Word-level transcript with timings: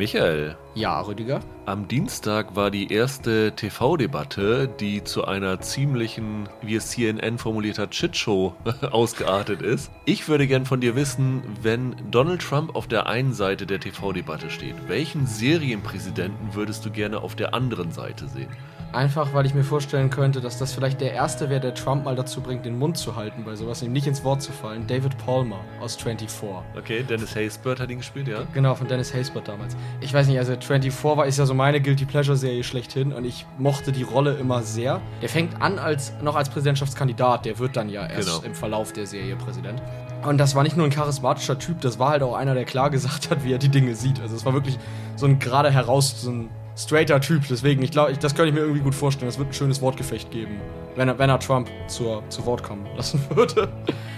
Michael. 0.00 0.56
Ja, 0.74 0.98
Rüdiger. 1.02 1.40
Am 1.66 1.86
Dienstag 1.86 2.56
war 2.56 2.70
die 2.70 2.90
erste 2.90 3.52
TV-Debatte, 3.54 4.66
die 4.66 5.04
zu 5.04 5.26
einer 5.26 5.60
ziemlichen, 5.60 6.48
wie 6.62 6.76
es 6.76 6.92
CNN 6.92 7.36
formuliert 7.36 7.78
hat, 7.78 7.94
Shitshow 7.94 8.54
ausgeartet 8.90 9.60
ist. 9.60 9.90
Ich 10.06 10.26
würde 10.26 10.46
gern 10.46 10.64
von 10.64 10.80
dir 10.80 10.96
wissen, 10.96 11.42
wenn 11.60 11.94
Donald 12.10 12.40
Trump 12.40 12.74
auf 12.76 12.88
der 12.88 13.08
einen 13.08 13.34
Seite 13.34 13.66
der 13.66 13.78
TV-Debatte 13.78 14.48
steht, 14.48 14.88
welchen 14.88 15.26
Serienpräsidenten 15.26 16.54
würdest 16.54 16.86
du 16.86 16.90
gerne 16.90 17.20
auf 17.20 17.36
der 17.36 17.52
anderen 17.52 17.92
Seite 17.92 18.26
sehen? 18.26 18.48
Einfach, 18.92 19.32
weil 19.34 19.46
ich 19.46 19.54
mir 19.54 19.62
vorstellen 19.62 20.10
könnte, 20.10 20.40
dass 20.40 20.58
das 20.58 20.72
vielleicht 20.72 21.00
der 21.00 21.12
Erste 21.12 21.48
wäre, 21.48 21.60
der 21.60 21.74
Trump 21.74 22.04
mal 22.04 22.16
dazu 22.16 22.40
bringt, 22.40 22.64
den 22.64 22.76
Mund 22.76 22.96
zu 22.96 23.14
halten 23.14 23.44
bei 23.44 23.54
sowas, 23.54 23.82
ihm 23.82 23.92
nicht 23.92 24.08
ins 24.08 24.24
Wort 24.24 24.42
zu 24.42 24.50
fallen. 24.50 24.86
David 24.88 25.16
Palmer 25.18 25.60
aus 25.80 25.94
24. 25.94 26.40
Okay, 26.76 27.04
Dennis 27.08 27.36
Haysbert 27.36 27.78
hat 27.78 27.88
ihn 27.90 27.98
gespielt, 27.98 28.26
ja? 28.26 28.42
Genau, 28.52 28.74
von 28.74 28.88
Dennis 28.88 29.14
Haysbert 29.14 29.46
damals. 29.46 29.76
Ich 30.00 30.12
weiß 30.12 30.26
nicht, 30.26 30.38
also 30.38 30.52
24 30.52 31.04
war 31.04 31.26
ist 31.26 31.38
ja 31.38 31.46
so 31.46 31.54
meine 31.54 31.80
Guilty 31.80 32.04
Pleasure 32.04 32.36
Serie 32.36 32.64
schlechthin 32.64 33.12
und 33.12 33.24
ich 33.24 33.46
mochte 33.58 33.92
die 33.92 34.02
Rolle 34.02 34.34
immer 34.34 34.62
sehr. 34.62 35.00
Der 35.22 35.28
fängt 35.28 35.62
an 35.62 35.78
als 35.78 36.12
noch 36.20 36.34
als 36.34 36.48
Präsidentschaftskandidat, 36.48 37.44
der 37.44 37.60
wird 37.60 37.76
dann 37.76 37.88
ja 37.88 38.06
erst 38.06 38.28
genau. 38.28 38.42
im 38.42 38.54
Verlauf 38.54 38.92
der 38.92 39.06
Serie 39.06 39.36
Präsident. 39.36 39.80
Und 40.26 40.38
das 40.38 40.54
war 40.54 40.64
nicht 40.64 40.76
nur 40.76 40.86
ein 40.86 40.90
charismatischer 40.90 41.58
Typ, 41.58 41.80
das 41.80 41.98
war 41.98 42.10
halt 42.10 42.22
auch 42.22 42.34
einer, 42.34 42.54
der 42.54 42.64
klar 42.64 42.90
gesagt 42.90 43.30
hat, 43.30 43.44
wie 43.44 43.52
er 43.52 43.58
die 43.58 43.68
Dinge 43.68 43.94
sieht. 43.94 44.20
Also 44.20 44.34
es 44.34 44.44
war 44.44 44.52
wirklich 44.52 44.78
so 45.16 45.26
ein 45.26 45.38
gerade 45.38 45.70
heraus, 45.70 46.20
so 46.20 46.30
ein 46.30 46.50
straighter 46.80 47.20
Typ. 47.20 47.42
Deswegen, 47.48 47.82
ich 47.82 47.90
glaube, 47.90 48.12
das 48.14 48.34
könnte 48.34 48.48
ich 48.48 48.54
mir 48.54 48.60
irgendwie 48.60 48.80
gut 48.80 48.94
vorstellen. 48.94 49.28
Es 49.28 49.38
wird 49.38 49.48
ein 49.48 49.54
schönes 49.54 49.80
Wortgefecht 49.82 50.30
geben, 50.30 50.60
wenn 50.96 51.08
er, 51.08 51.18
wenn 51.18 51.30
er 51.30 51.38
Trump 51.38 51.68
zur, 51.88 52.22
zu 52.28 52.44
Wort 52.46 52.62
kommen 52.62 52.86
lassen 52.96 53.20
würde. 53.34 53.68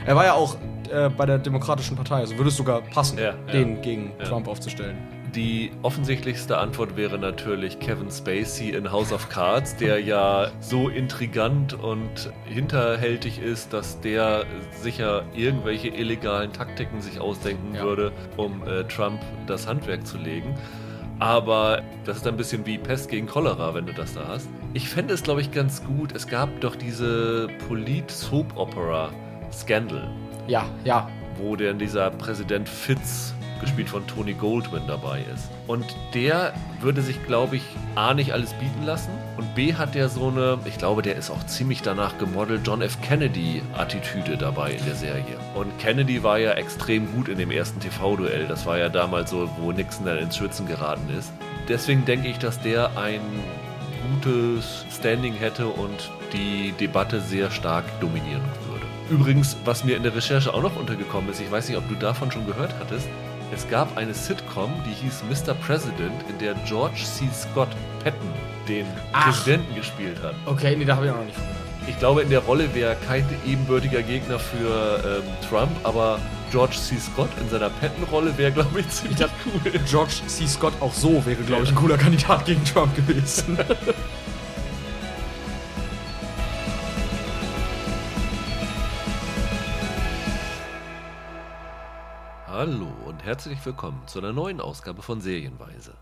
Er 0.06 0.16
war 0.16 0.24
ja 0.24 0.34
auch 0.34 0.56
äh, 0.90 1.08
bei 1.08 1.26
der 1.26 1.38
Demokratischen 1.38 1.96
Partei, 1.96 2.16
also 2.16 2.36
würde 2.36 2.48
es 2.48 2.56
sogar 2.56 2.82
passen, 2.82 3.18
ja, 3.18 3.32
den 3.52 3.76
ja, 3.76 3.82
gegen 3.82 4.12
ja. 4.18 4.24
Trump 4.24 4.48
aufzustellen. 4.48 4.96
Die 5.34 5.70
offensichtlichste 5.80 6.58
Antwort 6.58 6.94
wäre 6.94 7.18
natürlich 7.18 7.78
Kevin 7.78 8.10
Spacey 8.10 8.72
in 8.72 8.92
House 8.92 9.14
of 9.14 9.30
Cards, 9.30 9.74
der 9.76 9.98
ja 9.98 10.50
so 10.60 10.90
intrigant 10.90 11.72
und 11.72 12.30
hinterhältig 12.44 13.40
ist, 13.40 13.72
dass 13.72 13.98
der 14.00 14.44
sicher 14.82 15.24
irgendwelche 15.34 15.88
illegalen 15.88 16.52
Taktiken 16.52 17.00
sich 17.00 17.18
ausdenken 17.18 17.78
würde, 17.80 18.12
um 18.36 18.62
äh, 18.66 18.84
Trump 18.84 19.20
das 19.46 19.66
Handwerk 19.66 20.06
zu 20.06 20.18
legen. 20.18 20.54
Aber 21.22 21.82
das 22.04 22.16
ist 22.16 22.26
ein 22.26 22.36
bisschen 22.36 22.66
wie 22.66 22.78
Pest 22.78 23.08
gegen 23.08 23.28
Cholera, 23.28 23.74
wenn 23.74 23.86
du 23.86 23.92
das 23.92 24.12
da 24.14 24.26
hast. 24.26 24.48
Ich 24.74 24.88
fände 24.88 25.14
es, 25.14 25.22
glaube 25.22 25.40
ich, 25.40 25.52
ganz 25.52 25.84
gut. 25.84 26.10
Es 26.16 26.26
gab 26.26 26.48
doch 26.60 26.74
diese 26.74 27.46
Polit-Soap-Opera 27.68 29.12
Scandal. 29.52 30.10
Ja, 30.48 30.64
ja. 30.82 31.08
Wo 31.36 31.54
denn 31.54 31.78
dieser 31.78 32.10
Präsident 32.10 32.68
Fitz 32.68 33.34
gespielt 33.60 33.88
von 33.88 34.04
Tony 34.08 34.32
Goldwyn, 34.32 34.82
dabei 34.88 35.20
ist. 35.32 35.48
Und 35.66 35.84
der 36.14 36.54
würde 36.80 37.02
sich, 37.02 37.24
glaube 37.24 37.56
ich, 37.56 37.62
A 37.94 38.14
nicht 38.14 38.32
alles 38.32 38.52
bieten 38.54 38.84
lassen 38.84 39.12
und 39.36 39.54
B 39.54 39.74
hat 39.74 39.94
der 39.94 40.08
so 40.08 40.28
eine, 40.28 40.58
ich 40.64 40.76
glaube, 40.76 41.02
der 41.02 41.16
ist 41.16 41.30
auch 41.30 41.44
ziemlich 41.46 41.82
danach 41.82 42.18
gemodelt, 42.18 42.62
John 42.66 42.82
F. 42.82 43.00
Kennedy-Attitüde 43.00 44.36
dabei 44.36 44.72
in 44.72 44.84
der 44.84 44.94
Serie. 44.94 45.38
Und 45.54 45.78
Kennedy 45.78 46.22
war 46.22 46.38
ja 46.38 46.52
extrem 46.52 47.12
gut 47.14 47.28
in 47.28 47.38
dem 47.38 47.50
ersten 47.50 47.80
TV-Duell. 47.80 48.46
Das 48.46 48.66
war 48.66 48.78
ja 48.78 48.88
damals 48.88 49.30
so, 49.30 49.48
wo 49.58 49.72
Nixon 49.72 50.06
dann 50.06 50.18
ins 50.18 50.36
Schwitzen 50.36 50.66
geraten 50.66 51.08
ist. 51.18 51.32
Deswegen 51.68 52.04
denke 52.04 52.28
ich, 52.28 52.38
dass 52.38 52.60
der 52.60 52.96
ein 52.98 53.20
gutes 54.10 54.84
Standing 54.90 55.34
hätte 55.34 55.68
und 55.68 56.10
die 56.32 56.72
Debatte 56.72 57.20
sehr 57.20 57.50
stark 57.50 57.84
dominieren 58.00 58.42
würde. 58.68 58.84
Übrigens, 59.10 59.56
was 59.64 59.84
mir 59.84 59.96
in 59.96 60.02
der 60.02 60.14
Recherche 60.14 60.52
auch 60.52 60.62
noch 60.62 60.76
untergekommen 60.76 61.30
ist, 61.30 61.40
ich 61.40 61.50
weiß 61.50 61.68
nicht, 61.68 61.78
ob 61.78 61.88
du 61.88 61.94
davon 61.94 62.30
schon 62.30 62.46
gehört 62.46 62.74
hattest, 62.80 63.08
es 63.52 63.68
gab 63.68 63.96
eine 63.96 64.14
Sitcom, 64.14 64.72
die 64.86 64.94
hieß 64.94 65.24
Mr. 65.28 65.54
President, 65.54 66.14
in 66.28 66.38
der 66.38 66.54
George 66.66 67.02
C. 67.04 67.28
Scott 67.32 67.68
Patton 68.02 68.30
den 68.66 68.86
Ach. 69.12 69.26
Präsidenten 69.26 69.74
gespielt 69.74 70.22
hat. 70.22 70.34
Okay, 70.46 70.74
nee, 70.76 70.84
da 70.84 70.96
habe 70.96 71.06
ich 71.06 71.12
auch 71.12 71.16
noch 71.16 71.24
nicht 71.24 71.36
von 71.36 71.44
gehört. 71.44 71.88
Ich 71.88 71.98
glaube, 71.98 72.22
in 72.22 72.30
der 72.30 72.38
Rolle 72.40 72.74
wäre 72.74 72.96
kein 73.06 73.24
ebenbürtiger 73.44 74.02
Gegner 74.02 74.38
für 74.38 75.22
ähm, 75.24 75.48
Trump, 75.48 75.72
aber 75.82 76.18
George 76.50 76.76
C. 76.76 76.96
Scott 76.98 77.30
in 77.40 77.48
seiner 77.48 77.70
Patton-Rolle 77.70 78.36
wäre, 78.38 78.52
glaube 78.52 78.80
ich, 78.80 78.88
ziemlich 78.88 79.20
ich 79.20 79.26
cool. 79.46 79.80
George 79.88 80.14
C. 80.26 80.46
Scott 80.46 80.74
auch 80.80 80.94
so 80.94 81.24
wäre, 81.26 81.42
glaube 81.42 81.64
ich, 81.64 81.70
ein 81.70 81.74
cooler 81.74 81.98
Kandidat 81.98 82.44
gegen 82.46 82.64
Trump 82.64 82.94
gewesen. 82.94 83.58
Hallo 92.64 92.86
und 93.06 93.24
herzlich 93.24 93.58
willkommen 93.66 94.06
zu 94.06 94.20
einer 94.20 94.32
neuen 94.32 94.60
Ausgabe 94.60 95.02
von 95.02 95.20
Serienweise. 95.20 95.96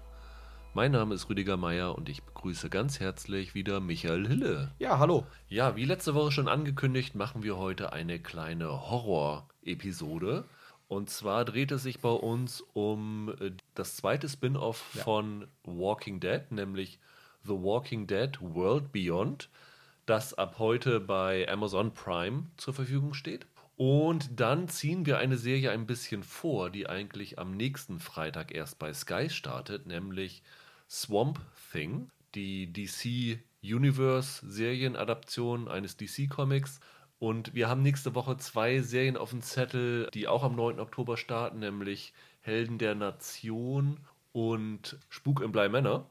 Mein 0.74 0.92
Name 0.92 1.14
ist 1.14 1.30
Rüdiger 1.30 1.56
Meier 1.56 1.96
und 1.96 2.10
ich 2.10 2.22
begrüße 2.22 2.68
ganz 2.68 3.00
herzlich 3.00 3.54
wieder 3.54 3.80
Michael 3.80 4.28
Hille. 4.28 4.70
Ja, 4.78 4.98
hallo. 4.98 5.26
Ja, 5.48 5.74
wie 5.74 5.86
letzte 5.86 6.14
Woche 6.14 6.32
schon 6.32 6.48
angekündigt, 6.48 7.14
machen 7.14 7.42
wir 7.42 7.56
heute 7.56 7.94
eine 7.94 8.18
kleine 8.18 8.90
Horror-Episode. 8.90 10.44
Und 10.86 11.08
zwar 11.08 11.46
dreht 11.46 11.72
es 11.72 11.82
sich 11.82 12.00
bei 12.00 12.10
uns 12.10 12.60
um 12.74 13.32
äh, 13.40 13.52
das 13.74 13.96
zweite 13.96 14.28
Spin-off 14.28 14.84
ja. 14.92 15.02
von 15.02 15.46
Walking 15.64 16.20
Dead, 16.20 16.42
nämlich 16.50 17.00
The 17.42 17.54
Walking 17.54 18.06
Dead 18.06 18.38
World 18.38 18.92
Beyond, 18.92 19.48
das 20.04 20.34
ab 20.34 20.56
heute 20.58 21.00
bei 21.00 21.48
Amazon 21.48 21.94
Prime 21.94 22.48
zur 22.58 22.74
Verfügung 22.74 23.14
steht. 23.14 23.46
Und 23.80 24.38
dann 24.38 24.68
ziehen 24.68 25.06
wir 25.06 25.16
eine 25.16 25.38
Serie 25.38 25.70
ein 25.70 25.86
bisschen 25.86 26.22
vor, 26.22 26.68
die 26.68 26.86
eigentlich 26.86 27.38
am 27.38 27.56
nächsten 27.56 27.98
Freitag 27.98 28.54
erst 28.54 28.78
bei 28.78 28.92
Sky 28.92 29.30
startet, 29.30 29.86
nämlich 29.86 30.42
Swamp 30.86 31.40
Thing, 31.72 32.10
die 32.34 32.70
DC 32.70 33.38
Universe 33.62 34.46
Serienadaption 34.46 35.66
eines 35.66 35.96
DC 35.96 36.28
Comics. 36.28 36.80
Und 37.18 37.54
wir 37.54 37.70
haben 37.70 37.80
nächste 37.80 38.14
Woche 38.14 38.36
zwei 38.36 38.80
Serien 38.80 39.16
auf 39.16 39.30
dem 39.30 39.40
Zettel, 39.40 40.10
die 40.12 40.28
auch 40.28 40.42
am 40.42 40.56
9. 40.56 40.78
Oktober 40.78 41.16
starten, 41.16 41.60
nämlich 41.60 42.12
Helden 42.42 42.76
der 42.76 42.94
Nation 42.94 43.96
und 44.32 44.98
Spuk 45.08 45.40
im 45.40 45.52
Bly 45.52 45.70
Manor. 45.70 46.06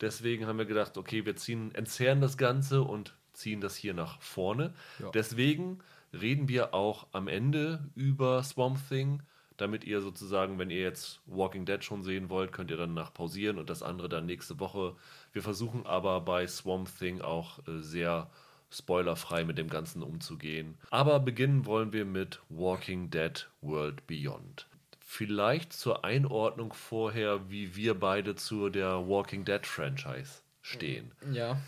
Deswegen 0.00 0.46
haben 0.46 0.58
wir 0.58 0.64
gedacht, 0.64 0.96
okay, 0.96 1.26
wir 1.26 1.34
ziehen, 1.34 1.74
entzerren 1.74 2.20
das 2.20 2.38
Ganze 2.38 2.82
und 2.82 3.16
ziehen 3.32 3.60
das 3.60 3.74
hier 3.74 3.94
nach 3.94 4.22
vorne. 4.22 4.74
Ja. 5.00 5.10
Deswegen 5.10 5.80
reden 6.12 6.48
wir 6.48 6.74
auch 6.74 7.06
am 7.12 7.28
Ende 7.28 7.90
über 7.94 8.42
Swamp 8.42 8.78
Thing, 8.88 9.22
damit 9.56 9.84
ihr 9.84 10.00
sozusagen, 10.00 10.58
wenn 10.58 10.70
ihr 10.70 10.80
jetzt 10.80 11.20
Walking 11.26 11.66
Dead 11.66 11.84
schon 11.84 12.02
sehen 12.02 12.30
wollt, 12.30 12.52
könnt 12.52 12.70
ihr 12.70 12.76
dann 12.76 12.94
nach 12.94 13.12
pausieren 13.12 13.58
und 13.58 13.68
das 13.68 13.82
andere 13.82 14.08
dann 14.08 14.26
nächste 14.26 14.58
Woche. 14.58 14.96
Wir 15.32 15.42
versuchen 15.42 15.86
aber 15.86 16.20
bei 16.22 16.46
Swamp 16.46 16.88
Thing 16.98 17.20
auch 17.20 17.58
äh, 17.68 17.80
sehr 17.80 18.30
spoilerfrei 18.70 19.44
mit 19.44 19.58
dem 19.58 19.68
Ganzen 19.68 20.02
umzugehen. 20.02 20.78
Aber 20.90 21.20
beginnen 21.20 21.66
wollen 21.66 21.92
wir 21.92 22.04
mit 22.04 22.40
Walking 22.48 23.10
Dead 23.10 23.48
World 23.60 24.06
Beyond. 24.06 24.66
Vielleicht 25.00 25.72
zur 25.72 26.04
Einordnung 26.04 26.72
vorher, 26.72 27.50
wie 27.50 27.74
wir 27.74 27.98
beide 27.98 28.36
zu 28.36 28.70
der 28.70 29.08
Walking 29.08 29.44
Dead 29.44 29.66
Franchise 29.66 30.42
stehen. 30.62 31.10
Ja. 31.32 31.60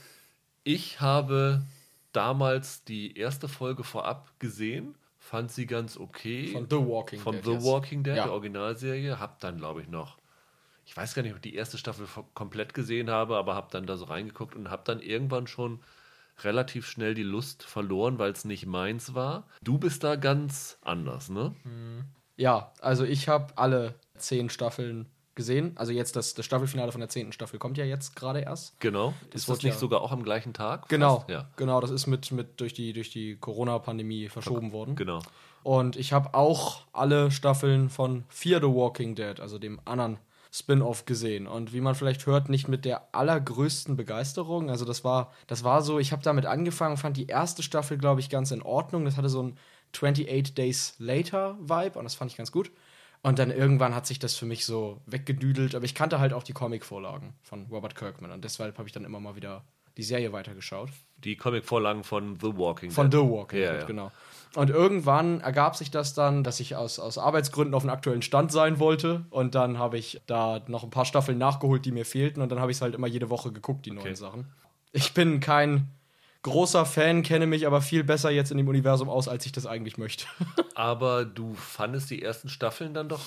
Ich 0.63 1.01
habe 1.01 1.63
damals 2.13 2.85
die 2.85 3.17
erste 3.17 3.49
Folge 3.49 3.85
vorab 3.85 4.39
gesehen, 4.39 4.95
fand 5.19 5.51
sie 5.51 5.67
ganz 5.67 5.97
okay. 5.97 6.49
Von 6.49 6.67
The 6.69 6.77
Walking 6.77 7.21
Von 7.21 7.37
Dead. 7.37 7.45
Von 7.45 7.61
The 7.61 7.67
Walking 7.67 8.03
Dead, 8.03 8.17
ja. 8.17 8.25
der 8.25 8.33
Originalserie. 8.33 9.19
Hab 9.19 9.41
dann, 9.41 9.57
glaube 9.57 9.83
ich, 9.83 9.89
noch, 9.89 10.19
ich 10.85 10.97
weiß 10.97 11.15
gar 11.15 11.23
nicht, 11.23 11.33
ob 11.33 11.39
ich 11.39 11.51
die 11.51 11.55
erste 11.55 11.79
Staffel 11.79 12.07
komplett 12.35 12.75
gesehen 12.75 13.11
habe, 13.11 13.37
aber 13.37 13.55
hab 13.55 13.71
dann 13.71 13.87
da 13.87 13.97
so 13.97 14.07
reingeguckt 14.07 14.55
und 14.55 14.71
hab 14.71 14.85
dann 14.85 15.01
irgendwann 15.01 15.47
schon 15.47 15.81
relativ 16.41 16.87
schnell 16.87 17.15
die 17.15 17.23
Lust 17.23 17.63
verloren, 17.63 18.19
weil 18.19 18.33
es 18.33 18.45
nicht 18.45 18.67
meins 18.67 19.15
war. 19.15 19.47
Du 19.63 19.79
bist 19.79 20.03
da 20.03 20.17
ganz 20.17 20.79
anders, 20.83 21.29
ne? 21.29 21.55
Hm. 21.63 22.05
Ja, 22.37 22.73
also 22.81 23.05
ich 23.05 23.29
habe 23.29 23.57
alle 23.57 23.95
zehn 24.17 24.51
Staffeln 24.51 25.07
gesehen. 25.35 25.73
Also 25.77 25.93
jetzt 25.93 26.17
das, 26.17 26.35
das 26.35 26.45
Staffelfinale 26.45 26.93
von 26.93 27.01
der 27.01 27.09
zehnten 27.09 27.33
Staffel 27.33 27.59
kommt 27.59 27.79
ja 27.79 27.85
jetzt 27.85 28.17
gerade 28.17 28.41
erst. 28.41 28.79
Genau. 28.81 29.15
Das 29.31 29.43
ist 29.43 29.49
das 29.49 29.63
nicht 29.63 29.75
ja, 29.75 29.79
sogar 29.79 30.01
auch 30.01 30.13
am 30.13 30.23
gleichen 30.23 30.53
Tag? 30.53 30.89
Genau. 30.89 31.25
Ja. 31.29 31.49
Genau, 31.57 31.81
das 31.81 31.91
ist 31.91 32.07
mit, 32.07 32.31
mit 32.33 32.61
durch 32.61 32.75
die, 32.75 32.93
durch 32.93 33.11
die 33.11 33.37
Corona-Pandemie 33.37 34.29
verschoben 34.29 34.67
okay. 34.67 34.73
worden. 34.73 34.97
Genau. 34.97 35.21
Und 35.63 35.97
ich 35.97 36.13
habe 36.13 36.35
auch 36.35 36.83
alle 36.93 37.31
Staffeln 37.31 37.89
von 37.89 38.25
Fear 38.29 38.61
the 38.61 38.67
Walking 38.67 39.15
Dead, 39.15 39.41
also 39.41 39.59
dem 39.59 39.81
anderen 39.85 40.19
Spin-off 40.53 41.07
gesehen. 41.07 41.47
Und 41.47 41.73
wie 41.73 41.81
man 41.81 41.95
vielleicht 41.95 42.27
hört, 42.27 42.51
nicht 42.51 42.69
mit 42.69 42.85
der 42.85 43.15
allergrößten 43.15 43.97
Begeisterung. 43.97 44.69
Also 44.69 44.85
das 44.85 45.03
war, 45.03 45.33
das 45.47 45.65
war 45.65 45.81
so, 45.81 45.99
ich 45.99 46.13
habe 46.13 46.23
damit 46.23 46.45
angefangen, 46.45 46.99
fand 46.99 47.17
die 47.17 47.27
erste 47.27 47.63
Staffel, 47.63 47.97
glaube 47.97 48.21
ich, 48.21 48.29
ganz 48.29 48.51
in 48.51 48.61
Ordnung. 48.61 49.07
Das 49.07 49.17
hatte 49.17 49.31
so 49.31 49.43
ein 49.43 49.57
28 49.95 50.55
Days 50.55 50.95
Later 50.99 51.57
Vibe 51.61 51.99
und 51.99 52.05
das 52.05 52.15
fand 52.15 52.31
ich 52.31 52.37
ganz 52.37 52.53
gut. 52.53 52.71
Und 53.23 53.39
dann 53.39 53.51
irgendwann 53.51 53.95
hat 53.95 54.07
sich 54.07 54.19
das 54.19 54.37
für 54.37 54.47
mich 54.47 54.67
so 54.67 55.01
weggedüdelt. 55.07 55.75
Aber 55.75 55.85
ich 55.85 55.95
kannte 55.95 56.19
halt 56.19 56.33
auch 56.33 56.43
die 56.43 56.53
Comic-Vorlagen 56.53 57.35
von 57.43 57.67
Robert 57.71 57.95
Kirkman. 57.95 58.33
Und 58.33 58.45
deshalb 58.45 58.79
habe 58.79 58.89
ich 58.89 58.93
dann 58.93 59.05
immer 59.05 59.21
mal 59.21 59.37
wieder 59.37 59.63
die 59.97 60.03
Serie 60.03 60.33
weitergeschaut. 60.33 60.91
Die 61.19 61.37
Comic-Vorlagen 61.37 62.03
von 62.03 62.37
The 62.41 62.57
Walking 62.57 62.89
Dead. 62.89 62.95
Von 62.95 63.13
The 63.13 63.19
Walking 63.19 63.61
Dead, 63.61 63.81
ja. 63.81 63.85
genau. 63.85 64.11
Und 64.55 64.71
irgendwann 64.71 65.41
ergab 65.41 65.77
sich 65.77 65.91
das 65.91 66.15
dann, 66.15 66.43
dass 66.45 66.61
ich 66.61 66.75
aus, 66.77 66.99
aus 66.99 67.17
Arbeitsgründen 67.17 67.75
auf 67.75 67.85
dem 67.85 67.91
aktuellen 67.91 68.23
Stand 68.23 68.51
sein 68.51 68.81
wollte. 68.81 69.25
Und 69.31 69.55
dann 69.55 69.79
habe 69.79 69.99
ich 69.99 70.21
da 70.27 70.61
noch 70.67 70.83
ein 70.83 70.91
paar 70.91 71.05
Staffeln 71.05 71.39
nachgeholt, 71.39 71.85
die 71.85 71.93
mir 71.93 72.05
fehlten. 72.05 72.43
Und 72.43 72.51
dann 72.51 72.61
habe 72.61 72.73
ich 72.73 72.79
es 72.79 72.83
halt 72.83 72.95
immer 72.95 73.07
jede 73.07 73.31
Woche 73.31 73.53
geguckt, 73.53 73.87
die 73.87 73.93
okay. 73.93 74.03
neuen 74.03 74.17
Sachen. 74.17 74.53
Ich 74.91 75.15
bin 75.15 75.41
kein 75.41 75.89
großer 76.43 76.85
Fan, 76.85 77.23
kenne 77.23 77.47
mich 77.47 77.67
aber 77.67 77.81
viel 77.81 78.05
besser 78.05 78.31
jetzt 78.31 78.51
in 78.51 78.57
dem 78.57 78.69
Universum 78.69 79.09
aus, 79.09 79.29
als 79.29 79.47
ich 79.47 79.53
das 79.53 79.67
eigentlich 79.67 79.99
möchte. 79.99 80.27
aber 80.75 81.25
du 81.25 81.55
fandest 81.55 82.11
die 82.11 82.23
ersten 82.23 82.49
Staffeln 82.49 82.95
dann 82.95 83.09
doch 83.09 83.23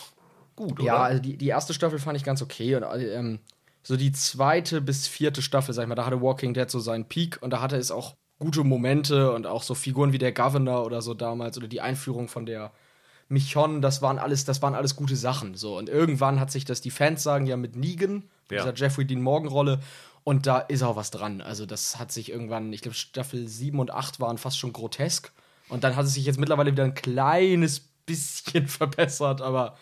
gut, 0.55 0.79
oder? 0.79 0.85
Ja, 0.85 1.03
also 1.03 1.21
die, 1.21 1.37
die 1.37 1.47
erste 1.47 1.73
Staffel 1.73 1.99
fand 1.99 2.17
ich 2.17 2.23
ganz 2.23 2.41
okay. 2.41 2.75
Und 2.75 2.83
ähm, 2.83 3.39
so 3.83 3.97
die 3.97 4.11
zweite 4.11 4.81
bis 4.81 5.07
vierte 5.07 5.41
Staffel, 5.41 5.73
sag 5.73 5.83
ich 5.83 5.89
mal, 5.89 5.95
da 5.95 6.05
hatte 6.05 6.21
Walking 6.21 6.53
Dead 6.53 6.69
so 6.69 6.79
seinen 6.79 7.05
Peak 7.05 7.39
und 7.41 7.51
da 7.51 7.61
hatte 7.61 7.77
es 7.77 7.91
auch 7.91 8.15
gute 8.39 8.63
Momente 8.63 9.31
und 9.31 9.47
auch 9.47 9.63
so 9.63 9.75
Figuren 9.75 10.11
wie 10.11 10.17
der 10.17 10.33
Governor 10.33 10.85
oder 10.85 11.01
so 11.01 11.13
damals 11.13 11.57
oder 11.57 11.67
die 11.67 11.81
Einführung 11.81 12.27
von 12.27 12.45
der 12.45 12.71
Michonne, 13.27 13.79
das 13.79 14.01
waren 14.01 14.19
alles, 14.19 14.45
das 14.45 14.61
waren 14.61 14.75
alles 14.75 14.95
gute 14.95 15.15
Sachen. 15.15 15.55
So. 15.55 15.77
Und 15.77 15.89
irgendwann 15.89 16.39
hat 16.39 16.51
sich 16.51 16.65
das, 16.65 16.81
die 16.81 16.91
Fans 16.91 17.23
sagen 17.23 17.47
ja 17.47 17.57
mit 17.57 17.75
Negan, 17.75 18.23
ja. 18.51 18.61
dieser 18.61 18.75
Jeffrey 18.75 19.05
Dean 19.05 19.21
Morgan-Rolle, 19.21 19.79
und 20.25 20.47
da 20.47 20.57
ist 20.57 20.81
auch 20.81 20.95
was 20.95 21.11
dran. 21.11 21.39
Also, 21.39 21.65
das 21.67 21.99
hat 21.99 22.11
sich 22.11 22.31
irgendwann, 22.31 22.73
ich 22.73 22.81
glaube, 22.81 22.95
Staffel 22.95 23.47
7 23.47 23.79
und 23.79 23.91
8 23.91 24.19
waren 24.19 24.39
fast 24.39 24.57
schon 24.57 24.73
grotesk. 24.73 25.31
Und 25.69 25.83
dann 25.83 25.95
hat 25.95 26.05
es 26.05 26.15
sich 26.15 26.25
jetzt 26.25 26.39
mittlerweile 26.39 26.71
wieder 26.71 26.83
ein 26.83 26.95
kleines 26.95 27.79
bisschen 27.79 28.67
verbessert, 28.67 29.41
aber 29.41 29.77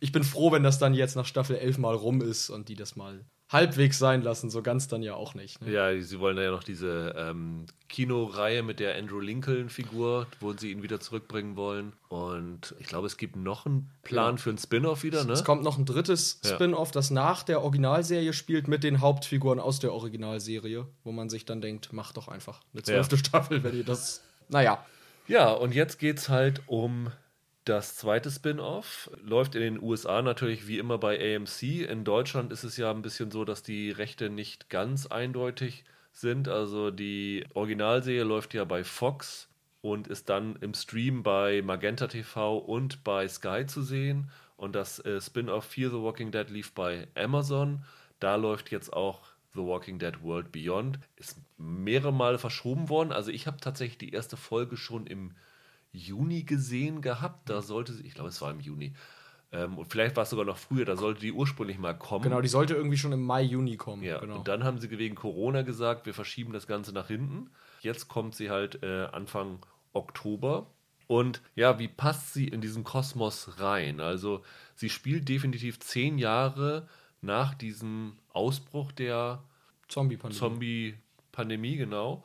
ich 0.00 0.12
bin 0.12 0.22
froh, 0.22 0.52
wenn 0.52 0.62
das 0.62 0.78
dann 0.78 0.94
jetzt 0.94 1.16
nach 1.16 1.26
Staffel 1.26 1.56
11 1.56 1.78
mal 1.78 1.96
rum 1.96 2.20
ist 2.22 2.48
und 2.48 2.68
die 2.68 2.76
das 2.76 2.94
mal 2.94 3.24
halbwegs 3.48 3.98
sein 3.98 4.22
lassen, 4.22 4.50
so 4.50 4.62
ganz 4.62 4.88
dann 4.88 5.02
ja 5.02 5.14
auch 5.14 5.34
nicht. 5.34 5.62
Ne? 5.62 5.72
Ja, 5.72 6.00
sie 6.00 6.20
wollen 6.20 6.36
ja 6.36 6.50
noch 6.50 6.62
diese 6.62 7.14
ähm, 7.16 7.64
Kinoreihe 7.88 8.62
mit 8.62 8.78
der 8.78 8.96
Andrew 8.96 9.20
Lincoln-Figur, 9.20 10.26
wo 10.40 10.52
sie 10.52 10.70
ihn 10.70 10.82
wieder 10.82 11.00
zurückbringen 11.00 11.56
wollen. 11.56 11.94
Und 12.08 12.74
ich 12.78 12.86
glaube, 12.86 13.06
es 13.06 13.16
gibt 13.16 13.36
noch 13.36 13.64
einen 13.64 13.90
Plan 14.02 14.36
ja. 14.36 14.42
für 14.42 14.50
ein 14.50 14.58
Spin-off 14.58 15.02
wieder, 15.02 15.24
ne? 15.24 15.32
Es 15.32 15.44
kommt 15.44 15.62
noch 15.62 15.78
ein 15.78 15.86
drittes 15.86 16.40
ja. 16.44 16.54
Spin-off, 16.54 16.90
das 16.90 17.10
nach 17.10 17.42
der 17.42 17.62
Originalserie 17.62 18.34
spielt 18.34 18.68
mit 18.68 18.84
den 18.84 19.00
Hauptfiguren 19.00 19.60
aus 19.60 19.78
der 19.78 19.94
Originalserie, 19.94 20.86
wo 21.04 21.12
man 21.12 21.30
sich 21.30 21.46
dann 21.46 21.62
denkt, 21.62 21.88
mach 21.92 22.12
doch 22.12 22.28
einfach 22.28 22.60
eine 22.74 22.82
zwölfte 22.82 23.16
ja. 23.16 23.24
Staffel, 23.24 23.62
wenn 23.62 23.76
ihr 23.76 23.84
das. 23.84 24.22
Naja. 24.48 24.84
Ja, 25.26 25.52
und 25.52 25.74
jetzt 25.74 25.98
geht's 25.98 26.28
halt 26.28 26.62
um 26.66 27.12
das 27.68 27.96
zweite 27.96 28.30
Spin-off 28.30 29.10
läuft 29.22 29.54
in 29.54 29.60
den 29.60 29.82
USA 29.82 30.22
natürlich 30.22 30.66
wie 30.66 30.78
immer 30.78 30.98
bei 30.98 31.36
AMC. 31.36 31.62
In 31.88 32.04
Deutschland 32.04 32.52
ist 32.52 32.64
es 32.64 32.76
ja 32.76 32.90
ein 32.90 33.02
bisschen 33.02 33.30
so, 33.30 33.44
dass 33.44 33.62
die 33.62 33.90
Rechte 33.90 34.30
nicht 34.30 34.70
ganz 34.70 35.06
eindeutig 35.06 35.84
sind. 36.12 36.48
Also 36.48 36.90
die 36.90 37.44
Originalserie 37.54 38.24
läuft 38.24 38.54
ja 38.54 38.64
bei 38.64 38.84
Fox 38.84 39.48
und 39.82 40.08
ist 40.08 40.28
dann 40.28 40.56
im 40.56 40.72
Stream 40.74 41.22
bei 41.22 41.62
Magenta 41.62 42.06
TV 42.06 42.58
und 42.58 43.04
bei 43.04 43.28
Sky 43.28 43.66
zu 43.66 43.82
sehen. 43.82 44.30
Und 44.56 44.74
das 44.74 44.98
äh, 45.00 45.20
Spin-off 45.20 45.64
Fear 45.64 45.90
the 45.90 45.96
Walking 45.96 46.30
Dead 46.32 46.48
lief 46.48 46.72
bei 46.72 47.08
Amazon. 47.14 47.84
Da 48.18 48.36
läuft 48.36 48.70
jetzt 48.70 48.92
auch 48.92 49.20
The 49.54 49.60
Walking 49.60 49.98
Dead 49.98 50.22
World 50.22 50.52
Beyond. 50.52 50.98
Ist 51.16 51.38
mehrere 51.58 52.12
Male 52.12 52.38
verschoben 52.38 52.88
worden. 52.88 53.12
Also 53.12 53.30
ich 53.30 53.46
habe 53.46 53.58
tatsächlich 53.60 53.98
die 53.98 54.12
erste 54.12 54.36
Folge 54.36 54.76
schon 54.76 55.06
im 55.06 55.32
Juni 55.92 56.44
gesehen 56.44 57.00
gehabt. 57.00 57.48
Da 57.48 57.62
sollte 57.62 57.92
sie, 57.92 58.06
ich 58.06 58.14
glaube, 58.14 58.30
es 58.30 58.40
war 58.40 58.50
im 58.50 58.60
Juni. 58.60 58.94
Ähm, 59.50 59.78
und 59.78 59.86
vielleicht 59.86 60.16
war 60.16 60.24
es 60.24 60.30
sogar 60.30 60.44
noch 60.44 60.58
früher, 60.58 60.84
da 60.84 60.96
sollte 60.96 61.20
die 61.20 61.32
ursprünglich 61.32 61.78
mal 61.78 61.96
kommen. 61.96 62.22
Genau, 62.22 62.40
die 62.40 62.48
sollte 62.48 62.74
irgendwie 62.74 62.98
schon 62.98 63.12
im 63.12 63.22
Mai, 63.22 63.42
Juni 63.42 63.76
kommen. 63.76 64.02
Ja, 64.02 64.18
genau. 64.18 64.38
und 64.38 64.48
dann 64.48 64.62
haben 64.62 64.78
sie 64.78 64.90
wegen 64.90 65.14
Corona 65.14 65.62
gesagt, 65.62 66.04
wir 66.04 66.12
verschieben 66.12 66.52
das 66.52 66.66
Ganze 66.66 66.92
nach 66.92 67.06
hinten. 67.06 67.50
Jetzt 67.80 68.08
kommt 68.08 68.34
sie 68.34 68.50
halt 68.50 68.82
äh, 68.82 69.06
Anfang 69.06 69.60
Oktober. 69.94 70.66
Und 71.06 71.40
ja, 71.54 71.78
wie 71.78 71.88
passt 71.88 72.34
sie 72.34 72.46
in 72.48 72.60
diesen 72.60 72.84
Kosmos 72.84 73.58
rein? 73.58 74.00
Also, 74.00 74.42
sie 74.74 74.90
spielt 74.90 75.28
definitiv 75.28 75.80
zehn 75.80 76.18
Jahre 76.18 76.86
nach 77.22 77.54
diesem 77.54 78.18
Ausbruch 78.34 78.92
der 78.92 79.42
Zombie-Pandemie. 79.88 80.38
Zombie-Pandemie, 80.38 81.76
genau. 81.76 82.22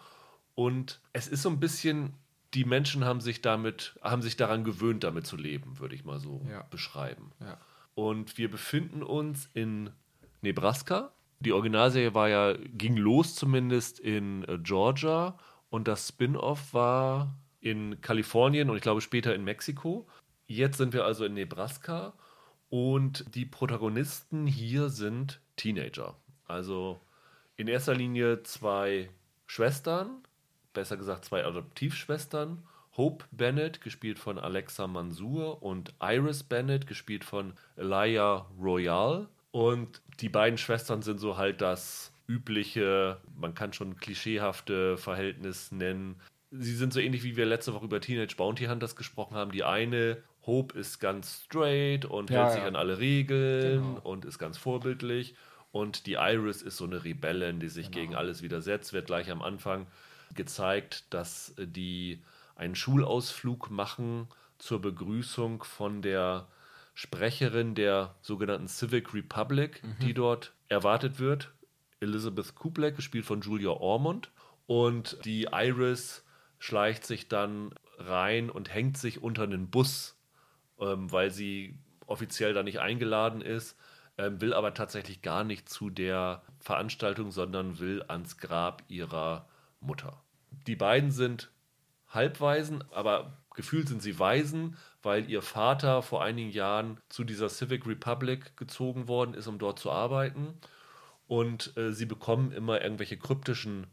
Und 0.56 1.00
es 1.14 1.30
ist 1.30 1.44
so 1.44 1.50
ein 1.50 1.62
bisschen 1.62 2.14
die 2.54 2.66
Menschen 2.66 3.06
haben 3.06 3.22
sich 3.22 3.42
damit, 3.42 3.98
haben 4.02 4.22
sich 4.22 4.38
daran 4.38 4.64
gewöhnt, 4.64 5.04
damit 5.04 5.26
zu 5.26 5.38
leben, 5.38 5.80
würde 5.80 5.96
ich 5.96 6.06
mal 6.06 6.20
so 6.20 6.46
ja. 6.50 6.64
beschreiben. 6.70 7.32
Ja. 7.40 7.58
Und 7.96 8.38
wir 8.38 8.50
befinden 8.50 9.04
uns 9.04 9.50
in 9.54 9.90
Nebraska. 10.42 11.12
Die 11.40 11.52
Originalserie 11.52 12.14
war 12.14 12.30
ja, 12.30 12.54
ging 12.54 12.96
los 12.96 13.36
zumindest 13.36 14.00
in 14.00 14.44
äh, 14.48 14.58
Georgia 14.60 15.38
und 15.70 15.88
das 15.88 16.10
Spin-off 16.10 16.74
war 16.74 17.36
in 17.60 18.02
Kalifornien 18.02 18.70
und 18.70 18.76
ich 18.76 18.82
glaube 18.82 19.02
später 19.02 19.34
in 19.34 19.44
Mexiko. 19.44 20.08
Jetzt 20.46 20.78
sind 20.78 20.94
wir 20.94 21.06
also 21.06 21.26
in 21.26 21.34
Nebraska 21.34 22.14
und 22.70 23.36
die 23.36 23.46
Protagonisten 23.46 24.46
hier 24.48 24.90
sind 24.90 25.40
Teenager. 25.56 26.16
Also 26.46 27.00
in 27.56 27.68
erster 27.68 27.96
Linie 27.96 28.44
zwei 28.44 29.10
Schwestern, 29.46 30.24
besser 30.74 30.98
gesagt 30.98 31.26
zwei 31.26 31.46
Adoptivschwestern. 31.46 32.64
Hope 32.96 33.26
Bennett, 33.32 33.82
gespielt 33.82 34.20
von 34.20 34.38
Alexa 34.38 34.86
Mansour, 34.88 35.64
und 35.64 35.94
Iris 36.00 36.44
Bennett, 36.44 36.86
gespielt 36.86 37.24
von 37.24 37.54
Elia 37.76 38.46
Royal. 38.62 39.28
Und 39.52 40.02
die 40.20 40.30
beiden 40.30 40.58
Schwestern 40.58 41.02
sind 41.02 41.20
so 41.20 41.38
halt 41.38 41.62
das 41.62 42.12
übliche, 42.28 43.18
man 43.36 43.54
kann 43.56 43.74
schon 43.74 43.98
klischeehafte 43.98 44.98
Verhältnis 44.98 45.72
nennen. 45.72 46.20
Sie 46.52 46.76
sind 46.76 46.94
so 46.94 47.00
ähnlich 47.00 47.24
wie 47.24 47.36
wir 47.36 47.46
letzte 47.46 47.74
Woche 47.74 47.86
über 47.86 48.00
Teenage 48.00 48.36
Bounty 48.36 48.66
Hunters 48.66 48.96
gesprochen 48.96 49.36
haben. 49.36 49.52
Die 49.52 49.64
eine, 49.64 50.18
Hope, 50.46 50.78
ist 50.78 51.00
ganz 51.00 51.44
straight 51.46 52.06
und 52.06 52.30
ja, 52.30 52.44
hält 52.44 52.54
sich 52.54 52.64
an 52.64 52.76
alle 52.76 53.00
Regeln 53.00 53.82
genau. 53.82 54.00
und 54.04 54.26
ist 54.26 54.38
ganz 54.38 54.58
vorbildlich. 54.58 55.36
Und 55.72 56.06
die 56.06 56.14
Iris 56.14 56.62
ist 56.62 56.78
so 56.78 56.86
eine 56.86 57.04
Rebellin, 57.04 57.60
die 57.60 57.70
sich 57.70 57.90
genau. 57.90 58.02
gegen 58.02 58.16
alles 58.16 58.44
widersetzt, 58.44 58.94
wird 58.94 59.08
gleich 59.08 59.32
am 59.32 59.42
Anfang 59.42 59.88
gezeigt, 60.36 61.06
dass 61.14 61.54
die 61.58 62.22
einen 62.56 62.76
Schulausflug 62.76 63.70
machen 63.70 64.28
zur 64.58 64.82
Begrüßung 64.82 65.64
von 65.64 66.02
der 66.02 66.48
Sprecherin 66.94 67.76
der 67.76 68.16
sogenannten 68.22 68.68
Civic 68.68 69.14
Republic, 69.14 69.84
mhm. 69.84 69.96
die 70.02 70.14
dort 70.14 70.54
erwartet 70.70 71.20
wird. 71.20 71.52
Elizabeth 72.00 72.56
Kublek, 72.56 72.96
gespielt 72.96 73.26
von 73.26 73.42
Julia 73.42 73.72
Ormond. 73.72 74.32
Und 74.68 75.18
die 75.26 75.48
Iris 75.52 76.24
schleicht 76.60 77.06
sich 77.06 77.28
dann 77.28 77.74
rein 77.98 78.50
und 78.50 78.74
hängt 78.74 78.98
sich 78.98 79.22
unter 79.22 79.44
einen 79.44 79.70
Bus, 79.70 80.18
ähm, 80.80 81.12
weil 81.12 81.32
sie 81.32 81.78
offiziell 82.06 82.54
da 82.54 82.64
nicht 82.64 82.80
eingeladen 82.80 83.42
ist, 83.42 83.78
ähm, 84.18 84.40
will 84.42 84.54
aber 84.54 84.74
tatsächlich 84.74 85.22
gar 85.22 85.44
nicht 85.44 85.68
zu 85.68 85.90
der 85.90 86.44
Veranstaltung, 86.60 87.32
sondern 87.32 87.80
will 87.80 88.04
ans 88.08 88.38
Grab 88.38 88.84
ihrer 88.88 89.48
Mutter. 89.80 90.23
Die 90.68 90.76
beiden 90.76 91.12
sind 91.12 91.52
Halbwaisen, 92.10 92.84
aber 92.92 93.38
gefühlt 93.56 93.88
sind 93.88 94.02
sie 94.02 94.20
Waisen, 94.20 94.78
weil 95.02 95.30
ihr 95.30 95.42
Vater 95.42 96.02
vor 96.02 96.24
einigen 96.24 96.52
Jahren 96.52 97.00
zu 97.10 97.24
dieser 97.24 97.50
Civic 97.50 97.86
Republic 97.86 98.56
gezogen 98.58 99.08
worden 99.08 99.34
ist, 99.34 99.48
um 99.48 99.60
dort 99.60 99.80
zu 99.80 99.92
arbeiten. 99.92 100.54
Und 101.28 101.76
äh, 101.78 101.92
sie 101.92 102.06
bekommen 102.06 102.52
immer 102.52 102.82
irgendwelche 102.82 103.18
kryptischen 103.18 103.88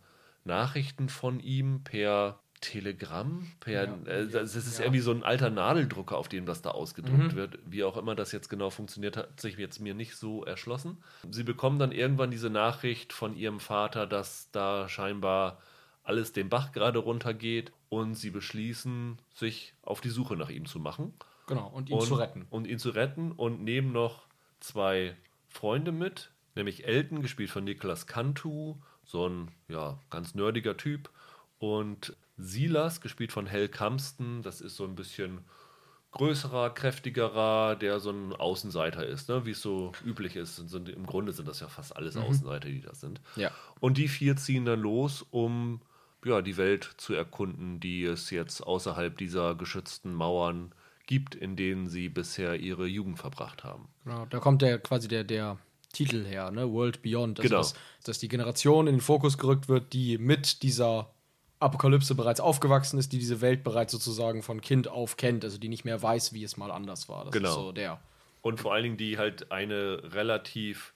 Nachrichten 0.45 1.09
von 1.09 1.41
ihm 1.41 1.83
per 1.85 2.41
Telegramm, 2.61 3.51
per, 3.61 3.85
ja, 3.85 3.95
äh, 4.05 4.27
das 4.29 4.55
ist 4.55 4.79
ja. 4.79 4.85
irgendwie 4.85 5.01
so 5.01 5.13
ein 5.13 5.23
alter 5.23 5.49
Nadeldrucker, 5.49 6.19
auf 6.19 6.29
dem 6.29 6.45
das 6.45 6.61
da 6.61 6.71
ausgedruckt 6.71 7.33
mhm. 7.33 7.35
wird. 7.35 7.59
Wie 7.65 7.85
auch 7.85 7.97
immer 7.97 8.15
das 8.15 8.33
jetzt 8.33 8.51
genau 8.51 8.69
funktioniert, 8.69 9.17
hat 9.17 9.41
sich 9.41 9.57
jetzt 9.57 9.81
mir 9.81 9.95
nicht 9.95 10.17
so 10.17 10.45
erschlossen. 10.45 10.99
Sie 11.31 11.43
bekommen 11.43 11.79
dann 11.79 11.91
irgendwann 11.91 12.31
diese 12.31 12.51
Nachricht 12.51 13.15
von 13.15 13.35
ihrem 13.35 13.61
Vater, 13.61 14.07
dass 14.07 14.51
da 14.51 14.89
scheinbar 14.91 15.59
alles 16.11 16.33
den 16.33 16.49
Bach 16.49 16.73
gerade 16.73 16.99
runtergeht 16.99 17.73
und 17.89 18.15
sie 18.15 18.31
beschließen, 18.31 19.19
sich 19.33 19.75
auf 19.83 20.01
die 20.01 20.09
Suche 20.09 20.37
nach 20.37 20.51
ihm 20.51 20.67
zu 20.67 20.81
machen. 20.81 21.15
Genau, 21.47 21.69
und 21.69 21.89
ihn 21.89 21.99
und, 21.99 22.07
zu 22.07 22.15
retten. 22.15 22.47
Und 22.51 22.67
ihn 22.67 22.81
zu 22.81 22.91
retten 22.91 23.31
und 23.31 23.63
nehmen 23.63 23.93
noch 23.93 24.27
zwei 24.59 25.17
Freunde 25.49 25.93
mit, 25.93 26.33
nämlich 26.57 26.85
Elton, 26.85 27.23
gespielt 27.23 27.51
von 27.51 27.63
Nicolas 27.63 28.09
Cantu, 28.09 28.77
so 29.05 29.29
ein 29.29 29.53
ja, 29.69 30.01
ganz 30.11 30.35
nerdiger 30.35 30.77
Typ, 30.77 31.11
und 31.61 32.17
Silas, 32.37 33.01
gespielt 33.01 33.31
von 33.31 33.47
Hell 33.47 33.69
Kamsten, 33.69 34.43
das 34.43 34.61
ist 34.61 34.75
so 34.75 34.85
ein 34.85 34.97
bisschen 34.97 35.45
größerer, 36.11 36.71
kräftigerer, 36.71 37.77
der 37.77 38.01
so 38.01 38.11
ein 38.11 38.33
Außenseiter 38.33 39.07
ist, 39.07 39.29
ne? 39.29 39.47
wie 39.47 39.53
es 39.53 39.63
so 39.63 39.93
üblich 40.05 40.35
ist. 40.35 40.57
Sind, 40.57 40.89
Im 40.89 41.07
Grunde 41.07 41.33
sind 41.33 41.47
das 41.47 41.61
ja 41.61 41.69
fast 41.69 41.97
alles 41.97 42.17
mhm. 42.17 42.23
Außenseiter, 42.23 42.69
die 42.69 42.81
das 42.81 43.01
sind. 43.01 43.21
Ja. 43.37 43.53
Und 43.79 43.97
die 43.97 44.09
vier 44.09 44.37
ziehen 44.37 44.65
dann 44.65 44.81
los, 44.81 45.25
um 45.31 45.81
ja, 46.25 46.43
die 46.43 46.57
Welt 46.57 46.91
zu 46.97 47.15
erkunden, 47.15 47.81
die 47.81 48.05
es 48.05 48.31
jetzt 48.31 48.61
außerhalb 48.63 49.17
dieser 49.17 49.55
geschützten 49.55 50.15
Mauern 50.15 50.73
gibt, 51.07 51.35
in 51.35 51.57
denen 51.57 51.89
sie 51.89 52.09
bisher 52.09 52.61
ihre 52.61 52.87
Jugend 52.87 53.19
verbracht 53.19 53.65
haben. 53.65 53.89
Genau, 54.05 54.27
da 54.27 54.39
kommt 54.39 54.63
der 54.63 54.79
quasi 54.79 55.09
der, 55.09 55.25
der 55.25 55.59
Titel 55.93 56.25
her, 56.25 56.51
ne? 56.51 56.71
World 56.71 57.03
Beyond. 57.03 57.41
Also 57.41 57.49
genau. 57.49 57.61
Dass, 57.63 57.75
dass 58.05 58.19
die 58.19 58.29
Generation 58.29 58.87
in 58.87 58.97
den 58.97 59.01
Fokus 59.01 59.39
gerückt 59.39 59.69
wird, 59.69 59.93
die 59.93 60.19
mit 60.19 60.63
dieser 60.63 61.11
Apokalypse 61.59 62.15
bereits 62.15 62.41
aufgewachsen 62.41 62.99
ist, 62.99 63.13
die 63.13 63.19
diese 63.19 63.41
Welt 63.41 63.65
bereits 63.65 63.93
sozusagen 63.93 64.43
von 64.43 64.61
Kind 64.61 64.89
auf 64.89 65.17
kennt, 65.17 65.45
also 65.45 65.59
die 65.59 65.69
nicht 65.69 65.85
mehr 65.85 66.01
weiß, 66.01 66.33
wie 66.33 66.45
es 66.45 66.57
mal 66.57 66.71
anders 66.71 67.09
war. 67.09 67.25
Das 67.25 67.33
genau. 67.33 67.49
ist 67.49 67.55
so 67.55 67.73
der. 67.73 68.01
Und 68.41 68.61
vor 68.61 68.73
allen 68.73 68.85
Dingen, 68.85 68.97
die 68.97 69.19
halt 69.19 69.53
eine 69.53 70.01
relativ 70.15 70.95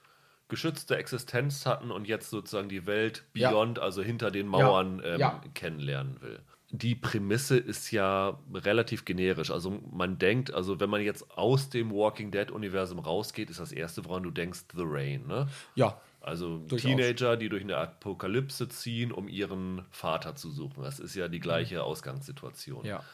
geschützte 0.49 0.97
Existenz 0.97 1.67
hatten 1.67 1.91
und 1.91 2.07
jetzt 2.07 2.31
sozusagen 2.31 2.69
die 2.69 2.87
Welt 2.87 3.25
beyond, 3.33 3.79
ja. 3.79 3.85
also 3.85 4.03
hinter 4.03 4.31
den 4.31 4.47
Mauern, 4.47 5.01
ja. 5.01 5.15
Ähm, 5.15 5.21
ja. 5.21 5.43
kennenlernen 5.55 6.21
will. 6.21 6.41
Die 6.71 6.95
Prämisse 6.95 7.57
ist 7.57 7.93
ja 7.93 8.39
relativ 8.53 9.05
generisch. 9.05 9.51
Also 9.51 9.81
man 9.93 10.19
denkt, 10.19 10.53
also 10.53 10.81
wenn 10.81 10.91
man 10.91 11.03
jetzt 11.03 11.31
aus 11.37 11.71
dem 11.71 11.93
Walking 11.93 12.31
Dead-Universum 12.33 12.99
rausgeht, 12.99 13.49
ist 13.49 13.61
das 13.61 13.71
erste, 13.71 14.05
woran 14.07 14.25
du 14.25 14.31
denkst, 14.31 14.65
The 14.75 14.83
Rain, 14.85 15.27
ne? 15.27 15.49
Ja. 15.77 16.01
Also 16.21 16.59
Durchaus. 16.59 16.91
Teenager, 16.91 17.37
die 17.37 17.49
durch 17.49 17.63
eine 17.63 17.77
Apokalypse 17.77 18.69
ziehen, 18.69 19.13
um 19.13 19.29
ihren 19.29 19.85
Vater 19.91 20.35
zu 20.35 20.51
suchen. 20.51 20.83
Das 20.83 20.99
ist 20.99 21.15
ja 21.15 21.29
die 21.29 21.39
gleiche 21.39 21.85
Ausgangssituation. 21.85 22.85
Ja. 22.85 23.05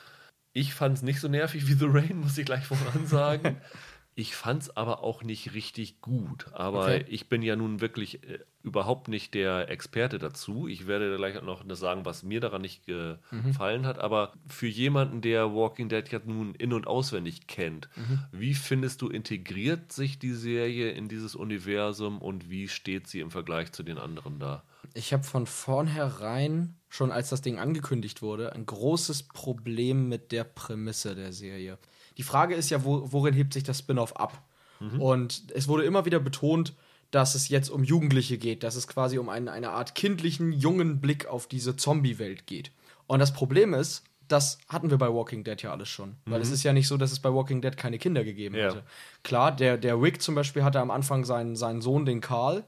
Ich 0.52 0.74
fand 0.74 0.96
es 0.96 1.02
nicht 1.02 1.20
so 1.20 1.28
nervig 1.28 1.68
wie 1.68 1.74
The 1.74 1.86
Rain, 1.88 2.18
muss 2.18 2.38
ich 2.38 2.46
gleich 2.46 2.64
voran 2.64 3.06
sagen. 3.06 3.60
Ich 4.14 4.34
fand 4.34 4.62
es 4.62 4.76
aber 4.76 5.02
auch 5.02 5.22
nicht 5.22 5.54
richtig 5.54 6.00
gut. 6.00 6.46
Aber 6.52 6.82
okay. 6.82 7.04
ich 7.08 7.28
bin 7.28 7.42
ja 7.42 7.56
nun 7.56 7.80
wirklich 7.80 8.22
äh, 8.24 8.40
überhaupt 8.62 9.08
nicht 9.08 9.34
der 9.34 9.70
Experte 9.70 10.18
dazu. 10.18 10.68
Ich 10.68 10.86
werde 10.86 11.16
gleich 11.16 11.40
noch 11.42 11.64
sagen, 11.76 12.04
was 12.04 12.22
mir 12.22 12.40
daran 12.40 12.62
nicht 12.62 12.86
mhm. 12.88 13.18
gefallen 13.44 13.86
hat. 13.86 13.98
Aber 13.98 14.32
für 14.46 14.66
jemanden, 14.66 15.20
der 15.20 15.54
Walking 15.54 15.88
Dead 15.88 16.06
ja 16.10 16.20
nun 16.24 16.54
in- 16.54 16.72
und 16.72 16.86
auswendig 16.86 17.46
kennt, 17.46 17.88
mhm. 17.96 18.20
wie 18.32 18.54
findest 18.54 19.00
du, 19.02 19.08
integriert 19.08 19.92
sich 19.92 20.18
die 20.18 20.34
Serie 20.34 20.90
in 20.90 21.08
dieses 21.08 21.34
Universum 21.34 22.20
und 22.20 22.50
wie 22.50 22.68
steht 22.68 23.06
sie 23.06 23.20
im 23.20 23.30
Vergleich 23.30 23.72
zu 23.72 23.82
den 23.82 23.96
anderen 23.96 24.38
da? 24.38 24.62
Ich 24.92 25.12
habe 25.12 25.22
von 25.22 25.46
vornherein, 25.46 26.74
schon 26.88 27.12
als 27.12 27.30
das 27.30 27.42
Ding 27.42 27.58
angekündigt 27.58 28.22
wurde, 28.22 28.52
ein 28.52 28.66
großes 28.66 29.24
Problem 29.24 30.08
mit 30.08 30.32
der 30.32 30.44
Prämisse 30.44 31.14
der 31.14 31.32
Serie. 31.32 31.78
Die 32.16 32.22
Frage 32.22 32.54
ist 32.54 32.70
ja, 32.70 32.84
wo, 32.84 33.12
worin 33.12 33.34
hebt 33.34 33.52
sich 33.52 33.62
das 33.62 33.78
Spin-off 33.78 34.16
ab? 34.16 34.42
Mhm. 34.80 35.00
Und 35.00 35.44
es 35.54 35.68
wurde 35.68 35.84
immer 35.84 36.04
wieder 36.04 36.20
betont, 36.20 36.74
dass 37.10 37.34
es 37.34 37.48
jetzt 37.48 37.70
um 37.70 37.82
Jugendliche 37.82 38.38
geht, 38.38 38.62
dass 38.62 38.76
es 38.76 38.86
quasi 38.86 39.18
um 39.18 39.28
einen, 39.28 39.48
eine 39.48 39.70
Art 39.70 39.94
kindlichen, 39.94 40.52
jungen 40.52 41.00
Blick 41.00 41.26
auf 41.26 41.46
diese 41.46 41.76
Zombie-Welt 41.76 42.46
geht. 42.46 42.70
Und 43.06 43.18
das 43.18 43.32
Problem 43.32 43.74
ist, 43.74 44.04
das 44.28 44.58
hatten 44.68 44.90
wir 44.90 44.98
bei 44.98 45.12
Walking 45.12 45.42
Dead 45.42 45.60
ja 45.60 45.72
alles 45.72 45.88
schon. 45.88 46.10
Mhm. 46.10 46.30
Weil 46.30 46.40
es 46.40 46.50
ist 46.50 46.62
ja 46.62 46.72
nicht 46.72 46.86
so, 46.86 46.96
dass 46.96 47.10
es 47.10 47.18
bei 47.18 47.32
Walking 47.32 47.60
Dead 47.60 47.76
keine 47.76 47.98
Kinder 47.98 48.22
gegeben 48.22 48.54
ja. 48.54 48.66
hätte. 48.66 48.84
Klar, 49.24 49.54
der, 49.54 49.76
der 49.76 50.00
Rick 50.00 50.22
zum 50.22 50.34
Beispiel 50.34 50.62
hatte 50.62 50.80
am 50.80 50.90
Anfang 50.90 51.24
seinen, 51.24 51.56
seinen 51.56 51.80
Sohn, 51.80 52.06
den 52.06 52.20
Karl, 52.20 52.64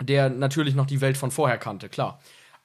der 0.00 0.30
natürlich 0.30 0.74
noch 0.74 0.86
die 0.86 1.00
Welt 1.00 1.16
von 1.16 1.30
vorher 1.30 1.58
kannte, 1.58 1.88
klar. 1.88 2.20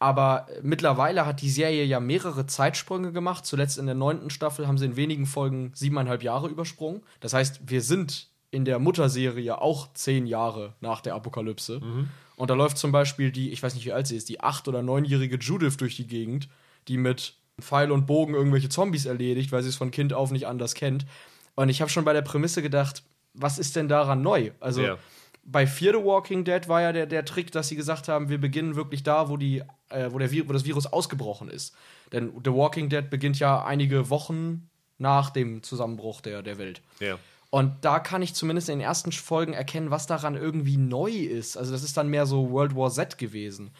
Aber 0.05 0.45
mittlerweile 0.61 1.25
hat 1.25 1.41
die 1.41 1.49
Serie 1.49 1.83
ja 1.83 1.99
mehrere 1.99 2.45
Zeitsprünge 2.45 3.11
gemacht. 3.11 3.43
Zuletzt 3.43 3.79
in 3.79 3.87
der 3.87 3.95
neunten 3.95 4.29
Staffel 4.29 4.67
haben 4.67 4.77
sie 4.77 4.85
in 4.85 4.97
wenigen 4.97 5.25
Folgen 5.25 5.71
siebeneinhalb 5.73 6.21
Jahre 6.21 6.47
übersprungen. 6.47 7.01
Das 7.21 7.33
heißt, 7.33 7.61
wir 7.65 7.81
sind 7.81 8.27
in 8.51 8.65
der 8.65 8.77
Mutterserie 8.77 9.59
auch 9.59 9.91
zehn 9.95 10.27
Jahre 10.27 10.75
nach 10.79 11.01
der 11.01 11.15
Apokalypse. 11.15 11.79
Mhm. 11.79 12.09
Und 12.35 12.51
da 12.51 12.53
läuft 12.53 12.77
zum 12.77 12.91
Beispiel 12.91 13.31
die, 13.31 13.49
ich 13.49 13.63
weiß 13.63 13.73
nicht, 13.73 13.87
wie 13.87 13.93
alt 13.93 14.05
sie 14.05 14.15
ist, 14.15 14.29
die 14.29 14.41
acht- 14.41 14.67
oder 14.67 14.83
neunjährige 14.83 15.37
Judith 15.37 15.77
durch 15.77 15.95
die 15.95 16.05
Gegend, 16.05 16.49
die 16.87 16.97
mit 16.97 17.33
Pfeil 17.59 17.91
und 17.91 18.05
Bogen 18.05 18.35
irgendwelche 18.35 18.69
Zombies 18.69 19.07
erledigt, 19.07 19.51
weil 19.51 19.63
sie 19.63 19.69
es 19.69 19.75
von 19.75 19.89
Kind 19.89 20.13
auf 20.13 20.29
nicht 20.29 20.45
anders 20.45 20.75
kennt. 20.75 21.07
Und 21.55 21.69
ich 21.69 21.81
habe 21.81 21.89
schon 21.89 22.05
bei 22.05 22.13
der 22.13 22.21
Prämisse 22.21 22.61
gedacht, 22.61 23.01
was 23.33 23.57
ist 23.57 23.75
denn 23.75 23.87
daran 23.87 24.21
neu? 24.21 24.51
Also 24.59 24.83
ja. 24.83 24.97
bei 25.43 25.65
Fear 25.65 25.95
the 25.97 26.05
Walking 26.05 26.43
Dead 26.43 26.67
war 26.67 26.83
ja 26.83 26.91
der, 26.93 27.07
der 27.07 27.25
Trick, 27.25 27.51
dass 27.51 27.69
sie 27.69 27.75
gesagt 27.75 28.07
haben, 28.07 28.29
wir 28.29 28.39
beginnen 28.39 28.75
wirklich 28.75 29.01
da, 29.01 29.29
wo, 29.29 29.37
die, 29.37 29.63
äh, 29.89 30.11
wo, 30.11 30.19
der, 30.19 30.31
wo 30.47 30.53
das 30.53 30.65
Virus 30.65 30.87
ausgebrochen 30.87 31.49
ist. 31.49 31.75
Denn 32.11 32.31
The 32.43 32.51
Walking 32.51 32.89
Dead 32.89 33.09
beginnt 33.09 33.39
ja 33.39 33.63
einige 33.63 34.09
Wochen 34.09 34.69
nach 34.97 35.29
dem 35.29 35.63
Zusammenbruch 35.63 36.21
der, 36.21 36.41
der 36.41 36.57
Welt. 36.57 36.81
Ja. 36.99 37.19
Und 37.49 37.85
da 37.85 37.99
kann 37.99 38.21
ich 38.21 38.33
zumindest 38.33 38.69
in 38.69 38.79
den 38.79 38.85
ersten 38.85 39.11
Folgen 39.11 39.53
erkennen, 39.53 39.91
was 39.91 40.07
daran 40.07 40.35
irgendwie 40.35 40.77
neu 40.77 41.11
ist. 41.11 41.57
Also 41.57 41.71
das 41.71 41.83
ist 41.83 41.95
dann 41.95 42.09
mehr 42.09 42.25
so 42.25 42.51
World 42.51 42.75
War 42.75 42.91
Z 42.91 43.17
gewesen. 43.17 43.71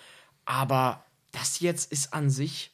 Aber 0.45 1.03
das 1.31 1.59
jetzt 1.59 1.91
ist 1.91 2.13
an 2.13 2.29
sich 2.29 2.71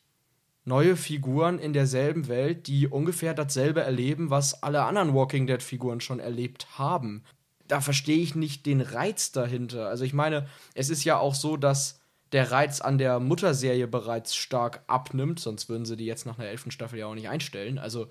neue 0.64 0.96
Figuren 0.96 1.58
in 1.58 1.74
derselben 1.74 2.28
Welt, 2.28 2.68
die 2.68 2.88
ungefähr 2.88 3.34
dasselbe 3.34 3.82
erleben, 3.82 4.30
was 4.30 4.62
alle 4.62 4.84
anderen 4.84 5.14
Walking 5.14 5.48
Dead 5.48 5.64
Figuren 5.64 6.02
schon 6.02 6.20
erlebt 6.20 6.78
haben. 6.78 7.24
Da 7.68 7.82
verstehe 7.82 8.22
ich 8.22 8.36
nicht 8.36 8.66
den 8.66 8.82
Reiz 8.82 9.32
dahinter. 9.32 9.88
Also 9.88 10.04
ich 10.04 10.14
meine, 10.14 10.48
es 10.76 10.90
ist 10.90 11.04
ja 11.04 11.18
auch 11.18 11.34
so, 11.34 11.58
dass 11.58 12.01
der 12.32 12.52
Reiz 12.52 12.82
an 12.82 12.98
der 12.98 13.20
Mutterserie 13.20 13.88
bereits 13.88 14.36
stark 14.36 14.84
abnimmt, 14.88 15.40
sonst 15.40 15.70
würden 15.70 15.86
sie 15.86 15.98
die 15.98 16.06
jetzt 16.06 16.26
nach 16.26 16.40
einer 16.40 16.48
elften 16.48 16.72
Staffel 16.72 17.00
ja 17.00 17.08
auch 17.08 17.16
nicht 17.16 17.30
einstellen. 17.30 17.78
Also 17.78 18.08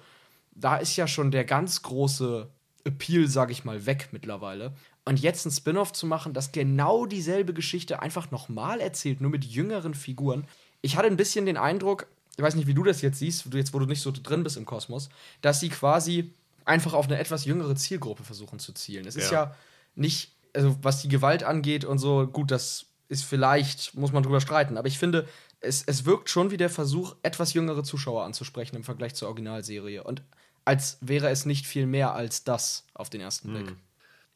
da 0.53 0.77
ist 0.77 0.97
ja 0.97 1.07
schon 1.07 1.31
der 1.31 1.45
ganz 1.45 1.83
große 1.83 2.49
Appeal, 2.85 3.29
sag 3.29 3.51
ich 3.51 3.65
mal, 3.65 3.87
weg 3.87 4.09
mittlerweile. 4.13 4.75
Und 5.05 5.21
jetzt 5.21 5.47
ein 5.47 5.51
Spin-off 5.51 5.93
zu 5.93 6.07
machen, 6.07 6.35
das 6.35 6.53
genau 6.53 7.07
dieselbe 7.07 7.55
Geschichte 7.55 8.03
einfach 8.03 8.31
nochmal 8.31 8.81
erzählt, 8.81 9.21
nur 9.21 9.31
mit 9.31 9.45
jüngeren 9.45 9.95
Figuren. 9.95 10.47
Ich 10.83 10.97
hatte 10.97 11.09
ein 11.09 11.17
bisschen 11.17 11.47
den 11.47 11.57
Eindruck, 11.57 12.07
ich 12.37 12.43
weiß 12.43 12.55
nicht, 12.55 12.67
wie 12.67 12.75
du 12.75 12.85
das 12.85 13.03
jetzt 13.03 13.19
siehst, 13.19 13.53
jetzt 13.55 13.75
wo 13.75 13.79
du 13.79 13.87
nicht 13.87 14.03
so 14.03 14.13
drin 14.13 14.43
bist 14.43 14.57
im 14.57 14.67
Kosmos, 14.67 15.09
dass 15.41 15.61
sie 15.61 15.69
quasi 15.69 16.33
einfach 16.65 16.93
auf 16.93 17.07
eine 17.07 17.19
etwas 17.19 17.45
jüngere 17.45 17.75
Zielgruppe 17.75 18.23
versuchen 18.23 18.59
zu 18.59 18.73
zielen. 18.73 19.07
Es 19.07 19.17
ist 19.17 19.31
ja, 19.31 19.45
ja 19.45 19.57
nicht, 19.95 20.33
also 20.55 20.77
was 20.83 21.03
die 21.03 21.09
Gewalt 21.09 21.43
angeht 21.43 21.85
und 21.85 21.99
so, 21.99 22.27
gut, 22.27 22.51
das 22.51 22.87
ist 23.11 23.25
vielleicht, 23.25 23.95
muss 23.95 24.13
man 24.13 24.23
drüber 24.23 24.41
streiten, 24.41 24.79
aber 24.79 24.89
ich 24.89 24.99
finde, 24.99 25.27
es, 25.61 25.83
es 25.87 26.07
wirkt 26.07 26.31
schon 26.31 26.51
wie 26.51 26.57
der 26.57 26.71
Versuch, 26.71 27.17
etwas 27.23 27.53
jüngere 27.53 27.83
Zuschauer 27.83 28.25
anzusprechen 28.25 28.77
im 28.77 28.85
Vergleich 28.85 29.15
zur 29.15 29.29
Originalserie. 29.29 30.03
Und 30.05 30.23
als 30.65 30.99
wäre 31.01 31.29
es 31.29 31.45
nicht 31.45 31.67
viel 31.67 31.87
mehr 31.87 32.15
als 32.15 32.45
das 32.45 32.87
auf 32.95 33.11
den 33.11 33.21
ersten 33.21 33.51
Blick. 33.51 33.69
Hm. 33.69 33.77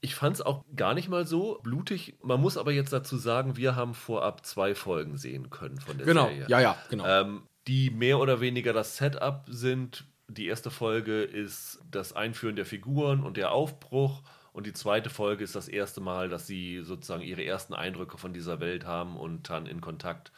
Ich 0.00 0.14
fand 0.14 0.36
es 0.36 0.42
auch 0.42 0.64
gar 0.76 0.92
nicht 0.92 1.08
mal 1.08 1.26
so 1.26 1.60
blutig. 1.62 2.16
Man 2.22 2.40
muss 2.40 2.58
aber 2.58 2.72
jetzt 2.72 2.92
dazu 2.92 3.16
sagen, 3.16 3.56
wir 3.56 3.74
haben 3.74 3.94
vorab 3.94 4.44
zwei 4.44 4.74
Folgen 4.74 5.16
sehen 5.16 5.48
können 5.48 5.80
von 5.80 5.96
der 5.96 6.06
genau. 6.06 6.26
Serie. 6.26 6.46
Ja, 6.48 6.60
ja, 6.60 6.76
genau. 6.90 7.06
Ähm, 7.06 7.42
die 7.66 7.88
mehr 7.90 8.18
oder 8.18 8.40
weniger 8.40 8.74
das 8.74 8.98
Setup 8.98 9.44
sind. 9.48 10.04
Die 10.28 10.46
erste 10.46 10.70
Folge 10.70 11.22
ist 11.22 11.78
das 11.90 12.12
Einführen 12.12 12.56
der 12.56 12.66
Figuren 12.66 13.22
und 13.22 13.38
der 13.38 13.52
Aufbruch. 13.52 14.22
Und 14.54 14.68
die 14.68 14.72
zweite 14.72 15.10
Folge 15.10 15.42
ist 15.42 15.56
das 15.56 15.66
erste 15.66 16.00
Mal, 16.00 16.28
dass 16.28 16.46
sie 16.46 16.82
sozusagen 16.84 17.24
ihre 17.24 17.44
ersten 17.44 17.74
Eindrücke 17.74 18.18
von 18.18 18.32
dieser 18.32 18.60
Welt 18.60 18.86
haben 18.86 19.16
und 19.16 19.50
dann 19.50 19.66
in 19.66 19.80
Kontakt 19.80 20.30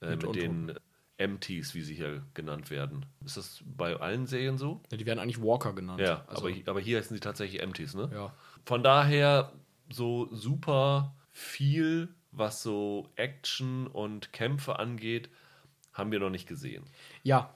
äh, 0.00 0.16
mit, 0.16 0.22
mit 0.22 0.34
den 0.34 0.74
MTs, 1.18 1.74
wie 1.74 1.82
sie 1.82 1.94
hier 1.94 2.22
genannt 2.32 2.70
werden. 2.70 3.04
Ist 3.22 3.36
das 3.36 3.62
bei 3.66 3.96
allen 3.96 4.26
Serien 4.26 4.56
so? 4.56 4.80
Ja, 4.90 4.96
die 4.96 5.04
werden 5.04 5.18
eigentlich 5.18 5.42
Walker 5.42 5.74
genannt. 5.74 6.00
Ja, 6.00 6.24
also, 6.26 6.48
aber, 6.48 6.56
aber 6.64 6.80
hier 6.80 6.96
heißen 6.96 7.14
sie 7.14 7.20
tatsächlich 7.20 7.60
MTs, 7.60 7.92
ne? 7.92 8.08
Ja. 8.10 8.34
Von 8.64 8.82
daher 8.82 9.52
so 9.90 10.34
super 10.34 11.14
viel, 11.30 12.08
was 12.32 12.62
so 12.62 13.10
Action 13.16 13.88
und 13.88 14.32
Kämpfe 14.32 14.78
angeht, 14.78 15.28
haben 15.92 16.12
wir 16.12 16.18
noch 16.18 16.30
nicht 16.30 16.48
gesehen. 16.48 16.84
Ja, 17.24 17.54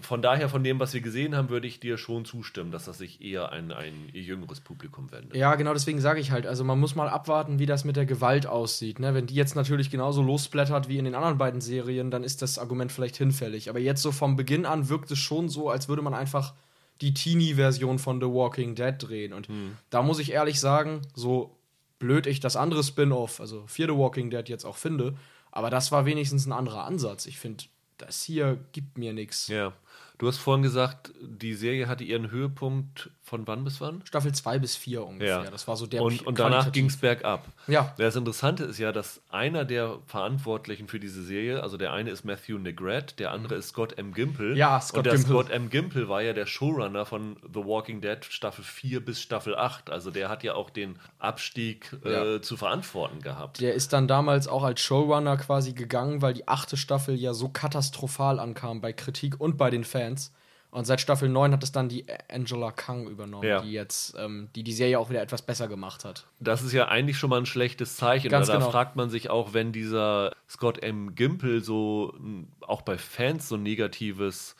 von 0.00 0.22
daher, 0.22 0.48
von 0.48 0.64
dem, 0.64 0.80
was 0.80 0.92
wir 0.92 1.00
gesehen 1.00 1.36
haben, 1.36 1.50
würde 1.50 1.68
ich 1.68 1.78
dir 1.78 1.98
schon 1.98 2.24
zustimmen, 2.24 2.72
dass 2.72 2.86
das 2.86 2.98
sich 2.98 3.22
eher 3.22 3.52
an 3.52 3.70
ein 3.70 4.08
jüngeres 4.12 4.60
Publikum 4.60 5.12
wendet. 5.12 5.36
Ja, 5.36 5.54
genau 5.54 5.72
deswegen 5.72 6.00
sage 6.00 6.20
ich 6.20 6.30
halt, 6.30 6.46
also 6.46 6.64
man 6.64 6.80
muss 6.80 6.96
mal 6.96 7.08
abwarten, 7.08 7.58
wie 7.58 7.66
das 7.66 7.84
mit 7.84 7.96
der 7.96 8.06
Gewalt 8.06 8.46
aussieht. 8.46 8.98
Ne? 8.98 9.14
Wenn 9.14 9.26
die 9.26 9.34
jetzt 9.34 9.54
natürlich 9.54 9.90
genauso 9.90 10.22
losblättert 10.22 10.88
wie 10.88 10.98
in 10.98 11.04
den 11.04 11.14
anderen 11.14 11.38
beiden 11.38 11.60
Serien, 11.60 12.10
dann 12.10 12.24
ist 12.24 12.42
das 12.42 12.58
Argument 12.58 12.90
vielleicht 12.90 13.16
hinfällig. 13.16 13.70
Aber 13.70 13.78
jetzt 13.78 14.02
so 14.02 14.10
vom 14.10 14.34
Beginn 14.36 14.66
an 14.66 14.88
wirkt 14.88 15.10
es 15.12 15.18
schon 15.18 15.48
so, 15.48 15.70
als 15.70 15.88
würde 15.88 16.02
man 16.02 16.14
einfach 16.14 16.54
die 17.00 17.14
Teenie-Version 17.14 18.00
von 18.00 18.20
The 18.20 18.26
Walking 18.26 18.74
Dead 18.74 18.94
drehen. 18.98 19.32
Und 19.32 19.46
hm. 19.46 19.76
da 19.90 20.02
muss 20.02 20.18
ich 20.18 20.32
ehrlich 20.32 20.58
sagen, 20.58 21.02
so 21.14 21.56
blöd 21.98 22.26
ich 22.26 22.40
das 22.40 22.56
andere 22.56 22.82
Spin-off, 22.82 23.40
also 23.40 23.64
Fear 23.66 23.90
The 23.90 23.96
Walking 23.96 24.30
Dead 24.30 24.48
jetzt 24.48 24.64
auch 24.64 24.76
finde, 24.76 25.14
aber 25.50 25.70
das 25.70 25.92
war 25.92 26.04
wenigstens 26.04 26.46
ein 26.46 26.52
anderer 26.52 26.84
Ansatz. 26.84 27.26
Ich 27.26 27.38
finde, 27.38 27.64
das 27.98 28.22
hier 28.22 28.58
gibt 28.72 28.98
mir 28.98 29.12
nichts. 29.12 29.48
Ja. 29.48 29.72
Du 30.18 30.26
hast 30.26 30.38
vorhin 30.38 30.62
gesagt, 30.62 31.12
die 31.20 31.54
Serie 31.54 31.86
hatte 31.86 32.04
ihren 32.04 32.30
Höhepunkt 32.30 33.10
von 33.28 33.46
wann 33.46 33.64
bis 33.64 33.80
wann? 33.80 34.02
Staffel 34.04 34.32
2 34.32 34.58
bis 34.58 34.76
4 34.76 35.06
ungefähr. 35.06 35.44
Ja. 35.44 35.50
Das 35.50 35.68
war 35.68 35.76
so 35.76 35.86
der 35.86 36.02
Und, 36.02 36.26
und 36.26 36.38
danach 36.38 36.72
ging 36.72 36.86
es 36.86 36.96
bergab. 36.96 37.46
Ja. 37.66 37.94
Das 37.98 38.16
Interessante 38.16 38.64
ist 38.64 38.78
ja, 38.78 38.90
dass 38.90 39.20
einer 39.30 39.64
der 39.64 39.98
Verantwortlichen 40.06 40.88
für 40.88 40.98
diese 40.98 41.22
Serie, 41.22 41.62
also 41.62 41.76
der 41.76 41.92
eine 41.92 42.10
ist 42.10 42.24
Matthew 42.24 42.58
Negret, 42.58 43.18
der 43.18 43.30
andere 43.30 43.56
ist 43.56 43.68
Scott 43.68 43.98
M. 43.98 44.12
Gimple. 44.12 44.56
Ja, 44.56 44.80
Scott 44.80 44.98
Und 44.98 45.06
der 45.06 45.12
Gimple. 45.14 45.30
Scott 45.30 45.50
M. 45.50 45.70
Gimple 45.70 46.08
war 46.08 46.22
ja 46.22 46.32
der 46.32 46.46
Showrunner 46.46 47.04
von 47.04 47.36
The 47.42 47.60
Walking 47.60 48.00
Dead 48.00 48.24
Staffel 48.24 48.64
4 48.64 49.04
bis 49.04 49.20
Staffel 49.20 49.54
8. 49.54 49.90
Also 49.90 50.10
der 50.10 50.28
hat 50.28 50.42
ja 50.42 50.54
auch 50.54 50.70
den 50.70 50.98
Abstieg 51.18 51.94
äh, 52.04 52.34
ja. 52.34 52.42
zu 52.42 52.56
verantworten 52.56 53.20
gehabt. 53.20 53.60
Der 53.60 53.74
ist 53.74 53.92
dann 53.92 54.08
damals 54.08 54.48
auch 54.48 54.62
als 54.62 54.80
Showrunner 54.80 55.36
quasi 55.36 55.74
gegangen, 55.74 56.22
weil 56.22 56.34
die 56.34 56.48
achte 56.48 56.76
Staffel 56.76 57.14
ja 57.14 57.34
so 57.34 57.48
katastrophal 57.48 58.40
ankam 58.40 58.80
bei 58.80 58.92
Kritik 58.92 59.40
und 59.40 59.58
bei 59.58 59.70
den 59.70 59.84
Fans. 59.84 60.32
Und 60.70 60.84
seit 60.84 61.00
Staffel 61.00 61.28
9 61.30 61.52
hat 61.52 61.62
es 61.62 61.72
dann 61.72 61.88
die 61.88 62.04
Angela 62.28 62.70
Kang 62.72 63.08
übernommen, 63.08 63.48
ja. 63.48 63.62
die 63.62 63.72
jetzt 63.72 64.14
ähm, 64.18 64.50
die, 64.54 64.62
die 64.62 64.72
Serie 64.72 64.98
auch 64.98 65.08
wieder 65.08 65.22
etwas 65.22 65.40
besser 65.40 65.66
gemacht 65.66 66.04
hat. 66.04 66.26
Das 66.40 66.62
ist 66.62 66.72
ja 66.72 66.88
eigentlich 66.88 67.16
schon 67.16 67.30
mal 67.30 67.38
ein 67.38 67.46
schlechtes 67.46 67.96
Zeichen. 67.96 68.28
Ganz 68.28 68.48
da 68.48 68.54
genau. 68.54 68.70
fragt 68.70 68.94
man 68.94 69.08
sich 69.08 69.30
auch, 69.30 69.54
wenn 69.54 69.72
dieser 69.72 70.32
Scott 70.48 70.82
M. 70.82 71.14
Gimple 71.14 71.62
so 71.62 72.14
auch 72.60 72.82
bei 72.82 72.98
Fans 72.98 73.48
so 73.48 73.56
negatives 73.56 74.56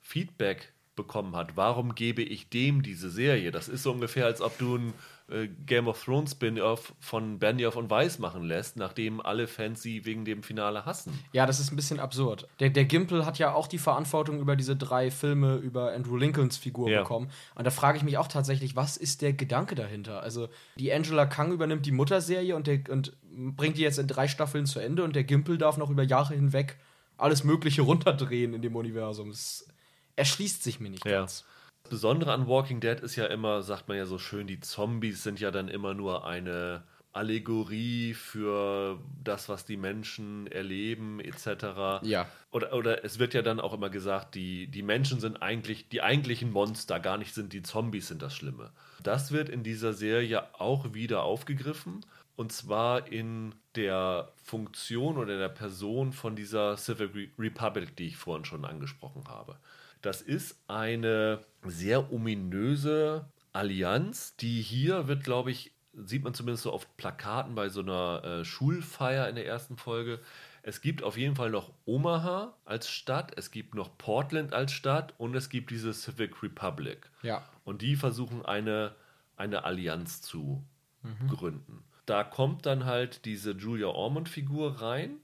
Feedback 0.00 0.72
bekommen 0.94 1.36
hat, 1.36 1.56
warum 1.56 1.94
gebe 1.94 2.22
ich 2.22 2.48
dem 2.48 2.82
diese 2.82 3.10
Serie? 3.10 3.50
Das 3.50 3.68
ist 3.68 3.82
so 3.82 3.92
ungefähr, 3.92 4.26
als 4.26 4.40
ob 4.40 4.58
du 4.58 4.76
ein 4.76 4.94
äh, 5.30 5.48
Game 5.66 5.88
of 5.88 6.02
Thrones 6.02 6.32
Spin-off 6.32 6.94
von 7.00 7.38
Benioff 7.38 7.76
und 7.76 7.90
Weiss 7.90 8.18
machen 8.18 8.44
lässt, 8.44 8.76
nachdem 8.76 9.20
alle 9.20 9.46
Fans 9.46 9.82
sie 9.82 10.04
wegen 10.04 10.24
dem 10.24 10.42
Finale 10.42 10.84
hassen. 10.86 11.18
Ja, 11.32 11.46
das 11.46 11.60
ist 11.60 11.72
ein 11.72 11.76
bisschen 11.76 12.00
absurd. 12.00 12.48
Der, 12.60 12.70
der 12.70 12.84
Gimpel 12.84 13.26
hat 13.26 13.38
ja 13.38 13.52
auch 13.52 13.66
die 13.66 13.78
Verantwortung 13.78 14.40
über 14.40 14.56
diese 14.56 14.76
drei 14.76 15.10
Filme 15.10 15.56
über 15.56 15.92
Andrew 15.92 16.16
Lincolns 16.16 16.56
Figur 16.56 16.88
ja. 16.88 17.02
bekommen. 17.02 17.30
Und 17.54 17.66
da 17.66 17.70
frage 17.70 17.98
ich 17.98 18.04
mich 18.04 18.16
auch 18.16 18.28
tatsächlich, 18.28 18.76
was 18.76 18.96
ist 18.96 19.22
der 19.22 19.32
Gedanke 19.32 19.74
dahinter? 19.74 20.22
Also, 20.22 20.48
die 20.76 20.92
Angela 20.92 21.26
Kang 21.26 21.52
übernimmt 21.52 21.84
die 21.86 21.92
Mutterserie 21.92 22.56
und, 22.56 22.66
der, 22.66 22.80
und 22.88 23.16
bringt 23.22 23.76
die 23.76 23.82
jetzt 23.82 23.98
in 23.98 24.06
drei 24.06 24.28
Staffeln 24.28 24.66
zu 24.66 24.80
Ende 24.80 25.04
und 25.04 25.14
der 25.14 25.24
Gimpel 25.24 25.58
darf 25.58 25.76
noch 25.76 25.90
über 25.90 26.02
Jahre 26.02 26.34
hinweg 26.34 26.76
alles 27.18 27.44
Mögliche 27.44 27.82
runterdrehen 27.82 28.54
in 28.54 28.62
dem 28.62 28.76
Universum. 28.76 29.30
Es 29.30 29.68
erschließt 30.16 30.62
sich 30.62 30.80
mir 30.80 30.90
nicht 30.90 31.04
ja. 31.04 31.20
ganz. 31.20 31.44
Besondere 31.88 32.32
an 32.32 32.46
Walking 32.46 32.80
Dead 32.80 33.00
ist 33.00 33.16
ja 33.16 33.26
immer, 33.26 33.62
sagt 33.62 33.88
man 33.88 33.96
ja 33.96 34.06
so 34.06 34.18
schön, 34.18 34.46
die 34.46 34.60
Zombies 34.60 35.22
sind 35.22 35.40
ja 35.40 35.50
dann 35.50 35.68
immer 35.68 35.94
nur 35.94 36.26
eine 36.26 36.82
Allegorie 37.12 38.14
für 38.14 39.00
das, 39.24 39.48
was 39.48 39.64
die 39.64 39.76
Menschen 39.76 40.46
erleben, 40.46 41.20
etc. 41.20 42.02
Ja. 42.02 42.28
Oder, 42.52 42.72
oder 42.74 43.04
es 43.04 43.18
wird 43.18 43.34
ja 43.34 43.42
dann 43.42 43.60
auch 43.60 43.72
immer 43.72 43.90
gesagt, 43.90 44.34
die, 44.34 44.68
die 44.68 44.82
Menschen 44.82 45.18
sind 45.18 45.42
eigentlich 45.42 45.88
die 45.88 46.02
eigentlichen 46.02 46.52
Monster, 46.52 47.00
gar 47.00 47.18
nicht 47.18 47.34
sind 47.34 47.52
die 47.52 47.62
Zombies 47.62 48.08
sind 48.08 48.22
das 48.22 48.36
Schlimme. 48.36 48.70
Das 49.02 49.32
wird 49.32 49.48
in 49.48 49.62
dieser 49.62 49.94
Serie 49.94 50.54
auch 50.60 50.94
wieder 50.94 51.22
aufgegriffen. 51.22 52.04
Und 52.36 52.52
zwar 52.52 53.10
in 53.10 53.52
der 53.74 54.32
Funktion 54.44 55.18
oder 55.18 55.32
in 55.32 55.40
der 55.40 55.48
Person 55.48 56.12
von 56.12 56.36
dieser 56.36 56.76
Civil 56.76 57.32
Republic, 57.36 57.96
die 57.96 58.06
ich 58.06 58.16
vorhin 58.16 58.44
schon 58.44 58.64
angesprochen 58.64 59.24
habe. 59.26 59.56
Das 60.02 60.22
ist 60.22 60.56
eine 60.68 61.40
sehr 61.64 62.12
ominöse 62.12 63.26
Allianz, 63.52 64.36
die 64.36 64.62
hier 64.62 65.08
wird, 65.08 65.24
glaube 65.24 65.50
ich, 65.50 65.72
sieht 65.92 66.22
man 66.22 66.34
zumindest 66.34 66.62
so 66.64 66.72
auf 66.72 66.96
Plakaten 66.96 67.54
bei 67.54 67.68
so 67.68 67.80
einer 67.80 68.22
äh, 68.24 68.44
Schulfeier 68.44 69.28
in 69.28 69.34
der 69.34 69.46
ersten 69.46 69.76
Folge. 69.76 70.20
Es 70.62 70.80
gibt 70.80 71.02
auf 71.02 71.16
jeden 71.16 71.34
Fall 71.34 71.50
noch 71.50 71.72
Omaha 71.86 72.54
als 72.64 72.90
Stadt, 72.90 73.32
es 73.36 73.50
gibt 73.50 73.74
noch 73.74 73.96
Portland 73.96 74.52
als 74.52 74.72
Stadt 74.72 75.14
und 75.18 75.34
es 75.34 75.48
gibt 75.48 75.70
diese 75.70 75.92
Civic 75.92 76.42
Republic. 76.42 77.10
Ja. 77.22 77.42
Und 77.64 77.82
die 77.82 77.96
versuchen 77.96 78.44
eine, 78.44 78.94
eine 79.36 79.64
Allianz 79.64 80.20
zu 80.20 80.62
mhm. 81.02 81.28
gründen. 81.28 81.84
Da 82.06 82.24
kommt 82.24 82.66
dann 82.66 82.84
halt 82.84 83.24
diese 83.24 83.52
Julia 83.52 83.88
Ormond-Figur 83.88 84.80
rein 84.80 85.18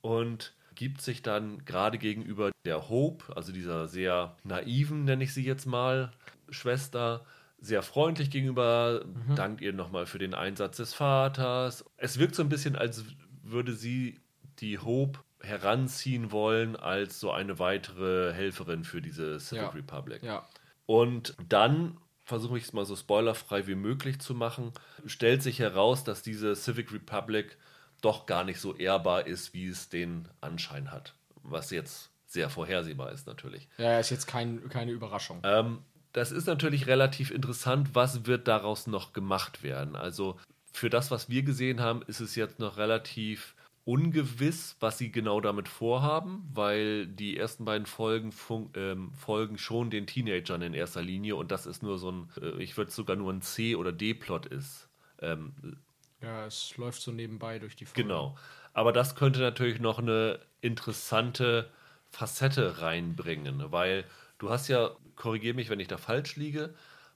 und 0.00 0.52
gibt 0.78 1.02
sich 1.02 1.22
dann 1.22 1.64
gerade 1.64 1.98
gegenüber 1.98 2.52
der 2.64 2.88
Hope, 2.88 3.36
also 3.36 3.50
dieser 3.50 3.88
sehr 3.88 4.36
naiven, 4.44 5.04
nenne 5.04 5.24
ich 5.24 5.34
sie 5.34 5.44
jetzt 5.44 5.66
mal, 5.66 6.12
Schwester, 6.50 7.24
sehr 7.58 7.82
freundlich 7.82 8.30
gegenüber, 8.30 9.04
mhm. 9.04 9.34
dankt 9.34 9.60
ihr 9.60 9.72
nochmal 9.72 10.06
für 10.06 10.20
den 10.20 10.34
Einsatz 10.34 10.76
des 10.76 10.94
Vaters. 10.94 11.84
Es 11.96 12.20
wirkt 12.20 12.36
so 12.36 12.44
ein 12.44 12.48
bisschen, 12.48 12.76
als 12.76 13.04
würde 13.42 13.72
sie 13.72 14.20
die 14.60 14.78
Hope 14.78 15.18
heranziehen 15.40 16.30
wollen 16.30 16.76
als 16.76 17.18
so 17.18 17.32
eine 17.32 17.58
weitere 17.58 18.32
Helferin 18.32 18.84
für 18.84 19.02
diese 19.02 19.40
Civic 19.40 19.62
ja. 19.62 19.68
Republic. 19.70 20.22
Ja. 20.22 20.48
Und 20.86 21.34
dann 21.48 21.98
versuche 22.22 22.56
ich 22.56 22.64
es 22.64 22.72
mal 22.72 22.84
so 22.84 22.94
spoilerfrei 22.94 23.66
wie 23.66 23.74
möglich 23.74 24.20
zu 24.20 24.32
machen, 24.32 24.70
stellt 25.06 25.42
sich 25.42 25.58
heraus, 25.58 26.04
dass 26.04 26.22
diese 26.22 26.54
Civic 26.54 26.92
Republic 26.92 27.58
doch 28.00 28.26
gar 28.26 28.44
nicht 28.44 28.60
so 28.60 28.74
ehrbar 28.74 29.26
ist, 29.26 29.54
wie 29.54 29.68
es 29.68 29.88
den 29.88 30.28
Anschein 30.40 30.90
hat. 30.90 31.14
Was 31.42 31.70
jetzt 31.70 32.10
sehr 32.26 32.50
vorhersehbar 32.50 33.12
ist 33.12 33.26
natürlich. 33.26 33.68
Ja, 33.78 33.98
ist 33.98 34.10
jetzt 34.10 34.26
kein, 34.26 34.68
keine 34.68 34.92
Überraschung. 34.92 35.40
Ähm, 35.44 35.78
das 36.12 36.30
ist 36.30 36.46
natürlich 36.46 36.86
relativ 36.86 37.30
interessant, 37.30 37.94
was 37.94 38.26
wird 38.26 38.48
daraus 38.48 38.86
noch 38.86 39.12
gemacht 39.12 39.62
werden. 39.62 39.96
Also 39.96 40.38
für 40.72 40.90
das, 40.90 41.10
was 41.10 41.28
wir 41.28 41.42
gesehen 41.42 41.80
haben, 41.80 42.02
ist 42.02 42.20
es 42.20 42.34
jetzt 42.34 42.58
noch 42.58 42.76
relativ 42.76 43.54
ungewiss, 43.84 44.76
was 44.80 44.98
sie 44.98 45.10
genau 45.10 45.40
damit 45.40 45.66
vorhaben, 45.66 46.46
weil 46.52 47.06
die 47.06 47.38
ersten 47.38 47.64
beiden 47.64 47.86
Folgen 47.86 48.34
ähm, 48.74 49.12
folgen 49.14 49.56
schon 49.56 49.88
den 49.88 50.06
Teenagern 50.06 50.60
in 50.60 50.74
erster 50.74 51.00
Linie 51.00 51.36
und 51.36 51.50
das 51.50 51.64
ist 51.64 51.82
nur 51.82 51.96
so 51.98 52.12
ein, 52.12 52.28
äh, 52.38 52.62
ich 52.62 52.76
würde 52.76 52.90
sogar 52.90 53.16
nur 53.16 53.32
ein 53.32 53.40
C- 53.40 53.76
oder 53.76 53.90
D-Plot 53.90 54.44
ist. 54.44 54.88
Ähm, 55.22 55.78
ja, 56.20 56.46
es 56.46 56.76
läuft 56.76 57.00
so 57.00 57.12
nebenbei 57.12 57.58
durch 57.58 57.76
die 57.76 57.84
Folge. 57.84 58.02
Genau. 58.02 58.36
Aber 58.72 58.92
das 58.92 59.14
könnte 59.14 59.40
natürlich 59.40 59.80
noch 59.80 59.98
eine 59.98 60.40
interessante 60.60 61.70
Facette 62.10 62.80
reinbringen, 62.80 63.70
weil 63.70 64.04
du 64.38 64.50
hast 64.50 64.68
ja, 64.68 64.90
korrigiere 65.16 65.54
mich, 65.54 65.70
wenn 65.70 65.80
ich 65.80 65.88
da 65.88 65.96
falsch 65.96 66.36
liege, 66.36 66.74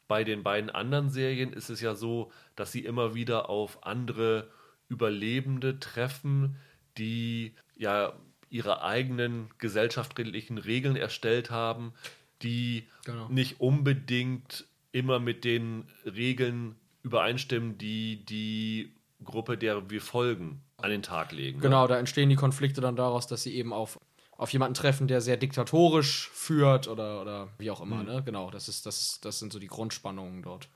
bei 0.09 0.25
den 0.25 0.43
beiden 0.43 0.71
anderen 0.71 1.09
Serien 1.09 1.53
ist 1.53 1.71
es 1.71 1.81
ja 1.81 1.95
so, 1.95 2.33
dass 2.57 2.73
sie 2.73 2.85
immer 2.85 3.15
wieder 3.15 3.49
auf 3.49 3.87
andere 3.87 4.51
Überlebende 4.89 5.79
treffen, 5.79 6.57
die 6.99 7.55
ja 7.77 8.13
ihre 8.51 8.83
eigenen 8.83 9.49
gesellschaftlichen 9.57 10.59
Regeln 10.59 10.97
erstellt 10.97 11.51
haben, 11.51 11.95
die 12.43 12.89
genau. 13.05 13.29
nicht 13.29 13.61
unbedingt 13.61 14.67
immer 14.91 15.19
mit 15.19 15.45
den 15.45 15.89
Regeln 16.05 16.77
übereinstimmen, 17.03 17.79
die 17.79 18.25
die 18.25 18.95
Gruppe, 19.25 19.57
der 19.57 19.91
wir 19.91 20.01
folgen, 20.01 20.63
an 20.77 20.91
den 20.91 21.03
Tag 21.03 21.33
legen. 21.33 21.59
Ne? 21.59 21.63
Genau, 21.63 21.87
da 21.87 21.99
entstehen 21.99 22.29
die 22.29 22.37
Konflikte 22.37 22.81
dann 22.81 22.97
daraus, 22.97 23.27
dass 23.27 23.43
sie 23.43 23.55
eben 23.55 23.73
auf, 23.73 23.99
auf 24.33 24.53
jemanden 24.53 24.75
treffen, 24.75 25.07
der 25.07 25.21
sehr 25.21 25.37
diktatorisch 25.37 26.29
führt 26.33 26.89
oder, 26.89 27.21
oder 27.21 27.49
wie 27.59 27.71
auch 27.71 27.81
immer. 27.81 27.97
Mhm. 27.97 28.07
Ne? 28.07 28.23
Genau, 28.25 28.51
das, 28.51 28.69
ist, 28.69 28.87
das, 28.87 29.21
das 29.21 29.39
sind 29.39 29.53
so 29.53 29.59
die 29.59 29.69
Grundspannungen 29.69 30.43
dort. 30.43 30.69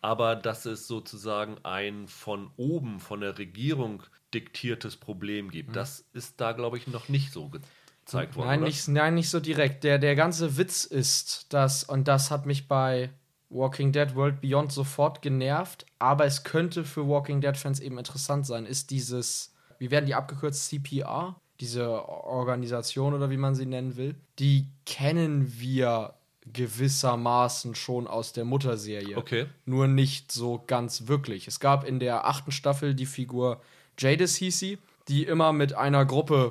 Aber 0.00 0.36
dass 0.36 0.66
es 0.66 0.86
sozusagen 0.86 1.56
ein 1.62 2.08
von 2.08 2.50
oben, 2.58 3.00
von 3.00 3.20
der 3.20 3.38
Regierung 3.38 4.02
diktiertes 4.34 4.96
Problem 4.96 5.50
gibt, 5.50 5.70
mhm. 5.70 5.74
das 5.74 6.04
ist 6.12 6.40
da, 6.40 6.52
glaube 6.52 6.76
ich, 6.76 6.86
noch 6.86 7.08
nicht 7.08 7.32
so 7.32 7.48
gezeigt 7.48 8.36
worden. 8.36 8.48
Nein, 8.48 8.60
nicht, 8.60 8.86
nein, 8.88 9.14
nicht 9.14 9.30
so 9.30 9.40
direkt. 9.40 9.82
Der, 9.82 9.98
der 9.98 10.14
ganze 10.14 10.58
Witz 10.58 10.84
ist, 10.84 11.52
dass, 11.54 11.84
und 11.84 12.06
das 12.06 12.30
hat 12.30 12.44
mich 12.44 12.68
bei 12.68 13.14
Walking 13.54 13.92
Dead 13.92 14.14
World 14.14 14.40
Beyond 14.40 14.72
sofort 14.72 15.22
genervt, 15.22 15.86
aber 15.98 16.26
es 16.26 16.42
könnte 16.44 16.84
für 16.84 17.08
Walking 17.08 17.40
Dead 17.40 17.56
Fans 17.56 17.80
eben 17.80 17.98
interessant 17.98 18.46
sein, 18.46 18.66
ist 18.66 18.90
dieses, 18.90 19.54
wie 19.78 19.90
werden 19.90 20.06
die 20.06 20.14
abgekürzt, 20.14 20.68
CPR? 20.68 21.36
Diese 21.60 22.08
Organisation 22.08 23.14
oder 23.14 23.30
wie 23.30 23.36
man 23.36 23.54
sie 23.54 23.64
nennen 23.64 23.96
will, 23.96 24.16
die 24.40 24.66
kennen 24.86 25.54
wir 25.60 26.14
gewissermaßen 26.52 27.74
schon 27.76 28.06
aus 28.08 28.32
der 28.32 28.44
Mutterserie. 28.44 29.16
Okay. 29.16 29.46
Nur 29.64 29.86
nicht 29.86 30.32
so 30.32 30.62
ganz 30.66 31.06
wirklich. 31.06 31.46
Es 31.46 31.60
gab 31.60 31.84
in 31.84 32.00
der 32.00 32.26
achten 32.26 32.50
Staffel 32.50 32.94
die 32.94 33.06
Figur 33.06 33.60
Jadis 33.96 34.36
hieß 34.36 34.58
sie, 34.58 34.78
die 35.08 35.24
immer 35.24 35.52
mit 35.52 35.74
einer 35.74 36.04
Gruppe 36.04 36.50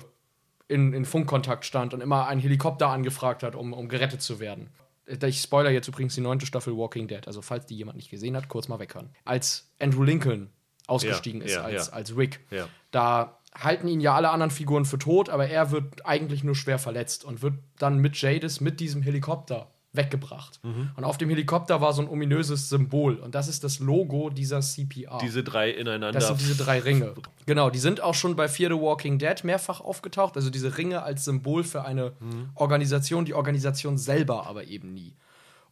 in, 0.67 0.93
in 0.93 1.05
Funkkontakt 1.05 1.65
stand 1.65 1.93
und 1.93 2.01
immer 2.01 2.27
einen 2.27 2.41
Helikopter 2.41 2.87
angefragt 2.87 3.43
hat, 3.43 3.55
um, 3.55 3.73
um 3.73 3.89
gerettet 3.89 4.21
zu 4.21 4.39
werden. 4.39 4.69
Ich 5.05 5.41
spoiler 5.41 5.69
jetzt 5.69 5.87
übrigens 5.87 6.15
die 6.15 6.21
neunte 6.21 6.45
Staffel 6.45 6.77
Walking 6.77 7.07
Dead, 7.07 7.27
also 7.27 7.41
falls 7.41 7.65
die 7.65 7.75
jemand 7.75 7.97
nicht 7.97 8.09
gesehen 8.09 8.37
hat, 8.37 8.47
kurz 8.47 8.67
mal 8.67 8.79
weghören. 8.79 9.09
Als 9.25 9.71
Andrew 9.79 10.03
Lincoln 10.03 10.49
ausgestiegen 10.87 11.41
ja, 11.41 11.45
ist, 11.45 11.53
ja, 11.55 11.61
als, 11.61 11.87
ja. 11.87 11.93
als 11.93 12.17
Rick, 12.17 12.39
da 12.91 13.39
halten 13.53 13.87
ihn 13.87 14.01
ja 14.01 14.15
alle 14.15 14.29
anderen 14.29 14.51
Figuren 14.51 14.85
für 14.85 14.97
tot, 14.97 15.29
aber 15.29 15.47
er 15.47 15.71
wird 15.71 16.05
eigentlich 16.05 16.43
nur 16.43 16.55
schwer 16.55 16.79
verletzt 16.79 17.23
und 17.23 17.41
wird 17.41 17.55
dann 17.77 17.99
mit 17.99 18.19
Jadis 18.19 18.61
mit 18.61 18.79
diesem 18.79 19.01
Helikopter 19.01 19.72
weggebracht. 19.93 20.59
Mhm. 20.63 20.91
Und 20.95 21.03
auf 21.03 21.17
dem 21.17 21.29
Helikopter 21.29 21.79
war 21.79 21.93
so 21.93 22.01
ein 22.01 22.09
ominöses 22.09 22.69
Symbol. 22.69 23.15
Und 23.15 23.35
das 23.35 23.47
ist 23.47 23.63
das 23.63 23.79
Logo 23.79 24.29
dieser 24.31 24.61
CPR. 24.61 25.19
Diese 25.21 25.43
drei 25.43 25.69
ineinander. 25.69 26.19
Das 26.19 26.27
sind 26.27 26.41
diese 26.41 26.55
drei 26.55 26.79
Ringe. 26.79 27.13
Genau, 27.45 27.69
die 27.69 27.79
sind 27.79 27.99
auch 27.99 28.13
schon 28.13 28.37
bei 28.37 28.47
Fear 28.47 28.71
the 28.73 28.81
Walking 28.81 29.19
Dead 29.19 29.43
mehrfach 29.43 29.81
aufgetaucht. 29.81 30.37
Also 30.37 30.49
diese 30.49 30.77
Ringe 30.77 31.03
als 31.03 31.25
Symbol 31.25 31.65
für 31.65 31.83
eine 31.83 32.13
mhm. 32.21 32.51
Organisation, 32.55 33.25
die 33.25 33.33
Organisation 33.33 33.97
selber 33.97 34.47
aber 34.47 34.63
eben 34.63 34.93
nie. 34.93 35.13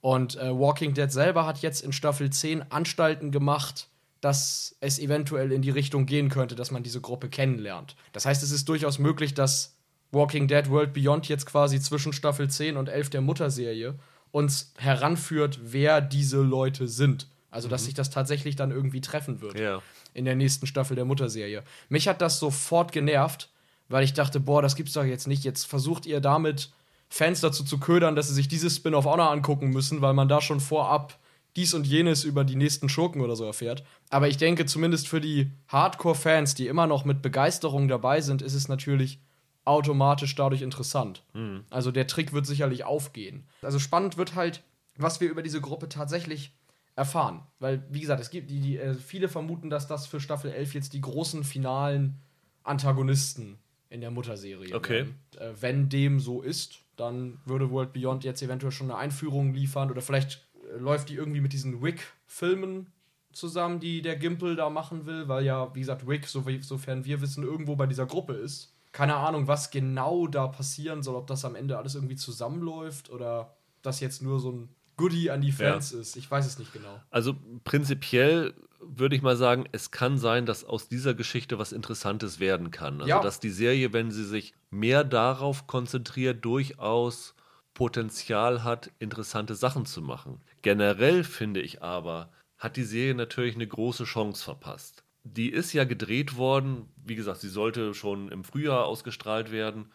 Und 0.02 0.36
äh, 0.36 0.52
Walking 0.52 0.94
Dead 0.94 1.10
selber 1.10 1.46
hat 1.46 1.60
jetzt 1.60 1.82
in 1.82 1.94
Staffel 1.94 2.30
10 2.30 2.74
Anstalten 2.74 3.32
gemacht, 3.32 3.88
dass 4.20 4.76
es 4.82 5.00
eventuell 5.00 5.54
in 5.54 5.62
die 5.62 5.70
Richtung 5.70 6.06
gehen 6.06 6.28
könnte, 6.28 6.56
dass 6.56 6.72
man 6.72 6.84
diese 6.84 7.00
Gruppe 7.00 7.30
kennenlernt. 7.30 7.96
Das 8.12 8.26
heißt, 8.26 8.44
es 8.44 8.52
ist 8.52 8.68
durchaus 8.68 9.00
möglich, 9.00 9.34
dass 9.34 9.78
Walking 10.12 10.48
Dead 10.50 10.70
World 10.70 10.94
Beyond 10.94 11.30
jetzt 11.30 11.46
quasi 11.46 11.80
zwischen 11.80 12.12
Staffel 12.12 12.50
10 12.50 12.76
und 12.76 12.90
11 12.90 13.12
der 13.12 13.22
Mutterserie 13.22 13.96
uns 14.32 14.74
heranführt, 14.78 15.60
wer 15.64 16.02
diese 16.02 16.42
Leute 16.42 16.88
sind. 16.88 17.28
Also, 17.50 17.68
dass 17.68 17.82
mhm. 17.82 17.86
sich 17.86 17.94
das 17.94 18.10
tatsächlich 18.10 18.56
dann 18.56 18.72
irgendwie 18.72 19.02
treffen 19.02 19.42
wird. 19.42 19.60
Ja. 19.60 19.82
In 20.14 20.26
der 20.26 20.36
nächsten 20.36 20.68
Staffel 20.68 20.96
der 20.96 21.06
Mutterserie. 21.06 21.64
Mich 21.90 22.08
hat 22.08 22.22
das 22.22 22.40
sofort 22.40 22.92
genervt, 22.92 23.50
weil 23.90 24.04
ich 24.04 24.14
dachte, 24.14 24.40
boah, 24.40 24.62
das 24.62 24.76
gibt's 24.76 24.94
doch 24.94 25.04
jetzt 25.04 25.28
nicht. 25.28 25.44
Jetzt 25.44 25.66
versucht 25.66 26.06
ihr 26.06 26.22
damit 26.22 26.72
Fans 27.10 27.42
dazu 27.42 27.64
zu 27.64 27.78
ködern, 27.78 28.16
dass 28.16 28.30
sie 28.30 28.34
sich 28.34 28.48
dieses 28.48 28.78
Spin-off 28.78 29.06
auch 29.06 29.18
noch 29.18 29.32
angucken 29.32 29.70
müssen, 29.70 30.02
weil 30.02 30.14
man 30.14 30.30
da 30.30 30.40
schon 30.42 30.62
vorab 30.62 31.18
dies 31.58 31.74
und 31.74 31.86
jenes 31.86 32.24
über 32.24 32.46
die 32.46 32.56
nächsten 32.56 32.88
Schurken 32.88 33.22
oder 33.22 33.36
so 33.36 33.44
erfährt. 33.44 33.84
Aber 34.10 34.30
ich 34.30 34.38
denke, 34.38 34.66
zumindest 34.66 35.10
für 35.10 35.20
die 35.20 35.52
Hardcore-Fans, 35.68 36.56
die 36.56 36.68
immer 36.68 36.88
noch 36.88 37.04
mit 37.04 37.22
Begeisterung 37.22 37.90
dabei 37.90 38.22
sind, 38.22 38.42
ist 38.42 38.54
es 38.54 38.70
natürlich 38.70 39.20
automatisch 39.66 40.36
dadurch 40.36 40.62
interessant. 40.62 41.24
Mhm. 41.34 41.66
Also 41.70 41.92
der 41.92 42.08
Trick 42.08 42.34
wird 42.34 42.46
sicherlich 42.46 42.84
aufgehen. 42.84 43.48
Also 43.62 43.80
spannend 43.80 44.18
wird 44.18 44.36
halt, 44.36 44.64
was 44.98 45.22
wir 45.22 45.30
über 45.30 45.44
diese 45.44 45.62
Gruppe 45.62 45.90
tatsächlich 45.90 46.54
erfahren. 46.96 47.44
Weil, 47.60 47.84
wie 47.90 48.02
gesagt, 48.02 48.22
es 48.22 48.30
gibt 48.30 48.50
die, 48.50 48.60
die 48.60 48.78
äh, 48.78 48.96
viele 48.96 49.30
vermuten, 49.30 49.70
dass 49.70 49.88
das 49.88 50.08
für 50.08 50.20
Staffel 50.20 50.52
11 50.52 50.74
jetzt 50.74 50.94
die 50.94 51.02
großen 51.02 51.44
finalen 51.44 52.20
Antagonisten 52.64 53.58
in 53.90 54.02
der 54.02 54.12
Mutterserie 54.12 54.76
okay. 54.76 55.08
Äh, 55.38 55.52
wenn 55.60 55.90
dem 55.90 56.20
so 56.20 56.42
ist, 56.42 56.80
dann 56.96 57.40
würde 57.46 57.72
World 57.72 57.94
Beyond 57.94 58.24
jetzt 58.24 58.42
eventuell 58.42 58.72
schon 58.72 58.90
eine 58.90 59.00
Einführung 59.00 59.54
liefern 59.54 59.92
oder 59.92 60.02
vielleicht 60.02 60.48
äh, 60.74 60.78
läuft 60.78 61.10
die 61.10 61.16
irgendwie 61.16 61.42
mit 61.42 61.54
diesen 61.54 61.82
Wick-Filmen 61.82 62.88
zusammen, 63.34 63.80
die 63.80 64.02
der 64.02 64.16
Gimpel 64.18 64.56
da 64.56 64.70
machen 64.70 65.06
will, 65.06 65.28
weil 65.28 65.46
ja, 65.46 65.74
wie 65.74 65.80
gesagt, 65.80 66.08
Wick, 66.08 66.28
so, 66.28 66.44
sofern 66.62 67.06
wir 67.06 67.22
wissen, 67.22 67.44
irgendwo 67.44 67.76
bei 67.76 67.88
dieser 67.88 68.06
Gruppe 68.06 68.34
ist. 68.34 68.71
Keine 68.92 69.16
Ahnung, 69.16 69.48
was 69.48 69.72
genau 69.72 70.28
da 70.28 70.48
passieren 70.48 71.02
soll, 71.02 71.16
ob 71.16 71.28
das 71.28 71.46
am 71.46 71.56
Ende 71.56 71.78
alles 71.78 71.96
irgendwie 71.96 72.18
zusammenläuft 72.18 73.10
oder 73.10 73.56
das 73.82 74.00
jetzt 74.00 74.22
nur 74.22 74.40
so 74.40 74.52
ein 74.52 74.70
Goodie 74.98 75.32
an 75.32 75.42
die 75.42 75.52
Fans 75.52 75.92
ja. 75.92 76.00
ist. 76.00 76.16
Ich 76.16 76.30
weiß 76.30 76.46
es 76.46 76.60
nicht 76.60 76.74
genau. 76.74 77.02
Also 77.10 77.36
prinzipiell 77.64 78.54
würde 78.80 79.16
ich 79.16 79.22
mal 79.22 79.38
sagen, 79.38 79.66
es 79.72 79.92
kann 79.92 80.18
sein, 80.18 80.46
dass 80.46 80.64
aus 80.64 80.90
dieser 80.90 81.14
Geschichte 81.14 81.60
was 81.60 81.72
Interessantes 81.72 82.40
werden 82.40 82.72
kann. 82.72 83.02
Also 83.02 83.10
ja. 83.10 83.22
dass 83.22 83.40
die 83.40 83.50
Serie, 83.50 83.94
wenn 83.94 84.12
sie 84.12 84.26
sich 84.26 84.54
mehr 84.70 85.04
darauf 85.04 85.68
konzentriert, 85.68 86.44
durchaus 86.44 87.36
Potenzial 87.74 88.64
hat, 88.64 88.92
interessante 89.00 89.56
Sachen 89.56 89.86
zu 89.86 90.02
machen. 90.02 90.42
Generell 90.62 91.24
finde 91.24 91.62
ich 91.62 91.82
aber, 91.82 92.30
hat 92.58 92.76
die 92.76 92.84
Serie 92.84 93.16
natürlich 93.16 93.56
eine 93.56 93.68
große 93.68 94.04
Chance 94.04 94.44
verpasst. 94.44 95.01
Die 95.24 95.50
ist 95.50 95.74
ja 95.74 95.84
gedreht 95.84 96.36
worden, 96.36 96.88
wie 96.96 97.16
gesagt, 97.16 97.42
sie 97.42 97.50
sollte 97.50 97.94
schon 97.94 98.30
im 98.32 98.44
Frühjahr 98.44 98.86
ausgestrahlt 98.86 99.52
werden, 99.52 99.92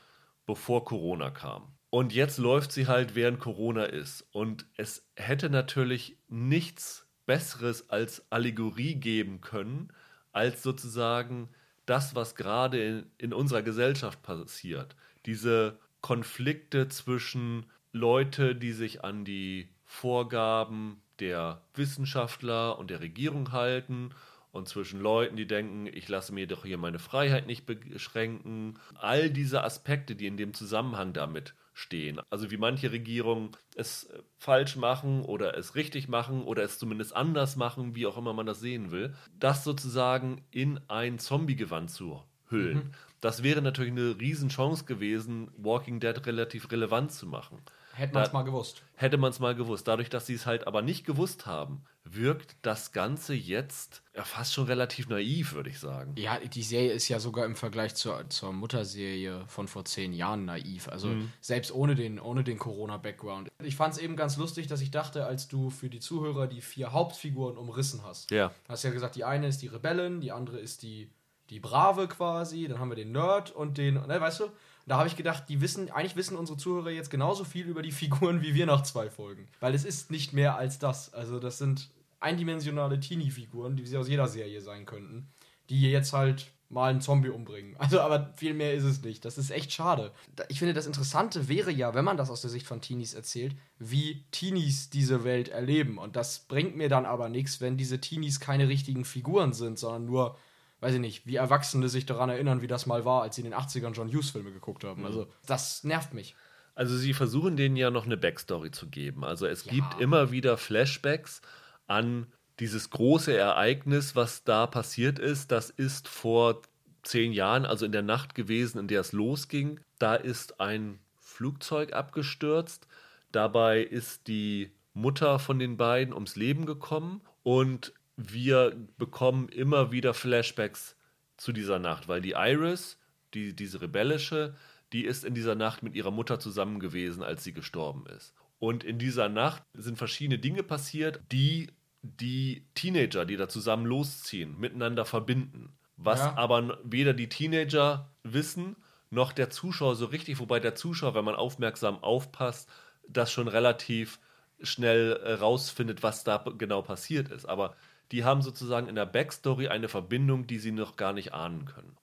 bevor 0.46 0.84
Corona 0.84 1.30
kam. 1.30 1.74
Und 1.90 2.12
jetzt 2.12 2.38
läuft 2.38 2.72
sie 2.72 2.86
halt, 2.86 3.14
während 3.14 3.40
Corona 3.40 3.84
ist. 3.84 4.26
Und 4.32 4.66
es 4.76 5.08
hätte 5.16 5.50
natürlich 5.50 6.18
nichts 6.28 7.08
Besseres 7.26 7.90
als 7.90 8.30
Allegorie 8.30 8.94
geben 8.94 9.40
können, 9.40 9.92
als 10.32 10.62
sozusagen 10.62 11.48
das, 11.86 12.14
was 12.14 12.34
gerade 12.34 12.82
in, 12.82 13.10
in 13.18 13.32
unserer 13.32 13.62
Gesellschaft 13.62 14.22
passiert. 14.22 14.96
Diese 15.24 15.78
Konflikte 16.00 16.88
zwischen 16.88 17.66
Leute, 17.92 18.54
die 18.54 18.72
sich 18.72 19.02
an 19.02 19.24
die 19.24 19.70
Vorgaben 19.84 21.00
der 21.18 21.62
Wissenschaftler 21.74 22.78
und 22.78 22.90
der 22.90 23.00
Regierung 23.00 23.52
halten 23.52 24.10
und 24.56 24.68
zwischen 24.68 25.00
Leuten, 25.00 25.36
die 25.36 25.46
denken, 25.46 25.86
ich 25.86 26.08
lasse 26.08 26.34
mir 26.34 26.46
doch 26.46 26.64
hier 26.64 26.78
meine 26.78 26.98
Freiheit 26.98 27.46
nicht 27.46 27.66
beschränken. 27.66 28.78
All 28.94 29.30
diese 29.30 29.62
Aspekte, 29.62 30.16
die 30.16 30.26
in 30.26 30.36
dem 30.36 30.54
Zusammenhang 30.54 31.12
damit 31.12 31.54
stehen. 31.72 32.20
Also 32.30 32.50
wie 32.50 32.56
manche 32.56 32.90
Regierungen 32.90 33.50
es 33.74 34.04
äh, 34.04 34.22
falsch 34.38 34.76
machen 34.76 35.22
oder 35.22 35.56
es 35.58 35.74
richtig 35.74 36.08
machen 36.08 36.42
oder 36.42 36.62
es 36.62 36.78
zumindest 36.78 37.14
anders 37.14 37.56
machen, 37.56 37.94
wie 37.94 38.06
auch 38.06 38.16
immer 38.16 38.32
man 38.32 38.46
das 38.46 38.60
sehen 38.60 38.90
will, 38.90 39.14
das 39.38 39.62
sozusagen 39.62 40.42
in 40.50 40.80
ein 40.88 41.18
Zombie-Gewand 41.18 41.90
zu 41.90 42.22
hüllen. 42.48 42.78
Mhm. 42.78 42.90
Das 43.20 43.42
wäre 43.42 43.60
natürlich 43.60 43.92
eine 43.92 44.18
Riesenchance 44.18 44.84
gewesen, 44.84 45.50
Walking 45.56 46.00
Dead 46.00 46.26
relativ 46.26 46.70
relevant 46.72 47.12
zu 47.12 47.26
machen. 47.26 47.58
Hätte 47.96 48.12
man 48.12 48.24
es 48.24 48.32
mal 48.32 48.42
gewusst. 48.42 48.82
Hätte 48.94 49.16
man 49.16 49.30
es 49.30 49.40
mal 49.40 49.54
gewusst. 49.54 49.88
Dadurch, 49.88 50.10
dass 50.10 50.26
sie 50.26 50.34
es 50.34 50.44
halt 50.44 50.66
aber 50.66 50.82
nicht 50.82 51.06
gewusst 51.06 51.46
haben, 51.46 51.82
wirkt 52.04 52.56
das 52.60 52.92
Ganze 52.92 53.32
jetzt 53.34 54.02
ja, 54.14 54.22
fast 54.22 54.52
schon 54.52 54.66
relativ 54.66 55.08
naiv, 55.08 55.54
würde 55.54 55.70
ich 55.70 55.78
sagen. 55.78 56.14
Ja, 56.18 56.38
die 56.38 56.62
Serie 56.62 56.92
ist 56.92 57.08
ja 57.08 57.18
sogar 57.18 57.46
im 57.46 57.56
Vergleich 57.56 57.94
zur, 57.94 58.28
zur 58.28 58.52
Mutterserie 58.52 59.44
von 59.48 59.66
vor 59.66 59.86
zehn 59.86 60.12
Jahren 60.12 60.44
naiv. 60.44 60.88
Also 60.88 61.08
mhm. 61.08 61.32
selbst 61.40 61.72
ohne 61.72 61.94
den, 61.94 62.20
ohne 62.20 62.44
den 62.44 62.58
Corona-Background. 62.58 63.48
Ich 63.62 63.76
fand 63.76 63.94
es 63.94 63.98
eben 63.98 64.14
ganz 64.14 64.36
lustig, 64.36 64.66
dass 64.66 64.82
ich 64.82 64.90
dachte, 64.90 65.24
als 65.24 65.48
du 65.48 65.70
für 65.70 65.88
die 65.88 66.00
Zuhörer 66.00 66.46
die 66.46 66.60
vier 66.60 66.92
Hauptfiguren 66.92 67.56
umrissen 67.56 68.02
hast. 68.04 68.30
Ja. 68.30 68.52
Hast 68.68 68.84
ja 68.84 68.90
gesagt, 68.90 69.16
die 69.16 69.24
eine 69.24 69.48
ist 69.48 69.62
die 69.62 69.68
Rebellin, 69.68 70.20
die 70.20 70.32
andere 70.32 70.58
ist 70.58 70.82
die, 70.82 71.10
die 71.48 71.60
Brave 71.60 72.08
quasi, 72.08 72.68
dann 72.68 72.78
haben 72.78 72.90
wir 72.90 72.96
den 72.96 73.12
Nerd 73.12 73.52
und 73.52 73.78
den, 73.78 73.94
ne, 73.94 74.20
weißt 74.20 74.40
du? 74.40 74.44
Da 74.86 74.98
habe 74.98 75.08
ich 75.08 75.16
gedacht, 75.16 75.44
die 75.48 75.60
wissen, 75.60 75.90
eigentlich 75.90 76.16
wissen 76.16 76.36
unsere 76.36 76.56
Zuhörer 76.56 76.90
jetzt 76.90 77.10
genauso 77.10 77.44
viel 77.44 77.66
über 77.66 77.82
die 77.82 77.92
Figuren 77.92 78.40
wie 78.40 78.54
wir 78.54 78.66
nach 78.66 78.82
zwei 78.82 79.10
Folgen. 79.10 79.48
Weil 79.60 79.74
es 79.74 79.84
ist 79.84 80.10
nicht 80.10 80.32
mehr 80.32 80.56
als 80.56 80.78
das. 80.78 81.12
Also 81.12 81.40
das 81.40 81.58
sind 81.58 81.90
eindimensionale 82.20 83.00
Teenie-Figuren, 83.00 83.76
die 83.76 83.86
sie 83.86 83.96
aus 83.96 84.08
jeder 84.08 84.28
Serie 84.28 84.60
sein 84.60 84.86
könnten, 84.86 85.28
die 85.68 85.82
jetzt 85.90 86.12
halt 86.12 86.52
mal 86.68 86.90
einen 86.90 87.00
Zombie 87.00 87.28
umbringen. 87.28 87.76
Also, 87.86 88.00
aber 88.00 88.32
viel 88.36 88.54
mehr 88.54 88.74
ist 88.74 88.84
es 88.84 89.02
nicht. 89.02 89.24
Das 89.24 89.38
ist 89.38 89.50
echt 89.50 89.72
schade. 89.72 90.12
Ich 90.48 90.58
finde, 90.58 90.74
das 90.74 90.86
Interessante 90.86 91.48
wäre 91.48 91.70
ja, 91.70 91.94
wenn 91.94 92.04
man 92.04 92.16
das 92.16 92.30
aus 92.30 92.40
der 92.40 92.50
Sicht 92.50 92.66
von 92.66 92.80
Teenies 92.80 93.14
erzählt, 93.14 93.54
wie 93.78 94.24
Teenies 94.30 94.90
diese 94.90 95.24
Welt 95.24 95.48
erleben. 95.48 95.98
Und 95.98 96.16
das 96.16 96.40
bringt 96.40 96.76
mir 96.76 96.88
dann 96.88 97.06
aber 97.06 97.28
nichts, 97.28 97.60
wenn 97.60 97.76
diese 97.76 98.00
Teenies 98.00 98.40
keine 98.40 98.68
richtigen 98.68 99.04
Figuren 99.04 99.52
sind, 99.52 99.78
sondern 99.78 100.06
nur, 100.06 100.36
weiß 100.80 100.94
ich 100.94 101.00
nicht, 101.00 101.26
wie 101.26 101.36
Erwachsene 101.36 101.88
sich 101.88 102.06
daran 102.06 102.30
erinnern, 102.30 102.62
wie 102.62 102.66
das 102.66 102.86
mal 102.86 103.04
war, 103.04 103.22
als 103.22 103.36
sie 103.36 103.42
in 103.42 103.50
den 103.50 103.58
80ern 103.58 103.92
John 103.92 104.08
Hughes-Filme 104.08 104.52
geguckt 104.52 104.84
haben. 104.84 105.00
Mhm. 105.00 105.06
Also, 105.06 105.26
das 105.46 105.84
nervt 105.84 106.14
mich. 106.14 106.36
Also, 106.74 106.96
sie 106.96 107.14
versuchen 107.14 107.56
denen 107.56 107.76
ja 107.76 107.90
noch 107.90 108.04
eine 108.04 108.16
Backstory 108.16 108.70
zu 108.70 108.88
geben. 108.88 109.24
Also, 109.24 109.46
es 109.46 109.64
ja. 109.64 109.72
gibt 109.72 110.00
immer 110.00 110.30
wieder 110.30 110.56
Flashbacks 110.56 111.40
an 111.86 112.26
dieses 112.60 112.90
große 112.90 113.36
Ereignis, 113.36 114.16
was 114.16 114.44
da 114.44 114.66
passiert 114.66 115.18
ist. 115.18 115.52
Das 115.52 115.70
ist 115.70 116.08
vor 116.08 116.62
zehn 117.02 117.32
Jahren, 117.32 117.64
also 117.64 117.86
in 117.86 117.92
der 117.92 118.02
Nacht 118.02 118.34
gewesen, 118.34 118.78
in 118.78 118.88
der 118.88 119.00
es 119.00 119.12
losging. 119.12 119.80
Da 119.98 120.14
ist 120.14 120.60
ein 120.60 120.98
Flugzeug 121.16 121.92
abgestürzt. 121.92 122.86
Dabei 123.32 123.80
ist 123.82 124.26
die 124.26 124.70
Mutter 124.94 125.38
von 125.38 125.58
den 125.58 125.76
beiden 125.76 126.14
ums 126.14 126.36
Leben 126.36 126.66
gekommen 126.66 127.20
und 127.42 127.92
wir 128.16 128.76
bekommen 128.98 129.48
immer 129.48 129.92
wieder 129.92 130.14
Flashbacks 130.14 130.96
zu 131.36 131.52
dieser 131.52 131.78
Nacht, 131.78 132.08
weil 132.08 132.20
die 132.20 132.34
Iris, 132.36 132.98
die, 133.34 133.54
diese 133.54 133.80
rebellische, 133.82 134.54
die 134.92 135.04
ist 135.04 135.24
in 135.24 135.34
dieser 135.34 135.54
Nacht 135.54 135.82
mit 135.82 135.94
ihrer 135.94 136.10
Mutter 136.10 136.38
zusammen 136.38 136.80
gewesen, 136.80 137.22
als 137.22 137.44
sie 137.44 137.52
gestorben 137.52 138.06
ist. 138.06 138.34
Und 138.58 138.84
in 138.84 138.98
dieser 138.98 139.28
Nacht 139.28 139.62
sind 139.74 139.98
verschiedene 139.98 140.38
Dinge 140.38 140.62
passiert, 140.62 141.20
die 141.30 141.68
die 142.02 142.64
Teenager, 142.74 143.24
die 143.24 143.36
da 143.36 143.48
zusammen 143.48 143.84
losziehen, 143.84 144.58
miteinander 144.58 145.04
verbinden. 145.04 145.76
Was 145.96 146.20
ja. 146.20 146.36
aber 146.36 146.78
weder 146.84 147.14
die 147.14 147.28
Teenager 147.28 148.10
wissen, 148.22 148.76
noch 149.10 149.32
der 149.32 149.50
Zuschauer 149.50 149.96
so 149.96 150.06
richtig, 150.06 150.38
wobei 150.38 150.60
der 150.60 150.74
Zuschauer, 150.74 151.14
wenn 151.14 151.24
man 151.24 151.34
aufmerksam 151.34 152.02
aufpasst, 152.02 152.70
das 153.08 153.32
schon 153.32 153.48
relativ 153.48 154.20
schnell 154.60 155.20
äh, 155.22 155.34
rausfindet, 155.34 156.02
was 156.02 156.24
da 156.24 156.44
genau 156.56 156.82
passiert 156.82 157.28
ist. 157.30 157.46
Aber 157.46 157.76
die 158.12 158.24
haben 158.24 158.42
sozusagen 158.42 158.88
in 158.88 158.94
der 158.94 159.06
Backstory 159.06 159.68
eine 159.68 159.88
Verbindung, 159.88 160.46
die 160.46 160.58
sie 160.58 160.72
noch 160.72 160.96
gar 160.96 161.12
nicht 161.12 161.34
ahnen 161.34 161.64
können. 161.64 161.96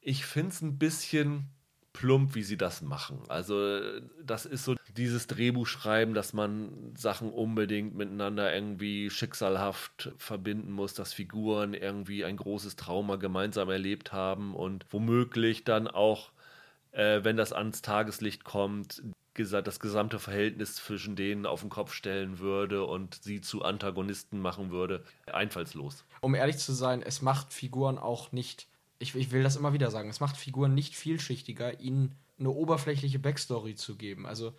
Ich 0.00 0.26
finde 0.26 0.50
es 0.50 0.60
ein 0.60 0.78
bisschen 0.78 1.48
plump, 1.94 2.34
wie 2.34 2.42
sie 2.42 2.58
das 2.58 2.82
machen. 2.82 3.22
Also 3.28 3.80
das 4.22 4.44
ist 4.44 4.64
so 4.64 4.74
dieses 4.96 5.26
Drehbuchschreiben, 5.28 6.12
dass 6.12 6.32
man 6.32 6.92
Sachen 6.96 7.30
unbedingt 7.30 7.94
miteinander 7.94 8.52
irgendwie 8.52 9.08
schicksalhaft 9.10 10.12
verbinden 10.18 10.72
muss, 10.72 10.92
dass 10.92 11.14
Figuren 11.14 11.72
irgendwie 11.72 12.24
ein 12.24 12.36
großes 12.36 12.76
Trauma 12.76 13.16
gemeinsam 13.16 13.70
erlebt 13.70 14.12
haben 14.12 14.54
und 14.54 14.84
womöglich 14.90 15.64
dann 15.64 15.86
auch, 15.86 16.32
äh, 16.90 17.22
wenn 17.22 17.36
das 17.36 17.52
ans 17.52 17.80
Tageslicht 17.80 18.44
kommt, 18.44 19.02
das 19.34 19.80
gesamte 19.80 20.18
Verhältnis 20.18 20.76
zwischen 20.76 21.16
denen 21.16 21.46
auf 21.46 21.60
den 21.60 21.70
Kopf 21.70 21.92
stellen 21.92 22.38
würde 22.38 22.84
und 22.84 23.22
sie 23.22 23.40
zu 23.40 23.62
Antagonisten 23.62 24.40
machen 24.40 24.70
würde, 24.70 25.04
einfallslos. 25.26 26.04
Um 26.20 26.34
ehrlich 26.34 26.58
zu 26.58 26.72
sein, 26.72 27.02
es 27.02 27.22
macht 27.22 27.52
Figuren 27.52 27.98
auch 27.98 28.32
nicht 28.32 28.68
ich, 28.98 29.14
ich 29.14 29.30
will 29.32 29.42
das 29.42 29.56
immer 29.56 29.72
wieder 29.72 29.90
sagen, 29.90 30.08
es 30.08 30.20
macht 30.20 30.36
Figuren 30.36 30.74
nicht 30.74 30.96
vielschichtiger, 30.96 31.80
ihnen 31.80 32.14
eine 32.38 32.50
oberflächliche 32.50 33.18
Backstory 33.18 33.74
zu 33.74 33.96
geben. 33.96 34.26
Also 34.26 34.54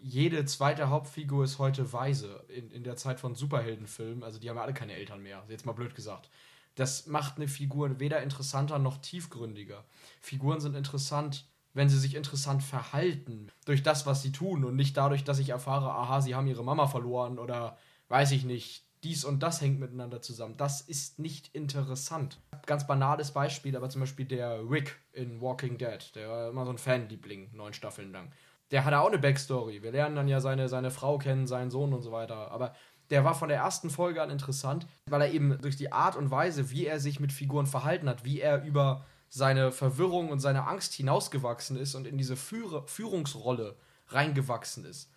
jede 0.00 0.44
zweite 0.46 0.88
Hauptfigur 0.88 1.44
ist 1.44 1.58
heute 1.58 1.92
weise 1.92 2.44
in, 2.48 2.70
in 2.70 2.84
der 2.84 2.96
Zeit 2.96 3.20
von 3.20 3.34
Superheldenfilmen. 3.34 4.24
Also 4.24 4.38
die 4.38 4.48
haben 4.48 4.56
ja 4.56 4.62
alle 4.62 4.74
keine 4.74 4.94
Eltern 4.94 5.22
mehr, 5.22 5.44
jetzt 5.48 5.66
mal 5.66 5.72
blöd 5.72 5.94
gesagt. 5.94 6.30
Das 6.76 7.06
macht 7.06 7.36
eine 7.36 7.48
Figur 7.48 8.00
weder 8.00 8.22
interessanter 8.22 8.78
noch 8.78 8.98
tiefgründiger. 8.98 9.84
Figuren 10.20 10.60
sind 10.60 10.76
interessant, 10.76 11.44
wenn 11.72 11.88
sie 11.88 11.98
sich 11.98 12.14
interessant 12.14 12.62
verhalten 12.62 13.50
durch 13.64 13.82
das, 13.82 14.06
was 14.06 14.22
sie 14.22 14.32
tun 14.32 14.64
und 14.64 14.76
nicht 14.76 14.96
dadurch, 14.96 15.24
dass 15.24 15.38
ich 15.38 15.50
erfahre, 15.50 15.90
aha, 15.90 16.20
sie 16.20 16.34
haben 16.34 16.46
ihre 16.46 16.64
Mama 16.64 16.86
verloren 16.86 17.38
oder 17.38 17.76
weiß 18.08 18.32
ich 18.32 18.44
nicht, 18.44 18.84
dies 19.02 19.24
und 19.24 19.42
das 19.42 19.60
hängt 19.60 19.80
miteinander 19.80 20.20
zusammen. 20.20 20.56
Das 20.56 20.80
ist 20.82 21.18
nicht 21.18 21.54
interessant. 21.54 22.38
Ganz 22.66 22.86
banales 22.86 23.30
Beispiel, 23.30 23.76
aber 23.76 23.88
zum 23.88 24.00
Beispiel 24.00 24.26
der 24.26 24.60
Rick 24.68 25.00
in 25.12 25.40
Walking 25.40 25.78
Dead, 25.78 26.14
der 26.14 26.28
war 26.28 26.48
immer 26.50 26.64
so 26.66 26.72
ein 26.72 26.78
Fanliebling, 26.78 27.50
neun 27.52 27.72
Staffeln 27.72 28.12
lang. 28.12 28.30
der 28.70 28.84
hatte 28.84 29.00
auch 29.00 29.08
eine 29.08 29.18
Backstory. 29.18 29.82
Wir 29.82 29.92
lernen 29.92 30.16
dann 30.16 30.28
ja 30.28 30.40
seine, 30.40 30.68
seine 30.68 30.90
Frau 30.90 31.18
kennen, 31.18 31.46
seinen 31.46 31.70
Sohn 31.70 31.92
und 31.92 32.02
so 32.02 32.12
weiter. 32.12 32.50
Aber 32.50 32.74
der 33.10 33.24
war 33.24 33.34
von 33.34 33.48
der 33.48 33.58
ersten 33.58 33.90
Folge 33.90 34.22
an 34.22 34.30
interessant, 34.30 34.86
weil 35.08 35.22
er 35.22 35.32
eben 35.32 35.58
durch 35.60 35.76
die 35.76 35.92
Art 35.92 36.16
und 36.16 36.30
Weise, 36.30 36.70
wie 36.70 36.86
er 36.86 37.00
sich 37.00 37.18
mit 37.20 37.32
Figuren 37.32 37.66
verhalten 37.66 38.08
hat, 38.08 38.24
wie 38.24 38.40
er 38.40 38.62
über 38.62 39.04
seine 39.30 39.72
Verwirrung 39.72 40.28
und 40.28 40.40
seine 40.40 40.66
Angst 40.66 40.92
hinausgewachsen 40.92 41.76
ist 41.76 41.94
und 41.94 42.06
in 42.06 42.18
diese 42.18 42.36
Führe 42.36 42.86
Führungsrolle 42.86 43.76
reingewachsen 44.08 44.84
ist. 44.84 45.08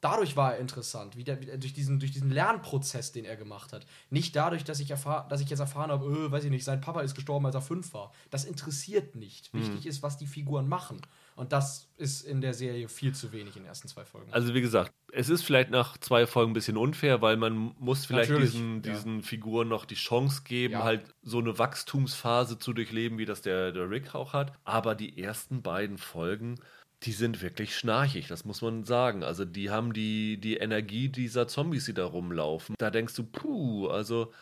Dadurch 0.00 0.36
war 0.36 0.54
er 0.54 0.58
interessant, 0.58 1.16
wie 1.16 1.22
der, 1.22 1.40
wie 1.40 1.46
durch, 1.46 1.74
diesen, 1.74 2.00
durch 2.00 2.10
diesen 2.10 2.30
Lernprozess, 2.30 3.12
den 3.12 3.24
er 3.24 3.36
gemacht 3.36 3.72
hat. 3.72 3.86
Nicht 4.10 4.34
dadurch, 4.34 4.64
dass 4.64 4.80
ich, 4.80 4.90
erfahr, 4.90 5.28
dass 5.28 5.40
ich 5.40 5.48
jetzt 5.48 5.60
erfahren 5.60 5.92
habe, 5.92 6.06
öh, 6.06 6.30
weiß 6.32 6.42
ich 6.42 6.50
nicht, 6.50 6.64
sein 6.64 6.80
Papa 6.80 7.02
ist 7.02 7.14
gestorben, 7.14 7.46
als 7.46 7.54
er 7.54 7.62
fünf 7.62 7.94
war. 7.94 8.12
Das 8.30 8.44
interessiert 8.44 9.14
nicht. 9.14 9.54
Mhm. 9.54 9.60
Wichtig 9.60 9.86
ist, 9.86 10.02
was 10.02 10.18
die 10.18 10.26
Figuren 10.26 10.66
machen. 10.66 11.00
Und 11.34 11.52
das 11.52 11.88
ist 11.96 12.22
in 12.22 12.40
der 12.40 12.52
Serie 12.52 12.88
viel 12.88 13.14
zu 13.14 13.32
wenig 13.32 13.56
in 13.56 13.62
den 13.62 13.68
ersten 13.68 13.88
zwei 13.88 14.04
Folgen. 14.04 14.32
Also 14.32 14.54
wie 14.54 14.60
gesagt, 14.60 14.92
es 15.12 15.28
ist 15.28 15.42
vielleicht 15.42 15.70
nach 15.70 15.96
zwei 15.98 16.26
Folgen 16.26 16.50
ein 16.50 16.54
bisschen 16.54 16.76
unfair, 16.76 17.22
weil 17.22 17.36
man 17.36 17.74
muss 17.78 18.04
vielleicht 18.06 18.30
diesen, 18.30 18.82
ja. 18.82 18.92
diesen 18.92 19.22
Figuren 19.22 19.68
noch 19.68 19.84
die 19.84 19.94
Chance 19.94 20.42
geben, 20.44 20.74
ja. 20.74 20.84
halt 20.84 21.02
so 21.22 21.38
eine 21.38 21.58
Wachstumsphase 21.58 22.58
zu 22.58 22.72
durchleben, 22.72 23.18
wie 23.18 23.24
das 23.24 23.42
der, 23.42 23.72
der 23.72 23.88
Rick 23.88 24.14
auch 24.14 24.32
hat. 24.32 24.52
Aber 24.64 24.94
die 24.94 25.18
ersten 25.22 25.62
beiden 25.62 25.98
Folgen, 25.98 26.60
die 27.04 27.12
sind 27.12 27.42
wirklich 27.42 27.76
schnarchig, 27.76 28.28
das 28.28 28.44
muss 28.44 28.62
man 28.62 28.84
sagen. 28.84 29.22
Also 29.22 29.44
die 29.44 29.70
haben 29.70 29.92
die, 29.92 30.38
die 30.38 30.56
Energie 30.58 31.08
dieser 31.08 31.48
Zombies, 31.48 31.86
die 31.86 31.94
da 31.94 32.04
rumlaufen. 32.04 32.74
Da 32.78 32.90
denkst 32.90 33.14
du, 33.14 33.24
puh, 33.24 33.88
also 33.88 34.32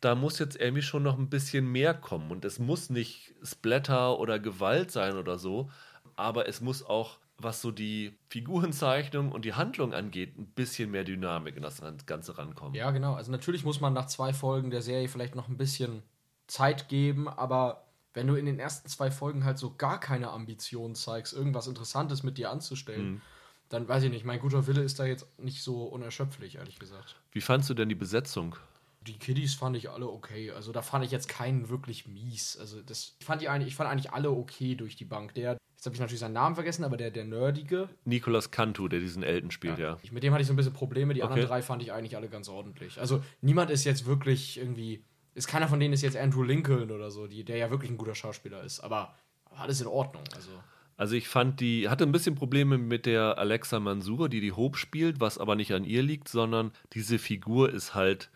da 0.00 0.14
muss 0.14 0.38
jetzt 0.38 0.60
irgendwie 0.60 0.82
schon 0.82 1.02
noch 1.02 1.18
ein 1.18 1.30
bisschen 1.30 1.70
mehr 1.70 1.94
kommen. 1.94 2.30
Und 2.30 2.44
es 2.44 2.58
muss 2.58 2.90
nicht 2.90 3.34
Splatter 3.42 4.18
oder 4.18 4.38
Gewalt 4.38 4.90
sein 4.90 5.16
oder 5.16 5.38
so, 5.38 5.70
aber 6.16 6.48
es 6.48 6.60
muss 6.60 6.84
auch, 6.84 7.18
was 7.38 7.60
so 7.60 7.70
die 7.70 8.16
Figurenzeichnung 8.28 9.30
und 9.30 9.44
die 9.44 9.52
Handlung 9.52 9.92
angeht, 9.92 10.38
ein 10.38 10.46
bisschen 10.46 10.90
mehr 10.90 11.04
Dynamik 11.04 11.56
in 11.56 11.62
das 11.62 11.82
Ganze 12.06 12.38
rankommen. 12.38 12.74
Ja, 12.74 12.90
genau. 12.90 13.14
Also 13.14 13.30
natürlich 13.30 13.64
muss 13.64 13.80
man 13.80 13.92
nach 13.92 14.06
zwei 14.06 14.32
Folgen 14.32 14.70
der 14.70 14.82
Serie 14.82 15.08
vielleicht 15.08 15.34
noch 15.34 15.48
ein 15.48 15.58
bisschen 15.58 16.02
Zeit 16.46 16.88
geben, 16.88 17.28
aber 17.28 17.84
wenn 18.14 18.26
du 18.26 18.34
in 18.34 18.46
den 18.46 18.58
ersten 18.58 18.88
zwei 18.88 19.10
Folgen 19.10 19.44
halt 19.44 19.58
so 19.58 19.74
gar 19.76 20.00
keine 20.00 20.30
Ambition 20.30 20.94
zeigst, 20.94 21.34
irgendwas 21.34 21.66
Interessantes 21.66 22.22
mit 22.22 22.38
dir 22.38 22.50
anzustellen, 22.50 23.10
mhm. 23.10 23.20
dann 23.68 23.86
weiß 23.86 24.04
ich 24.04 24.10
nicht, 24.10 24.24
mein 24.24 24.40
guter 24.40 24.66
Wille 24.66 24.82
ist 24.82 24.98
da 24.98 25.04
jetzt 25.04 25.26
nicht 25.38 25.62
so 25.62 25.82
unerschöpflich, 25.84 26.56
ehrlich 26.56 26.78
gesagt. 26.78 27.16
Wie 27.32 27.42
fandst 27.42 27.68
du 27.68 27.74
denn 27.74 27.90
die 27.90 27.94
Besetzung? 27.94 28.56
Die 29.02 29.18
Kiddies 29.18 29.54
fand 29.54 29.76
ich 29.76 29.90
alle 29.90 30.08
okay. 30.08 30.50
Also 30.50 30.72
da 30.72 30.80
fand 30.80 31.04
ich 31.04 31.10
jetzt 31.10 31.28
keinen 31.28 31.68
wirklich 31.68 32.08
mies. 32.08 32.56
Also 32.56 32.80
das 32.80 33.16
ich 33.20 33.26
fand 33.26 33.42
die 33.42 33.48
eigentlich, 33.50 33.68
ich 33.68 33.76
fand 33.76 33.90
eigentlich 33.90 34.12
alle 34.12 34.30
okay 34.30 34.74
durch 34.74 34.96
die 34.96 35.04
Bank. 35.04 35.34
Der 35.34 35.58
Jetzt 35.76 35.84
habe 35.84 35.94
ich 35.94 36.00
natürlich 36.00 36.20
seinen 36.20 36.32
Namen 36.32 36.54
vergessen, 36.54 36.84
aber 36.84 36.96
der, 36.96 37.10
der 37.10 37.24
Nerdige. 37.24 37.90
Nicolas 38.04 38.50
Cantu, 38.50 38.88
der 38.88 39.00
diesen 39.00 39.22
Elton 39.22 39.50
spielt, 39.50 39.78
ja. 39.78 39.90
ja. 39.90 39.98
Ich, 40.02 40.10
mit 40.10 40.22
dem 40.22 40.32
hatte 40.32 40.40
ich 40.40 40.48
so 40.48 40.54
ein 40.54 40.56
bisschen 40.56 40.72
Probleme. 40.72 41.12
Die 41.12 41.22
okay. 41.22 41.32
anderen 41.32 41.48
drei 41.48 41.62
fand 41.62 41.82
ich 41.82 41.92
eigentlich 41.92 42.16
alle 42.16 42.28
ganz 42.28 42.48
ordentlich. 42.48 42.98
Also 42.98 43.22
niemand 43.42 43.70
ist 43.70 43.84
jetzt 43.84 44.06
wirklich 44.06 44.58
irgendwie. 44.58 45.04
Ist 45.34 45.48
keiner 45.48 45.68
von 45.68 45.78
denen 45.78 45.92
ist 45.92 46.00
jetzt 46.00 46.16
Andrew 46.16 46.42
Lincoln 46.42 46.90
oder 46.90 47.10
so, 47.10 47.26
die, 47.26 47.44
der 47.44 47.58
ja 47.58 47.70
wirklich 47.70 47.90
ein 47.90 47.98
guter 47.98 48.14
Schauspieler 48.14 48.62
ist. 48.64 48.80
Aber 48.80 49.14
alles 49.54 49.80
in 49.82 49.86
Ordnung. 49.86 50.24
Also. 50.34 50.50
Also 50.96 51.14
ich 51.14 51.28
fand 51.28 51.60
die, 51.60 51.90
hatte 51.90 52.04
ein 52.04 52.12
bisschen 52.12 52.34
Probleme 52.36 52.78
mit 52.78 53.04
der 53.04 53.36
Alexa 53.36 53.78
Mansour, 53.78 54.30
die 54.30 54.40
die 54.40 54.52
Hope 54.52 54.78
spielt, 54.78 55.20
was 55.20 55.36
aber 55.36 55.54
nicht 55.54 55.74
an 55.74 55.84
ihr 55.84 56.02
liegt, 56.02 56.26
sondern 56.28 56.72
diese 56.94 57.18
Figur 57.18 57.70
ist 57.70 57.94
halt 57.94 58.30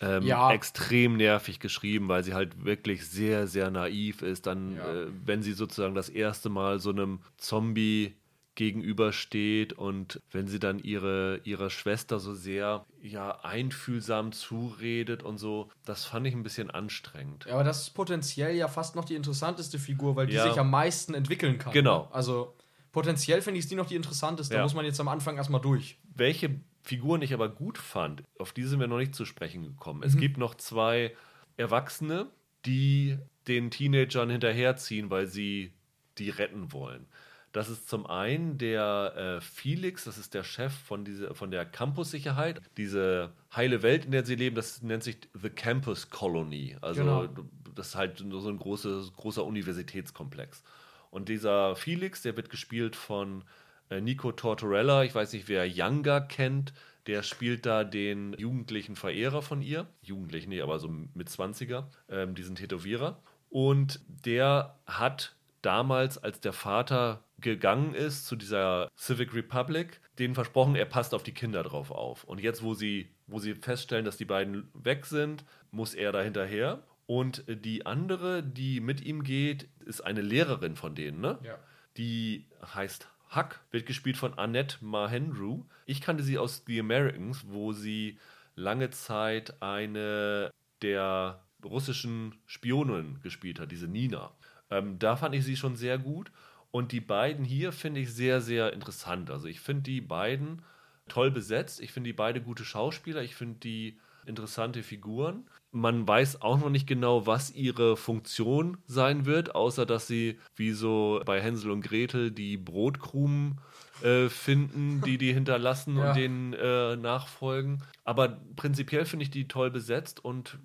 ähm, 0.00 0.22
ja. 0.24 0.52
extrem 0.52 1.16
nervig 1.16 1.60
geschrieben, 1.60 2.08
weil 2.08 2.22
sie 2.24 2.34
halt 2.34 2.64
wirklich 2.64 3.06
sehr, 3.06 3.46
sehr 3.46 3.70
naiv 3.70 4.22
ist. 4.22 4.46
Dann, 4.46 4.76
ja. 4.76 4.92
äh, 4.92 5.06
wenn 5.24 5.42
sie 5.42 5.52
sozusagen 5.52 5.94
das 5.94 6.08
erste 6.08 6.48
Mal 6.48 6.78
so 6.78 6.90
einem 6.90 7.20
Zombie 7.36 8.14
gegenübersteht 8.58 9.72
und 9.72 10.20
wenn 10.32 10.48
sie 10.48 10.58
dann 10.58 10.80
ihre, 10.80 11.40
ihrer 11.44 11.70
Schwester 11.70 12.18
so 12.18 12.34
sehr 12.34 12.84
ja, 13.00 13.38
einfühlsam 13.44 14.32
zuredet 14.32 15.22
und 15.22 15.38
so, 15.38 15.68
das 15.84 16.04
fand 16.04 16.26
ich 16.26 16.34
ein 16.34 16.42
bisschen 16.42 16.68
anstrengend. 16.68 17.44
Ja, 17.46 17.54
aber 17.54 17.62
das 17.62 17.82
ist 17.82 17.90
potenziell 17.90 18.56
ja 18.56 18.66
fast 18.66 18.96
noch 18.96 19.04
die 19.04 19.14
interessanteste 19.14 19.78
Figur, 19.78 20.16
weil 20.16 20.26
die 20.26 20.34
ja. 20.34 20.48
sich 20.48 20.58
am 20.58 20.70
meisten 20.70 21.14
entwickeln 21.14 21.58
kann. 21.58 21.72
Genau. 21.72 22.02
Ne? 22.02 22.08
Also 22.10 22.56
potenziell 22.90 23.42
finde 23.42 23.60
ich 23.60 23.68
die 23.68 23.76
noch 23.76 23.86
die 23.86 23.94
interessanteste. 23.94 24.54
Da 24.54 24.62
muss 24.64 24.74
man 24.74 24.84
jetzt 24.84 24.98
am 24.98 25.06
Anfang 25.06 25.36
erstmal 25.36 25.60
durch. 25.60 25.96
Welche 26.16 26.58
Figuren 26.88 27.20
ich 27.20 27.34
aber 27.34 27.50
gut 27.50 27.76
fand, 27.76 28.22
auf 28.38 28.52
die 28.52 28.64
sind 28.64 28.80
wir 28.80 28.86
noch 28.86 28.96
nicht 28.96 29.14
zu 29.14 29.26
sprechen 29.26 29.62
gekommen. 29.62 30.02
Es 30.02 30.14
mhm. 30.14 30.20
gibt 30.20 30.38
noch 30.38 30.54
zwei 30.54 31.14
Erwachsene, 31.58 32.28
die 32.64 33.18
den 33.46 33.70
Teenagern 33.70 34.30
hinterherziehen, 34.30 35.10
weil 35.10 35.26
sie 35.26 35.74
die 36.16 36.30
retten 36.30 36.72
wollen. 36.72 37.04
Das 37.52 37.68
ist 37.68 37.90
zum 37.90 38.06
einen 38.06 38.56
der 38.56 39.12
äh, 39.16 39.40
Felix, 39.42 40.04
das 40.04 40.16
ist 40.16 40.32
der 40.32 40.44
Chef 40.44 40.72
von, 40.72 41.04
diese, 41.04 41.34
von 41.34 41.50
der 41.50 41.66
Campus-Sicherheit. 41.66 42.62
Diese 42.78 43.34
heile 43.54 43.82
Welt, 43.82 44.06
in 44.06 44.12
der 44.12 44.24
sie 44.24 44.36
leben, 44.36 44.56
das 44.56 44.80
nennt 44.80 45.02
sich 45.02 45.18
The 45.34 45.50
Campus 45.50 46.08
Colony. 46.08 46.78
Also 46.80 47.02
genau. 47.02 47.26
das 47.74 47.88
ist 47.88 47.94
halt 47.96 48.24
so 48.26 48.48
ein 48.48 48.58
großes, 48.58 49.12
großer 49.12 49.44
Universitätskomplex. 49.44 50.62
Und 51.10 51.28
dieser 51.28 51.76
Felix, 51.76 52.22
der 52.22 52.34
wird 52.34 52.48
gespielt 52.48 52.96
von 52.96 53.44
Nico 53.90 54.32
Tortorella, 54.32 55.04
ich 55.04 55.14
weiß 55.14 55.32
nicht, 55.32 55.48
wer 55.48 55.66
Younger 55.66 56.20
kennt, 56.20 56.72
der 57.06 57.22
spielt 57.22 57.64
da 57.64 57.84
den 57.84 58.34
jugendlichen 58.34 58.94
Verehrer 58.94 59.40
von 59.40 59.62
ihr. 59.62 59.86
Jugendlich, 60.02 60.46
nee, 60.46 60.60
aber 60.60 60.78
so 60.78 60.88
mit 60.88 61.28
20er, 61.28 61.84
ähm, 62.10 62.34
diesen 62.34 62.54
Tätowierer. 62.54 63.18
Und 63.48 64.00
der 64.06 64.76
hat 64.86 65.34
damals, 65.62 66.18
als 66.18 66.40
der 66.40 66.52
Vater 66.52 67.24
gegangen 67.40 67.94
ist 67.94 68.26
zu 68.26 68.36
dieser 68.36 68.90
Civic 68.96 69.34
Republic, 69.34 70.00
denen 70.18 70.34
versprochen, 70.34 70.74
er 70.74 70.84
passt 70.84 71.14
auf 71.14 71.22
die 71.22 71.32
Kinder 71.32 71.62
drauf 71.62 71.90
auf. 71.90 72.24
Und 72.24 72.40
jetzt, 72.40 72.62
wo 72.62 72.74
sie, 72.74 73.08
wo 73.26 73.38
sie 73.38 73.54
feststellen, 73.54 74.04
dass 74.04 74.16
die 74.16 74.24
beiden 74.24 74.68
weg 74.74 75.06
sind, 75.06 75.44
muss 75.70 75.94
er 75.94 76.12
da 76.12 76.20
hinterher. 76.20 76.82
Und 77.06 77.44
die 77.48 77.86
andere, 77.86 78.42
die 78.42 78.80
mit 78.80 79.00
ihm 79.00 79.24
geht, 79.24 79.68
ist 79.86 80.02
eine 80.02 80.20
Lehrerin 80.20 80.76
von 80.76 80.94
denen, 80.94 81.20
ne? 81.20 81.38
Ja. 81.42 81.58
Die 81.96 82.46
heißt 82.74 83.08
Huck 83.34 83.60
wird 83.70 83.86
gespielt 83.86 84.16
von 84.16 84.38
Annette 84.38 84.78
Mahendru. 84.80 85.64
Ich 85.86 86.00
kannte 86.00 86.22
sie 86.22 86.38
aus 86.38 86.62
The 86.66 86.80
Americans, 86.80 87.44
wo 87.48 87.72
sie 87.72 88.18
lange 88.54 88.90
Zeit 88.90 89.62
eine 89.62 90.50
der 90.82 91.40
russischen 91.64 92.34
Spionen 92.46 93.20
gespielt 93.22 93.60
hat, 93.60 93.72
diese 93.72 93.88
Nina. 93.88 94.32
Ähm, 94.70 94.98
da 94.98 95.16
fand 95.16 95.34
ich 95.34 95.44
sie 95.44 95.56
schon 95.56 95.76
sehr 95.76 95.98
gut. 95.98 96.30
Und 96.70 96.92
die 96.92 97.00
beiden 97.00 97.44
hier 97.44 97.72
finde 97.72 98.00
ich 98.00 98.12
sehr, 98.12 98.40
sehr 98.40 98.72
interessant. 98.72 99.30
Also 99.30 99.48
ich 99.48 99.60
finde 99.60 99.82
die 99.84 100.00
beiden 100.00 100.62
toll 101.08 101.30
besetzt. 101.30 101.80
Ich 101.80 101.92
finde 101.92 102.08
die 102.08 102.14
beide 102.14 102.42
gute 102.42 102.64
Schauspieler. 102.64 103.22
Ich 103.22 103.34
finde 103.34 103.58
die 103.60 103.98
interessante 104.26 104.82
Figuren. 104.82 105.46
Man 105.70 106.08
weiß 106.08 106.42
auch 106.42 106.58
noch 106.58 106.70
nicht 106.70 106.86
genau, 106.86 107.26
was 107.26 107.50
ihre 107.50 107.96
Funktion 107.96 108.78
sein 108.86 109.26
wird, 109.26 109.54
außer 109.54 109.84
dass 109.84 110.06
sie 110.06 110.38
wie 110.56 110.72
so 110.72 111.20
bei 111.26 111.40
Hänsel 111.40 111.70
und 111.70 111.82
Gretel 111.82 112.30
die 112.30 112.56
Brotkrumen 112.56 113.60
äh, 114.02 114.28
finden, 114.28 115.02
die 115.02 115.18
die 115.18 115.32
hinterlassen 115.32 115.96
ja. 115.98 116.08
und 116.08 116.16
denen 116.16 116.52
äh, 116.54 116.96
nachfolgen. 116.96 117.82
Aber 118.04 118.40
prinzipiell 118.56 119.04
finde 119.04 119.24
ich 119.24 119.30
die 119.30 119.46
toll 119.46 119.70
besetzt 119.70 120.24
und 120.24 120.58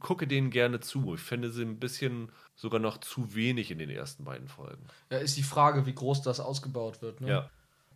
gucke 0.00 0.26
denen 0.26 0.50
gerne 0.50 0.80
zu. 0.80 1.14
Ich 1.14 1.20
finde 1.20 1.50
sie 1.50 1.62
ein 1.62 1.78
bisschen 1.78 2.32
sogar 2.56 2.80
noch 2.80 2.98
zu 2.98 3.34
wenig 3.34 3.70
in 3.70 3.78
den 3.78 3.90
ersten 3.90 4.24
beiden 4.24 4.48
Folgen. 4.48 4.82
Ja, 5.10 5.18
ist 5.18 5.36
die 5.36 5.42
Frage, 5.42 5.86
wie 5.86 5.94
groß 5.94 6.22
das 6.22 6.40
ausgebaut 6.40 7.02
wird. 7.02 7.20
Ne? 7.20 7.28
Ja 7.28 7.50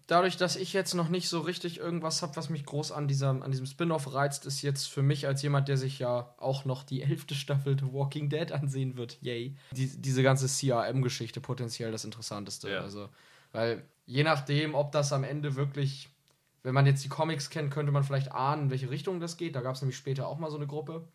dadurch, 0.06 0.36
dass 0.36 0.56
ich 0.56 0.72
jetzt 0.72 0.94
noch 0.94 1.08
nicht 1.08 1.28
so 1.28 1.40
richtig 1.40 1.78
irgendwas 1.78 2.22
habe, 2.22 2.36
was 2.36 2.50
mich 2.50 2.64
groß 2.64 2.92
an, 2.92 3.08
dieser, 3.08 3.30
an 3.30 3.50
diesem 3.50 3.66
Spin-off 3.66 4.12
reizt, 4.12 4.46
ist 4.46 4.62
jetzt 4.62 4.86
für 4.86 5.02
mich 5.02 5.26
als 5.26 5.42
jemand, 5.42 5.68
der 5.68 5.76
sich 5.76 5.98
ja 5.98 6.34
auch 6.38 6.64
noch 6.64 6.82
die 6.82 7.02
elfte 7.02 7.34
Staffel 7.34 7.78
The 7.78 7.92
Walking 7.92 8.28
Dead 8.28 8.52
ansehen 8.52 8.96
wird, 8.96 9.18
yay, 9.22 9.56
die, 9.72 9.88
diese 9.88 10.22
ganze 10.22 10.46
CRM-Geschichte 10.46 11.40
potenziell 11.40 11.92
das 11.92 12.04
Interessanteste. 12.04 12.70
Ja. 12.70 12.80
Also, 12.80 13.08
weil 13.52 13.84
je 14.06 14.24
nachdem, 14.24 14.74
ob 14.74 14.92
das 14.92 15.12
am 15.12 15.24
Ende 15.24 15.56
wirklich, 15.56 16.10
wenn 16.62 16.74
man 16.74 16.86
jetzt 16.86 17.04
die 17.04 17.08
Comics 17.08 17.50
kennt, 17.50 17.70
könnte 17.70 17.92
man 17.92 18.04
vielleicht 18.04 18.32
ahnen, 18.32 18.64
in 18.64 18.70
welche 18.70 18.90
Richtung 18.90 19.20
das 19.20 19.36
geht. 19.36 19.54
Da 19.56 19.60
gab 19.60 19.74
es 19.74 19.82
nämlich 19.82 19.96
später 19.96 20.28
auch 20.28 20.38
mal 20.38 20.50
so 20.50 20.56
eine 20.56 20.66
Gruppe. 20.66 21.06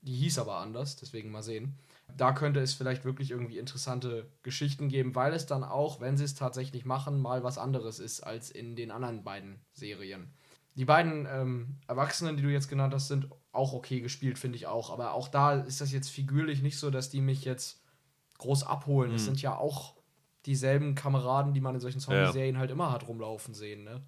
Die 0.00 0.14
hieß 0.14 0.38
aber 0.38 0.58
anders, 0.58 0.96
deswegen 0.96 1.30
mal 1.30 1.42
sehen 1.42 1.76
da 2.16 2.32
könnte 2.32 2.60
es 2.60 2.74
vielleicht 2.74 3.04
wirklich 3.04 3.30
irgendwie 3.30 3.58
interessante 3.58 4.30
Geschichten 4.42 4.88
geben, 4.88 5.14
weil 5.14 5.32
es 5.32 5.46
dann 5.46 5.62
auch, 5.62 6.00
wenn 6.00 6.16
sie 6.16 6.24
es 6.24 6.34
tatsächlich 6.34 6.84
machen, 6.84 7.20
mal 7.20 7.44
was 7.44 7.58
anderes 7.58 7.98
ist 8.00 8.20
als 8.20 8.50
in 8.50 8.76
den 8.76 8.90
anderen 8.90 9.22
beiden 9.22 9.60
Serien. 9.72 10.32
Die 10.74 10.84
beiden 10.84 11.26
ähm, 11.30 11.76
Erwachsenen, 11.88 12.36
die 12.36 12.42
du 12.42 12.50
jetzt 12.50 12.68
genannt 12.68 12.94
hast, 12.94 13.08
sind 13.08 13.28
auch 13.52 13.72
okay 13.72 14.00
gespielt, 14.00 14.38
finde 14.38 14.56
ich 14.56 14.66
auch. 14.66 14.90
Aber 14.90 15.12
auch 15.12 15.28
da 15.28 15.54
ist 15.54 15.80
das 15.80 15.92
jetzt 15.92 16.08
figürlich 16.08 16.62
nicht 16.62 16.78
so, 16.78 16.90
dass 16.90 17.10
die 17.10 17.20
mich 17.20 17.44
jetzt 17.44 17.82
groß 18.38 18.62
abholen. 18.62 19.12
Es 19.12 19.22
mhm. 19.22 19.26
sind 19.26 19.42
ja 19.42 19.56
auch 19.56 19.96
dieselben 20.46 20.94
Kameraden, 20.94 21.52
die 21.52 21.60
man 21.60 21.74
in 21.74 21.80
solchen 21.80 22.00
Zombie-Serien 22.00 22.54
ja. 22.54 22.60
halt 22.60 22.70
immer 22.70 22.92
hat 22.92 23.08
rumlaufen 23.08 23.54
sehen. 23.54 23.84
Ne? 23.84 24.02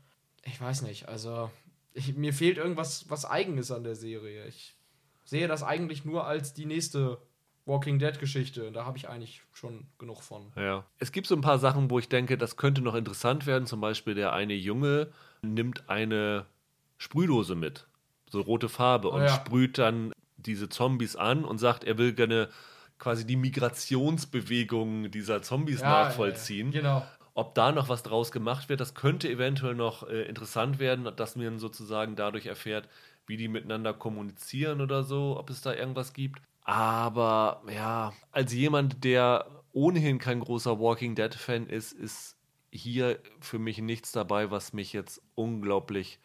Ich 0.45 0.61
weiß 0.61 0.83
nicht, 0.83 1.09
also 1.09 1.51
ich, 1.93 2.17
mir 2.17 2.33
fehlt 2.33 2.57
irgendwas 2.57 3.11
was 3.11 3.25
Eigenes 3.25 3.71
an 3.73 3.85
der 3.85 3.97
Serie. 3.97 4.47
Ich 4.47 4.77
sehe 5.25 5.49
das 5.49 5.63
eigentlich 5.63 6.05
nur 6.05 6.27
als 6.27 6.55
die 6.55 6.67
nächste 6.67 7.19
Walking 7.67 7.99
Dead-Geschichte. 7.99 8.73
Da 8.73 8.85
habe 8.85 8.99
ich 8.99 9.09
eigentlich 9.09 9.43
schon 9.53 9.87
genug 9.99 10.23
von. 10.23 10.53
Ja. 10.57 10.85
Es 10.99 11.13
gibt 11.13 11.27
so 11.27 11.35
ein 11.35 11.41
paar 11.41 11.59
Sachen, 11.59 11.91
wo 11.91 11.99
ich 11.99 12.09
denke, 12.09 12.37
das 12.39 12.57
könnte 12.57 12.81
noch 12.81 12.95
interessant 12.95 13.47
werden. 13.47 13.67
Zum 13.67 13.81
Beispiel 13.81 14.15
der 14.15 14.33
eine 14.33 14.55
Junge 14.55 15.09
nimmt 15.43 15.89
eine 15.89 16.47
Sprühdose 16.99 17.55
mit, 17.55 17.87
so 18.29 18.41
rote 18.41 18.69
Farbe, 18.69 19.09
und 19.09 19.23
oh, 19.23 19.25
ja. 19.25 19.29
sprüht 19.29 19.79
dann 19.79 20.13
diese 20.37 20.69
Zombies 20.69 21.17
an 21.17 21.45
und 21.45 21.59
sagt, 21.59 21.85
er 21.85 21.99
will 21.99 22.13
gerne 22.13 22.49
quasi 22.99 23.27
die 23.27 23.37
Migrationsbewegung 23.37 25.11
dieser 25.11 25.43
Zombies 25.43 25.81
ja, 25.81 26.05
nachvollziehen. 26.05 26.73
Ja, 26.73 26.81
genau. 26.81 27.07
Ob 27.35 27.55
da 27.55 27.73
noch 27.73 27.89
was 27.89 28.03
draus 28.03 28.33
gemacht 28.33 28.69
wird, 28.69 28.81
das 28.81 28.95
könnte 28.95 29.29
eventuell 29.29 29.75
noch 29.75 30.07
äh, 30.09 30.23
interessant 30.23 30.79
werden, 30.79 31.09
dass 31.17 31.37
man 31.37 31.59
sozusagen 31.59 32.17
dadurch 32.17 32.47
erfährt, 32.47 32.89
wie 33.27 33.37
die 33.37 33.49
miteinander 33.49 33.95
kommunizieren 33.95 34.81
oder 34.81 35.05
so, 35.05 35.39
ob 35.39 35.49
es 35.49 35.63
da 35.63 35.73
irgendwas 35.73 36.13
gibt. 36.13 36.43
Aber 36.71 37.63
ja, 37.69 38.13
als 38.31 38.53
jemand, 38.53 39.03
der 39.03 39.45
ohnehin 39.73 40.21
kein 40.21 40.39
großer 40.39 40.79
Walking 40.79 41.17
Dead-Fan 41.17 41.67
ist, 41.67 41.91
ist 41.91 42.37
hier 42.71 43.19
für 43.41 43.59
mich 43.59 43.79
nichts 43.79 44.13
dabei, 44.13 44.53
was 44.53 44.73
mich 44.73 44.93
jetzt 44.93 45.21
unglaublich 45.35 46.21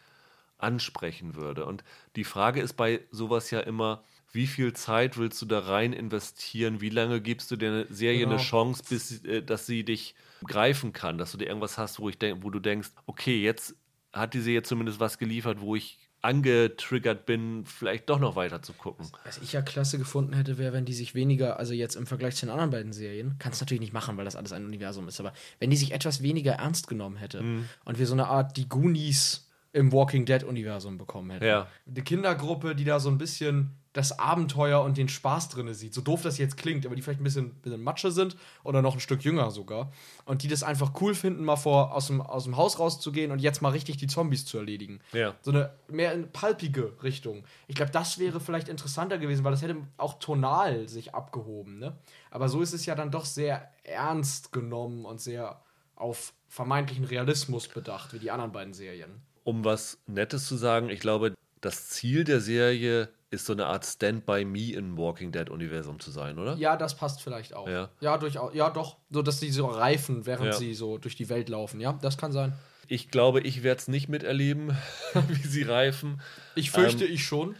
ansprechen 0.56 1.34
würde. 1.34 1.66
Und 1.66 1.82
die 2.14 2.22
Frage 2.22 2.60
ist 2.60 2.74
bei 2.74 3.00
sowas 3.10 3.50
ja 3.50 3.58
immer, 3.58 4.04
wie 4.30 4.46
viel 4.46 4.72
Zeit 4.72 5.18
willst 5.18 5.42
du 5.42 5.46
da 5.46 5.58
rein 5.58 5.92
investieren? 5.92 6.80
Wie 6.80 6.90
lange 6.90 7.20
gibst 7.20 7.50
du 7.50 7.56
der 7.56 7.92
Serie 7.92 8.20
genau. 8.20 8.34
eine 8.34 8.40
Chance, 8.40 8.84
bis 8.88 9.24
äh, 9.24 9.42
dass 9.42 9.66
sie 9.66 9.82
dich 9.82 10.14
greifen 10.44 10.92
kann, 10.92 11.18
dass 11.18 11.32
du 11.32 11.38
dir 11.38 11.46
irgendwas 11.46 11.76
hast, 11.76 11.98
wo 11.98 12.08
ich 12.08 12.18
denk, 12.18 12.44
wo 12.44 12.50
du 12.50 12.60
denkst, 12.60 12.90
okay, 13.06 13.42
jetzt 13.42 13.74
hat 14.12 14.32
die 14.32 14.40
Serie 14.40 14.62
zumindest 14.62 15.00
was 15.00 15.18
geliefert, 15.18 15.60
wo 15.60 15.74
ich 15.74 15.98
angetriggert 16.26 17.24
bin, 17.24 17.64
vielleicht 17.64 18.10
doch 18.10 18.18
noch 18.18 18.34
weiter 18.36 18.60
zu 18.60 18.72
gucken. 18.72 19.06
Was 19.24 19.38
ich 19.38 19.52
ja 19.52 19.62
klasse 19.62 19.96
gefunden 19.96 20.34
hätte, 20.34 20.58
wäre, 20.58 20.72
wenn 20.72 20.84
die 20.84 20.92
sich 20.92 21.14
weniger, 21.14 21.58
also 21.58 21.72
jetzt 21.72 21.94
im 21.94 22.06
Vergleich 22.06 22.34
zu 22.34 22.46
den 22.46 22.50
anderen 22.50 22.70
beiden 22.70 22.92
Serien, 22.92 23.36
kannst 23.38 23.60
du 23.60 23.64
natürlich 23.64 23.80
nicht 23.80 23.92
machen, 23.92 24.16
weil 24.16 24.24
das 24.24 24.36
alles 24.36 24.52
ein 24.52 24.64
Universum 24.64 25.06
ist, 25.06 25.20
aber 25.20 25.32
wenn 25.60 25.70
die 25.70 25.76
sich 25.76 25.92
etwas 25.92 26.22
weniger 26.22 26.54
ernst 26.54 26.88
genommen 26.88 27.16
hätte 27.16 27.42
mhm. 27.42 27.68
und 27.84 27.98
wir 27.98 28.06
so 28.06 28.14
eine 28.14 28.26
Art 28.26 28.56
die 28.56 28.68
Goonies 28.68 29.48
im 29.72 29.92
Walking 29.92 30.24
Dead-Universum 30.24 30.98
bekommen 30.98 31.30
hätten. 31.30 31.44
Ja. 31.44 31.68
Eine 31.86 32.02
Kindergruppe, 32.02 32.74
die 32.74 32.84
da 32.84 32.98
so 32.98 33.10
ein 33.10 33.18
bisschen 33.18 33.76
das 33.96 34.18
Abenteuer 34.18 34.82
und 34.82 34.98
den 34.98 35.08
Spaß 35.08 35.48
drin 35.48 35.72
sieht. 35.72 35.94
So 35.94 36.02
doof 36.02 36.20
das 36.20 36.36
jetzt 36.36 36.58
klingt, 36.58 36.84
aber 36.84 36.94
die 36.94 37.00
vielleicht 37.00 37.20
ein 37.20 37.24
bisschen, 37.24 37.54
bisschen 37.54 37.82
Matsche 37.82 38.12
sind 38.12 38.36
oder 38.62 38.82
noch 38.82 38.92
ein 38.92 39.00
Stück 39.00 39.24
jünger 39.24 39.50
sogar. 39.50 39.90
Und 40.26 40.42
die 40.42 40.48
das 40.48 40.62
einfach 40.62 41.00
cool 41.00 41.14
finden, 41.14 41.44
mal 41.44 41.56
vor, 41.56 41.94
aus, 41.94 42.08
dem, 42.08 42.20
aus 42.20 42.44
dem 42.44 42.58
Haus 42.58 42.78
rauszugehen 42.78 43.32
und 43.32 43.38
jetzt 43.38 43.62
mal 43.62 43.70
richtig 43.70 43.96
die 43.96 44.06
Zombies 44.06 44.44
zu 44.44 44.58
erledigen. 44.58 45.00
Ja. 45.12 45.34
So 45.40 45.50
eine 45.50 45.70
mehr 45.88 46.12
in 46.12 46.30
palpige 46.30 46.92
Richtung. 47.02 47.44
Ich 47.68 47.74
glaube, 47.74 47.90
das 47.90 48.18
wäre 48.18 48.38
vielleicht 48.38 48.68
interessanter 48.68 49.16
gewesen, 49.16 49.44
weil 49.44 49.52
das 49.52 49.62
hätte 49.62 49.76
auch 49.96 50.18
tonal 50.18 50.88
sich 50.88 51.14
abgehoben. 51.14 51.78
Ne? 51.78 51.96
Aber 52.30 52.50
so 52.50 52.60
ist 52.60 52.74
es 52.74 52.84
ja 52.84 52.94
dann 52.94 53.10
doch 53.10 53.24
sehr 53.24 53.70
ernst 53.82 54.52
genommen 54.52 55.06
und 55.06 55.22
sehr 55.22 55.62
auf 55.94 56.34
vermeintlichen 56.48 57.06
Realismus 57.06 57.66
bedacht, 57.68 58.12
wie 58.12 58.18
die 58.18 58.30
anderen 58.30 58.52
beiden 58.52 58.74
Serien. 58.74 59.22
Um 59.44 59.64
was 59.64 59.98
Nettes 60.06 60.46
zu 60.46 60.56
sagen, 60.56 60.90
ich 60.90 61.00
glaube, 61.00 61.34
das 61.66 61.88
Ziel 61.88 62.22
der 62.22 62.40
Serie 62.40 63.08
ist 63.30 63.44
so 63.44 63.52
eine 63.52 63.66
Art 63.66 63.84
Stand-by-Me 63.84 64.72
im 64.74 64.96
Walking 64.96 65.32
Dead-Universum 65.32 65.98
zu 65.98 66.12
sein, 66.12 66.38
oder? 66.38 66.54
Ja, 66.56 66.76
das 66.76 66.96
passt 66.96 67.20
vielleicht 67.20 67.54
auch. 67.54 67.68
Ja, 67.68 67.90
ja 68.00 68.18
durchaus. 68.18 68.54
Ja, 68.54 68.70
doch. 68.70 68.98
So, 69.10 69.20
dass 69.20 69.40
sie 69.40 69.50
so 69.50 69.66
reifen, 69.66 70.26
während 70.26 70.46
ja. 70.46 70.52
sie 70.52 70.74
so 70.74 70.96
durch 70.96 71.16
die 71.16 71.28
Welt 71.28 71.48
laufen. 71.48 71.80
Ja, 71.80 71.98
das 72.00 72.18
kann 72.18 72.30
sein. 72.30 72.52
Ich 72.86 73.10
glaube, 73.10 73.40
ich 73.40 73.64
werde 73.64 73.80
es 73.80 73.88
nicht 73.88 74.08
miterleben, 74.08 74.76
wie 75.28 75.46
sie 75.46 75.64
reifen. 75.64 76.20
Ich 76.54 76.70
fürchte, 76.70 77.04
ähm, 77.04 77.12
ich 77.12 77.24
schon. 77.24 77.56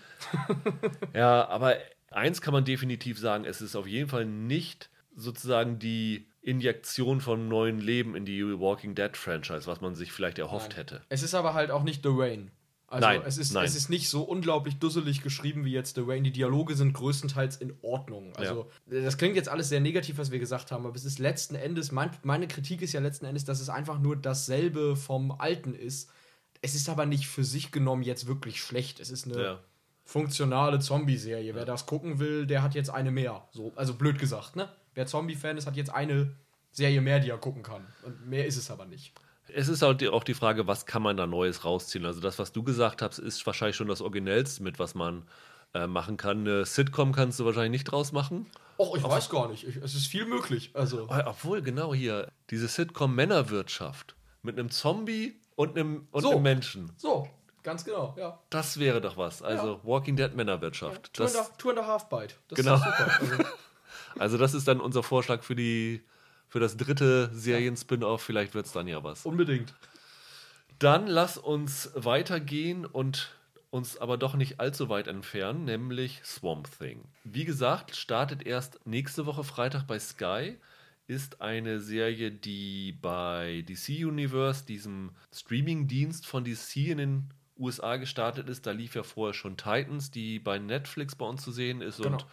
ja, 1.13 1.49
aber 1.49 1.75
eins 2.13 2.41
kann 2.41 2.55
man 2.55 2.65
definitiv 2.65 3.19
sagen: 3.19 3.45
Es 3.45 3.61
ist 3.61 3.75
auf 3.75 3.89
jeden 3.89 4.09
Fall 4.09 4.25
nicht 4.25 4.89
sozusagen 5.17 5.81
die 5.81 6.29
Injektion 6.43 7.21
von 7.21 7.49
neuen 7.49 7.81
Leben 7.81 8.15
in 8.15 8.25
die 8.25 8.45
Walking 8.45 8.95
Dead 8.95 9.17
Franchise, 9.17 9.67
was 9.67 9.81
man 9.81 9.97
sich 9.97 10.13
vielleicht 10.13 10.39
erhofft 10.39 10.71
Nein. 10.71 10.79
hätte. 10.79 11.03
Es 11.09 11.25
ist 11.25 11.35
aber 11.35 11.55
halt 11.55 11.73
auch 11.73 11.83
nicht 11.83 12.05
The 12.05 12.11
Rain. 12.13 12.53
Also 12.89 13.09
nein, 13.09 13.23
es 13.27 13.37
ist, 13.37 13.53
nein. 13.53 13.65
es 13.65 13.75
ist 13.75 13.91
nicht 13.91 14.09
so 14.09 14.23
unglaublich 14.23 14.79
dusselig 14.79 15.23
geschrieben 15.23 15.65
wie 15.65 15.73
jetzt 15.73 15.97
The 15.97 16.03
Rain. 16.07 16.23
Die 16.23 16.31
Dialoge 16.31 16.77
sind 16.77 16.93
größtenteils 16.93 17.57
in 17.57 17.75
Ordnung. 17.83 18.35
Also 18.37 18.71
ja. 18.89 19.01
das 19.03 19.19
klingt 19.19 19.35
jetzt 19.35 19.49
alles 19.49 19.69
sehr 19.69 19.81
negativ, 19.81 20.19
was 20.19 20.31
wir 20.31 20.39
gesagt 20.39 20.71
haben, 20.71 20.87
aber 20.87 20.95
es 20.95 21.05
ist 21.05 21.19
letzten 21.19 21.57
Endes, 21.57 21.91
mein, 21.91 22.11
meine 22.23 22.47
Kritik 22.47 22.83
ist 22.83 22.93
ja 22.93 23.01
letzten 23.01 23.27
Endes, 23.27 23.45
dass 23.45 23.61
es 23.61 23.69
einfach 23.69 23.99
nur 23.99 24.15
dasselbe 24.15 24.95
vom 24.95 25.33
Alten 25.33 25.75
ist. 25.75 26.11
Es 26.63 26.77
ist 26.77 26.89
aber 26.89 27.07
nicht 27.07 27.27
für 27.27 27.43
sich 27.43 27.73
genommen 27.73 28.03
jetzt 28.03 28.29
wirklich 28.29 28.61
schlecht. 28.61 29.01
Es 29.01 29.11
ist 29.11 29.27
eine 29.27 29.43
ja. 29.43 29.59
funktionale 30.05 30.79
Zombie-Serie. 30.79 31.49
Ja. 31.49 31.55
Wer 31.57 31.65
das 31.65 31.87
gucken 31.87 32.21
will, 32.21 32.47
der 32.47 32.63
hat 32.63 32.77
jetzt 32.77 32.91
eine 32.91 33.11
mehr. 33.11 33.49
So, 33.51 33.73
also 33.75 33.95
blöd 33.95 34.21
gesagt, 34.21 34.55
ne? 34.55 34.69
Wer 34.95 35.07
Zombie-Fan 35.07 35.59
ist, 35.59 35.67
hat 35.67 35.77
jetzt 35.77 35.93
eine 35.93 36.37
Serie 36.71 37.01
mehr, 37.01 37.19
die 37.19 37.31
er 37.31 37.39
gucken 37.39 37.65
kann. 37.65 37.85
Und 38.05 38.29
mehr 38.29 38.47
ist 38.47 38.57
es 38.57 38.71
aber 38.71 38.87
nicht. 38.87 39.13
Es 39.55 39.69
ist 39.69 39.83
halt 39.83 40.07
auch 40.09 40.25
die 40.25 40.35
Frage, 40.35 40.67
was 40.67 40.87
kann 40.87 41.03
man 41.03 41.17
da 41.17 41.27
Neues 41.27 41.65
rausziehen? 41.65 42.05
Also 42.05 42.21
das, 42.21 42.39
was 42.39 42.53
du 42.53 42.63
gesagt 42.63 43.03
hast, 43.03 43.19
ist 43.19 43.47
wahrscheinlich 43.47 43.77
schon 43.77 43.89
das 43.89 44.01
Originellste 44.01 44.63
mit, 44.63 44.79
was 44.79 44.95
man 44.95 45.25
äh, 45.75 45.87
machen 45.87 46.17
kann. 46.17 46.41
Eine 46.41 46.65
Sitcom 46.65 47.13
kannst 47.13 47.39
du 47.39 47.45
wahrscheinlich 47.45 47.71
nicht 47.71 47.85
draus 47.85 48.13
machen. 48.13 48.47
Och, 48.79 48.97
ich 48.97 49.05
Auf 49.05 49.11
weiß 49.11 49.29
gar 49.31 49.49
nicht. 49.49 49.67
Ich, 49.67 49.77
es 49.77 49.95
ist 49.95 50.07
viel 50.07 50.27
möglich. 50.27 50.71
Also. 50.75 51.09
Obwohl, 51.09 51.63
genau 51.63 51.95
hier, 51.95 52.31
diese 52.51 52.69
Sitcom 52.69 53.15
Männerwirtschaft 53.15 54.17
mit 54.43 54.59
einem 54.59 54.71
Zombie 54.71 55.41
und 55.55 55.77
einem, 55.77 56.09
und 56.11 56.23
so, 56.23 56.31
einem 56.31 56.43
Menschen. 56.43 56.93
So, 56.97 57.29
ganz 57.63 57.85
genau, 57.85 58.15
ja. 58.19 58.39
Das 58.51 58.79
wäre 58.79 59.01
doch 59.01 59.17
was. 59.17 59.43
Also 59.43 59.75
ja. 59.75 59.81
Walking 59.83 60.17
Dead 60.17 60.35
Männerwirtschaft. 60.35 61.09
Ja, 61.09 61.13
two, 61.13 61.23
das, 61.23 61.37
and 61.37 61.47
a, 61.47 61.51
two 61.57 61.71
and 61.71 61.79
a 61.79 61.87
Half 61.87 62.09
Bite. 62.09 62.35
Das 62.49 62.57
genau. 62.57 62.75
Also. 62.75 63.45
also 64.19 64.39
das 64.39 64.55
ist 64.55 64.69
dann 64.69 64.81
unser 64.81 65.03
Vorschlag 65.03 65.43
für 65.43 65.57
die 65.57 66.03
für 66.57 66.61
das 66.61 66.79
dritte 66.79 67.29
Serien-Spin-Off. 67.35 68.23
Vielleicht 68.23 68.55
wird 68.55 68.65
es 68.65 68.73
dann 68.73 68.89
ja 68.89 69.05
was. 69.05 69.27
Unbedingt. 69.27 69.75
Dann 70.79 71.07
lass 71.07 71.37
uns 71.37 71.91
weitergehen 71.95 72.87
und 72.87 73.37
uns 73.69 73.99
aber 73.99 74.17
doch 74.17 74.37
nicht 74.37 74.59
allzu 74.59 74.89
weit 74.89 75.07
entfernen, 75.07 75.67
nämlich 75.67 76.23
Swamp 76.25 76.71
Thing. 76.79 77.05
Wie 77.25 77.45
gesagt, 77.45 77.95
startet 77.95 78.47
erst 78.47 78.81
nächste 78.87 79.27
Woche 79.27 79.45
Freitag 79.45 79.87
bei 79.87 79.99
Sky. 79.99 80.57
Ist 81.07 81.43
eine 81.43 81.79
Serie, 81.79 82.31
die 82.31 82.93
bei 83.03 83.63
DC 83.69 84.07
Universe, 84.07 84.65
diesem 84.65 85.11
Streaming-Dienst 85.35 86.25
von 86.25 86.43
DC 86.43 86.77
in 86.77 86.97
den 86.97 87.31
USA 87.59 87.97
gestartet 87.97 88.49
ist. 88.49 88.65
Da 88.65 88.71
lief 88.71 88.95
ja 88.95 89.03
vorher 89.03 89.35
schon 89.35 89.59
Titans, 89.59 90.11
die 90.11 90.39
bei 90.39 90.59
Netflix 90.59 91.17
bei 91.17 91.27
uns 91.27 91.43
zu 91.43 91.53
sehen 91.53 91.83
ist, 91.83 91.99
genau. 91.99 92.13
und 92.13 92.27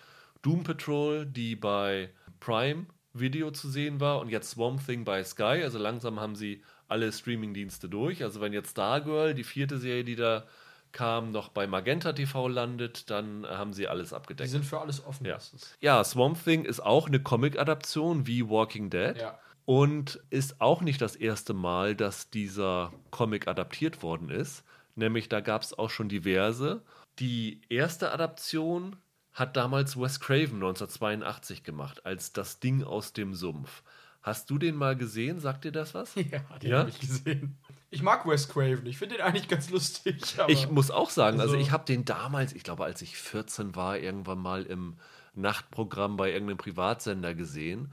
Doom 0.43 0.63
Patrol, 0.63 1.25
die 1.25 1.57
bei 1.57 2.09
Prime 2.39 2.86
Video 3.13 3.52
zu 3.52 3.69
sehen 3.69 3.99
war 3.99 4.19
und 4.19 4.30
jetzt 4.30 4.52
Swamp 4.52 4.86
Thing 4.86 5.06
bei 5.06 5.23
Sky. 5.23 5.62
Also 5.63 5.78
langsam 5.78 6.19
haben 6.19 6.36
sie 6.36 6.63
alle 6.88 7.12
Streaming-Dienste 7.12 7.88
durch. 7.89 8.23
Also 8.23 8.41
wenn 8.41 8.54
jetzt 8.54 8.71
Stargirl, 8.71 9.34
die 9.34 9.43
vierte 9.43 9.78
Serie, 9.78 10.04
die 10.04 10.15
da 10.15 10.45
kam, 10.91 11.32
noch 11.32 11.49
bei 11.49 11.67
Magenta 11.67 12.13
TV 12.13 12.47
landet, 12.47 13.10
dann 13.10 13.45
haben 13.47 13.73
sie 13.73 13.88
alles 13.88 14.13
abgedeckt. 14.13 14.47
Die 14.47 14.52
sind 14.52 14.65
für 14.65 14.80
alles 14.80 15.06
offen. 15.06 15.26
Ja, 15.26 15.38
ja 15.80 16.04
Swamp 16.04 16.43
Thing 16.43 16.65
ist 16.65 16.80
auch 16.80 17.08
eine 17.08 17.21
Comic-Adaption 17.21 18.28
wie 18.28 18.47
Walking 18.49 18.89
Dead. 18.89 19.17
Ja. 19.17 19.39
Und 19.65 20.19
ist 20.30 20.60
auch 20.60 20.82
nicht 20.82 21.02
das 21.02 21.15
erste 21.15 21.54
Mal, 21.54 21.95
dass 21.95 22.30
dieser 22.30 22.91
Comic 23.12 23.47
adaptiert 23.47 24.04
worden 24.04 24.30
ist. 24.30 24.63
Nämlich 24.95 25.30
da 25.30 25.39
gab 25.39 25.62
es 25.62 25.78
auch 25.78 25.89
schon 25.89 26.10
diverse. 26.10 26.84
Die 27.19 27.62
erste 27.69 28.12
Adaption 28.12 28.97
hat 29.33 29.57
damals 29.57 29.99
Wes 29.99 30.19
Craven 30.19 30.55
1982 30.55 31.63
gemacht, 31.63 32.05
als 32.05 32.33
das 32.33 32.59
Ding 32.59 32.83
aus 32.83 33.13
dem 33.13 33.33
Sumpf. 33.33 33.83
Hast 34.21 34.49
du 34.49 34.57
den 34.57 34.75
mal 34.75 34.95
gesehen? 34.95 35.39
Sagt 35.39 35.65
dir 35.65 35.71
das 35.71 35.93
was? 35.93 36.15
Ja, 36.15 36.39
den 36.61 36.69
ja? 36.69 36.79
habe 36.79 36.89
ich 36.89 36.99
gesehen. 36.99 37.57
Ich 37.89 38.01
mag 38.01 38.25
Wes 38.25 38.47
Craven. 38.47 38.85
Ich 38.85 38.97
finde 38.97 39.17
den 39.17 39.25
eigentlich 39.25 39.49
ganz 39.49 39.69
lustig. 39.69 40.35
ich 40.47 40.69
muss 40.69 40.91
auch 40.91 41.09
sagen, 41.09 41.39
also, 41.39 41.53
also 41.53 41.63
ich 41.63 41.71
habe 41.71 41.85
den 41.85 42.05
damals, 42.05 42.53
ich 42.53 42.63
glaube, 42.63 42.85
als 42.85 43.01
ich 43.01 43.17
14 43.17 43.75
war, 43.75 43.97
irgendwann 43.97 44.39
mal 44.39 44.63
im 44.63 44.95
Nachtprogramm 45.35 46.15
bei 46.15 46.31
irgendeinem 46.31 46.57
Privatsender 46.57 47.35
gesehen 47.35 47.91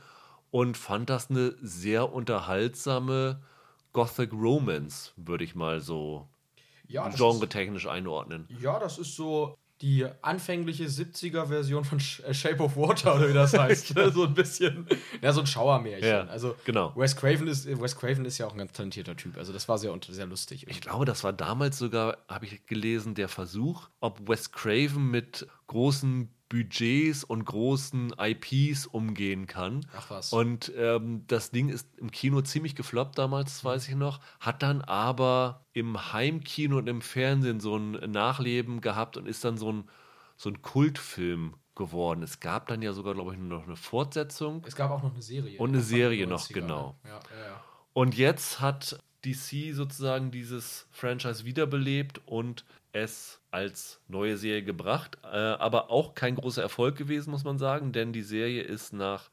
und 0.50 0.76
fand 0.76 1.10
das 1.10 1.30
eine 1.30 1.54
sehr 1.60 2.12
unterhaltsame 2.12 3.42
Gothic 3.92 4.32
Romance, 4.32 5.12
würde 5.16 5.44
ich 5.44 5.54
mal 5.54 5.80
so 5.80 6.28
ja, 6.86 7.08
genre-technisch 7.08 7.86
einordnen. 7.86 8.46
Ja, 8.60 8.78
das 8.78 8.98
ist 8.98 9.16
so 9.16 9.58
die 9.82 10.06
anfängliche 10.20 10.84
70er-Version 10.84 11.84
von 11.84 11.98
äh, 11.98 12.34
Shape 12.34 12.62
of 12.62 12.76
Water 12.76 13.16
oder 13.16 13.28
wie 13.28 13.32
das 13.32 13.56
heißt. 13.56 13.94
so 14.12 14.24
ein 14.24 14.34
bisschen, 14.34 14.86
ja, 15.22 15.32
so 15.32 15.40
ein 15.40 15.46
Schauermärchen. 15.46 16.06
Ja, 16.06 16.26
also 16.26 16.54
genau. 16.64 16.92
Wes 16.96 17.16
Craven 17.16 17.48
ist, 17.48 17.66
Wes 17.80 17.96
Craven 17.96 18.24
ist 18.24 18.38
ja 18.38 18.46
auch 18.46 18.52
ein 18.52 18.58
ganz 18.58 18.72
talentierter 18.72 19.16
Typ. 19.16 19.38
Also 19.38 19.52
das 19.52 19.68
war 19.68 19.78
sehr, 19.78 19.98
sehr 20.08 20.26
lustig. 20.26 20.66
Ich 20.68 20.80
glaube, 20.80 21.06
das 21.06 21.24
war 21.24 21.32
damals 21.32 21.78
sogar, 21.78 22.18
habe 22.28 22.44
ich 22.44 22.66
gelesen, 22.66 23.14
der 23.14 23.28
Versuch, 23.28 23.88
ob 24.00 24.28
Wes 24.28 24.52
Craven 24.52 25.10
mit 25.10 25.46
großen 25.68 26.28
Budgets 26.50 27.22
und 27.24 27.44
großen 27.44 28.12
IPs 28.18 28.84
umgehen 28.86 29.46
kann. 29.46 29.86
Ach 29.96 30.10
was. 30.10 30.32
Und 30.32 30.70
ähm, 30.76 31.24
das 31.28 31.52
Ding 31.52 31.70
ist 31.70 31.88
im 31.96 32.10
Kino 32.10 32.42
ziemlich 32.42 32.74
gefloppt 32.74 33.16
damals, 33.16 33.54
das 33.54 33.64
weiß 33.64 33.88
ich 33.88 33.94
noch, 33.94 34.20
hat 34.40 34.62
dann 34.62 34.82
aber 34.82 35.64
im 35.72 36.12
Heimkino 36.12 36.76
und 36.78 36.88
im 36.88 37.00
Fernsehen 37.00 37.60
so 37.60 37.76
ein 37.76 37.92
Nachleben 38.10 38.80
gehabt 38.80 39.16
und 39.16 39.26
ist 39.26 39.44
dann 39.44 39.56
so 39.56 39.72
ein, 39.72 39.88
so 40.36 40.50
ein 40.50 40.60
Kultfilm 40.60 41.54
geworden. 41.76 42.22
Es 42.24 42.40
gab 42.40 42.66
dann 42.66 42.82
ja 42.82 42.92
sogar, 42.92 43.14
glaube 43.14 43.32
ich, 43.32 43.38
noch 43.38 43.64
eine 43.64 43.76
Fortsetzung. 43.76 44.64
Es 44.66 44.74
gab 44.74 44.90
auch 44.90 45.04
noch 45.04 45.12
eine 45.12 45.22
Serie. 45.22 45.58
Und 45.58 45.70
eine 45.70 45.80
Serie 45.80 46.26
noch, 46.26 46.48
genau. 46.48 46.98
Ja, 47.04 47.10
ja, 47.10 47.46
ja. 47.46 47.64
Und 47.92 48.16
jetzt 48.16 48.60
hat 48.60 48.98
DC 49.24 49.72
sozusagen 49.72 50.32
dieses 50.32 50.88
Franchise 50.90 51.44
wiederbelebt 51.44 52.20
und 52.26 52.64
es 52.92 53.39
als 53.50 54.00
neue 54.08 54.36
Serie 54.36 54.62
gebracht. 54.62 55.18
Äh, 55.24 55.36
aber 55.36 55.90
auch 55.90 56.14
kein 56.14 56.36
großer 56.36 56.62
Erfolg 56.62 56.96
gewesen, 56.96 57.30
muss 57.30 57.44
man 57.44 57.58
sagen, 57.58 57.92
denn 57.92 58.12
die 58.12 58.22
Serie 58.22 58.62
ist 58.62 58.92
nach 58.92 59.30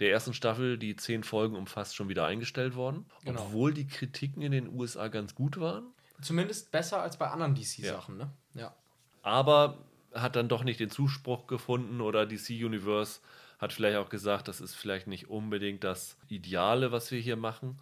der 0.00 0.10
ersten 0.10 0.34
Staffel, 0.34 0.78
die 0.78 0.96
zehn 0.96 1.22
Folgen 1.22 1.54
umfasst, 1.56 1.94
schon 1.94 2.08
wieder 2.08 2.26
eingestellt 2.26 2.74
worden. 2.74 3.06
Genau. 3.24 3.42
Obwohl 3.42 3.72
die 3.72 3.86
Kritiken 3.86 4.42
in 4.42 4.52
den 4.52 4.68
USA 4.74 5.08
ganz 5.08 5.34
gut 5.34 5.60
waren. 5.60 5.84
Zumindest 6.20 6.72
besser 6.72 7.00
als 7.00 7.16
bei 7.16 7.28
anderen 7.28 7.54
DC-Sachen, 7.54 8.18
ja. 8.18 8.24
ne? 8.24 8.32
Ja. 8.54 8.74
Aber 9.22 9.78
hat 10.12 10.36
dann 10.36 10.48
doch 10.48 10.64
nicht 10.64 10.80
den 10.80 10.90
Zuspruch 10.90 11.46
gefunden 11.46 12.00
oder 12.00 12.26
DC 12.26 12.50
Universe 12.50 13.20
hat 13.58 13.72
vielleicht 13.72 13.96
auch 13.96 14.08
gesagt, 14.08 14.48
das 14.48 14.60
ist 14.60 14.74
vielleicht 14.74 15.06
nicht 15.06 15.30
unbedingt 15.30 15.84
das 15.84 16.16
Ideale, 16.28 16.92
was 16.92 17.10
wir 17.10 17.20
hier 17.20 17.36
machen. 17.36 17.78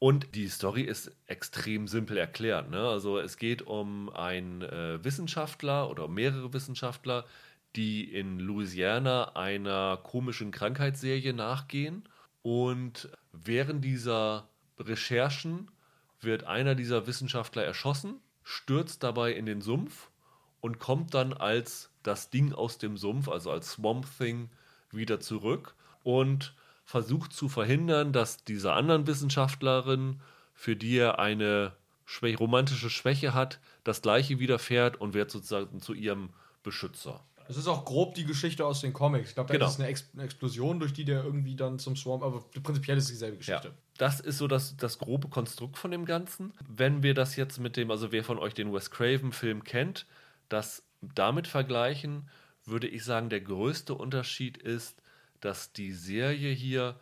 Und 0.00 0.34
die 0.34 0.48
Story 0.48 0.80
ist 0.80 1.12
extrem 1.26 1.86
simpel 1.86 2.16
erklärt. 2.16 2.70
Ne? 2.70 2.80
Also 2.80 3.18
es 3.18 3.36
geht 3.36 3.60
um 3.60 4.08
einen 4.08 4.62
äh, 4.62 5.04
Wissenschaftler 5.04 5.90
oder 5.90 6.08
mehrere 6.08 6.54
Wissenschaftler, 6.54 7.26
die 7.76 8.10
in 8.10 8.40
Louisiana 8.40 9.36
einer 9.36 9.98
komischen 10.02 10.52
Krankheitsserie 10.52 11.34
nachgehen. 11.34 12.08
Und 12.40 13.10
während 13.32 13.84
dieser 13.84 14.48
Recherchen 14.78 15.70
wird 16.22 16.44
einer 16.44 16.74
dieser 16.74 17.06
Wissenschaftler 17.06 17.62
erschossen, 17.64 18.20
stürzt 18.42 19.02
dabei 19.02 19.34
in 19.34 19.44
den 19.44 19.60
Sumpf 19.60 20.10
und 20.62 20.78
kommt 20.78 21.12
dann 21.12 21.34
als 21.34 21.90
das 22.02 22.30
Ding 22.30 22.54
aus 22.54 22.78
dem 22.78 22.96
Sumpf, 22.96 23.28
also 23.28 23.50
als 23.50 23.72
Swamp 23.72 24.06
Thing, 24.16 24.48
wieder 24.90 25.20
zurück 25.20 25.74
und 26.02 26.54
versucht 26.90 27.32
zu 27.32 27.48
verhindern, 27.48 28.12
dass 28.12 28.42
diese 28.42 28.72
anderen 28.72 29.06
Wissenschaftlerin, 29.06 30.20
für 30.52 30.74
die 30.74 30.96
er 30.96 31.20
eine 31.20 31.76
schwä 32.04 32.34
romantische 32.34 32.90
Schwäche 32.90 33.32
hat, 33.32 33.60
das 33.84 34.02
gleiche 34.02 34.40
widerfährt 34.40 35.00
und 35.00 35.14
wird 35.14 35.30
sozusagen 35.30 35.80
zu 35.80 35.94
ihrem 35.94 36.30
Beschützer. 36.64 37.24
Es 37.48 37.56
ist 37.56 37.68
auch 37.68 37.84
grob 37.84 38.16
die 38.16 38.24
Geschichte 38.24 38.66
aus 38.66 38.80
den 38.80 38.92
Comics. 38.92 39.28
Ich 39.28 39.34
glaube, 39.36 39.52
da 39.52 39.54
genau. 39.54 39.68
ist 39.68 39.78
eine, 39.78 39.88
Ex 39.88 40.10
eine, 40.14 40.24
Explosion, 40.24 40.80
durch 40.80 40.92
die 40.92 41.04
der 41.04 41.22
irgendwie 41.22 41.54
dann 41.54 41.78
zum 41.78 41.94
Swarm, 41.94 42.24
aber 42.24 42.42
prinzipiell 42.60 42.98
ist 42.98 43.04
es 43.04 43.10
dieselbe 43.10 43.36
Geschichte. 43.36 43.68
Ja. 43.68 43.74
Das 43.96 44.18
ist 44.18 44.38
so 44.38 44.48
das, 44.48 44.76
das 44.76 44.98
grobe 44.98 45.28
Konstrukt 45.28 45.78
von 45.78 45.92
dem 45.92 46.06
Ganzen. 46.06 46.52
Wenn 46.68 47.04
wir 47.04 47.14
das 47.14 47.36
jetzt 47.36 47.60
mit 47.60 47.76
dem, 47.76 47.92
also 47.92 48.10
wer 48.10 48.24
von 48.24 48.40
euch 48.40 48.54
den 48.54 48.72
Wes 48.72 48.90
Craven-Film 48.90 49.62
kennt, 49.62 50.06
das 50.48 50.82
damit 51.00 51.46
vergleichen, 51.46 52.28
würde 52.64 52.88
ich 52.88 53.04
sagen, 53.04 53.30
der 53.30 53.42
größte 53.42 53.94
Unterschied 53.94 54.56
ist, 54.58 55.00
dass 55.40 55.72
die 55.72 55.92
Serie 55.92 56.52
hier 56.52 56.98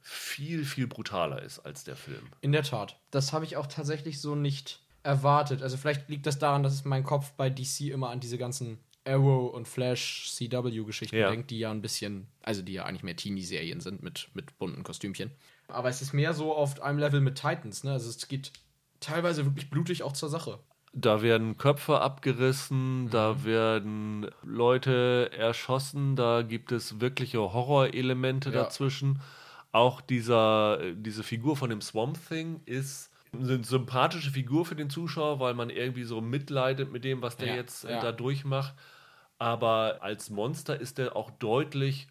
viel, 0.00 0.64
viel 0.64 0.86
brutaler 0.86 1.42
ist 1.42 1.60
als 1.60 1.84
der 1.84 1.96
Film. 1.96 2.28
In 2.40 2.52
der 2.52 2.64
Tat. 2.64 2.98
Das 3.10 3.32
habe 3.32 3.44
ich 3.44 3.56
auch 3.56 3.66
tatsächlich 3.66 4.20
so 4.20 4.34
nicht 4.34 4.80
erwartet. 5.02 5.62
Also 5.62 5.76
vielleicht 5.76 6.08
liegt 6.08 6.26
das 6.26 6.38
daran, 6.38 6.62
dass 6.62 6.84
mein 6.84 7.04
Kopf 7.04 7.32
bei 7.32 7.50
DC 7.50 7.82
immer 7.82 8.10
an 8.10 8.20
diese 8.20 8.38
ganzen 8.38 8.78
Arrow 9.04 9.52
und 9.52 9.66
Flash 9.66 10.30
CW-Geschichten 10.32 11.16
ja. 11.16 11.30
denkt, 11.30 11.50
die 11.50 11.58
ja 11.58 11.70
ein 11.70 11.82
bisschen, 11.82 12.28
also 12.42 12.62
die 12.62 12.74
ja 12.74 12.84
eigentlich 12.84 13.02
mehr 13.02 13.16
Teenie-Serien 13.16 13.80
sind 13.80 14.02
mit, 14.02 14.28
mit 14.34 14.58
bunten 14.58 14.82
Kostümchen. 14.82 15.30
Aber 15.68 15.88
es 15.88 16.02
ist 16.02 16.12
mehr 16.12 16.34
so 16.34 16.54
auf 16.54 16.80
einem 16.82 16.98
Level 16.98 17.20
mit 17.20 17.36
Titans, 17.36 17.84
ne? 17.84 17.92
Also 17.92 18.10
es 18.10 18.28
geht 18.28 18.52
teilweise 19.00 19.44
wirklich 19.44 19.70
blutig 19.70 20.02
auch 20.02 20.12
zur 20.12 20.28
Sache. 20.28 20.60
Da 20.94 21.22
werden 21.22 21.56
Köpfe 21.56 22.00
abgerissen, 22.00 23.04
mhm. 23.04 23.10
da 23.10 23.44
werden 23.44 24.30
Leute 24.42 25.30
erschossen, 25.36 26.16
da 26.16 26.42
gibt 26.42 26.70
es 26.70 27.00
wirkliche 27.00 27.38
Horrorelemente 27.38 28.50
ja. 28.50 28.64
dazwischen. 28.64 29.20
Auch 29.72 30.02
dieser, 30.02 30.92
diese 30.94 31.22
Figur 31.22 31.56
von 31.56 31.70
dem 31.70 31.80
Swamp 31.80 32.18
Thing 32.28 32.60
ist 32.66 33.10
eine 33.32 33.64
sympathische 33.64 34.30
Figur 34.30 34.66
für 34.66 34.76
den 34.76 34.90
Zuschauer, 34.90 35.40
weil 35.40 35.54
man 35.54 35.70
irgendwie 35.70 36.04
so 36.04 36.20
mitleidet 36.20 36.92
mit 36.92 37.04
dem, 37.04 37.22
was 37.22 37.38
der 37.38 37.48
ja, 37.48 37.54
jetzt 37.54 37.84
äh, 37.84 37.92
ja. 37.92 38.00
da 38.00 38.12
durchmacht. 38.12 38.74
Aber 39.38 39.98
als 40.02 40.28
Monster 40.28 40.78
ist 40.78 40.98
er 40.98 41.16
auch 41.16 41.30
deutlich 41.30 42.08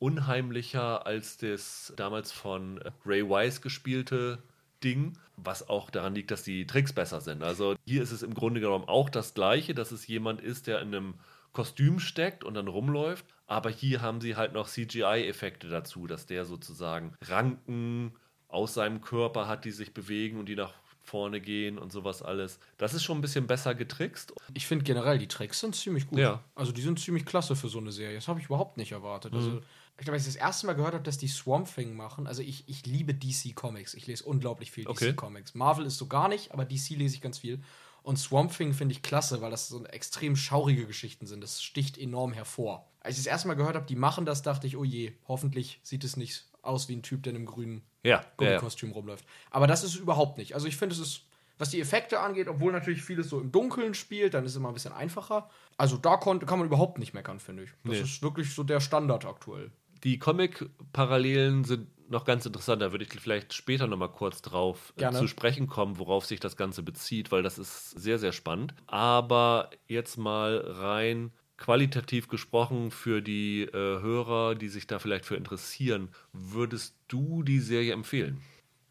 unheimlicher 0.00 1.06
als 1.06 1.38
das 1.38 1.92
damals 1.96 2.32
von 2.32 2.80
Ray 3.06 3.22
Wise 3.28 3.60
gespielte 3.60 4.42
Ding, 4.84 5.18
was 5.36 5.68
auch 5.68 5.90
daran 5.90 6.14
liegt, 6.14 6.30
dass 6.30 6.42
die 6.42 6.66
Tricks 6.66 6.92
besser 6.92 7.20
sind. 7.20 7.42
Also 7.42 7.74
hier 7.86 8.02
ist 8.02 8.12
es 8.12 8.22
im 8.22 8.34
Grunde 8.34 8.60
genommen 8.60 8.86
auch 8.86 9.08
das 9.08 9.34
Gleiche, 9.34 9.74
dass 9.74 9.92
es 9.92 10.06
jemand 10.06 10.40
ist, 10.40 10.66
der 10.66 10.80
in 10.80 10.88
einem 10.88 11.14
Kostüm 11.52 11.98
steckt 11.98 12.44
und 12.44 12.54
dann 12.54 12.68
rumläuft. 12.68 13.24
Aber 13.46 13.70
hier 13.70 14.00
haben 14.00 14.20
sie 14.20 14.36
halt 14.36 14.52
noch 14.52 14.68
CGI-Effekte 14.68 15.68
dazu, 15.68 16.06
dass 16.06 16.26
der 16.26 16.44
sozusagen 16.44 17.14
Ranken 17.22 18.12
aus 18.48 18.74
seinem 18.74 19.00
Körper 19.00 19.48
hat, 19.48 19.64
die 19.64 19.70
sich 19.70 19.92
bewegen 19.94 20.38
und 20.38 20.46
die 20.46 20.56
nach 20.56 20.74
vorne 21.02 21.40
gehen 21.40 21.78
und 21.78 21.92
sowas 21.92 22.22
alles. 22.22 22.58
Das 22.78 22.94
ist 22.94 23.02
schon 23.02 23.18
ein 23.18 23.20
bisschen 23.20 23.46
besser 23.46 23.74
getrickst. 23.74 24.32
Ich 24.54 24.66
finde 24.66 24.84
generell, 24.84 25.18
die 25.18 25.26
Tricks 25.26 25.60
sind 25.60 25.74
ziemlich 25.74 26.06
gut. 26.08 26.18
Ja. 26.18 26.42
Also 26.54 26.72
die 26.72 26.80
sind 26.80 27.00
ziemlich 27.00 27.26
klasse 27.26 27.56
für 27.56 27.68
so 27.68 27.78
eine 27.78 27.92
Serie. 27.92 28.14
Das 28.14 28.28
habe 28.28 28.40
ich 28.40 28.46
überhaupt 28.46 28.76
nicht 28.76 28.92
erwartet. 28.92 29.34
Also 29.34 29.50
mhm. 29.50 29.56
Also 29.56 29.66
ich 30.02 30.04
glaube, 30.04 30.16
als 30.16 30.26
ich 30.26 30.34
das 30.34 30.42
erste 30.42 30.66
Mal 30.66 30.72
gehört 30.72 30.94
habe, 30.94 31.04
dass 31.04 31.16
die 31.16 31.28
Swamp 31.28 31.72
Thing 31.72 31.94
machen, 31.94 32.26
also 32.26 32.42
ich, 32.42 32.68
ich 32.68 32.84
liebe 32.86 33.14
DC 33.14 33.54
Comics. 33.54 33.94
Ich 33.94 34.08
lese 34.08 34.24
unglaublich 34.24 34.72
viel 34.72 34.88
okay. 34.88 35.12
DC 35.12 35.16
Comics. 35.16 35.54
Marvel 35.54 35.86
ist 35.86 35.96
so 35.96 36.08
gar 36.08 36.26
nicht, 36.26 36.50
aber 36.50 36.64
DC 36.64 36.90
lese 36.96 37.14
ich 37.14 37.20
ganz 37.20 37.38
viel. 37.38 37.62
Und 38.02 38.18
Swamp 38.18 38.52
Thing 38.52 38.74
finde 38.74 38.94
ich 38.94 39.02
klasse, 39.02 39.40
weil 39.42 39.52
das 39.52 39.68
so 39.68 39.84
extrem 39.86 40.34
schaurige 40.34 40.88
Geschichten 40.88 41.26
sind. 41.26 41.40
Das 41.40 41.62
sticht 41.62 41.98
enorm 41.98 42.32
hervor. 42.32 42.90
Als 42.98 43.16
ich 43.16 43.22
das 43.22 43.30
erste 43.30 43.46
Mal 43.46 43.54
gehört 43.54 43.76
habe, 43.76 43.86
die 43.86 43.94
machen 43.94 44.26
das, 44.26 44.42
dachte 44.42 44.66
ich, 44.66 44.76
oh 44.76 44.82
je, 44.82 45.12
hoffentlich 45.28 45.78
sieht 45.84 46.02
es 46.02 46.16
nicht 46.16 46.46
aus 46.62 46.88
wie 46.88 46.96
ein 46.96 47.04
Typ, 47.04 47.22
der 47.22 47.30
in 47.30 47.36
einem 47.36 47.46
grünen 47.46 47.82
ja, 48.02 48.24
Gummikostüm 48.38 48.88
ja. 48.88 48.96
rumläuft. 48.96 49.24
Aber 49.52 49.68
das 49.68 49.84
ist 49.84 49.94
es 49.94 50.00
überhaupt 50.00 50.36
nicht. 50.36 50.56
Also 50.56 50.66
ich 50.66 50.76
finde, 50.76 50.96
es 50.96 51.00
ist, 51.00 51.26
was 51.58 51.70
die 51.70 51.80
Effekte 51.80 52.18
angeht, 52.18 52.48
obwohl 52.48 52.72
natürlich 52.72 53.04
vieles 53.04 53.28
so 53.28 53.40
im 53.40 53.52
Dunkeln 53.52 53.94
spielt, 53.94 54.34
dann 54.34 54.44
ist 54.44 54.50
es 54.50 54.56
immer 54.56 54.70
ein 54.70 54.74
bisschen 54.74 54.92
einfacher. 54.92 55.48
Also 55.76 55.96
da 55.96 56.16
kann 56.16 56.40
man 56.44 56.66
überhaupt 56.66 56.98
nicht 56.98 57.14
meckern, 57.14 57.38
finde 57.38 57.62
ich. 57.62 57.70
Das 57.84 57.92
nee. 57.92 58.00
ist 58.00 58.20
wirklich 58.20 58.52
so 58.52 58.64
der 58.64 58.80
Standard 58.80 59.24
aktuell. 59.26 59.70
Die 60.04 60.18
Comic-Parallelen 60.18 61.64
sind 61.64 61.86
noch 62.10 62.24
ganz 62.24 62.46
interessant. 62.46 62.82
Da 62.82 62.92
würde 62.92 63.04
ich 63.04 63.20
vielleicht 63.20 63.52
später 63.54 63.86
noch 63.88 63.96
mal 63.96 64.08
kurz 64.08 64.42
drauf 64.42 64.92
äh, 64.96 65.10
zu 65.10 65.26
sprechen 65.26 65.66
kommen, 65.66 65.98
worauf 65.98 66.26
sich 66.26 66.38
das 66.38 66.56
Ganze 66.56 66.82
bezieht, 66.82 67.32
weil 67.32 67.42
das 67.42 67.58
ist 67.58 67.90
sehr, 67.90 68.18
sehr 68.18 68.32
spannend. 68.32 68.74
Aber 68.86 69.70
jetzt 69.86 70.16
mal 70.16 70.58
rein 70.58 71.32
qualitativ 71.56 72.28
gesprochen 72.28 72.90
für 72.90 73.22
die 73.22 73.62
äh, 73.62 73.72
Hörer, 73.72 74.54
die 74.54 74.68
sich 74.68 74.86
da 74.86 74.98
vielleicht 74.98 75.24
für 75.24 75.36
interessieren, 75.36 76.08
würdest 76.32 76.96
du 77.08 77.42
die 77.42 77.60
Serie 77.60 77.92
empfehlen? 77.92 78.40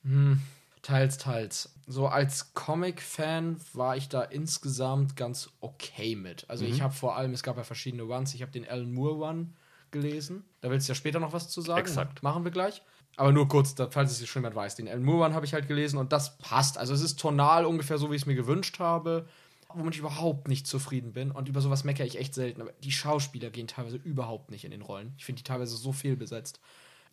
Hm, 0.03 0.41
teils, 0.81 1.17
teils. 1.17 1.75
So 1.85 2.07
als 2.07 2.53
Comic-Fan 2.53 3.57
war 3.73 3.97
ich 3.97 4.07
da 4.07 4.21
insgesamt 4.21 5.17
ganz 5.17 5.49
okay 5.59 6.15
mit. 6.15 6.49
Also 6.49 6.63
mhm. 6.63 6.71
ich 6.71 6.81
habe 6.81 6.93
vor 6.93 7.17
allem, 7.17 7.33
es 7.33 7.43
gab 7.43 7.57
ja 7.57 7.63
verschiedene 7.63 8.05
Ones, 8.05 8.33
ich 8.33 8.41
habe 8.41 8.53
den 8.53 8.65
Alan 8.65 8.93
Moore 8.93 9.17
One 9.17 9.49
gelesen. 9.91 10.43
Da 10.61 10.69
willst 10.69 10.87
du 10.87 10.91
ja 10.91 10.95
später 10.95 11.19
noch 11.19 11.33
was 11.33 11.49
zu 11.49 11.61
sagen. 11.61 11.81
Exakt. 11.81 12.23
Machen 12.23 12.43
wir 12.43 12.51
gleich. 12.51 12.81
Aber 13.17 13.31
nur 13.31 13.47
kurz, 13.47 13.75
falls 13.91 14.11
es 14.11 14.27
schon 14.27 14.41
jemand 14.41 14.55
weiß. 14.55 14.75
Den 14.75 14.87
Alan 14.87 15.03
Moore 15.03 15.33
habe 15.33 15.45
ich 15.45 15.53
halt 15.53 15.67
gelesen 15.67 15.97
und 15.97 16.11
das 16.11 16.37
passt. 16.37 16.77
Also 16.77 16.93
es 16.93 17.01
ist 17.01 17.19
tonal 17.19 17.65
ungefähr 17.65 17.97
so, 17.97 18.09
wie 18.09 18.15
ich 18.15 18.23
es 18.23 18.25
mir 18.25 18.35
gewünscht 18.35 18.79
habe. 18.79 19.27
Womit 19.73 19.93
ich 19.93 19.99
überhaupt 19.99 20.47
nicht 20.47 20.67
zufrieden 20.67 21.13
bin. 21.13 21.31
Und 21.31 21.47
über 21.47 21.61
sowas 21.61 21.83
meckere 21.83 22.05
ich 22.05 22.17
echt 22.17 22.33
selten. 22.33 22.61
Aber 22.61 22.71
die 22.83 22.91
Schauspieler 22.91 23.49
gehen 23.49 23.67
teilweise 23.67 23.97
überhaupt 23.97 24.51
nicht 24.51 24.65
in 24.65 24.71
den 24.71 24.81
Rollen. 24.81 25.13
Ich 25.17 25.25
finde 25.25 25.41
die 25.41 25.47
teilweise 25.47 25.75
so 25.75 25.91
fehlbesetzt. 25.91 26.59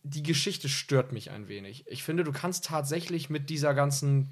Die 0.02 0.22
Geschichte 0.22 0.68
stört 0.68 1.12
mich 1.12 1.30
ein 1.30 1.48
wenig. 1.48 1.84
Ich 1.88 2.02
finde, 2.02 2.24
du 2.24 2.32
kannst 2.32 2.64
tatsächlich 2.64 3.30
mit 3.30 3.50
dieser 3.50 3.74
ganzen 3.74 4.30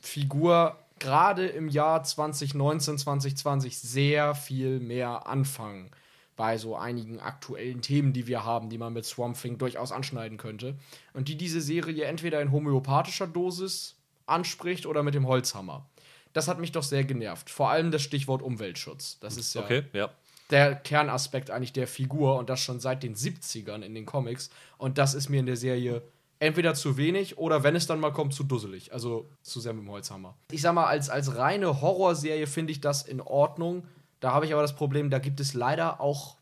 Figur 0.00 0.78
gerade 0.98 1.46
im 1.46 1.68
Jahr 1.68 2.02
2019, 2.02 2.98
2020 2.98 3.78
sehr 3.78 4.34
viel 4.34 4.80
mehr 4.80 5.26
anfangen 5.26 5.90
bei 6.38 6.56
so 6.56 6.76
einigen 6.76 7.18
aktuellen 7.18 7.82
Themen, 7.82 8.12
die 8.12 8.28
wir 8.28 8.44
haben, 8.44 8.70
die 8.70 8.78
man 8.78 8.92
mit 8.92 9.04
Swamp 9.04 9.38
Thing 9.38 9.58
durchaus 9.58 9.90
anschneiden 9.90 10.38
könnte. 10.38 10.76
Und 11.12 11.26
die 11.26 11.36
diese 11.36 11.60
Serie 11.60 12.04
entweder 12.04 12.40
in 12.40 12.52
homöopathischer 12.52 13.26
Dosis 13.26 13.96
anspricht 14.24 14.86
oder 14.86 15.02
mit 15.02 15.14
dem 15.14 15.26
Holzhammer. 15.26 15.84
Das 16.32 16.46
hat 16.46 16.60
mich 16.60 16.70
doch 16.70 16.84
sehr 16.84 17.02
genervt. 17.02 17.50
Vor 17.50 17.70
allem 17.70 17.90
das 17.90 18.02
Stichwort 18.02 18.40
Umweltschutz. 18.40 19.18
Das 19.18 19.36
ist 19.36 19.52
ja, 19.54 19.62
okay, 19.62 19.82
ja. 19.92 20.10
der 20.50 20.76
Kernaspekt 20.76 21.50
eigentlich 21.50 21.72
der 21.72 21.88
Figur 21.88 22.38
und 22.38 22.48
das 22.48 22.60
schon 22.60 22.78
seit 22.78 23.02
den 23.02 23.16
70ern 23.16 23.82
in 23.82 23.94
den 23.96 24.06
Comics. 24.06 24.50
Und 24.76 24.96
das 24.96 25.14
ist 25.14 25.28
mir 25.28 25.40
in 25.40 25.46
der 25.46 25.56
Serie 25.56 26.02
entweder 26.38 26.74
zu 26.74 26.96
wenig 26.96 27.36
oder 27.36 27.64
wenn 27.64 27.74
es 27.74 27.88
dann 27.88 27.98
mal 27.98 28.12
kommt, 28.12 28.32
zu 28.32 28.44
dusselig. 28.44 28.92
Also 28.92 29.28
zu 29.42 29.58
sehr 29.58 29.72
mit 29.72 29.82
dem 29.82 29.90
Holzhammer. 29.90 30.36
Ich 30.52 30.62
sag 30.62 30.72
mal, 30.72 30.86
als, 30.86 31.10
als 31.10 31.34
reine 31.34 31.80
Horrorserie 31.80 32.46
finde 32.46 32.70
ich 32.70 32.80
das 32.80 33.02
in 33.02 33.20
Ordnung. 33.20 33.82
Da 34.20 34.32
habe 34.32 34.46
ich 34.46 34.52
aber 34.52 34.62
das 34.62 34.74
Problem, 34.74 35.10
da 35.10 35.18
gibt 35.18 35.40
es 35.40 35.54
leider 35.54 36.00
auch 36.00 36.36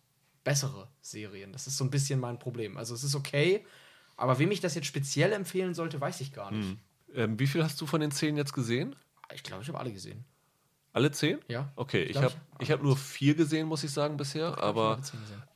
bessere 0.45 0.89
Serien. 1.01 1.53
Das 1.53 1.67
ist 1.67 1.77
so 1.77 1.85
ein 1.85 1.91
bisschen 1.91 2.21
mein 2.21 2.39
Problem. 2.39 2.77
Also 2.77 2.95
es 2.95 3.05
ist 3.05 3.15
okay, 3.15 3.65
aber 4.17 4.39
wem 4.39 4.51
ich 4.51 4.61
das 4.61 4.75
jetzt 4.75 4.87
speziell 4.87 5.33
empfehlen 5.33 5.75
sollte, 5.75 6.01
weiß 6.01 6.21
ich 6.21 6.33
gar 6.33 6.51
nicht. 6.51 6.71
Hm. 6.71 6.79
Ähm, 7.15 7.39
wie 7.39 7.47
viel 7.47 7.63
hast 7.63 7.81
du 7.81 7.87
von 7.87 8.01
den 8.01 8.11
zehn 8.11 8.37
jetzt 8.37 8.53
gesehen? 8.53 8.97
Ich 9.35 9.43
glaube, 9.43 9.63
ich 9.63 9.69
habe 9.69 9.79
alle 9.79 9.93
gesehen. 9.93 10.25
Alle 10.93 11.11
zehn? 11.11 11.41
Ja. 11.49 11.71
Okay, 11.77 12.05
ich, 12.05 12.11
ich 12.11 12.17
habe 12.17 12.33
ich 12.59 12.71
hab 12.71 12.83
nur 12.83 12.97
vier 12.97 13.35
gesehen, 13.35 13.69
muss 13.69 13.85
ich 13.85 13.91
sagen, 13.91 14.17
bisher. 14.17 14.55
Ich 14.57 14.63
aber 14.63 14.99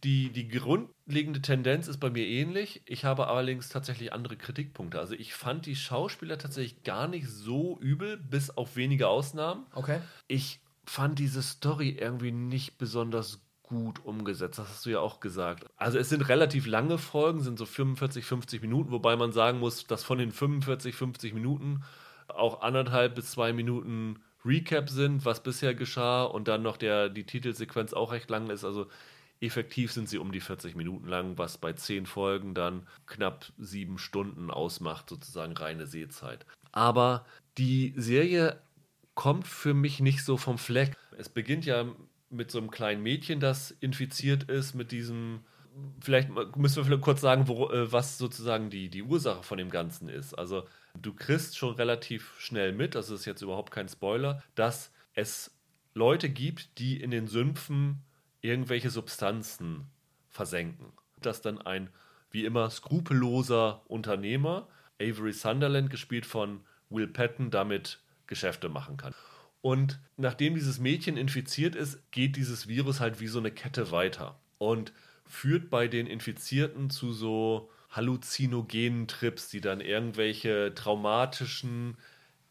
die, 0.04 0.30
die 0.30 0.48
grundlegende 0.48 1.40
Tendenz 1.40 1.88
ist 1.88 1.96
bei 1.96 2.10
mir 2.10 2.26
ähnlich. 2.26 2.82
Ich 2.84 3.06
habe 3.06 3.26
allerdings 3.26 3.70
tatsächlich 3.70 4.12
andere 4.12 4.36
Kritikpunkte. 4.36 4.98
Also 4.98 5.14
ich 5.14 5.32
fand 5.32 5.64
die 5.64 5.76
Schauspieler 5.76 6.36
tatsächlich 6.36 6.82
gar 6.82 7.08
nicht 7.08 7.26
so 7.26 7.78
übel, 7.80 8.18
bis 8.18 8.50
auf 8.50 8.76
wenige 8.76 9.08
Ausnahmen. 9.08 9.64
Okay. 9.72 10.00
Ich 10.28 10.60
fand 10.90 11.20
diese 11.20 11.40
Story 11.40 11.90
irgendwie 11.90 12.32
nicht 12.32 12.76
besonders 12.76 13.40
gut 13.62 14.04
umgesetzt. 14.04 14.58
Das 14.58 14.68
hast 14.68 14.86
du 14.86 14.90
ja 14.90 14.98
auch 14.98 15.20
gesagt. 15.20 15.64
Also 15.76 15.98
es 15.98 16.08
sind 16.08 16.28
relativ 16.28 16.66
lange 16.66 16.98
Folgen, 16.98 17.40
sind 17.40 17.60
so 17.60 17.64
45, 17.64 18.24
50 18.24 18.60
Minuten, 18.60 18.90
wobei 18.90 19.14
man 19.14 19.30
sagen 19.30 19.60
muss, 19.60 19.86
dass 19.86 20.02
von 20.02 20.18
den 20.18 20.32
45, 20.32 20.96
50 20.96 21.32
Minuten 21.32 21.84
auch 22.26 22.62
anderthalb 22.62 23.14
bis 23.14 23.30
zwei 23.30 23.52
Minuten 23.52 24.18
Recap 24.44 24.90
sind, 24.90 25.24
was 25.24 25.44
bisher 25.44 25.76
geschah 25.76 26.24
und 26.24 26.48
dann 26.48 26.62
noch 26.62 26.76
der, 26.76 27.08
die 27.08 27.24
Titelsequenz 27.24 27.92
auch 27.92 28.10
recht 28.10 28.28
lang 28.28 28.50
ist. 28.50 28.64
Also 28.64 28.88
effektiv 29.40 29.92
sind 29.92 30.08
sie 30.08 30.18
um 30.18 30.32
die 30.32 30.40
40 30.40 30.74
Minuten 30.74 31.06
lang, 31.06 31.38
was 31.38 31.56
bei 31.56 31.72
zehn 31.72 32.04
Folgen 32.04 32.52
dann 32.52 32.88
knapp 33.06 33.46
sieben 33.58 33.98
Stunden 33.98 34.50
ausmacht, 34.50 35.08
sozusagen 35.08 35.52
reine 35.52 35.86
Sehzeit. 35.86 36.46
Aber 36.72 37.24
die 37.58 37.94
Serie 37.96 38.60
kommt 39.20 39.46
für 39.46 39.74
mich 39.74 40.00
nicht 40.00 40.24
so 40.24 40.38
vom 40.38 40.56
Fleck. 40.56 40.96
Es 41.18 41.28
beginnt 41.28 41.66
ja 41.66 41.84
mit 42.30 42.50
so 42.50 42.56
einem 42.56 42.70
kleinen 42.70 43.02
Mädchen, 43.02 43.38
das 43.38 43.70
infiziert 43.70 44.44
ist 44.44 44.74
mit 44.74 44.92
diesem. 44.92 45.40
Vielleicht 46.00 46.30
müssen 46.56 46.76
wir 46.76 46.84
vielleicht 46.86 47.02
kurz 47.02 47.20
sagen, 47.20 47.46
wo, 47.46 47.68
äh, 47.68 47.92
was 47.92 48.16
sozusagen 48.16 48.70
die, 48.70 48.88
die 48.88 49.02
Ursache 49.02 49.42
von 49.42 49.58
dem 49.58 49.68
Ganzen 49.68 50.08
ist. 50.08 50.32
Also 50.32 50.66
du 50.98 51.12
kriegst 51.12 51.58
schon 51.58 51.74
relativ 51.74 52.34
schnell 52.38 52.72
mit, 52.72 52.94
das 52.94 53.10
ist 53.10 53.26
jetzt 53.26 53.42
überhaupt 53.42 53.70
kein 53.70 53.90
Spoiler, 53.90 54.42
dass 54.54 54.90
es 55.12 55.54
Leute 55.92 56.30
gibt, 56.30 56.78
die 56.78 56.98
in 56.98 57.10
den 57.10 57.26
Sümpfen 57.26 58.02
irgendwelche 58.40 58.88
Substanzen 58.88 59.84
versenken. 60.30 60.94
Dass 61.20 61.42
dann 61.42 61.58
ein, 61.58 61.90
wie 62.30 62.46
immer, 62.46 62.70
skrupelloser 62.70 63.82
Unternehmer, 63.86 64.66
Avery 64.98 65.34
Sunderland, 65.34 65.90
gespielt 65.90 66.24
von 66.24 66.60
Will 66.88 67.06
Patton, 67.06 67.50
damit 67.50 68.00
Geschäfte 68.30 68.70
machen 68.70 68.96
kann. 68.96 69.14
Und 69.60 70.00
nachdem 70.16 70.54
dieses 70.54 70.78
Mädchen 70.78 71.18
infiziert 71.18 71.74
ist, 71.74 72.10
geht 72.12 72.36
dieses 72.36 72.66
Virus 72.66 73.00
halt 73.00 73.20
wie 73.20 73.26
so 73.26 73.38
eine 73.38 73.50
Kette 73.50 73.90
weiter 73.90 74.40
und 74.56 74.94
führt 75.26 75.68
bei 75.68 75.86
den 75.86 76.06
Infizierten 76.06 76.88
zu 76.88 77.12
so 77.12 77.70
halluzinogenen 77.90 79.06
Trips, 79.08 79.50
die 79.50 79.60
dann 79.60 79.80
irgendwelche 79.82 80.72
traumatischen 80.74 81.98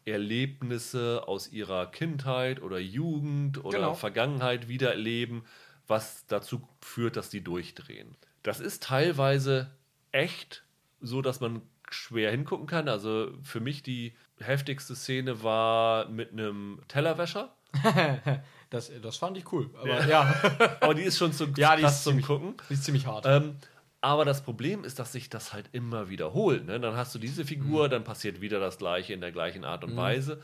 Erlebnisse 0.04 1.26
aus 1.26 1.50
ihrer 1.50 1.90
Kindheit 1.90 2.62
oder 2.62 2.78
Jugend 2.78 3.64
oder 3.64 3.78
genau. 3.78 3.94
Vergangenheit 3.94 4.68
wiedererleben, 4.68 5.42
was 5.86 6.26
dazu 6.26 6.66
führt, 6.80 7.16
dass 7.16 7.30
die 7.30 7.42
durchdrehen. 7.42 8.16
Das 8.42 8.60
ist 8.60 8.84
teilweise 8.84 9.70
echt 10.12 10.64
so, 11.00 11.22
dass 11.22 11.40
man 11.40 11.62
schwer 11.90 12.30
hingucken 12.30 12.66
kann. 12.66 12.88
Also 12.88 13.32
für 13.42 13.60
mich 13.60 13.82
die 13.82 14.14
heftigste 14.42 14.94
Szene 14.94 15.42
war 15.42 16.08
mit 16.08 16.32
einem 16.32 16.80
Tellerwäscher. 16.88 17.54
das, 18.70 18.90
das 19.00 19.16
fand 19.16 19.36
ich 19.36 19.52
cool. 19.52 19.70
Aber 19.80 20.06
ja. 20.06 20.34
aber 20.80 20.94
die 20.94 21.02
ist 21.02 21.18
schon 21.18 21.32
zu 21.32 21.46
ja, 21.56 21.76
die 21.76 21.84
ist 21.84 22.02
zum 22.02 22.12
ziemlich, 22.12 22.26
Gucken. 22.26 22.54
Die 22.68 22.74
ist 22.74 22.84
ziemlich 22.84 23.06
hart. 23.06 23.26
Ähm, 23.26 23.56
aber 24.00 24.24
das 24.24 24.42
Problem 24.42 24.84
ist, 24.84 24.98
dass 24.98 25.12
sich 25.12 25.28
das 25.28 25.52
halt 25.52 25.68
immer 25.72 26.08
wiederholt. 26.08 26.66
Ne? 26.66 26.80
Dann 26.80 26.96
hast 26.96 27.14
du 27.14 27.18
diese 27.18 27.44
Figur, 27.44 27.86
mhm. 27.86 27.90
dann 27.90 28.04
passiert 28.04 28.40
wieder 28.40 28.58
das 28.58 28.78
Gleiche 28.78 29.12
in 29.12 29.20
der 29.20 29.32
gleichen 29.32 29.64
Art 29.64 29.84
und 29.84 29.92
mhm. 29.92 29.98
Weise. 29.98 30.42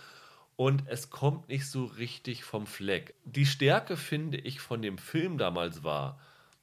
Und 0.57 0.85
es 0.87 1.11
kommt 1.11 1.49
nicht 1.49 1.69
so 1.69 1.85
richtig 1.85 2.45
vom 2.45 2.67
Fleck. 2.67 3.15
Die 3.25 3.47
Stärke, 3.47 3.97
finde 3.97 4.39
ich, 4.39 4.61
von 4.61 4.81
dem 4.83 4.99
Film 4.99 5.37
damals 5.37 5.85
war, 5.85 6.19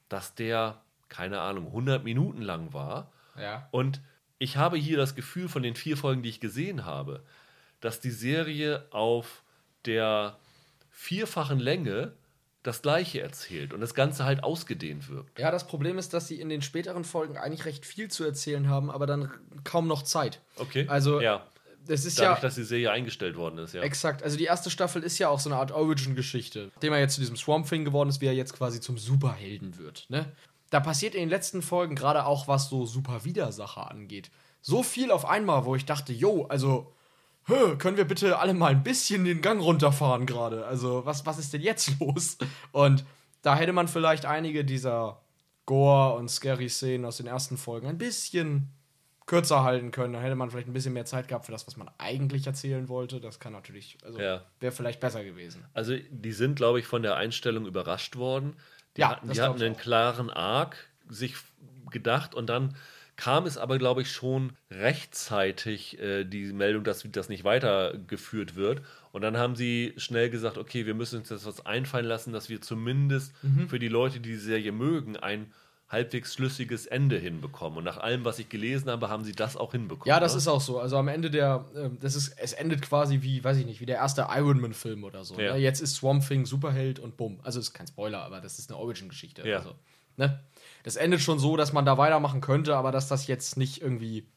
dass 0.10 0.36
der, 0.36 0.82
keine 1.10 1.42
Ahnung, 1.42 1.68
100 1.68 2.04
Minuten 2.04 2.42
lang 2.42 2.74
war. 2.74 3.12
Ja. 3.40 3.68
Und 3.72 4.02
ich 4.44 4.58
habe 4.58 4.76
hier 4.76 4.98
das 4.98 5.16
Gefühl 5.16 5.48
von 5.48 5.64
den 5.64 5.74
vier 5.74 5.96
Folgen, 5.96 6.22
die 6.22 6.28
ich 6.28 6.42
gesehen 6.42 6.84
habe, 6.84 7.22
dass 7.80 8.02
die 8.02 8.12
Serie 8.12 8.86
auf 8.92 9.42
der 9.86 10.38
vierfachen 10.92 11.60
Länge 11.60 12.12
das 12.62 12.82
Gleiche 12.82 13.22
erzählt 13.22 13.74
und 13.74 13.80
das 13.80 13.94
Ganze 13.94 14.26
halt 14.26 14.44
ausgedehnt 14.44 15.10
wirkt. 15.10 15.40
Ja, 15.40 15.50
das 15.50 15.66
Problem 15.66 15.98
ist, 15.98 16.14
dass 16.14 16.28
sie 16.28 16.42
in 16.42 16.50
den 16.50 16.62
späteren 16.62 17.06
Folgen 17.06 17.38
eigentlich 17.38 17.64
recht 17.64 17.86
viel 17.86 18.10
zu 18.12 18.26
erzählen 18.26 18.68
haben, 18.68 18.92
aber 18.92 19.06
dann 19.06 19.32
kaum 19.64 19.88
noch 19.88 20.04
Zeit. 20.04 20.42
Okay. 20.58 20.88
Also, 20.90 21.22
ja. 21.22 21.46
das 21.88 22.04
ist 22.04 22.20
Dadurch, 22.20 22.40
ja. 22.40 22.42
dass 22.42 22.56
die 22.56 22.64
Serie 22.64 22.92
eingestellt 22.92 23.38
worden 23.38 23.60
ist, 23.60 23.74
ja. 23.74 23.82
Exakt. 23.82 24.24
Also, 24.24 24.38
die 24.38 24.46
erste 24.46 24.70
Staffel 24.70 25.04
ist 25.04 25.20
ja 25.20 25.30
auch 25.30 25.40
so 25.40 25.50
eine 25.50 25.58
Art 25.58 25.72
Origin-Geschichte. 25.72 26.72
Nachdem 26.74 26.92
er 26.92 27.00
jetzt 27.00 27.16
zu 27.16 27.22
diesem 27.22 27.38
Swamp 27.38 27.68
Thing 27.70 27.86
geworden 27.86 28.10
ist, 28.10 28.20
wie 28.20 28.28
er 28.28 28.34
jetzt 28.34 28.54
quasi 28.54 28.82
zum 28.82 28.98
Superhelden 28.98 29.78
wird. 29.78 30.06
Ne? 30.10 30.26
Da 30.74 30.80
passiert 30.80 31.14
in 31.14 31.22
den 31.22 31.30
letzten 31.30 31.62
Folgen 31.62 31.94
gerade 31.94 32.26
auch, 32.26 32.48
was 32.48 32.68
so 32.68 32.88
Super 32.88 33.24
Widersacher 33.26 33.92
angeht. 33.92 34.32
So 34.60 34.82
viel 34.82 35.12
auf 35.12 35.24
einmal, 35.24 35.66
wo 35.66 35.76
ich 35.76 35.86
dachte, 35.86 36.12
yo, 36.14 36.48
also 36.48 36.92
können 37.78 37.96
wir 37.96 38.06
bitte 38.06 38.40
alle 38.40 38.56
mal 38.56 38.72
ein 38.72 38.82
bisschen 38.82 39.24
den 39.24 39.44
Gang 39.44 39.62
runterfahren 39.62 40.26
gerade? 40.26 40.66
Also, 40.66 41.06
was, 41.06 41.28
was 41.28 41.38
ist 41.38 41.54
denn 41.54 41.62
jetzt 41.62 41.92
los? 42.00 42.40
Und 42.72 43.06
da 43.44 43.56
hätte 43.56 43.72
man 43.72 43.88
vielleicht 43.88 44.26
einige 44.26 44.66
dieser 44.66 45.22
Gore- 45.68 46.16
und 46.16 46.30
Scary-Szenen 46.30 47.06
aus 47.06 47.18
den 47.18 47.28
ersten 47.28 47.58
Folgen 47.58 47.86
ein 47.86 48.00
bisschen 48.00 48.70
kürzer 49.28 49.64
halten 49.64 49.92
können. 49.92 50.14
Dann 50.14 50.24
hätte 50.24 50.36
man 50.36 50.50
vielleicht 50.50 50.70
ein 50.70 50.74
bisschen 50.74 50.94
mehr 50.94 51.06
Zeit 51.06 51.28
gehabt 51.28 51.46
für 51.46 51.52
das, 51.52 51.68
was 51.68 51.78
man 51.78 51.92
eigentlich 52.00 52.48
erzählen 52.48 52.90
wollte. 52.90 53.22
Das 53.22 53.40
kann 53.40 53.54
natürlich, 53.54 54.00
also 54.04 54.20
ja. 54.20 54.42
wäre 54.60 54.72
vielleicht 54.72 55.02
besser 55.02 55.24
gewesen. 55.24 55.66
Also, 55.76 55.96
die 56.10 56.32
sind, 56.32 56.56
glaube 56.56 56.80
ich, 56.80 56.88
von 56.88 57.04
der 57.04 57.16
Einstellung 57.16 57.68
überrascht 57.68 58.16
worden. 58.16 58.56
Die 58.96 59.02
ja, 59.02 59.10
hatten, 59.10 59.30
die 59.30 59.42
hatten 59.42 59.62
einen 59.62 59.78
klaren 59.78 60.30
Arc 60.30 60.76
sich 61.10 61.36
gedacht 61.90 62.36
und 62.36 62.48
dann 62.48 62.76
kam 63.16 63.46
es 63.46 63.58
aber, 63.58 63.78
glaube 63.78 64.02
ich, 64.02 64.12
schon 64.12 64.54
rechtzeitig 64.72 66.00
äh, 66.00 66.24
die 66.24 66.52
Meldung, 66.52 66.84
dass 66.84 67.06
das 67.12 67.30
nicht 67.30 67.44
weitergeführt 67.44 68.56
wird. 68.56 68.82
Und 69.12 69.22
dann 69.22 69.38
haben 69.38 69.56
sie 69.56 69.94
schnell 69.98 70.30
gesagt, 70.30 70.58
okay, 70.58 70.86
wir 70.86 70.96
müssen 70.96 71.20
uns 71.20 71.30
das 71.30 71.46
was 71.46 71.66
einfallen 71.66 72.06
lassen, 72.06 72.34
dass 72.34 72.50
wir 72.50 72.62
zumindest 72.62 73.32
mhm. 73.44 73.70
für 73.70 73.78
die 73.78 73.88
Leute, 73.88 74.20
die 74.20 74.32
die 74.32 74.36
Serie 74.38 74.72
mögen, 74.72 75.16
ein 75.16 75.54
halbwegs 75.94 76.34
schlüssiges 76.34 76.86
Ende 76.86 77.18
hinbekommen. 77.18 77.78
Und 77.78 77.86
nach 77.86 77.98
allem, 77.98 78.26
was 78.26 78.40
ich 78.40 78.50
gelesen 78.50 78.90
habe, 78.90 79.08
haben 79.08 79.24
sie 79.24 79.32
das 79.32 79.56
auch 79.56 79.72
hinbekommen. 79.72 80.10
Ja, 80.10 80.20
das 80.20 80.34
ne? 80.34 80.40
ist 80.40 80.48
auch 80.50 80.60
so. 80.60 80.80
Also 80.80 80.98
am 80.98 81.08
Ende 81.08 81.32
der, 81.32 81.64
äh, 81.76 81.90
das 82.02 82.16
ist, 82.16 82.36
es 82.38 82.52
endet 82.52 82.82
quasi 82.82 83.22
wie, 83.22 83.42
weiß 83.42 83.58
ich 83.58 83.66
nicht, 83.66 83.80
wie 83.80 83.86
der 83.86 83.98
erste 83.98 84.28
Iron 84.30 84.60
Man-Film 84.60 85.06
oder 85.06 85.24
so. 85.24 85.40
Ja. 85.40 85.54
Ne? 85.54 85.60
Jetzt 85.60 85.80
ist 85.80 85.96
Swamp 85.96 86.28
Thing 86.28 86.46
Superheld 86.46 87.00
und 87.00 87.16
bumm. 87.16 87.40
Also 87.44 87.62
ist 87.62 87.74
kein 87.74 87.88
Spoiler, 87.88 88.24
aber 88.24 88.42
das 88.42 88.60
ist 88.60 88.70
eine 88.70 88.80
Origin-Geschichte. 88.80 89.48
Ja. 89.48 89.60
Also, 89.60 89.76
ne? 90.18 90.42
das 90.84 90.98
endet 90.98 91.22
schon 91.22 91.40
so, 91.40 91.56
dass 91.56 91.72
man 91.72 91.86
da 91.86 91.98
weitermachen 91.98 92.42
könnte, 92.42 92.76
aber 92.76 92.92
dass 92.92 93.08
das 93.08 93.28
jetzt 93.28 93.58
nicht 93.58 93.82
irgendwie. 93.82 94.28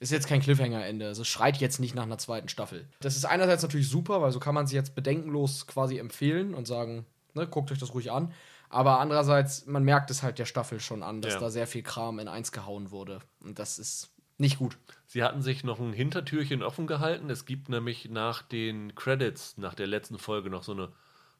Ist 0.00 0.10
jetzt 0.10 0.26
kein 0.26 0.40
Cliffhanger-Ende. 0.40 1.06
Also 1.06 1.24
schreit 1.24 1.58
jetzt 1.58 1.78
nicht 1.80 1.94
nach 1.94 2.02
einer 2.02 2.18
zweiten 2.18 2.48
Staffel. 2.48 2.86
Das 3.00 3.16
ist 3.16 3.24
einerseits 3.24 3.62
natürlich 3.62 3.88
super, 3.88 4.20
weil 4.20 4.32
so 4.32 4.40
kann 4.40 4.54
man 4.54 4.66
sie 4.66 4.74
jetzt 4.74 4.94
bedenkenlos 4.94 5.66
quasi 5.66 5.98
empfehlen 5.98 6.52
und 6.52 6.66
sagen, 6.66 7.06
ne, 7.32 7.46
guckt 7.46 7.70
euch 7.70 7.78
das 7.78 7.94
ruhig 7.94 8.10
an. 8.10 8.32
Aber 8.74 8.98
andererseits, 8.98 9.66
man 9.66 9.84
merkt 9.84 10.10
es 10.10 10.24
halt 10.24 10.40
der 10.40 10.46
Staffel 10.46 10.80
schon 10.80 11.04
an, 11.04 11.22
dass 11.22 11.34
ja. 11.34 11.38
da 11.38 11.48
sehr 11.48 11.68
viel 11.68 11.84
Kram 11.84 12.18
in 12.18 12.26
eins 12.26 12.50
gehauen 12.50 12.90
wurde. 12.90 13.20
Und 13.38 13.60
das 13.60 13.78
ist 13.78 14.10
nicht 14.36 14.58
gut. 14.58 14.78
Sie 15.06 15.22
hatten 15.22 15.42
sich 15.42 15.62
noch 15.62 15.78
ein 15.78 15.92
Hintertürchen 15.92 16.60
offen 16.64 16.88
gehalten. 16.88 17.30
Es 17.30 17.46
gibt 17.46 17.68
nämlich 17.68 18.10
nach 18.10 18.42
den 18.42 18.96
Credits, 18.96 19.58
nach 19.58 19.74
der 19.74 19.86
letzten 19.86 20.18
Folge, 20.18 20.50
noch 20.50 20.64
so 20.64 20.72
eine 20.72 20.88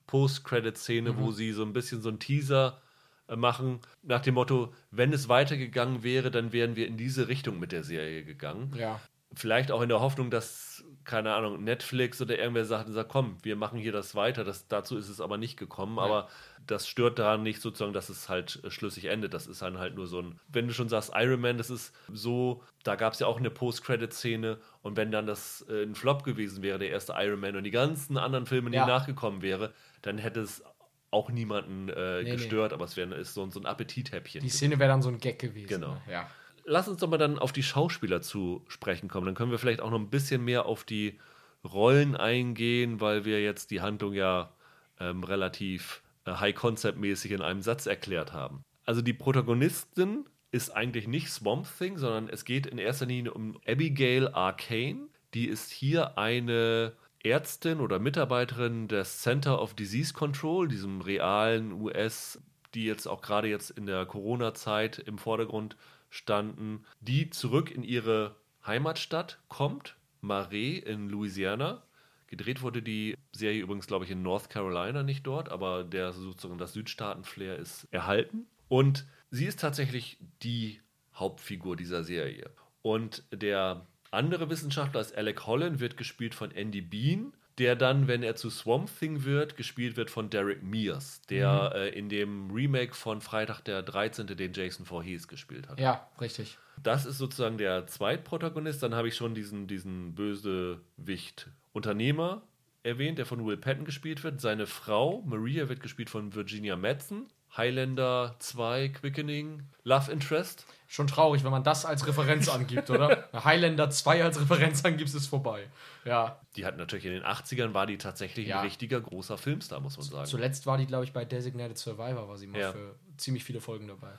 Post-Credit-Szene, 0.07 1.15
mhm. 1.15 1.19
wo 1.19 1.33
sie 1.33 1.51
so 1.51 1.65
ein 1.65 1.73
bisschen 1.73 2.03
so 2.03 2.09
ein 2.09 2.21
Teaser 2.21 2.81
äh, 3.27 3.35
machen, 3.35 3.81
nach 4.03 4.21
dem 4.21 4.35
Motto, 4.35 4.73
wenn 4.93 5.13
es 5.13 5.29
weitergegangen 5.29 6.05
wäre, 6.05 6.31
dann 6.31 6.53
wären 6.53 6.77
wir 6.77 6.87
in 6.87 6.97
diese 6.97 7.27
Richtung 7.27 7.59
mit 7.59 7.73
der 7.73 7.83
Serie 7.83 8.23
gegangen. 8.23 8.73
Ja. 8.77 9.01
Vielleicht 9.37 9.71
auch 9.71 9.83
in 9.83 9.89
der 9.89 10.01
Hoffnung, 10.01 10.31
dass, 10.31 10.85
keine 11.05 11.35
Ahnung, 11.35 11.63
Netflix 11.65 12.21
oder 12.21 12.39
irgendwer 12.39 12.65
sagt, 12.65 12.89
sagt 12.91 13.09
komm, 13.09 13.37
wir 13.43 13.57
machen 13.57 13.79
hier 13.79 13.93
das 13.93 14.15
weiter. 14.15 14.45
Das, 14.45 14.69
dazu 14.69 14.97
ist 14.97 15.09
es 15.09 15.21
aber 15.21 15.39
nicht 15.39 15.57
gekommen. 15.57 15.97
Ja. 15.97 16.03
Aber 16.03 16.29
das 16.67 16.89
stört 16.89 17.19
daran 17.19 17.43
nicht 17.43 17.61
sozusagen, 17.61 17.93
dass 17.93 18.09
es 18.09 18.29
halt 18.29 18.61
äh, 18.65 18.71
schlüssig 18.71 19.07
endet. 19.07 19.35
Das 19.35 19.47
ist 19.47 19.63
dann 19.63 19.79
halt 19.79 19.95
nur 19.95 20.07
so 20.07 20.21
ein, 20.21 20.41
wenn 20.49 20.67
du 20.67 20.75
schon 20.75 20.89
sagst, 20.89 21.13
Iron 21.15 21.41
Man, 21.41 21.59
das 21.59 21.71
ist 21.71 21.95
so, 22.13 22.63
da 22.83 22.97
gab 22.97 23.13
es 23.13 23.19
ja 23.19 23.27
auch 23.27 23.39
eine 23.39 23.51
Post-Credit-Szene 23.51 24.59
und 24.83 24.97
wenn 24.97 25.11
dann 25.11 25.27
das 25.27 25.65
äh, 25.69 25.83
ein 25.83 25.95
Flop 25.95 26.25
gewesen 26.25 26.63
wäre, 26.63 26.79
der 26.79 26.91
erste 26.91 27.15
Iron 27.17 27.41
Man 27.41 27.57
und 27.57 27.65
die 27.65 27.71
ganzen 27.71 28.17
anderen 28.17 28.47
Filme, 28.47 28.71
die 28.71 28.77
ja. 28.77 28.87
nachgekommen 28.87 29.43
wäre, 29.43 29.73
dann 30.03 30.19
hätte 30.19 30.41
es 30.41 30.63
auch 31.11 31.31
niemanden 31.31 31.89
äh, 31.89 32.23
nee, 32.23 32.33
gestört, 32.33 32.73
nee. 32.73 32.75
aber 32.75 32.85
es 32.85 32.97
wäre 32.97 33.25
so, 33.25 33.49
so 33.49 33.61
ein 33.61 33.67
Appetithäppchen. 33.67 34.43
Die 34.43 34.49
Szene 34.49 34.79
wäre 34.79 34.89
dann 34.89 35.03
so 35.03 35.09
ein 35.09 35.19
Gag 35.19 35.39
gewesen. 35.39 35.69
Genau. 35.69 35.95
Ne? 35.95 36.03
Ja. 36.11 36.31
Lass 36.65 36.89
uns 36.89 37.01
doch 37.01 37.09
mal 37.09 37.19
dann 37.19 37.39
auf 37.39 37.53
die 37.53 37.63
Schauspieler 37.63 38.23
zu 38.23 38.65
sprechen 38.69 39.09
kommen. 39.09 39.27
Dann 39.27 39.35
können 39.35 39.51
wir 39.51 39.59
vielleicht 39.59 39.81
auch 39.81 39.91
noch 39.91 39.99
ein 39.99 40.11
bisschen 40.11 40.45
mehr 40.45 40.67
auf 40.67 40.85
die 40.85 41.19
Rollen 41.65 42.17
eingehen, 42.17 43.01
weil 43.01 43.25
wir 43.25 43.43
jetzt 43.43 43.71
die 43.71 43.81
Handlung 43.81 44.15
ja 44.15 44.53
ähm, 45.01 45.25
relativ 45.25 46.03
äh, 46.25 46.33
high-concept-mäßig 46.33 47.33
in 47.33 47.43
einem 47.43 47.63
Satz 47.63 47.87
erklärt 47.87 48.33
haben. 48.33 48.63
Also 48.85 49.03
die 49.03 49.13
Protagonistin 49.13 50.25
ist 50.51 50.71
eigentlich 50.71 51.09
nicht 51.09 51.31
Swamp 51.31 51.67
Thing, 51.79 51.99
sondern 51.99 52.29
es 52.29 52.45
geht 52.45 52.67
in 52.67 52.79
erster 52.79 53.07
Linie 53.07 53.33
um 53.33 53.59
Abigail 53.67 54.29
Arcane. 54.29 55.09
Die 55.35 55.49
ist 55.49 55.71
hier 55.71 56.17
eine 56.17 56.93
Ärztin 57.25 57.81
oder 57.81 57.99
Mitarbeiterin 57.99 58.87
des 58.87 59.23
Center 59.23 59.61
of 59.61 59.75
Disease 59.75 60.13
Control, 60.13 60.69
diesem 60.69 61.01
realen 61.01 61.73
US, 61.73 62.41
die 62.75 62.85
jetzt 62.85 63.07
auch 63.07 63.23
gerade 63.23 63.49
jetzt 63.49 63.71
in 63.71 63.87
der 63.87 64.05
Corona-Zeit 64.05 64.99
im 64.99 65.19
Vordergrund 65.19 65.77
standen, 66.15 66.85
die 67.01 67.29
zurück 67.29 67.73
in 67.73 67.83
ihre 67.83 68.37
Heimatstadt 68.65 69.41
kommt, 69.49 69.97
Marais 70.21 70.79
in 70.85 71.09
Louisiana. 71.09 71.83
Gedreht 72.29 72.63
wurde 72.63 72.83
die 72.83 73.17
Serie 73.33 73.63
übrigens, 73.63 73.89
glaube 73.89 74.05
ich, 74.05 74.13
in 74.13 74.23
North 74.23 74.49
Carolina, 74.49 75.03
nicht 75.03 75.27
dort, 75.27 75.49
aber 75.49 75.83
der 75.83 76.13
sozusagen 76.13 76.57
das 76.57 76.73
Südstaaten-Flair 76.73 77.57
ist 77.57 77.89
erhalten. 77.91 78.47
Und 78.69 79.07
sie 79.31 79.47
ist 79.47 79.59
tatsächlich 79.59 80.19
die 80.45 80.81
Hauptfigur 81.15 81.77
dieser 81.77 82.05
Serie. 82.05 82.49
Und 82.83 83.25
der 83.33 83.85
andere 84.13 84.49
Wissenschaftler 84.51 85.01
ist 85.01 85.17
Alec 85.17 85.47
Holland, 85.47 85.81
wird 85.81 85.97
gespielt 85.97 86.37
von 86.37 86.53
Andy 86.53 86.81
Bean, 86.81 87.33
der 87.59 87.77
dann, 87.77 88.09
wenn 88.09 88.23
er 88.23 88.37
zu 88.37 88.51
Swamp 88.51 88.91
Thing 88.99 89.25
wird, 89.25 89.57
gespielt 89.57 89.97
wird 89.97 90.11
von 90.11 90.31
Derek 90.31 90.63
Mears, 90.63 91.23
der 91.31 91.73
mhm. 91.75 91.81
äh, 91.81 91.89
in 91.91 92.09
dem 92.09 92.51
Remake 92.51 92.95
von 92.95 93.21
Freitag 93.21 93.61
der 93.63 93.83
13., 93.83 94.27
den 94.27 94.53
Jason 94.53 94.87
Voorhees 94.87 95.29
gespielt 95.29 95.69
hat. 95.69 95.79
Ja, 95.79 96.09
richtig. 96.21 96.59
Das 96.83 97.07
ist 97.07 97.19
sozusagen 97.19 97.57
der 97.57 97.87
Zweitprotagonist. 97.87 98.83
Dann 98.83 98.95
habe 98.95 99.09
ich 99.09 99.17
schon 99.17 99.35
diesen, 99.35 99.67
diesen 99.69 100.15
Bösewicht 100.15 101.49
Unternehmer 101.73 102.43
erwähnt, 102.83 103.19
der 103.19 103.27
von 103.27 103.45
Will 103.47 103.57
Patton 103.57 103.85
gespielt 103.85 104.25
wird. 104.25 104.41
Seine 104.41 104.67
Frau, 104.67 105.23
Maria, 105.23 105.69
wird 105.69 105.81
gespielt 105.81 106.11
von 106.11 106.35
Virginia 106.35 106.77
Madsen. 106.77 107.27
Highlander 107.57 108.35
2, 108.39 108.89
Quickening, 108.89 109.63
Love 109.85 110.11
Interest. 110.11 110.67
Schon 110.89 111.07
traurig, 111.07 111.45
wenn 111.45 111.51
man 111.51 111.65
das 111.65 111.85
als 111.85 112.07
Referenz 112.07 112.49
angibt, 112.49 112.91
oder? 112.91 113.29
Highlander 113.45 113.91
2 113.91 114.25
als 114.25 114.41
Referenz 114.41 114.85
angibst, 114.85 115.15
ist 115.15 115.27
vorbei. 115.27 115.69
Ja. 116.05 116.41
Die 116.57 116.67
hat 116.67 116.77
natürlich 116.77 117.07
in 117.07 117.13
den 117.13 117.25
80ern 117.25 117.75
war 117.75 117.87
die 117.87 117.99
tatsächlich 117.99 118.49
ja. 118.49 118.59
ein 118.59 118.65
richtiger 118.65 119.01
großer 119.01 119.39
Filmstar, 119.39 119.81
muss 119.81 119.97
man 119.97 120.07
sagen. 120.07 120.27
Zuletzt 120.27 120.67
war 120.67 120.79
die, 120.79 120.87
glaube 120.87 121.05
ich, 121.05 121.13
bei 121.13 121.25
Designated 121.25 121.79
Survivor, 121.79 122.29
war 122.29 122.37
sie 122.37 122.47
mal 122.47 122.61
ja. 122.61 122.73
für 122.73 122.97
ziemlich 123.17 123.45
viele 123.45 123.61
Folgen 123.61 123.89
dabei. 123.89 124.11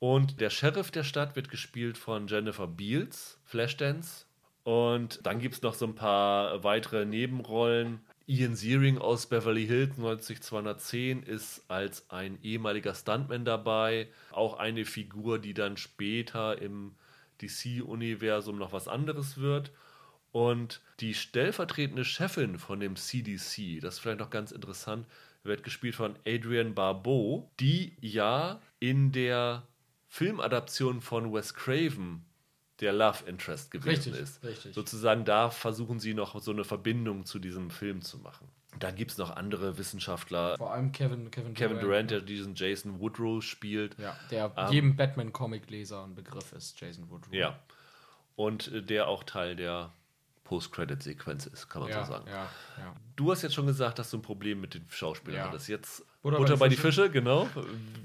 Und 0.00 0.40
der 0.40 0.50
Sheriff 0.50 0.90
der 0.90 1.04
Stadt 1.04 1.34
wird 1.34 1.48
gespielt 1.50 1.98
von 1.98 2.28
Jennifer 2.28 2.68
Beals, 2.68 3.38
Flashdance. 3.44 4.26
Und 4.62 5.24
dann 5.24 5.40
gibt 5.40 5.54
es 5.54 5.62
noch 5.62 5.74
so 5.74 5.86
ein 5.86 5.94
paar 5.94 6.62
weitere 6.62 7.04
Nebenrollen. 7.04 8.00
Ian 8.30 8.56
Searing 8.56 8.98
aus 8.98 9.24
Beverly 9.24 9.66
Hills 9.66 9.96
90210 9.96 11.22
ist 11.22 11.64
als 11.68 12.10
ein 12.10 12.38
ehemaliger 12.42 12.94
Stuntman 12.94 13.46
dabei. 13.46 14.08
Auch 14.32 14.58
eine 14.58 14.84
Figur, 14.84 15.38
die 15.38 15.54
dann 15.54 15.78
später 15.78 16.60
im 16.60 16.94
DC-Universum 17.40 18.58
noch 18.58 18.74
was 18.74 18.86
anderes 18.86 19.38
wird. 19.38 19.72
Und 20.30 20.82
die 21.00 21.14
stellvertretende 21.14 22.04
Chefin 22.04 22.58
von 22.58 22.80
dem 22.80 22.96
CDC, 22.96 23.80
das 23.80 23.94
ist 23.94 24.00
vielleicht 24.00 24.20
noch 24.20 24.28
ganz 24.28 24.52
interessant, 24.52 25.06
wird 25.42 25.62
gespielt 25.62 25.94
von 25.94 26.14
Adrienne 26.26 26.72
Barbeau, 26.72 27.50
die 27.60 27.96
ja 28.02 28.60
in 28.78 29.10
der 29.10 29.66
Filmadaption 30.06 31.00
von 31.00 31.32
Wes 31.32 31.54
Craven 31.54 32.27
der 32.80 32.92
Love 32.92 33.24
Interest 33.26 33.70
gewesen 33.70 33.88
richtig, 33.88 34.14
ist. 34.14 34.44
Richtig. 34.44 34.74
Sozusagen 34.74 35.24
da 35.24 35.50
versuchen 35.50 35.98
sie 35.98 36.14
noch 36.14 36.40
so 36.40 36.52
eine 36.52 36.64
Verbindung 36.64 37.24
zu 37.24 37.38
diesem 37.38 37.70
Film 37.70 38.02
zu 38.02 38.18
machen. 38.18 38.48
Da 38.78 38.90
gibt 38.90 39.10
es 39.10 39.18
noch 39.18 39.34
andere 39.34 39.78
Wissenschaftler. 39.78 40.56
Vor 40.56 40.72
allem 40.72 40.92
Kevin, 40.92 41.30
Kevin, 41.30 41.54
Kevin 41.54 41.80
Durant, 41.80 41.82
Durant 41.82 42.10
der 42.10 42.20
diesen 42.20 42.54
Jason 42.54 43.00
Woodrow 43.00 43.42
spielt. 43.42 43.98
Ja, 43.98 44.16
der 44.30 44.52
ähm, 44.56 44.72
jedem 44.72 44.96
Batman-Comic-Leser 44.96 46.04
ein 46.04 46.14
Begriff 46.14 46.52
ist, 46.52 46.80
Jason 46.80 47.10
Woodrow. 47.10 47.32
Ja. 47.32 47.58
Und 48.36 48.70
äh, 48.72 48.82
der 48.82 49.08
auch 49.08 49.24
Teil 49.24 49.56
der 49.56 49.92
Post-Credit-Sequenz 50.44 51.46
ist, 51.46 51.68
kann 51.68 51.82
man 51.82 51.90
ja, 51.90 52.04
so 52.04 52.12
sagen. 52.12 52.26
Ja, 52.28 52.48
ja. 52.78 52.94
Du 53.16 53.32
hast 53.32 53.42
jetzt 53.42 53.54
schon 53.54 53.66
gesagt, 53.66 53.98
dass 53.98 54.10
du 54.10 54.18
ein 54.18 54.22
Problem 54.22 54.60
mit 54.60 54.74
den 54.74 54.86
Schauspielern 54.88 55.48
hattest. 55.48 55.68
Jetzt 55.68 56.04
Butter, 56.30 56.38
Butter 56.38 56.56
bei, 56.56 56.68
die, 56.68 56.76
Fische. 56.76 57.02
Fische, 57.02 57.10
genau. 57.10 57.48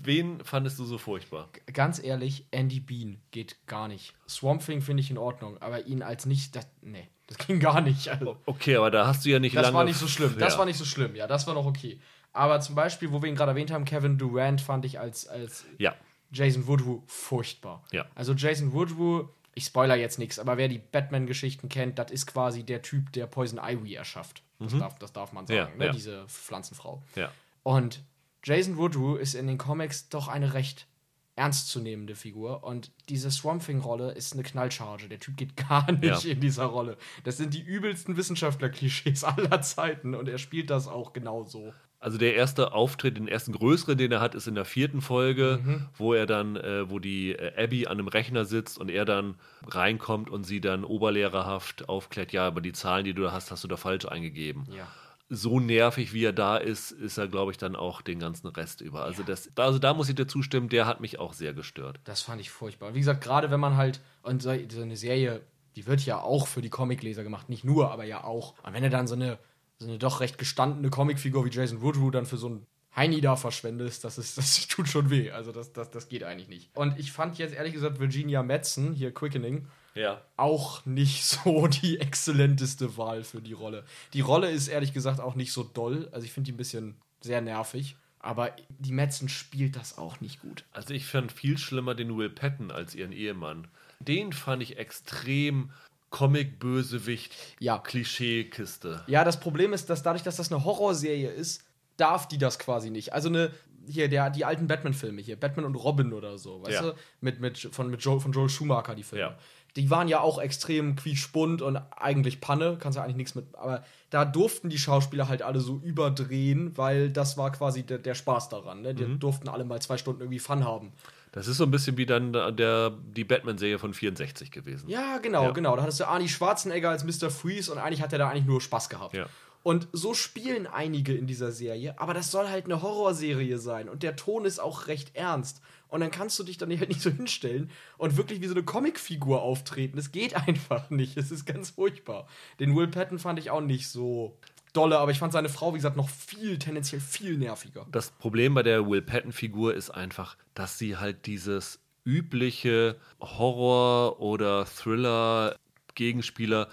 Wen 0.04 0.44
fandest 0.44 0.80
du 0.80 0.86
so 0.86 0.98
furchtbar? 0.98 1.50
Ganz 1.72 2.02
ehrlich, 2.04 2.46
Andy 2.52 2.80
Bean 2.80 3.18
geht 3.32 3.56
gar 3.68 3.88
nicht. 3.88 4.14
Swamp 4.28 4.66
Thing 4.66 4.82
finde 4.82 5.02
ich 5.02 5.12
in 5.12 5.18
Ordnung, 5.18 5.58
aber 5.62 5.86
ihn 5.86 6.02
als 6.02 6.26
nicht, 6.26 6.56
das, 6.56 6.68
nee, 6.82 7.08
das 7.28 7.38
ging 7.38 7.60
gar 7.60 7.82
nicht. 7.82 8.10
Also, 8.10 8.38
okay, 8.46 8.76
aber 8.76 8.92
da 8.92 9.08
hast 9.08 9.26
du 9.26 9.30
ja 9.30 9.40
nicht 9.40 9.56
das 9.56 9.64
lange... 9.64 9.72
Das 9.72 9.78
war 9.78 9.84
nicht 9.86 9.98
so 9.98 10.08
schlimm, 10.08 10.36
das 10.38 10.58
war 10.58 10.66
nicht 10.66 10.78
so 10.78 10.86
schlimm, 10.86 11.16
ja, 11.16 11.28
das 11.28 11.48
war 11.48 11.54
noch 11.54 11.66
okay. 11.66 12.00
Aber 12.34 12.60
zum 12.62 12.76
Beispiel, 12.76 13.12
wo 13.12 13.22
wir 13.22 13.30
ihn 13.30 13.36
gerade 13.36 13.52
erwähnt 13.52 13.72
haben, 13.72 13.86
Kevin 13.86 14.18
Durant 14.18 14.60
fand 14.60 14.86
ich 14.86 15.00
als, 15.00 15.28
als 15.28 15.66
ja. 15.78 15.96
Jason 16.32 16.68
Woodrow 16.68 17.04
furchtbar. 17.06 17.84
Ja. 17.92 18.06
Also 18.16 18.34
Jason 18.34 18.74
Woodrow 18.74 19.30
ich 19.56 19.66
spoiler 19.66 19.96
jetzt 19.96 20.20
nichts, 20.20 20.40
aber 20.40 20.58
wer 20.58 20.68
die 20.68 20.80
Batman-Geschichten 20.80 21.70
kennt, 21.70 22.00
das 22.00 22.12
ist 22.12 22.26
quasi 22.26 22.64
der 22.64 22.82
Typ, 22.82 23.12
der 23.14 23.28
Poison 23.28 23.60
Ivy 23.64 23.94
erschafft. 23.94 24.42
Das, 24.60 24.74
mhm. 24.74 24.80
darf, 24.80 24.98
das 25.00 25.14
darf 25.14 25.34
man 25.34 25.46
sagen, 25.46 25.60
ja, 25.60 25.78
ne? 25.78 25.86
ja. 25.86 25.92
diese 25.92 26.26
Pflanzenfrau. 26.28 27.04
Ja. 27.16 27.32
Und 27.64 28.04
Jason 28.44 28.78
Woodrow 28.78 29.18
ist 29.18 29.36
in 29.36 29.48
den 29.48 29.58
Comics 29.58 30.10
doch 30.10 30.28
eine 30.28 30.54
recht 30.54 30.88
ernstzunehmende 31.36 32.14
Figur 32.16 32.64
und 32.64 32.92
diese 33.10 33.32
Swamp 33.32 33.66
Thing-Rolle 33.66 34.12
ist 34.12 34.34
eine 34.34 34.44
Knallcharge. 34.44 35.10
Der 35.10 35.20
Typ 35.20 35.38
geht 35.38 35.56
gar 35.70 35.92
nicht 35.92 36.26
ja. 36.26 36.32
in 36.32 36.42
dieser 36.42 36.66
Rolle. 36.66 36.98
Das 37.24 37.38
sind 37.38 37.54
die 37.54 37.62
übelsten 37.62 38.18
Wissenschaftler-Klischees 38.18 39.24
aller 39.24 39.62
Zeiten 39.62 40.14
und 40.14 40.30
er 40.30 40.38
spielt 40.38 40.70
das 40.70 40.88
auch 40.88 41.14
genauso. 41.14 41.74
Also 42.00 42.18
der 42.18 42.36
erste 42.36 42.74
Auftritt, 42.74 43.16
den 43.16 43.30
ersten 43.30 43.54
größeren, 43.54 43.98
den 43.98 44.12
er 44.12 44.20
hat, 44.20 44.36
ist 44.36 44.46
in 44.46 44.56
der 44.56 44.66
vierten 44.66 45.00
Folge, 45.00 45.62
mhm. 45.64 45.86
wo 45.96 46.14
er 46.14 46.26
dann, 46.26 46.58
äh, 46.58 46.90
wo 46.90 47.00
die 47.00 47.32
äh, 47.32 47.64
Abby 47.64 47.88
an 47.88 47.94
einem 47.94 48.10
Rechner 48.10 48.44
sitzt 48.44 48.78
und 48.78 48.92
er 48.92 49.06
dann 49.06 49.36
reinkommt 49.66 50.30
und 50.30 50.44
sie 50.44 50.60
dann 50.60 50.84
oberlehrerhaft 50.84 51.88
aufklärt, 51.88 52.34
ja, 52.34 52.46
aber 52.46 52.60
die 52.60 52.74
Zahlen, 52.74 53.06
die 53.06 53.14
du 53.14 53.22
da 53.24 53.32
hast, 53.32 53.52
hast 53.52 53.64
du 53.64 53.70
da 53.70 53.78
falsch 53.78 54.06
eingegeben. 54.06 54.66
Ja. 54.76 54.86
So 55.30 55.60
nervig, 55.60 56.14
wie 56.14 56.26
er 56.26 56.34
da 56.34 56.58
ist, 56.58 56.92
ist 56.92 57.18
er, 57.18 57.28
glaube 57.28 57.52
ich, 57.52 57.58
dann 57.58 57.76
auch 57.76 58.02
den 58.02 58.20
ganzen 58.20 58.48
Rest 58.48 58.82
über. 58.82 59.04
Also, 59.04 59.22
ja. 59.22 59.28
das, 59.28 59.50
also 59.56 59.80
da 59.80 59.94
muss 59.94 60.10
ich 60.10 60.16
dir 60.16 60.28
zustimmen, 60.28 60.70
der 60.70 60.86
hat 60.86 61.02
mich 61.02 61.20
auch 61.20 61.34
sehr 61.34 61.54
gestört. 61.54 62.00
Das 62.04 62.22
fand 62.22 62.42
ich 62.42 62.52
furchtbar. 62.52 62.94
Wie 62.94 63.00
gesagt, 63.00 63.24
gerade 63.24 63.50
wenn 63.50 63.60
man 63.60 63.78
halt, 63.78 64.02
und 64.22 64.42
so 64.42 64.50
eine 64.50 64.98
Serie, 64.98 65.42
die 65.76 65.88
wird 65.88 66.06
ja 66.06 66.20
auch 66.20 66.48
für 66.48 66.62
die 66.62 66.70
Comicleser 66.70 67.24
gemacht, 67.24 67.50
nicht 67.50 67.64
nur, 67.64 67.92
aber 67.92 68.04
ja 68.04 68.24
auch. 68.24 68.54
Und 68.64 68.74
wenn 68.74 68.84
er 68.84 68.90
dann 68.90 69.08
so 69.08 69.16
eine 69.16 69.40
so 69.84 69.90
eine 69.90 70.00
doch 70.00 70.20
recht 70.20 70.38
gestandene 70.38 70.90
Comicfigur 70.90 71.46
wie 71.46 71.50
Jason 71.50 71.82
Woodrow 71.82 72.12
dann 72.12 72.26
für 72.26 72.38
so 72.38 72.50
ein 72.50 72.66
Heini 72.96 73.22
da 73.22 73.36
verschwendest, 73.36 74.04
das, 74.04 74.18
ist, 74.18 74.38
das 74.38 74.68
tut 74.68 74.88
schon 74.88 75.10
weh. 75.10 75.32
Also 75.32 75.52
das, 75.52 75.74
das, 75.74 75.90
das 75.92 76.10
geht 76.10 76.24
eigentlich 76.24 76.50
nicht. 76.50 76.76
Und 76.76 76.98
ich 77.00 77.12
fand 77.12 77.38
jetzt 77.38 77.54
ehrlich 77.54 77.74
gesagt 77.74 78.00
Virginia 78.00 78.44
Madsen, 78.44 78.94
hier 78.94 79.14
Quickening, 79.14 79.68
ja. 79.96 80.22
auch 80.38 80.86
nicht 80.86 81.24
so 81.26 81.68
die 81.68 82.00
exzellenteste 82.00 82.98
Wahl 82.98 83.24
für 83.24 83.42
die 83.42 83.54
Rolle. 83.54 83.84
Die 84.14 84.22
Rolle 84.22 84.50
ist 84.52 84.68
ehrlich 84.68 84.94
gesagt 84.94 85.20
auch 85.20 85.36
nicht 85.36 85.52
so 85.52 85.64
doll. 85.64 86.10
Also 86.12 86.26
ich 86.26 86.34
finde 86.34 86.48
die 86.48 86.54
ein 86.54 86.58
bisschen 86.58 86.96
sehr 87.22 87.42
nervig. 87.42 87.96
Aber 88.20 88.56
die 88.70 88.94
Madsen 88.94 89.28
spielt 89.28 89.76
das 89.76 89.98
auch 89.98 90.22
nicht 90.22 90.42
gut. 90.42 90.64
Also 90.72 90.94
ich 90.94 91.06
fand 91.06 91.34
viel 91.34 91.58
schlimmer 91.58 91.94
den 91.94 92.18
Will 92.18 92.30
Patton 92.30 92.72
als 92.72 92.96
ihren 92.96 93.12
Ehemann. 93.12 93.68
Den 94.00 94.32
fand 94.32 94.64
ich 94.64 94.78
extrem 94.78 95.72
Comic-Bösewicht, 96.10 97.36
ja. 97.60 97.80
Klischeekiste. 97.80 99.04
Ja, 99.08 99.26
das 99.26 99.40
Problem 99.40 99.74
ist, 99.74 99.90
dass 99.90 100.04
dadurch, 100.04 100.24
dass 100.24 100.38
das 100.38 100.52
eine 100.52 100.64
Horrorserie 100.64 101.32
ist, 101.32 101.66
darf 101.98 102.28
die 102.28 102.38
das 102.38 102.60
quasi 102.60 102.92
nicht. 102.92 103.12
Also 103.14 103.30
eine, 103.30 103.52
hier, 103.88 104.08
der, 104.08 104.30
die 104.30 104.46
alten 104.46 104.68
Batman-Filme 104.68 105.22
hier, 105.22 105.38
Batman 105.38 105.66
und 105.66 105.76
Robin 105.76 106.14
oder 106.14 106.38
so, 106.38 106.62
weißt 106.62 106.72
ja. 106.72 106.82
du? 106.82 106.94
Mit, 107.20 107.40
mit, 107.42 107.58
von, 107.58 107.90
mit 107.90 108.02
Joel, 108.04 108.20
von 108.20 108.32
Joel 108.32 108.50
Schumacher, 108.50 108.96
die 108.96 109.04
Filme. 109.04 109.24
Ja. 109.24 109.38
Die 109.76 109.90
waren 109.90 110.08
ja 110.08 110.20
auch 110.20 110.40
extrem 110.40 110.96
quietschbunt 110.96 111.62
und 111.62 111.78
eigentlich 111.98 112.42
Panne, 112.42 112.78
kannst 112.80 112.98
ja 112.98 113.04
eigentlich 113.04 113.16
nichts 113.16 113.36
mit. 113.36 113.46
Aber 113.56 113.84
da 114.12 114.24
durften 114.24 114.70
die 114.70 114.78
Schauspieler 114.78 115.28
halt 115.28 115.42
alle 115.42 115.60
so 115.60 115.82
überdrehen, 115.84 116.78
weil 116.78 117.10
das 117.10 117.38
war 117.38 117.52
quasi 117.52 117.84
der, 117.84 117.98
der 117.98 118.14
Spaß 118.14 118.50
daran. 118.50 118.82
Ne? 118.82 118.94
Die 118.94 119.06
mhm. 119.06 119.20
durften 119.20 119.50
alle 119.50 119.66
mal 119.66 119.82
zwei 119.82 119.98
Stunden 119.98 120.22
irgendwie 120.22 120.40
Fun 120.40 120.64
haben. 120.64 120.92
Das 121.32 121.48
ist 121.48 121.58
so 121.58 121.64
ein 121.64 121.72
bisschen 121.72 121.98
wie 121.98 122.06
dann 122.06 122.32
der, 122.32 122.92
die 123.16 123.24
Batman-Serie 123.24 123.80
von 123.80 123.96
64 123.96 124.52
gewesen. 124.52 124.88
Ja, 124.88 125.18
genau, 125.18 125.46
ja. 125.46 125.52
genau. 125.52 125.76
Da 125.76 125.82
hattest 125.82 126.00
du 126.00 126.08
Arnie 126.08 126.30
Schwarzenegger 126.30 126.92
als 126.92 127.04
Mr. 127.04 127.32
Freeze 127.32 127.72
und 127.72 127.80
eigentlich 127.80 128.04
hat 128.04 128.14
er 128.14 128.20
da 128.20 128.30
eigentlich 128.30 128.46
nur 128.46 128.62
Spaß 128.62 128.88
gehabt. 128.90 129.16
Ja. 129.16 129.26
Und 129.64 129.88
so 129.94 130.14
spielen 130.14 130.68
einige 130.68 131.16
in 131.16 131.26
dieser 131.26 131.52
Serie, 131.52 132.00
aber 132.00 132.14
das 132.14 132.30
soll 132.30 132.50
halt 132.50 132.66
eine 132.66 132.82
Horrorserie 132.82 133.58
sein 133.58 133.90
und 133.90 134.04
der 134.04 134.16
Ton 134.16 134.46
ist 134.46 134.60
auch 134.60 134.88
recht 134.88 135.16
ernst. 135.16 135.62
Und 135.94 136.00
dann 136.00 136.10
kannst 136.10 136.40
du 136.40 136.44
dich 136.44 136.58
dann 136.58 136.76
halt 136.76 136.90
nicht 136.90 137.02
so 137.02 137.12
hinstellen 137.12 137.70
und 138.00 138.18
wirklich 138.18 138.42
wie 138.42 138.48
so 138.48 138.56
eine 138.56 138.64
Comicfigur 138.64 139.44
auftreten. 139.44 139.96
Das 139.96 140.12
geht 140.12 140.36
einfach 140.36 140.90
nicht. 140.90 141.18
Es 141.18 141.30
ist 141.30 141.46
ganz 141.46 141.70
furchtbar. 141.70 142.28
Den 142.60 142.76
Will 142.76 142.88
Patton 142.88 143.20
fand 143.20 143.38
ich 143.38 143.52
auch 143.52 143.62
nicht 143.62 143.88
so 143.88 144.36
dolle, 144.74 144.98
aber 144.98 145.12
ich 145.12 145.20
fand 145.20 145.34
seine 145.34 145.50
Frau, 145.50 145.72
wie 145.72 145.78
gesagt, 145.78 145.96
noch 145.96 146.10
viel, 146.10 146.58
tendenziell 146.58 147.00
viel 147.00 147.38
nerviger. 147.38 147.86
Das 147.92 148.10
Problem 148.10 148.56
bei 148.56 148.64
der 148.64 148.90
Will 148.90 149.04
Patton-Figur 149.04 149.76
ist 149.76 149.92
einfach, 149.92 150.36
dass 150.56 150.80
sie 150.80 150.98
halt 150.98 151.28
dieses 151.28 151.80
übliche 152.06 152.96
Horror- 153.22 154.20
oder 154.20 154.66
Thriller-Gegenspieler 154.66 156.70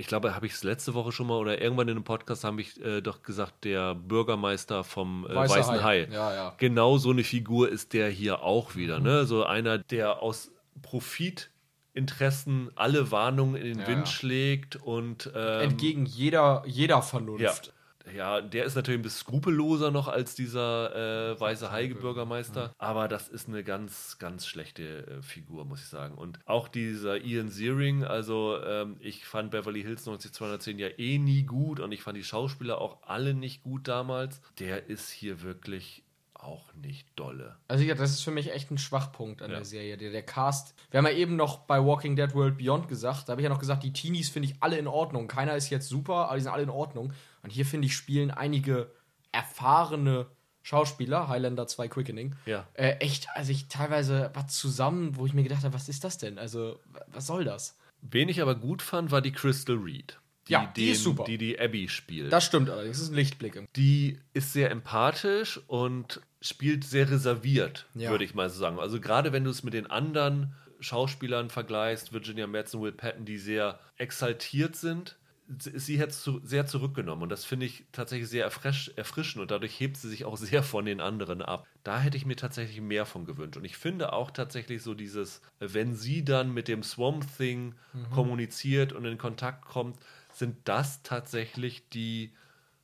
ich 0.00 0.06
glaube, 0.06 0.34
habe 0.34 0.46
ich 0.46 0.52
es 0.52 0.62
letzte 0.62 0.94
Woche 0.94 1.10
schon 1.10 1.26
mal 1.26 1.34
oder 1.34 1.60
irgendwann 1.60 1.88
in 1.88 1.96
einem 1.96 2.04
Podcast 2.04 2.44
habe 2.44 2.60
ich 2.60 2.80
äh, 2.80 3.00
doch 3.00 3.22
gesagt, 3.22 3.64
der 3.64 3.96
Bürgermeister 3.96 4.84
vom 4.84 5.26
äh, 5.28 5.34
Weißen 5.34 5.82
Hai. 5.82 5.82
Hai. 5.82 6.08
Ja, 6.12 6.32
ja. 6.32 6.54
Genau 6.56 6.98
so 6.98 7.10
eine 7.10 7.24
Figur 7.24 7.68
ist 7.68 7.92
der 7.92 8.08
hier 8.08 8.42
auch 8.42 8.76
wieder. 8.76 9.00
Mhm. 9.00 9.04
Ne? 9.04 9.26
So 9.26 9.44
einer, 9.44 9.78
der 9.78 10.22
aus 10.22 10.52
Profit 10.82 11.50
Interessen 11.94 12.70
alle 12.76 13.10
Warnungen 13.10 13.56
in 13.56 13.64
den 13.64 13.80
ja. 13.80 13.88
Wind 13.88 14.08
schlägt 14.08 14.76
und 14.76 15.32
ähm, 15.34 15.62
entgegen 15.62 16.06
jeder, 16.06 16.62
jeder 16.64 17.02
Vernunft. 17.02 17.72
Ja 18.14 18.28
ja, 18.28 18.40
der 18.40 18.64
ist 18.64 18.74
natürlich 18.74 19.00
ein 19.00 19.02
bisschen 19.02 19.20
skrupelloser 19.20 19.90
noch 19.90 20.08
als 20.08 20.34
dieser 20.34 21.32
äh, 21.32 21.40
weiße 21.40 21.70
Heige-Bürgermeister. 21.70 22.74
Aber 22.78 23.08
das 23.08 23.28
ist 23.28 23.48
eine 23.48 23.64
ganz, 23.64 24.18
ganz 24.18 24.46
schlechte 24.46 25.06
äh, 25.06 25.22
Figur, 25.22 25.64
muss 25.64 25.80
ich 25.80 25.88
sagen. 25.88 26.14
Und 26.14 26.38
auch 26.44 26.68
dieser 26.68 27.24
Ian 27.24 27.48
Ziering, 27.48 28.04
also 28.04 28.58
ähm, 28.62 28.96
ich 29.00 29.24
fand 29.24 29.50
Beverly 29.50 29.82
Hills 29.82 30.04
90210 30.04 30.78
ja 30.78 30.88
eh 30.98 31.18
nie 31.18 31.44
gut 31.44 31.80
und 31.80 31.92
ich 31.92 32.02
fand 32.02 32.16
die 32.16 32.24
Schauspieler 32.24 32.80
auch 32.80 33.02
alle 33.02 33.34
nicht 33.34 33.62
gut 33.62 33.88
damals. 33.88 34.40
Der 34.58 34.88
ist 34.88 35.10
hier 35.10 35.42
wirklich 35.42 36.02
auch 36.34 36.72
nicht 36.74 37.08
dolle. 37.16 37.56
Also 37.66 37.84
ja, 37.84 37.94
das 37.94 38.10
ist 38.10 38.22
für 38.22 38.30
mich 38.30 38.52
echt 38.52 38.70
ein 38.70 38.78
Schwachpunkt 38.78 39.42
an 39.42 39.50
ja. 39.50 39.56
der 39.56 39.64
Serie. 39.64 39.96
Der, 39.96 40.10
der 40.10 40.22
Cast, 40.22 40.74
wir 40.90 40.98
haben 40.98 41.06
ja 41.06 41.12
eben 41.12 41.36
noch 41.36 41.58
bei 41.58 41.84
Walking 41.84 42.14
Dead 42.14 42.32
World 42.34 42.58
Beyond 42.58 42.88
gesagt, 42.88 43.28
da 43.28 43.32
habe 43.32 43.40
ich 43.40 43.44
ja 43.44 43.50
noch 43.50 43.58
gesagt, 43.58 43.82
die 43.82 43.92
Teenies 43.92 44.28
finde 44.28 44.48
ich 44.48 44.56
alle 44.60 44.78
in 44.78 44.86
Ordnung. 44.86 45.26
Keiner 45.26 45.56
ist 45.56 45.70
jetzt 45.70 45.88
super, 45.88 46.26
aber 46.28 46.36
die 46.36 46.42
sind 46.42 46.52
alle 46.52 46.62
in 46.62 46.70
Ordnung. 46.70 47.12
Und 47.42 47.50
hier 47.50 47.66
finde 47.66 47.86
ich, 47.86 47.94
spielen 47.94 48.30
einige 48.30 48.90
erfahrene 49.32 50.26
Schauspieler, 50.62 51.28
Highlander 51.28 51.66
2 51.66 51.88
Quickening, 51.88 52.34
ja. 52.44 52.66
äh, 52.74 52.96
echt, 52.98 53.28
also 53.34 53.52
ich 53.52 53.68
teilweise 53.68 54.30
was 54.34 54.54
zusammen, 54.54 55.16
wo 55.16 55.24
ich 55.24 55.32
mir 55.32 55.42
gedacht 55.42 55.64
habe, 55.64 55.72
was 55.72 55.88
ist 55.88 56.04
das 56.04 56.18
denn? 56.18 56.38
Also, 56.38 56.78
was 57.06 57.26
soll 57.26 57.44
das? 57.44 57.78
Wen 58.02 58.28
ich 58.28 58.42
aber 58.42 58.54
gut 58.54 58.82
fand, 58.82 59.10
war 59.10 59.22
die 59.22 59.32
Crystal 59.32 59.76
Reed. 59.76 60.18
Die, 60.46 60.52
ja, 60.52 60.66
die 60.76 60.84
den, 60.84 60.92
ist 60.92 61.02
super. 61.02 61.24
Die 61.24 61.38
die 61.38 61.58
Abby 61.58 61.88
spielt. 61.88 62.32
Das 62.32 62.44
stimmt 62.44 62.70
allerdings, 62.70 62.98
das 62.98 63.04
ist 63.04 63.12
ein 63.12 63.16
Lichtblick. 63.16 63.66
Die 63.76 64.18
ist 64.32 64.52
sehr 64.52 64.70
empathisch 64.70 65.60
und 65.68 66.20
spielt 66.40 66.84
sehr 66.84 67.10
reserviert, 67.10 67.86
ja. 67.94 68.10
würde 68.10 68.24
ich 68.24 68.34
mal 68.34 68.48
so 68.48 68.58
sagen. 68.58 68.78
Also 68.78 69.00
gerade 69.00 69.32
wenn 69.32 69.44
du 69.44 69.50
es 69.50 69.62
mit 69.62 69.74
den 69.74 69.86
anderen 69.86 70.54
Schauspielern 70.80 71.50
vergleichst, 71.50 72.12
Virginia 72.12 72.46
Madsen, 72.46 72.80
Will 72.80 72.92
Patton, 72.92 73.24
die 73.24 73.38
sehr 73.38 73.78
exaltiert 73.96 74.76
sind, 74.76 75.16
sie 75.56 75.96
jetzt 75.96 76.22
zu, 76.22 76.40
sehr 76.44 76.66
zurückgenommen 76.66 77.22
und 77.22 77.28
das 77.30 77.44
finde 77.44 77.66
ich 77.66 77.84
tatsächlich 77.92 78.28
sehr 78.28 78.44
erfrisch, 78.44 78.90
erfrischend 78.96 79.40
und 79.40 79.50
dadurch 79.50 79.80
hebt 79.80 79.96
sie 79.96 80.08
sich 80.08 80.24
auch 80.24 80.36
sehr 80.36 80.62
von 80.62 80.84
den 80.84 81.00
anderen 81.00 81.42
ab. 81.42 81.66
Da 81.84 82.00
hätte 82.00 82.16
ich 82.16 82.26
mir 82.26 82.36
tatsächlich 82.36 82.80
mehr 82.80 83.06
von 83.06 83.24
gewünscht 83.24 83.56
und 83.56 83.64
ich 83.64 83.76
finde 83.76 84.12
auch 84.12 84.30
tatsächlich 84.30 84.82
so 84.82 84.94
dieses, 84.94 85.40
wenn 85.58 85.94
sie 85.94 86.24
dann 86.24 86.52
mit 86.52 86.68
dem 86.68 86.82
Swamp 86.82 87.26
Thing 87.36 87.74
mhm. 87.92 88.10
kommuniziert 88.10 88.92
und 88.92 89.04
in 89.04 89.18
Kontakt 89.18 89.64
kommt, 89.64 89.98
sind 90.32 90.56
das 90.64 91.02
tatsächlich 91.02 91.88
die 91.88 92.34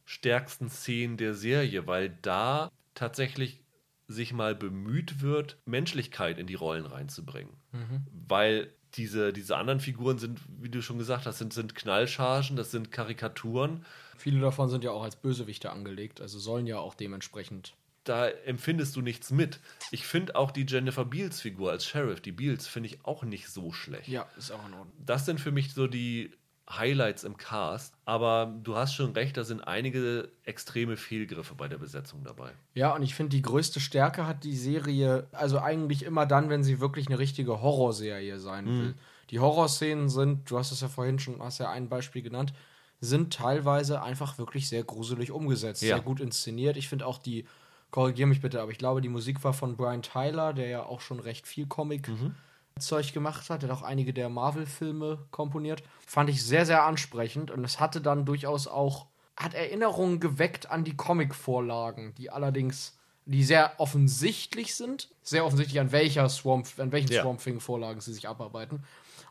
stärksten 0.07 0.69
Szenen 0.71 1.17
der 1.17 1.35
Serie, 1.35 1.87
weil 1.87 2.11
da 2.23 2.71
tatsächlich 2.95 3.61
sich 4.07 4.33
mal 4.33 4.55
bemüht 4.55 5.23
wird, 5.23 5.59
Menschlichkeit 5.65 6.39
in 6.39 6.47
die 6.47 6.55
Rollen 6.55 6.87
reinzubringen. 6.87 7.55
Mhm. 7.73 8.07
Weil 8.29 8.73
diese, 8.97 9.32
diese 9.32 9.57
anderen 9.57 9.80
Figuren 9.80 10.18
sind, 10.18 10.40
wie 10.61 10.68
du 10.68 10.82
schon 10.82 10.99
gesagt 10.99 11.26
hast, 11.26 11.38
sind, 11.38 11.53
sind 11.53 11.74
Knallchargen, 11.74 12.57
das 12.57 12.70
sind 12.70 12.92
Karikaturen. 12.92 13.84
Viele 14.16 14.40
davon 14.40 14.68
sind 14.68 14.84
ja 14.84 14.90
auch 14.90 15.03
als 15.03 15.16
Bösewichte 15.16 15.70
angelegt, 15.70 16.20
also 16.20 16.38
sollen 16.38 16.66
ja 16.66 16.78
auch 16.78 16.95
dementsprechend. 16.95 17.74
Da 18.05 18.28
empfindest 18.28 18.95
du 18.97 19.01
nichts 19.01 19.30
mit. 19.30 19.61
Ich 19.90 20.07
finde 20.07 20.36
auch 20.36 20.51
die 20.51 20.66
Jennifer 20.68 21.07
Beals 21.07 21.40
Figur 21.40 21.70
als 21.70 21.86
Sheriff, 21.86 22.20
die 22.20 22.32
Beals, 22.32 22.66
finde 22.66 22.90
ich 22.90 23.05
auch 23.05 23.22
nicht 23.22 23.49
so 23.49 23.72
schlecht. 23.72 24.09
Ja, 24.09 24.26
ist 24.36 24.51
auch 24.51 24.66
in 24.66 24.74
Ordnung. 24.74 24.92
Das 25.05 25.24
sind 25.24 25.40
für 25.40 25.53
mich 25.53 25.72
so 25.72 25.86
die 25.86 26.30
Highlights 26.71 27.25
im 27.25 27.37
Cast, 27.37 27.95
aber 28.07 28.55
du 28.62 28.75
hast 28.75 28.95
schon 28.95 29.12
recht, 29.12 29.37
da 29.37 29.45
sind 29.45 29.61
einige 29.61 30.31
extreme 30.45 30.97
Fehlgriffe 30.97 31.55
bei 31.55 31.69
der 31.69 31.77
Besetzung 31.77 32.25
dabei. 32.25 32.53
Ja, 32.75 32.95
und 32.95 33.03
ich 33.03 33.15
finde, 33.15 33.37
die 33.37 33.43
größte 33.43 33.81
Stärke 33.81 34.27
hat 34.27 34.45
die 34.45 34.57
Serie, 34.57 35.27
also 35.33 35.59
eigentlich 35.59 36.05
immer 36.05 36.25
dann, 36.25 36.49
wenn 36.49 36.65
sie 36.65 36.81
wirklich 36.81 37.07
eine 37.09 37.19
richtige 37.19 37.61
Horrorserie 37.61 38.39
sein 38.39 38.65
mhm. 38.65 38.81
will. 38.81 38.95
Die 39.31 39.41
Horrorszenen 39.41 40.09
sind, 40.09 40.51
du 40.51 40.59
hast 40.59 40.73
es 40.73 40.81
ja 40.81 40.89
vorhin 40.89 41.19
schon, 41.19 41.43
hast 41.43 41.59
ja 41.59 41.71
ein 41.71 41.89
Beispiel 41.89 42.23
genannt, 42.23 42.55
sind 43.01 43.35
teilweise 43.35 44.03
einfach 44.03 44.39
wirklich 44.39 44.69
sehr 44.69 44.85
gruselig 44.85 45.33
umgesetzt, 45.33 45.83
ja. 45.83 45.97
sehr 45.97 46.05
gut 46.05 46.21
inszeniert. 46.21 46.79
Ich 46.79 46.89
finde 46.89 47.07
auch 47.07 47.19
die, 47.19 47.47
korrigiere 47.91 48.29
mich 48.29 48.41
bitte, 48.41 48.62
aber 48.62 48.71
ich 48.71 48.79
glaube, 48.79 49.03
die 49.03 49.11
Musik 49.11 49.45
war 49.45 49.53
von 49.53 49.77
Brian 49.77 50.01
Tyler, 50.03 50.55
der 50.55 50.69
ja 50.69 50.83
auch 50.83 51.03
schon 51.03 51.21
recht 51.21 51.47
viel 51.47 51.67
Comic. 51.67 52.09
Mhm 52.09 52.35
Zeug 52.81 53.12
gemacht 53.12 53.51
hat. 53.51 53.62
Er 53.62 53.68
hat 53.68 53.77
auch 53.77 53.83
einige 53.83 54.12
der 54.12 54.29
Marvel-Filme 54.29 55.27
komponiert. 55.31 55.83
Fand 56.07 56.29
ich 56.29 56.43
sehr, 56.43 56.66
sehr 56.66 56.85
ansprechend 56.85 57.51
und 57.51 57.64
es 57.64 57.79
hatte 57.79 58.01
dann 58.01 58.25
durchaus 58.25 58.66
auch, 58.66 59.07
hat 59.37 59.55
Erinnerungen 59.55 60.20
geweckt 60.20 60.70
an 60.70 60.85
die 60.85 60.97
Comic-Vorlagen, 60.97 62.14
die 62.16 62.31
allerdings, 62.31 62.99
die 63.27 63.45
sehr 63.45 63.75
offensichtlich 63.79 64.75
sind. 64.75 65.09
Sehr 65.22 65.45
offensichtlich, 65.45 65.81
an 65.81 65.93
welcher 65.93 66.29
Swamp, 66.29 66.66
an 66.79 66.91
welchen 66.91 67.12
ja. 67.12 67.22
Swamp 67.22 67.41
Thing-Vorlagen 67.43 68.01
sie 68.01 68.12
sich 68.12 68.29
abarbeiten. 68.29 68.83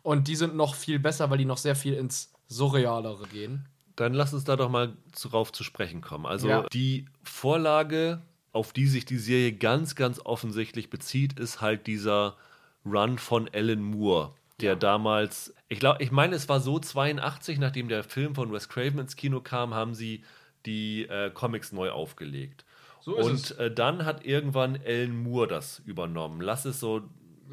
Und 0.04 0.28
die 0.28 0.36
sind 0.36 0.56
noch 0.56 0.76
viel 0.76 1.00
besser, 1.00 1.30
weil 1.30 1.38
die 1.38 1.46
noch 1.46 1.58
sehr 1.58 1.76
viel 1.76 1.94
ins 1.94 2.32
Surrealere 2.48 3.28
gehen. 3.28 3.68
Dann 3.96 4.14
lass 4.14 4.34
uns 4.34 4.46
da 4.46 4.56
doch 4.56 4.70
mal 4.70 4.96
darauf 5.22 5.52
zu 5.52 5.64
sprechen 5.64 6.02
kommen. 6.02 6.26
Also 6.26 6.48
ja. 6.48 6.66
die 6.72 7.06
Vorlage, 7.24 8.22
auf 8.54 8.74
die 8.74 8.88
sich 8.88 9.06
die 9.06 9.18
Serie 9.18 9.54
ganz, 9.54 9.96
ganz 9.96 10.20
offensichtlich 10.24 10.90
bezieht, 10.90 11.40
ist 11.40 11.62
halt 11.62 11.88
dieser 11.88 12.38
Run 12.86 13.18
von 13.18 13.50
Alan 13.54 13.82
Moore, 13.84 14.34
der 14.60 14.74
ja. 14.74 14.76
damals, 14.76 15.54
ich 15.70 15.80
glaube, 15.80 16.04
ich 16.04 16.12
meine, 16.12 16.36
es 16.36 16.50
war 16.50 16.60
so 16.60 16.80
82, 16.80 17.60
nachdem 17.60 17.88
der 17.88 18.04
Film 18.04 18.36
von 18.36 18.52
Wes 18.52 18.70
Craven 18.70 19.00
ins 19.00 19.16
Kino 19.16 19.42
kam, 19.42 19.74
haben 19.74 19.94
sie 19.94 20.24
die 20.66 21.04
äh, 21.04 21.30
Comics 21.32 21.72
neu 21.72 21.92
aufgelegt. 21.92 22.66
So 23.02 23.18
und 23.18 23.58
äh, 23.58 23.74
dann 23.74 24.06
hat 24.06 24.26
irgendwann 24.26 24.80
Alan 24.86 25.24
Moore 25.24 25.48
das 25.48 25.80
übernommen. 25.80 26.40
Lass 26.40 26.66
es 26.66 26.80
so 26.80 27.02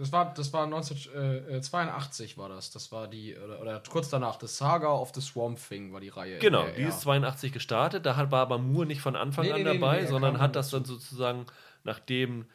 das 0.01 0.13
war, 0.13 0.33
das 0.33 0.53
war 0.53 0.65
1982 0.65 2.39
war 2.39 2.49
das. 2.49 2.71
Das 2.71 2.91
war 2.91 3.07
die, 3.07 3.37
oder, 3.37 3.61
oder, 3.61 3.83
kurz 3.87 4.09
danach, 4.09 4.39
The 4.41 4.47
Saga 4.47 4.89
of 4.89 5.13
the 5.15 5.21
Swamp 5.21 5.59
Thing 5.69 5.93
war 5.93 6.01
die 6.01 6.09
Reihe. 6.09 6.39
Genau, 6.39 6.65
die 6.75 6.83
ist 6.83 7.03
82 7.03 7.53
gestartet. 7.53 8.07
Da 8.07 8.17
war 8.31 8.41
aber 8.41 8.57
Moore 8.57 8.87
nicht 8.87 9.03
von 9.03 9.15
Anfang 9.15 9.45
nee, 9.45 9.53
an 9.53 9.63
nee, 9.63 9.65
dabei, 9.65 10.01
nee, 10.01 10.07
sondern 10.07 10.39
hat 10.39 10.57
das 10.57 10.71
dann 10.71 10.85
sozusagen, 10.85 11.45
nachdem 11.85 12.47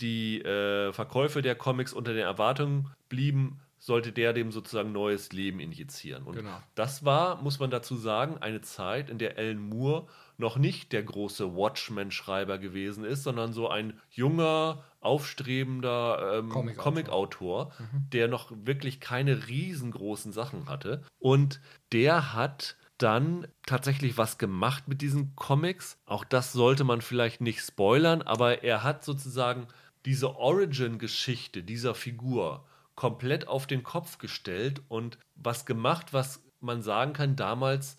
die 0.00 0.42
äh, 0.42 0.92
Verkäufe 0.92 1.42
der 1.42 1.54
Comics 1.54 1.92
unter 1.92 2.12
den 2.12 2.22
Erwartungen 2.22 2.90
blieben, 3.08 3.60
sollte 3.78 4.12
der 4.12 4.32
dem 4.32 4.50
sozusagen 4.50 4.92
neues 4.92 5.32
Leben 5.32 5.60
injizieren. 5.60 6.24
Und 6.24 6.36
genau. 6.36 6.60
das 6.74 7.04
war, 7.04 7.40
muss 7.42 7.60
man 7.60 7.70
dazu 7.70 7.94
sagen, 7.94 8.38
eine 8.38 8.60
Zeit, 8.60 9.10
in 9.10 9.18
der 9.18 9.38
Alan 9.38 9.60
Moore 9.60 10.06
noch 10.38 10.58
nicht 10.58 10.92
der 10.92 11.02
große 11.02 11.54
Watchmen-Schreiber 11.54 12.58
gewesen 12.58 13.04
ist, 13.04 13.22
sondern 13.22 13.52
so 13.52 13.68
ein 13.68 14.00
junger, 14.10 14.84
aufstrebender 15.00 16.38
ähm, 16.38 16.48
Comic-Autor, 16.48 17.70
Comic 17.70 17.92
mhm. 17.92 18.10
der 18.10 18.28
noch 18.28 18.50
wirklich 18.50 19.00
keine 19.00 19.46
riesengroßen 19.46 20.32
Sachen 20.32 20.68
hatte. 20.68 21.02
Und 21.18 21.60
der 21.92 22.34
hat 22.34 22.76
dann 22.98 23.46
tatsächlich 23.66 24.16
was 24.16 24.38
gemacht 24.38 24.88
mit 24.88 25.02
diesen 25.02 25.36
Comics. 25.36 25.98
Auch 26.06 26.24
das 26.24 26.52
sollte 26.52 26.84
man 26.84 27.02
vielleicht 27.02 27.40
nicht 27.40 27.60
spoilern, 27.60 28.22
aber 28.22 28.64
er 28.64 28.82
hat 28.82 29.04
sozusagen 29.04 29.68
diese 30.06 30.36
Origin-Geschichte 30.36 31.62
dieser 31.62 31.94
Figur 31.94 32.64
komplett 32.94 33.48
auf 33.48 33.66
den 33.66 33.82
Kopf 33.82 34.18
gestellt 34.18 34.80
und 34.88 35.18
was 35.34 35.66
gemacht, 35.66 36.12
was 36.12 36.42
man 36.60 36.82
sagen 36.82 37.12
kann, 37.12 37.36
damals 37.36 37.98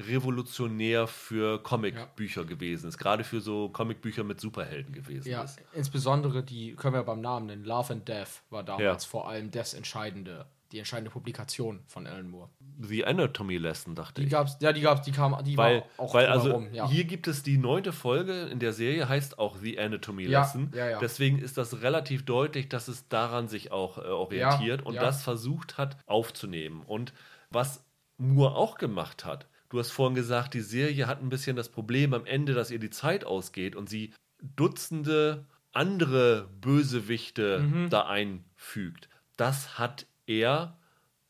revolutionär 0.00 1.06
für 1.08 1.62
Comicbücher 1.62 2.42
ja. 2.42 2.46
gewesen 2.46 2.88
ist. 2.88 2.98
Gerade 2.98 3.24
für 3.24 3.40
so 3.40 3.68
Comicbücher 3.68 4.22
mit 4.22 4.40
Superhelden 4.40 4.94
gewesen 4.94 5.28
ja, 5.28 5.42
ist. 5.42 5.60
Insbesondere 5.72 6.44
die, 6.44 6.74
können 6.74 6.94
wir 6.94 7.02
beim 7.02 7.20
Namen 7.20 7.46
nennen, 7.46 7.64
Love 7.64 7.92
and 7.92 8.08
Death 8.08 8.42
war 8.48 8.62
damals 8.62 9.04
ja. 9.04 9.10
vor 9.10 9.28
allem 9.28 9.50
das 9.50 9.74
Entscheidende 9.74 10.46
die 10.72 10.78
entscheidende 10.78 11.10
Publikation 11.10 11.80
von 11.86 12.06
Alan 12.06 12.28
Moore. 12.28 12.50
The 12.80 13.04
Anatomy 13.06 13.56
Lesson, 13.56 13.94
dachte 13.94 14.20
die 14.20 14.26
ich. 14.26 14.32
Gab's, 14.32 14.58
ja, 14.60 14.72
die 14.72 14.82
gab's, 14.82 15.02
die 15.02 15.12
kam, 15.12 15.36
die 15.44 15.56
weil, 15.56 15.80
war 15.80 15.84
auch 16.04 16.14
weil 16.14 16.26
also 16.26 16.52
rum, 16.52 16.72
ja. 16.72 16.88
hier 16.88 17.04
gibt 17.04 17.26
es 17.26 17.42
die 17.42 17.56
neunte 17.56 17.92
Folge 17.92 18.42
in 18.42 18.58
der 18.58 18.72
Serie, 18.72 19.08
heißt 19.08 19.38
auch 19.38 19.56
The 19.56 19.78
Anatomy 19.78 20.24
Lesson. 20.24 20.70
Ja, 20.74 20.90
ja, 20.90 20.98
Deswegen 20.98 21.38
ist 21.38 21.56
das 21.56 21.80
relativ 21.80 22.24
deutlich, 22.24 22.68
dass 22.68 22.88
es 22.88 23.08
daran 23.08 23.48
sich 23.48 23.72
auch 23.72 23.98
äh, 23.98 24.02
orientiert 24.02 24.84
und 24.84 24.96
das 24.96 25.22
versucht 25.22 25.78
hat 25.78 25.96
aufzunehmen. 26.06 26.82
Und 26.86 27.12
was 27.50 27.84
Moore 28.18 28.54
auch 28.54 28.76
gemacht 28.76 29.24
hat, 29.24 29.46
du 29.70 29.78
hast 29.78 29.90
vorhin 29.90 30.14
gesagt, 30.14 30.54
die 30.54 30.60
Serie 30.60 31.06
hat 31.06 31.22
ein 31.22 31.30
bisschen 31.30 31.56
das 31.56 31.70
Problem 31.70 32.12
am 32.12 32.26
Ende, 32.26 32.52
dass 32.52 32.70
ihr 32.70 32.78
die 32.78 32.90
Zeit 32.90 33.24
ausgeht 33.24 33.74
und 33.74 33.88
sie 33.88 34.12
Dutzende 34.40 35.46
andere 35.72 36.48
Bösewichte 36.60 37.60
mhm. 37.60 37.90
da 37.90 38.06
einfügt. 38.06 39.08
Das 39.36 39.78
hat 39.78 40.06
er 40.28 40.76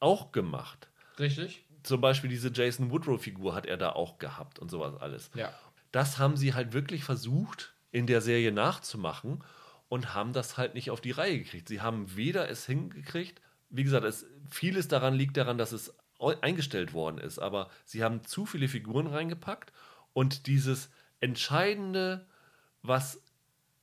auch 0.01 0.33
gemacht. 0.33 0.89
Richtig. 1.19 1.65
Zum 1.83 2.01
Beispiel 2.01 2.29
diese 2.29 2.53
Jason 2.53 2.91
Woodrow-Figur 2.91 3.55
hat 3.55 3.65
er 3.65 3.79
da 3.79 3.91
auch 3.91 4.19
gehabt 4.19 4.59
und 4.59 4.71
sowas 4.71 4.95
alles. 5.01 5.31
Ja. 5.35 5.53
Das 5.91 6.19
haben 6.19 6.37
sie 6.37 6.53
halt 6.53 6.75
wirklich 6.75 7.05
versucht, 7.05 7.73
in 7.91 8.07
der 8.07 8.21
Serie 8.21 8.53
nachzumachen 8.53 9.43
und 9.89 10.15
haben 10.15 10.35
das 10.35 10.59
halt 10.59 10.75
nicht 10.75 10.91
auf 10.91 11.01
die 11.01 11.13
Reihe 11.13 11.39
gekriegt. 11.39 11.69
Sie 11.69 11.81
haben 11.81 12.15
weder 12.15 12.51
es 12.51 12.67
hingekriegt, 12.67 13.41
wie 13.71 13.85
gesagt, 13.85 14.05
es, 14.05 14.27
vieles 14.51 14.89
daran 14.89 15.15
liegt 15.15 15.37
daran, 15.37 15.57
dass 15.57 15.73
es 15.73 15.95
eingestellt 16.41 16.93
worden 16.93 17.19
ist, 17.19 17.39
aber 17.39 17.71
sie 17.85 18.03
haben 18.03 18.25
zu 18.25 18.45
viele 18.45 18.69
Figuren 18.69 19.07
reingepackt 19.07 19.73
und 20.13 20.47
dieses 20.47 20.91
Entscheidende, 21.21 22.27
was 22.83 23.23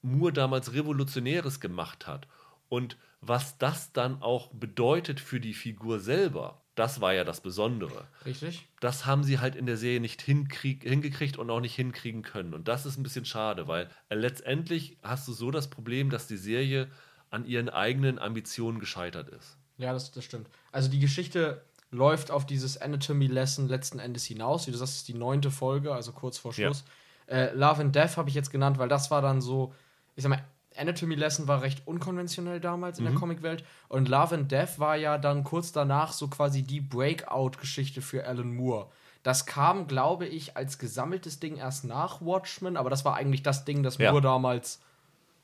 Moore 0.01 0.33
damals 0.33 0.73
Revolutionäres 0.73 1.59
gemacht 1.59 2.07
hat 2.07 2.27
Und 2.69 2.97
was 3.27 3.57
das 3.57 3.91
dann 3.93 4.21
auch 4.21 4.51
bedeutet 4.53 5.19
für 5.19 5.39
die 5.39 5.53
Figur 5.53 5.99
selber, 5.99 6.61
das 6.75 6.99
war 7.01 7.13
ja 7.13 7.23
das 7.23 7.41
Besondere. 7.41 8.07
Richtig. 8.25 8.67
Das 8.81 9.05
haben 9.05 9.23
sie 9.23 9.39
halt 9.39 9.55
in 9.55 9.65
der 9.65 9.77
Serie 9.77 10.01
nicht 10.01 10.21
hingekriegt 10.21 11.37
und 11.37 11.49
auch 11.49 11.61
nicht 11.61 11.75
hinkriegen 11.75 12.21
können. 12.21 12.53
Und 12.53 12.67
das 12.67 12.85
ist 12.85 12.97
ein 12.97 13.03
bisschen 13.03 13.25
schade, 13.25 13.67
weil 13.67 13.89
äh, 14.09 14.15
letztendlich 14.15 14.97
hast 15.01 15.27
du 15.27 15.33
so 15.33 15.51
das 15.51 15.69
Problem, 15.69 16.09
dass 16.09 16.27
die 16.27 16.37
Serie 16.37 16.89
an 17.29 17.45
ihren 17.45 17.69
eigenen 17.69 18.19
Ambitionen 18.19 18.79
gescheitert 18.79 19.29
ist. 19.29 19.57
Ja, 19.77 19.93
das, 19.93 20.11
das 20.11 20.23
stimmt. 20.23 20.47
Also 20.71 20.89
die 20.89 20.99
Geschichte 20.99 21.61
läuft 21.91 22.29
auf 22.29 22.45
dieses 22.45 22.77
Anatomy 22.81 23.27
Lesson 23.27 23.67
letzten 23.67 23.99
Endes 23.99 24.25
hinaus. 24.25 24.67
Wie 24.67 24.71
du 24.71 24.77
sagst, 24.77 24.97
ist 24.97 25.07
die 25.07 25.13
neunte 25.13 25.51
Folge, 25.51 25.93
also 25.93 26.11
kurz 26.11 26.37
vor 26.37 26.53
Schluss. 26.53 26.83
Ja. 27.29 27.35
Äh, 27.35 27.53
Love 27.53 27.81
and 27.81 27.95
Death 27.95 28.17
habe 28.17 28.29
ich 28.29 28.35
jetzt 28.35 28.51
genannt, 28.51 28.77
weil 28.77 28.89
das 28.89 29.09
war 29.11 29.21
dann 29.21 29.41
so, 29.41 29.73
ich 30.15 30.23
sag 30.23 30.29
mal, 30.29 30.43
Anatomy 30.77 31.15
Lesson 31.15 31.47
war 31.47 31.61
recht 31.61 31.83
unkonventionell 31.85 32.59
damals 32.59 32.99
in 32.99 33.05
mhm. 33.05 33.09
der 33.09 33.19
Comicwelt 33.19 33.63
und 33.87 34.09
Love 34.09 34.35
and 34.35 34.51
Death 34.51 34.79
war 34.79 34.95
ja 34.95 35.17
dann 35.17 35.43
kurz 35.43 35.71
danach 35.71 36.11
so 36.11 36.27
quasi 36.27 36.63
die 36.63 36.81
Breakout-Geschichte 36.81 38.01
für 38.01 38.25
Alan 38.25 38.55
Moore. 38.55 38.87
Das 39.23 39.45
kam, 39.45 39.87
glaube 39.87 40.27
ich, 40.27 40.55
als 40.55 40.77
gesammeltes 40.77 41.39
Ding 41.39 41.57
erst 41.57 41.83
nach 41.83 42.21
Watchmen, 42.21 42.77
aber 42.77 42.89
das 42.89 43.05
war 43.05 43.15
eigentlich 43.15 43.41
das 43.41 43.65
Ding, 43.65 43.81
das 43.81 43.97
ja. 43.97 44.11
Moore 44.11 44.21
damals 44.21 44.81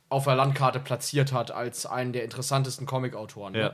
auf 0.10 0.26
der 0.26 0.36
Landkarte 0.36 0.80
platziert 0.80 1.32
hat 1.32 1.52
als 1.52 1.86
einen 1.86 2.14
der 2.14 2.24
interessantesten 2.24 2.86
Comic-Autoren. 2.86 3.54
Ne? 3.54 3.60
Ja. 3.60 3.74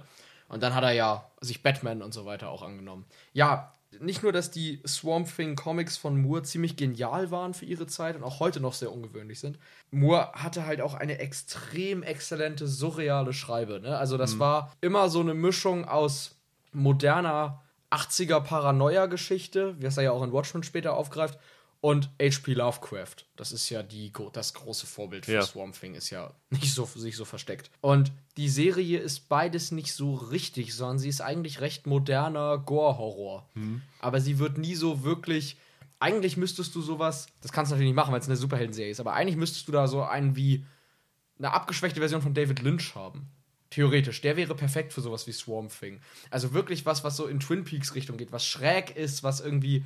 Und 0.49 0.64
dann 0.64 0.76
hat 0.76 0.84
er 0.84 0.91
ja 0.91 1.26
sich 1.41 1.62
Batman 1.62 2.01
und 2.01 2.14
so 2.14 2.26
weiter 2.26 2.49
auch 2.49 2.62
angenommen. 2.62 3.05
Ja, 3.34 3.74
nicht 3.99 4.23
nur, 4.23 4.31
dass 4.31 4.51
die 4.51 4.81
Swamp 4.85 5.33
Thing 5.33 5.55
Comics 5.55 5.97
von 5.97 6.21
Moore 6.21 6.43
ziemlich 6.43 6.75
genial 6.75 7.31
waren 7.31 7.53
für 7.53 7.65
ihre 7.65 7.88
Zeit 7.88 8.15
und 8.15 8.23
auch 8.23 8.39
heute 8.39 8.59
noch 8.59 8.73
sehr 8.73 8.91
ungewöhnlich 8.91 9.39
sind. 9.39 9.57
Moore 9.91 10.31
hatte 10.33 10.65
halt 10.65 10.81
auch 10.81 10.93
eine 10.93 11.19
extrem 11.19 12.03
exzellente, 12.03 12.67
surreale 12.67 13.33
Schreibe. 13.33 13.79
Ne? 13.79 13.97
Also, 13.97 14.17
das 14.17 14.35
mhm. 14.35 14.39
war 14.39 14.73
immer 14.81 15.09
so 15.09 15.21
eine 15.21 15.33
Mischung 15.33 15.85
aus 15.85 16.35
moderner 16.73 17.63
80er 17.89 18.41
Paranoia-Geschichte, 18.41 19.75
wie 19.79 19.85
es 19.85 19.97
er 19.97 20.03
ja 20.03 20.11
auch 20.11 20.23
in 20.23 20.33
Watchmen 20.33 20.63
später 20.63 20.93
aufgreift, 20.93 21.39
und 21.82 22.09
H.P. 22.21 22.53
Lovecraft. 22.53 23.25
Das 23.36 23.51
ist 23.51 23.69
ja 23.69 23.84
die, 23.84 24.11
das 24.34 24.53
große 24.53 24.88
Vorbild 24.88 25.25
für 25.25 25.34
ja. 25.34 25.41
Swamp 25.41 25.80
Thing, 25.80 25.95
ist 25.95 26.09
ja 26.09 26.34
nicht 26.49 26.73
so 26.73 26.86
sich 26.86 27.15
so 27.15 27.25
versteckt. 27.25 27.69
Und 27.82 28.11
die 28.36 28.49
Serie 28.49 28.99
ist 28.99 29.30
beides 29.30 29.71
nicht 29.71 29.93
so 29.93 30.15
richtig, 30.15 30.75
sondern 30.75 30.99
sie 30.99 31.09
ist 31.09 31.21
eigentlich 31.21 31.61
recht 31.61 31.88
moderner 31.88 32.57
Gore-Horror. 32.57 33.47
Mhm. 33.53 33.82
Aber 33.99 34.21
sie 34.21 34.39
wird 34.39 34.57
nie 34.57 34.75
so 34.75 35.03
wirklich. 35.03 35.57
Eigentlich 35.99 36.38
müsstest 36.38 36.75
du 36.75 36.82
sowas, 36.82 37.28
das 37.41 37.51
kannst 37.51 37.71
du 37.71 37.75
natürlich 37.75 37.89
nicht 37.89 37.95
machen, 37.95 38.11
weil 38.11 38.19
es 38.19 38.28
eine 38.28 38.36
Superhelden-Serie 38.36 38.91
ist, 38.91 38.99
aber 38.99 39.13
eigentlich 39.13 39.36
müsstest 39.36 39.67
du 39.67 39.71
da 39.71 39.88
so 39.88 40.03
einen 40.03 40.36
wie 40.36 40.63
eine 41.39 41.51
abgeschwächte 41.53 41.99
Version 41.99 42.21
von 42.21 42.36
David 42.36 42.61
Lynch 42.61 42.93
haben. 42.93 43.32
Theoretisch. 43.69 44.21
Der 44.21 44.38
wäre 44.38 44.55
perfekt 44.55 44.93
für 44.93 45.01
sowas 45.01 45.28
wie 45.28 45.34
Swamp 45.34 45.78
Thing. 45.78 45.99
Also 46.30 46.53
wirklich 46.53 46.86
was, 46.86 47.03
was 47.03 47.17
so 47.17 47.28
in 47.28 47.41
Twin 47.41 47.65
Peaks 47.65 47.95
Richtung 47.95 48.15
geht, 48.15 48.32
was 48.32 48.45
schräg 48.45 48.95
ist, 48.95 49.23
was 49.23 49.41
irgendwie 49.41 49.84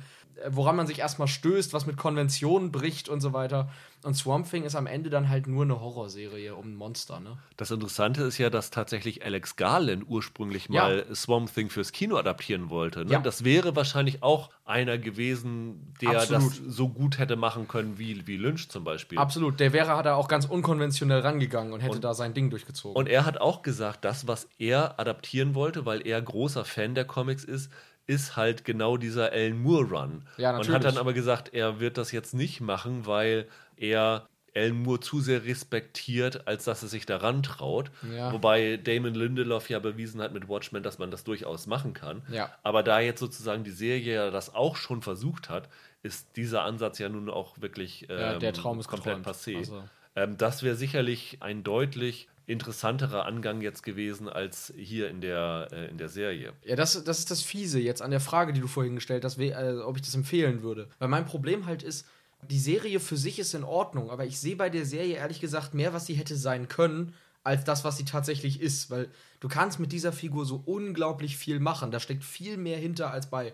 woran 0.48 0.76
man 0.76 0.86
sich 0.86 0.98
erstmal 0.98 1.28
stößt, 1.28 1.72
was 1.72 1.86
mit 1.86 1.96
Konventionen 1.96 2.72
bricht 2.72 3.08
und 3.08 3.20
so 3.20 3.32
weiter. 3.32 3.70
Und 4.04 4.14
Swamp 4.14 4.50
Thing 4.50 4.64
ist 4.64 4.74
am 4.74 4.86
Ende 4.86 5.10
dann 5.10 5.28
halt 5.28 5.46
nur 5.46 5.62
eine 5.62 5.80
Horrorserie 5.80 6.56
um 6.56 6.72
ein 6.72 6.74
Monster, 6.74 7.20
ne? 7.20 7.38
Das 7.56 7.70
Interessante 7.70 8.22
ist 8.24 8.38
ja, 8.38 8.50
dass 8.50 8.70
tatsächlich 8.70 9.24
Alex 9.24 9.54
Garland 9.54 10.04
ursprünglich 10.08 10.68
ja. 10.68 10.82
mal 10.82 11.06
Swamp 11.14 11.54
Thing 11.54 11.70
fürs 11.70 11.92
Kino 11.92 12.16
adaptieren 12.16 12.68
wollte. 12.68 13.04
Ne? 13.04 13.12
Ja. 13.12 13.18
Das 13.20 13.44
wäre 13.44 13.76
wahrscheinlich 13.76 14.22
auch 14.22 14.50
einer 14.64 14.98
gewesen, 14.98 15.94
der 16.00 16.20
Absolut. 16.20 16.50
das 16.50 16.74
so 16.74 16.88
gut 16.88 17.18
hätte 17.18 17.36
machen 17.36 17.68
können 17.68 17.98
wie, 17.98 18.26
wie 18.26 18.36
Lynch 18.36 18.68
zum 18.68 18.82
Beispiel. 18.82 19.18
Absolut, 19.18 19.60
der 19.60 19.72
wäre 19.72 19.90
er 19.90 20.16
auch 20.16 20.28
ganz 20.28 20.46
unkonventionell 20.46 21.20
rangegangen 21.20 21.72
und 21.72 21.80
hätte 21.80 21.96
und, 21.96 22.04
da 22.04 22.14
sein 22.14 22.34
Ding 22.34 22.50
durchgezogen. 22.50 22.96
Und 22.96 23.08
er 23.08 23.24
hat 23.24 23.40
auch 23.40 23.62
gesagt, 23.62 24.04
das, 24.04 24.26
was 24.26 24.48
er 24.58 24.98
adaptieren 24.98 25.54
wollte, 25.54 25.86
weil 25.86 26.04
er 26.06 26.20
großer 26.20 26.64
Fan 26.64 26.94
der 26.94 27.04
Comics 27.04 27.44
ist, 27.44 27.70
ist 28.06 28.36
halt 28.36 28.64
genau 28.64 28.96
dieser 28.96 29.32
Alan 29.32 29.62
Moore 29.62 29.84
Run. 29.84 30.22
Ja, 30.36 30.52
natürlich. 30.52 30.68
Und 30.68 30.74
hat 30.74 30.84
dann 30.84 30.98
aber 30.98 31.12
gesagt, 31.12 31.54
er 31.54 31.80
wird 31.80 31.98
das 31.98 32.12
jetzt 32.12 32.34
nicht 32.34 32.60
machen, 32.60 33.06
weil 33.06 33.46
er 33.76 34.28
Alan 34.54 34.82
Moore 34.82 35.00
zu 35.00 35.20
sehr 35.20 35.44
respektiert, 35.44 36.46
als 36.46 36.64
dass 36.64 36.82
er 36.82 36.88
sich 36.88 37.06
daran 37.06 37.42
traut. 37.42 37.90
Ja. 38.14 38.32
Wobei 38.32 38.76
Damon 38.76 39.14
Lindelof 39.14 39.70
ja 39.70 39.78
bewiesen 39.78 40.20
hat 40.20 40.32
mit 40.32 40.48
Watchmen, 40.48 40.82
dass 40.82 40.98
man 40.98 41.10
das 41.10 41.24
durchaus 41.24 41.66
machen 41.66 41.94
kann. 41.94 42.22
Ja. 42.30 42.50
Aber 42.62 42.82
da 42.82 43.00
jetzt 43.00 43.20
sozusagen 43.20 43.64
die 43.64 43.70
Serie 43.70 44.14
ja 44.14 44.30
das 44.30 44.54
auch 44.54 44.76
schon 44.76 45.00
versucht 45.00 45.48
hat, 45.48 45.68
ist 46.02 46.36
dieser 46.36 46.64
Ansatz 46.64 46.98
ja 46.98 47.08
nun 47.08 47.30
auch 47.30 47.60
wirklich 47.60 48.06
ähm, 48.10 48.18
ja, 48.18 48.38
der 48.38 48.52
Traum 48.52 48.78
ist 48.78 48.88
komplett 48.88 49.24
passé. 49.24 49.58
Also. 49.58 49.84
Ähm, 50.14 50.36
das 50.36 50.62
wäre 50.62 50.76
sicherlich 50.76 51.38
ein 51.40 51.62
deutlich 51.62 52.28
interessanterer 52.46 53.26
Angang 53.26 53.60
jetzt 53.60 53.82
gewesen 53.82 54.28
als 54.28 54.72
hier 54.76 55.08
in 55.08 55.20
der, 55.20 55.68
äh, 55.72 55.88
in 55.88 55.98
der 55.98 56.08
Serie. 56.08 56.52
Ja, 56.64 56.76
das, 56.76 57.02
das 57.04 57.20
ist 57.20 57.30
das 57.30 57.42
Fiese 57.42 57.80
jetzt 57.80 58.02
an 58.02 58.10
der 58.10 58.20
Frage, 58.20 58.52
die 58.52 58.60
du 58.60 58.66
vorhin 58.66 58.94
gestellt 58.94 59.24
hast, 59.24 59.38
äh, 59.38 59.78
ob 59.84 59.96
ich 59.96 60.02
das 60.02 60.14
empfehlen 60.14 60.62
würde. 60.62 60.88
Weil 60.98 61.08
mein 61.08 61.24
Problem 61.24 61.66
halt 61.66 61.82
ist, 61.82 62.06
die 62.50 62.58
Serie 62.58 62.98
für 62.98 63.16
sich 63.16 63.38
ist 63.38 63.54
in 63.54 63.64
Ordnung, 63.64 64.10
aber 64.10 64.24
ich 64.24 64.38
sehe 64.38 64.56
bei 64.56 64.68
der 64.68 64.84
Serie 64.84 65.16
ehrlich 65.16 65.40
gesagt 65.40 65.74
mehr, 65.74 65.92
was 65.92 66.06
sie 66.06 66.14
hätte 66.14 66.36
sein 66.36 66.68
können, 66.68 67.14
als 67.44 67.64
das, 67.64 67.84
was 67.84 67.96
sie 67.96 68.04
tatsächlich 68.04 68.60
ist. 68.60 68.90
Weil 68.90 69.08
du 69.40 69.48
kannst 69.48 69.78
mit 69.78 69.92
dieser 69.92 70.12
Figur 70.12 70.44
so 70.44 70.62
unglaublich 70.64 71.36
viel 71.36 71.60
machen. 71.60 71.90
Da 71.90 72.00
steckt 72.00 72.24
viel 72.24 72.56
mehr 72.56 72.78
hinter 72.78 73.10
als 73.10 73.30
bei 73.30 73.52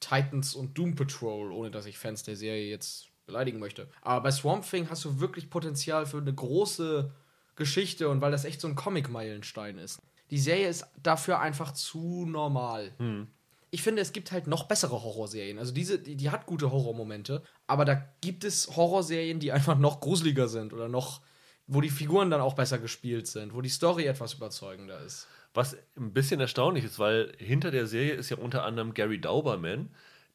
Titans 0.00 0.54
und 0.54 0.78
Doom 0.78 0.94
Patrol, 0.94 1.50
ohne 1.50 1.70
dass 1.70 1.86
ich 1.86 1.98
Fans 1.98 2.22
der 2.22 2.36
Serie 2.36 2.68
jetzt 2.70 3.08
beleidigen 3.26 3.58
möchte. 3.58 3.88
Aber 4.02 4.22
bei 4.22 4.30
Swamp 4.30 4.68
Thing 4.68 4.88
hast 4.88 5.04
du 5.04 5.20
wirklich 5.20 5.50
Potenzial 5.50 6.06
für 6.06 6.18
eine 6.18 6.32
große 6.32 7.10
Geschichte 7.58 8.08
und 8.08 8.22
weil 8.22 8.30
das 8.30 8.46
echt 8.46 8.62
so 8.62 8.68
ein 8.68 8.74
Comic-Meilenstein 8.74 9.76
ist. 9.76 10.00
Die 10.30 10.38
Serie 10.38 10.68
ist 10.68 10.86
dafür 11.02 11.40
einfach 11.40 11.72
zu 11.72 12.24
normal. 12.26 12.92
Hm. 12.98 13.28
Ich 13.70 13.82
finde, 13.82 14.00
es 14.00 14.12
gibt 14.12 14.32
halt 14.32 14.46
noch 14.46 14.64
bessere 14.64 15.02
Horrorserien. 15.02 15.58
Also 15.58 15.74
diese, 15.74 15.98
die, 15.98 16.16
die 16.16 16.30
hat 16.30 16.46
gute 16.46 16.70
Horrormomente, 16.70 17.42
aber 17.66 17.84
da 17.84 18.02
gibt 18.22 18.44
es 18.44 18.76
Horrorserien, 18.76 19.40
die 19.40 19.52
einfach 19.58 19.78
noch 19.78 20.00
gruseliger 20.00 20.48
sind 20.48 20.72
oder 20.72 20.88
noch, 20.88 21.20
wo 21.66 21.82
die 21.82 21.90
Figuren 21.90 22.30
dann 22.30 22.40
auch 22.40 22.54
besser 22.54 22.78
gespielt 22.78 23.26
sind, 23.26 23.52
wo 23.54 23.60
die 23.60 23.68
Story 23.68 24.06
etwas 24.06 24.34
überzeugender 24.34 25.00
ist. 25.00 25.26
Was 25.52 25.76
ein 25.96 26.12
bisschen 26.12 26.40
erstaunlich 26.40 26.84
ist, 26.84 26.98
weil 26.98 27.34
hinter 27.38 27.70
der 27.70 27.86
Serie 27.86 28.14
ist 28.14 28.30
ja 28.30 28.36
unter 28.38 28.64
anderem 28.64 28.94
Gary 28.94 29.20
Dauberman, 29.20 29.90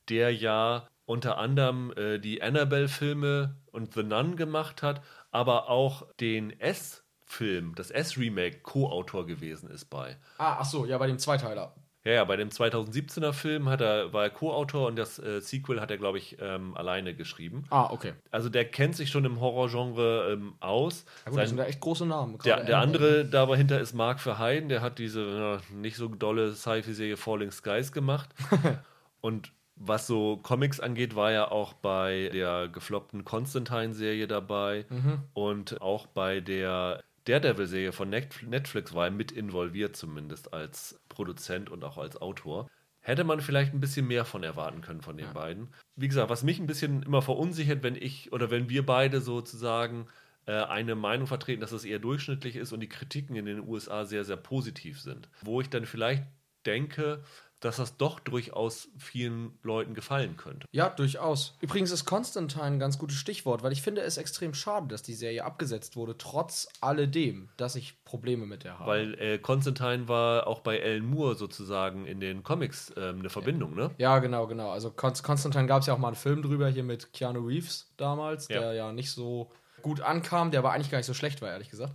der 0.09 0.35
ja 0.35 0.87
unter 1.05 1.37
anderem 1.37 1.93
äh, 1.95 2.19
die 2.19 2.41
Annabelle-Filme 2.41 3.55
und 3.71 3.93
The 3.93 4.03
Nun 4.03 4.35
gemacht 4.35 4.81
hat, 4.81 5.01
aber 5.31 5.69
auch 5.69 6.07
den 6.19 6.59
S 6.59 7.02
Film, 7.33 7.73
das 7.75 7.91
S-Remake, 7.91 8.59
Co-Autor 8.59 9.25
gewesen 9.25 9.69
ist 9.69 9.85
bei. 9.85 10.17
Ah, 10.37 10.57
ach 10.59 10.65
so, 10.65 10.85
ja, 10.85 10.97
bei 10.97 11.07
dem 11.07 11.17
Zweiteiler. 11.17 11.73
Ja, 12.05 12.11
ja, 12.11 12.23
bei 12.25 12.35
dem 12.35 12.49
2017er 12.49 13.31
Film 13.31 13.69
hat 13.69 13.79
er, 13.79 14.11
war 14.11 14.23
er 14.23 14.29
Co-Autor 14.29 14.87
und 14.87 14.97
das 14.97 15.19
äh, 15.19 15.39
Sequel 15.39 15.79
hat 15.79 15.89
er, 15.89 15.97
glaube 15.97 16.17
ich, 16.17 16.37
ähm, 16.41 16.75
alleine 16.75 17.15
geschrieben. 17.15 17.63
Ah, 17.69 17.89
okay. 17.91 18.13
Also 18.29 18.49
der 18.49 18.65
kennt 18.65 18.95
sich 18.97 19.09
schon 19.09 19.23
im 19.23 19.39
Horrorgenre 19.39 20.33
ähm, 20.33 20.55
aus. 20.59 21.05
Ja 21.25 21.31
gut, 21.31 21.35
Sein, 21.35 21.41
das 21.41 21.49
sind 21.49 21.57
da 21.57 21.65
echt 21.65 21.79
große 21.79 22.05
Namen. 22.05 22.37
Der, 22.39 22.65
der 22.65 22.79
andere 22.79 23.23
dahinter 23.23 23.79
ist 23.79 23.93
Mark 23.93 24.19
Verheiden, 24.19 24.67
der 24.67 24.81
hat 24.81 24.99
diese 24.99 25.59
äh, 25.71 25.73
nicht 25.73 25.95
so 25.95 26.09
dolle 26.09 26.53
Sci-Fi-Serie 26.53 27.15
Falling 27.15 27.51
Skies 27.51 27.93
gemacht. 27.93 28.29
und 29.21 29.53
was 29.75 30.05
so 30.05 30.37
Comics 30.37 30.81
angeht, 30.81 31.15
war 31.15 31.31
er 31.31 31.51
auch 31.53 31.73
bei 31.73 32.29
der 32.33 32.67
gefloppten 32.67 33.23
Constantine-Serie 33.23 34.27
dabei 34.27 34.85
mhm. 34.89 35.19
und 35.33 35.81
auch 35.81 36.05
bei 36.07 36.41
der 36.41 37.01
Daredevil-Serie 37.25 37.91
von 37.91 38.09
Netflix 38.09 38.93
war 38.93 39.05
er 39.05 39.11
mit 39.11 39.31
involviert, 39.31 39.95
zumindest 39.95 40.53
als 40.53 40.99
Produzent 41.09 41.69
und 41.69 41.83
auch 41.83 41.97
als 41.97 42.21
Autor. 42.21 42.69
Hätte 42.99 43.23
man 43.23 43.41
vielleicht 43.41 43.73
ein 43.73 43.79
bisschen 43.79 44.07
mehr 44.07 44.23
von 44.23 44.43
erwarten 44.43 44.81
können 44.81 45.01
von 45.01 45.17
den 45.17 45.27
ja. 45.27 45.33
beiden. 45.33 45.73
Wie 45.95 46.07
gesagt, 46.07 46.29
was 46.29 46.43
mich 46.43 46.59
ein 46.59 46.67
bisschen 46.67 47.03
immer 47.03 47.21
verunsichert, 47.21 47.83
wenn 47.83 47.95
ich 47.95 48.31
oder 48.31 48.49
wenn 48.49 48.69
wir 48.69 48.85
beide 48.85 49.19
sozusagen 49.19 50.07
äh, 50.45 50.53
eine 50.53 50.95
Meinung 50.95 51.27
vertreten, 51.27 51.61
dass 51.61 51.73
es 51.73 51.85
eher 51.85 51.99
durchschnittlich 51.99 52.55
ist 52.55 52.71
und 52.71 52.79
die 52.79 52.89
Kritiken 52.89 53.35
in 53.35 53.45
den 53.45 53.67
USA 53.67 54.05
sehr, 54.05 54.23
sehr 54.23 54.37
positiv 54.37 55.01
sind. 55.01 55.29
Wo 55.41 55.59
ich 55.59 55.69
dann 55.69 55.85
vielleicht 55.85 56.23
denke, 56.65 57.23
dass 57.63 57.77
das 57.77 57.95
doch 57.97 58.19
durchaus 58.19 58.89
vielen 58.97 59.57
Leuten 59.63 59.93
gefallen 59.93 60.35
könnte. 60.35 60.67
Ja, 60.71 60.89
durchaus. 60.89 61.55
Übrigens 61.61 61.91
ist 61.91 62.03
Constantine 62.05 62.63
ein 62.63 62.79
ganz 62.79 62.97
gutes 62.97 63.17
Stichwort, 63.17 63.63
weil 63.63 63.71
ich 63.71 63.81
finde 63.81 64.01
es 64.01 64.17
extrem 64.17 64.53
schade, 64.53 64.87
dass 64.87 65.01
die 65.01 65.13
Serie 65.13 65.45
abgesetzt 65.45 65.95
wurde, 65.95 66.17
trotz 66.17 66.67
alledem, 66.81 67.49
dass 67.55 67.75
ich 67.75 68.03
Probleme 68.03 68.45
mit 68.45 68.65
der 68.65 68.79
habe. 68.79 68.91
Weil 68.91 69.13
äh, 69.19 69.37
Constantine 69.37 70.07
war 70.09 70.47
auch 70.47 70.59
bei 70.59 70.83
Alan 70.83 71.05
Moore 71.05 71.35
sozusagen 71.35 72.05
in 72.05 72.19
den 72.19 72.43
Comics 72.43 72.91
ähm, 72.97 73.19
eine 73.19 73.29
Verbindung, 73.29 73.77
ja. 73.77 73.87
ne? 73.87 73.91
Ja, 73.97 74.19
genau, 74.19 74.45
genau. 74.47 74.71
Also 74.71 74.91
Constantine 74.91 75.65
gab 75.65 75.81
es 75.81 75.87
ja 75.87 75.93
auch 75.93 75.99
mal 75.99 76.09
einen 76.09 76.17
Film 76.17 76.41
drüber 76.41 76.67
hier 76.67 76.83
mit 76.83 77.13
Keanu 77.13 77.47
Reeves 77.47 77.93
damals, 77.95 78.49
ja. 78.49 78.59
der 78.59 78.73
ja 78.73 78.91
nicht 78.91 79.11
so 79.11 79.49
gut 79.81 80.01
ankam, 80.01 80.51
der 80.51 80.59
aber 80.59 80.73
eigentlich 80.73 80.91
gar 80.91 80.97
nicht 80.97 81.07
so 81.07 81.13
schlecht 81.13 81.41
war, 81.41 81.49
ehrlich 81.49 81.69
gesagt. 81.69 81.93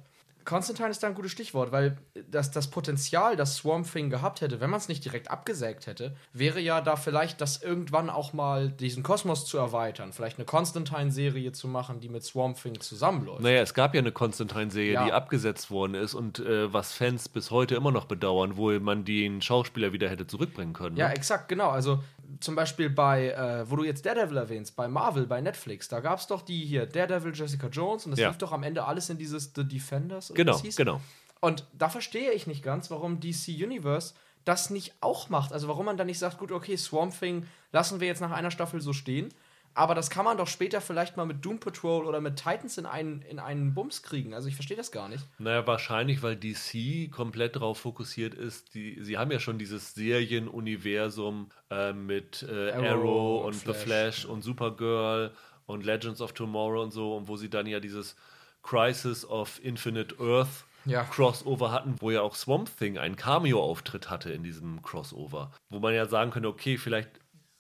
Constantine 0.48 0.88
ist 0.88 1.02
da 1.02 1.08
ein 1.08 1.14
gutes 1.14 1.30
Stichwort, 1.30 1.72
weil 1.72 1.98
das, 2.30 2.50
das 2.50 2.68
Potenzial, 2.68 3.36
das 3.36 3.56
Swamp 3.56 3.92
Thing 3.92 4.08
gehabt 4.08 4.40
hätte, 4.40 4.62
wenn 4.62 4.70
man 4.70 4.78
es 4.78 4.88
nicht 4.88 5.04
direkt 5.04 5.30
abgesägt 5.30 5.86
hätte, 5.86 6.16
wäre 6.32 6.58
ja 6.58 6.80
da 6.80 6.96
vielleicht 6.96 7.42
das 7.42 7.62
irgendwann 7.62 8.08
auch 8.08 8.32
mal 8.32 8.70
diesen 8.70 9.02
Kosmos 9.02 9.44
zu 9.44 9.58
erweitern. 9.58 10.14
Vielleicht 10.14 10.38
eine 10.38 10.46
Constantine-Serie 10.46 11.52
zu 11.52 11.68
machen, 11.68 12.00
die 12.00 12.08
mit 12.08 12.24
Swamp 12.24 12.56
Thing 12.62 12.80
zusammenläuft. 12.80 13.42
Naja, 13.42 13.60
es 13.60 13.74
gab 13.74 13.94
ja 13.94 14.00
eine 14.00 14.10
Constantine-Serie, 14.10 14.94
ja. 14.94 15.04
die 15.04 15.12
abgesetzt 15.12 15.70
worden 15.70 15.94
ist 15.94 16.14
und 16.14 16.38
äh, 16.38 16.72
was 16.72 16.94
Fans 16.94 17.28
bis 17.28 17.50
heute 17.50 17.74
immer 17.74 17.90
noch 17.90 18.06
bedauern, 18.06 18.56
wo 18.56 18.70
man 18.80 19.04
den 19.04 19.42
Schauspieler 19.42 19.92
wieder 19.92 20.08
hätte 20.08 20.26
zurückbringen 20.26 20.72
können. 20.72 20.94
Ne? 20.94 21.00
Ja, 21.02 21.10
exakt, 21.10 21.50
genau. 21.50 21.68
Also 21.68 22.02
zum 22.40 22.54
Beispiel 22.54 22.90
bei, 22.90 23.30
äh, 23.30 23.70
wo 23.70 23.76
du 23.76 23.84
jetzt 23.84 24.04
Daredevil 24.04 24.36
erwähnst, 24.36 24.76
bei 24.76 24.88
Marvel, 24.88 25.26
bei 25.26 25.40
Netflix, 25.40 25.88
da 25.88 26.00
gab 26.00 26.18
es 26.18 26.26
doch 26.26 26.42
die 26.42 26.64
hier, 26.64 26.86
Daredevil, 26.86 27.34
Jessica 27.34 27.68
Jones 27.68 28.04
und 28.04 28.12
das 28.12 28.20
ja. 28.20 28.28
lief 28.28 28.38
doch 28.38 28.52
am 28.52 28.62
Ende 28.62 28.84
alles 28.84 29.08
in 29.10 29.18
dieses 29.18 29.52
The 29.54 29.66
Defenders. 29.66 30.32
Genau, 30.34 30.60
genau. 30.76 31.00
Und 31.40 31.66
da 31.72 31.88
verstehe 31.88 32.32
ich 32.32 32.46
nicht 32.46 32.62
ganz, 32.62 32.90
warum 32.90 33.20
DC 33.20 33.48
Universe 33.48 34.14
das 34.44 34.70
nicht 34.70 34.94
auch 35.00 35.28
macht. 35.28 35.52
Also 35.52 35.68
warum 35.68 35.86
man 35.86 35.96
dann 35.96 36.06
nicht 36.06 36.18
sagt, 36.18 36.38
gut, 36.38 36.52
okay, 36.52 36.76
Swamp 36.76 37.18
Thing 37.18 37.46
lassen 37.72 38.00
wir 38.00 38.08
jetzt 38.08 38.20
nach 38.20 38.30
einer 38.30 38.50
Staffel 38.50 38.80
so 38.80 38.92
stehen 38.92 39.32
aber 39.78 39.94
das 39.94 40.10
kann 40.10 40.24
man 40.24 40.36
doch 40.36 40.48
später 40.48 40.80
vielleicht 40.80 41.16
mal 41.16 41.24
mit 41.24 41.44
Doom 41.44 41.60
Patrol 41.60 42.04
oder 42.04 42.20
mit 42.20 42.34
Titans 42.34 42.78
in 42.78 42.86
einen, 42.86 43.22
in 43.22 43.38
einen 43.38 43.74
Bums 43.74 44.02
kriegen. 44.02 44.34
Also 44.34 44.48
ich 44.48 44.56
verstehe 44.56 44.76
das 44.76 44.90
gar 44.90 45.08
nicht. 45.08 45.24
Naja, 45.38 45.64
wahrscheinlich, 45.68 46.20
weil 46.20 46.34
DC 46.34 47.12
komplett 47.12 47.54
darauf 47.54 47.78
fokussiert 47.78 48.34
ist. 48.34 48.74
Die, 48.74 48.98
sie 49.04 49.18
haben 49.18 49.30
ja 49.30 49.38
schon 49.38 49.56
dieses 49.56 49.94
Serienuniversum 49.94 51.50
äh, 51.70 51.92
mit 51.92 52.44
äh, 52.50 52.72
Arrow, 52.72 52.86
Arrow, 52.86 53.44
und, 53.46 53.54
Flash. 53.54 53.76
The 53.76 53.84
Flash 53.84 54.24
und 54.24 54.42
Supergirl 54.42 55.30
und 55.66 55.84
Legends 55.84 56.20
of 56.20 56.32
Tomorrow 56.32 56.82
und 56.82 56.90
so. 56.90 57.16
Und 57.16 57.28
wo 57.28 57.36
sie 57.36 57.48
dann 57.48 57.66
ja 57.66 57.78
dieses 57.78 58.16
Crisis 58.64 59.24
of 59.24 59.62
Infinite 59.62 60.16
Earth 60.18 60.64
ja. 60.86 61.04
Crossover 61.04 61.70
hatten, 61.70 61.94
wo 62.00 62.10
ja 62.10 62.22
auch 62.22 62.34
Swamp 62.34 62.76
Thing 62.78 62.98
einen 62.98 63.14
Cameo-Auftritt 63.14 64.10
hatte 64.10 64.32
in 64.32 64.42
diesem 64.42 64.82
Crossover. 64.82 65.52
Wo 65.70 65.78
man 65.78 65.94
ja 65.94 66.06
sagen 66.06 66.32
könnte, 66.32 66.48
okay, 66.48 66.78
vielleicht 66.78 67.10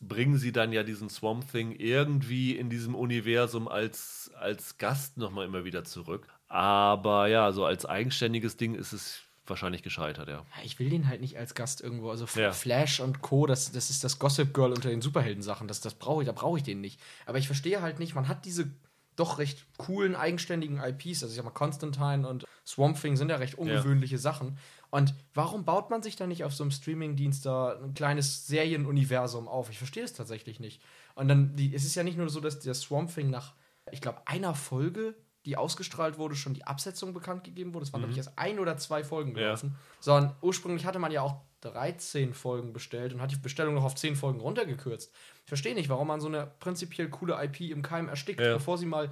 bringen 0.00 0.38
sie 0.38 0.52
dann 0.52 0.72
ja 0.72 0.82
diesen 0.82 1.08
Swamp 1.08 1.50
Thing 1.50 1.72
irgendwie 1.72 2.56
in 2.56 2.70
diesem 2.70 2.94
Universum 2.94 3.68
als, 3.68 4.30
als 4.38 4.78
Gast 4.78 5.16
nochmal 5.16 5.46
immer 5.46 5.64
wieder 5.64 5.84
zurück. 5.84 6.28
Aber 6.48 7.26
ja, 7.26 7.52
so 7.52 7.64
als 7.64 7.84
eigenständiges 7.84 8.56
Ding 8.56 8.74
ist 8.74 8.92
es 8.92 9.22
wahrscheinlich 9.46 9.82
gescheitert, 9.82 10.28
ja. 10.28 10.44
Ich 10.62 10.78
will 10.78 10.90
den 10.90 11.08
halt 11.08 11.20
nicht 11.20 11.36
als 11.36 11.54
Gast 11.54 11.80
irgendwo. 11.80 12.10
Also 12.10 12.26
ja. 12.38 12.52
Flash 12.52 13.00
und 13.00 13.22
Co., 13.22 13.46
das, 13.46 13.72
das 13.72 13.90
ist 13.90 14.04
das 14.04 14.18
Gossip 14.18 14.54
Girl 14.54 14.72
unter 14.72 14.90
den 14.90 15.00
Superhelden-Sachen. 15.00 15.68
Das, 15.68 15.80
das 15.80 15.94
brauche 15.94 16.22
ich, 16.22 16.26
da 16.26 16.32
brauche 16.32 16.58
ich 16.58 16.64
den 16.64 16.80
nicht. 16.80 17.00
Aber 17.26 17.38
ich 17.38 17.46
verstehe 17.46 17.82
halt 17.82 17.98
nicht, 17.98 18.14
man 18.14 18.28
hat 18.28 18.44
diese 18.44 18.70
doch 19.16 19.38
recht 19.38 19.66
coolen, 19.78 20.14
eigenständigen 20.14 20.78
IPs. 20.78 21.22
Also 21.22 21.28
ich 21.28 21.34
sag 21.34 21.44
mal, 21.44 21.50
Constantine 21.50 22.28
und 22.28 22.44
Swamp 22.64 23.00
Thing 23.00 23.16
sind 23.16 23.30
ja 23.30 23.36
recht 23.36 23.56
ungewöhnliche 23.56 24.14
ja. 24.14 24.20
Sachen. 24.20 24.58
Und 24.90 25.14
warum 25.34 25.64
baut 25.64 25.90
man 25.90 26.02
sich 26.02 26.16
da 26.16 26.26
nicht 26.26 26.44
auf 26.44 26.54
so 26.54 26.64
einem 26.64 26.70
Streaming-Dienst 26.70 27.44
da 27.44 27.78
ein 27.78 27.94
kleines 27.94 28.46
Serienuniversum 28.46 29.46
auf? 29.46 29.70
Ich 29.70 29.78
verstehe 29.78 30.04
es 30.04 30.14
tatsächlich 30.14 30.60
nicht. 30.60 30.82
Und 31.14 31.28
dann, 31.28 31.56
die, 31.56 31.74
es 31.74 31.84
ist 31.84 31.94
ja 31.94 32.02
nicht 32.02 32.16
nur 32.16 32.30
so, 32.30 32.40
dass 32.40 32.60
der 32.60 32.74
Swamp 32.74 33.14
Thing 33.14 33.28
nach, 33.28 33.54
ich 33.90 34.00
glaube, 34.00 34.22
einer 34.26 34.54
Folge, 34.54 35.14
die 35.44 35.56
ausgestrahlt 35.56 36.18
wurde, 36.18 36.36
schon 36.36 36.54
die 36.54 36.64
Absetzung 36.64 37.12
bekannt 37.12 37.44
gegeben 37.44 37.74
wurde. 37.74 37.84
Es 37.84 37.92
waren, 37.92 38.00
mhm. 38.00 38.06
glaube 38.06 38.12
ich, 38.20 38.26
erst 38.26 38.38
ein 38.38 38.58
oder 38.58 38.76
zwei 38.76 39.04
Folgen 39.04 39.34
gelaufen. 39.34 39.70
Ja. 39.72 39.78
Sondern 40.00 40.36
ursprünglich 40.40 40.86
hatte 40.86 40.98
man 40.98 41.12
ja 41.12 41.22
auch 41.22 41.36
13 41.62 42.34
Folgen 42.34 42.72
bestellt 42.72 43.12
und 43.12 43.20
hat 43.20 43.30
die 43.30 43.36
Bestellung 43.36 43.74
noch 43.74 43.84
auf 43.84 43.94
10 43.94 44.16
Folgen 44.16 44.40
runtergekürzt. 44.40 45.12
Ich 45.44 45.48
verstehe 45.48 45.74
nicht, 45.74 45.88
warum 45.88 46.08
man 46.08 46.20
so 46.20 46.28
eine 46.28 46.50
prinzipiell 46.60 47.08
coole 47.08 47.42
IP 47.42 47.60
im 47.62 47.82
Keim 47.82 48.08
erstickt, 48.08 48.40
ja. 48.40 48.54
bevor 48.54 48.78
sie 48.78 48.86
mal. 48.86 49.10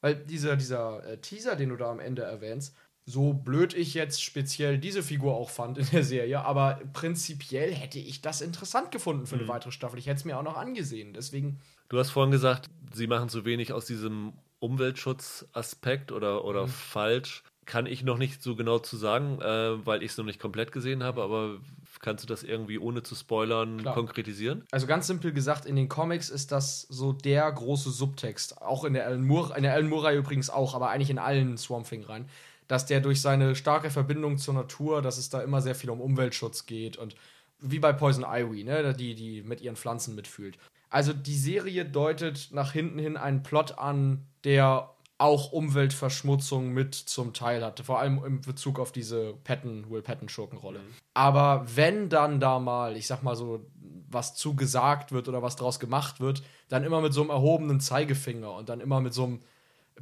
Weil 0.00 0.16
dieser, 0.16 0.56
dieser 0.56 1.04
äh, 1.06 1.18
Teaser, 1.18 1.56
den 1.56 1.70
du 1.70 1.76
da 1.76 1.90
am 1.90 2.00
Ende 2.00 2.22
erwähnst, 2.22 2.76
so 3.06 3.34
blöd 3.34 3.74
ich 3.74 3.94
jetzt 3.94 4.22
speziell 4.22 4.78
diese 4.78 5.02
Figur 5.02 5.34
auch 5.34 5.50
fand 5.50 5.76
in 5.78 5.86
der 5.92 6.04
Serie, 6.04 6.44
aber 6.44 6.80
prinzipiell 6.92 7.74
hätte 7.74 7.98
ich 7.98 8.22
das 8.22 8.40
interessant 8.40 8.90
gefunden 8.90 9.26
für 9.26 9.34
eine 9.34 9.44
mhm. 9.44 9.48
weitere 9.48 9.72
Staffel. 9.72 9.98
Ich 9.98 10.06
hätte 10.06 10.18
es 10.18 10.24
mir 10.24 10.38
auch 10.38 10.42
noch 10.42 10.56
angesehen. 10.56 11.12
Deswegen. 11.12 11.60
Du 11.88 11.98
hast 11.98 12.10
vorhin 12.10 12.30
gesagt, 12.30 12.70
sie 12.92 13.06
machen 13.06 13.28
zu 13.28 13.44
wenig 13.44 13.72
aus 13.72 13.84
diesem 13.84 14.32
Umweltschutzaspekt 14.58 16.12
oder, 16.12 16.44
oder 16.44 16.62
mhm. 16.62 16.70
falsch. 16.70 17.42
Kann 17.66 17.86
ich 17.86 18.02
noch 18.02 18.18
nicht 18.18 18.42
so 18.42 18.56
genau 18.56 18.78
zu 18.78 18.96
sagen, 18.98 19.40
äh, 19.40 19.86
weil 19.86 20.02
ich 20.02 20.12
es 20.12 20.18
noch 20.18 20.24
nicht 20.24 20.38
komplett 20.38 20.70
gesehen 20.70 21.02
habe, 21.02 21.22
aber 21.22 21.58
kannst 22.00 22.22
du 22.22 22.28
das 22.28 22.42
irgendwie 22.42 22.78
ohne 22.78 23.02
zu 23.02 23.14
spoilern 23.14 23.78
Klar. 23.78 23.94
konkretisieren? 23.94 24.64
Also 24.70 24.86
ganz 24.86 25.06
simpel 25.06 25.32
gesagt, 25.32 25.64
in 25.64 25.76
den 25.76 25.88
Comics 25.88 26.28
ist 26.28 26.52
das 26.52 26.82
so 26.82 27.14
der 27.14 27.50
große 27.50 27.90
Subtext. 27.90 28.60
Auch 28.60 28.84
in 28.84 28.92
der 28.92 29.06
Alan 29.06 29.24
Moore, 29.24 29.56
in 29.56 29.62
der 29.62 29.72
Alan 29.72 29.88
Moore 29.88 30.14
übrigens 30.14 30.50
auch, 30.50 30.74
aber 30.74 30.90
eigentlich 30.90 31.08
in 31.08 31.18
allen 31.18 31.56
Swamp 31.56 31.88
Thing 31.88 32.04
rein 32.04 32.28
dass 32.68 32.86
der 32.86 33.00
durch 33.00 33.20
seine 33.20 33.54
starke 33.54 33.90
Verbindung 33.90 34.38
zur 34.38 34.54
Natur, 34.54 35.02
dass 35.02 35.18
es 35.18 35.28
da 35.28 35.42
immer 35.42 35.60
sehr 35.60 35.74
viel 35.74 35.90
um 35.90 36.00
Umweltschutz 36.00 36.66
geht 36.66 36.96
und 36.96 37.14
wie 37.60 37.78
bei 37.78 37.92
Poison 37.92 38.24
Ivy, 38.28 38.64
ne, 38.64 38.94
die, 38.94 39.14
die 39.14 39.42
mit 39.42 39.60
ihren 39.60 39.76
Pflanzen 39.76 40.14
mitfühlt. 40.14 40.58
Also 40.90 41.12
die 41.12 41.36
Serie 41.36 41.84
deutet 41.84 42.50
nach 42.52 42.72
hinten 42.72 42.98
hin 42.98 43.16
einen 43.16 43.42
Plot 43.42 43.78
an, 43.78 44.26
der 44.44 44.94
auch 45.18 45.52
Umweltverschmutzung 45.52 46.70
mit 46.72 46.94
zum 46.94 47.32
Teil 47.32 47.64
hatte, 47.64 47.84
vor 47.84 48.00
allem 48.00 48.22
in 48.24 48.40
Bezug 48.40 48.80
auf 48.80 48.92
diese 48.92 49.34
Patton, 49.44 49.88
Will 49.88 50.02
Patton 50.02 50.28
Schurkenrolle. 50.28 50.80
Mhm. 50.80 50.94
Aber 51.14 51.64
wenn 51.74 52.08
dann 52.08 52.40
da 52.40 52.58
mal, 52.58 52.96
ich 52.96 53.06
sag 53.06 53.22
mal 53.22 53.36
so, 53.36 53.64
was 54.08 54.34
zugesagt 54.34 55.12
wird 55.12 55.28
oder 55.28 55.42
was 55.42 55.56
draus 55.56 55.78
gemacht 55.78 56.20
wird, 56.20 56.42
dann 56.68 56.84
immer 56.84 57.00
mit 57.00 57.12
so 57.12 57.20
einem 57.20 57.30
erhobenen 57.30 57.80
Zeigefinger 57.80 58.52
und 58.52 58.68
dann 58.68 58.80
immer 58.80 59.00
mit 59.00 59.14
so 59.14 59.24
einem 59.24 59.40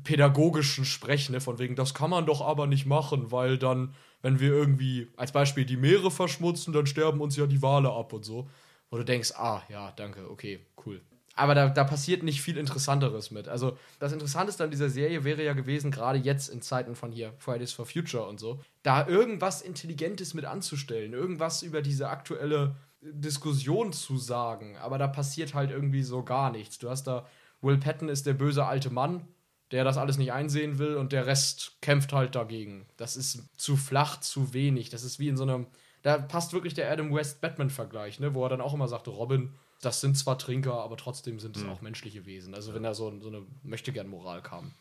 pädagogischen 0.04 0.84
Sprechen, 0.84 1.32
ne, 1.32 1.40
von 1.40 1.58
wegen, 1.58 1.76
das 1.76 1.94
kann 1.94 2.10
man 2.10 2.26
doch 2.26 2.40
aber 2.40 2.66
nicht 2.66 2.86
machen, 2.86 3.30
weil 3.30 3.58
dann, 3.58 3.94
wenn 4.22 4.40
wir 4.40 4.50
irgendwie 4.50 5.08
als 5.16 5.32
Beispiel 5.32 5.64
die 5.64 5.76
Meere 5.76 6.10
verschmutzen, 6.10 6.72
dann 6.72 6.86
sterben 6.86 7.20
uns 7.20 7.36
ja 7.36 7.46
die 7.46 7.62
Wale 7.62 7.90
ab 7.90 8.12
und 8.12 8.24
so. 8.24 8.48
Wo 8.90 8.98
du 8.98 9.04
denkst, 9.04 9.32
ah, 9.36 9.62
ja, 9.68 9.90
danke, 9.92 10.30
okay, 10.30 10.66
cool. 10.84 11.00
Aber 11.34 11.54
da, 11.54 11.68
da 11.70 11.84
passiert 11.84 12.22
nicht 12.22 12.42
viel 12.42 12.58
Interessanteres 12.58 13.30
mit. 13.30 13.48
Also, 13.48 13.78
das 13.98 14.12
Interessanteste 14.12 14.64
an 14.64 14.70
dieser 14.70 14.90
Serie 14.90 15.24
wäre 15.24 15.42
ja 15.42 15.54
gewesen, 15.54 15.90
gerade 15.90 16.18
jetzt 16.18 16.48
in 16.48 16.60
Zeiten 16.60 16.94
von 16.94 17.10
hier, 17.10 17.32
Fridays 17.38 17.72
for 17.72 17.86
Future 17.86 18.26
und 18.26 18.38
so, 18.38 18.60
da 18.82 19.06
irgendwas 19.08 19.62
Intelligentes 19.62 20.34
mit 20.34 20.44
anzustellen, 20.44 21.14
irgendwas 21.14 21.62
über 21.62 21.80
diese 21.80 22.10
aktuelle 22.10 22.76
Diskussion 23.00 23.92
zu 23.92 24.18
sagen. 24.18 24.76
Aber 24.76 24.98
da 24.98 25.08
passiert 25.08 25.54
halt 25.54 25.70
irgendwie 25.70 26.02
so 26.02 26.22
gar 26.22 26.50
nichts. 26.50 26.78
Du 26.78 26.90
hast 26.90 27.04
da, 27.04 27.26
Will 27.62 27.78
Patton 27.78 28.08
ist 28.10 28.26
der 28.26 28.34
böse 28.34 28.66
alte 28.66 28.90
Mann, 28.90 29.26
der 29.72 29.84
das 29.84 29.96
alles 29.96 30.18
nicht 30.18 30.32
einsehen 30.32 30.78
will 30.78 30.96
und 30.96 31.12
der 31.12 31.26
Rest 31.26 31.78
kämpft 31.80 32.12
halt 32.12 32.34
dagegen. 32.34 32.86
Das 32.96 33.16
ist 33.16 33.42
zu 33.56 33.76
flach, 33.76 34.20
zu 34.20 34.52
wenig. 34.52 34.90
Das 34.90 35.02
ist 35.02 35.18
wie 35.18 35.28
in 35.28 35.36
so 35.36 35.42
einem. 35.42 35.66
Da 36.02 36.18
passt 36.18 36.52
wirklich 36.52 36.74
der 36.74 36.90
Adam 36.90 37.14
West 37.14 37.40
Batman-Vergleich, 37.40 38.20
ne? 38.20 38.34
wo 38.34 38.44
er 38.44 38.50
dann 38.50 38.60
auch 38.60 38.74
immer 38.74 38.88
sagte: 38.88 39.10
Robin, 39.10 39.54
das 39.80 40.00
sind 40.00 40.16
zwar 40.16 40.38
Trinker, 40.38 40.74
aber 40.74 40.96
trotzdem 40.96 41.40
sind 41.40 41.56
es 41.56 41.64
mhm. 41.64 41.70
auch 41.70 41.80
menschliche 41.80 42.26
Wesen. 42.26 42.54
Also, 42.54 42.74
wenn 42.74 42.82
da 42.82 42.94
so, 42.94 43.12
so 43.20 43.28
eine 43.28 43.42
Möchtegern-Moral 43.62 44.42
kam. 44.42 44.72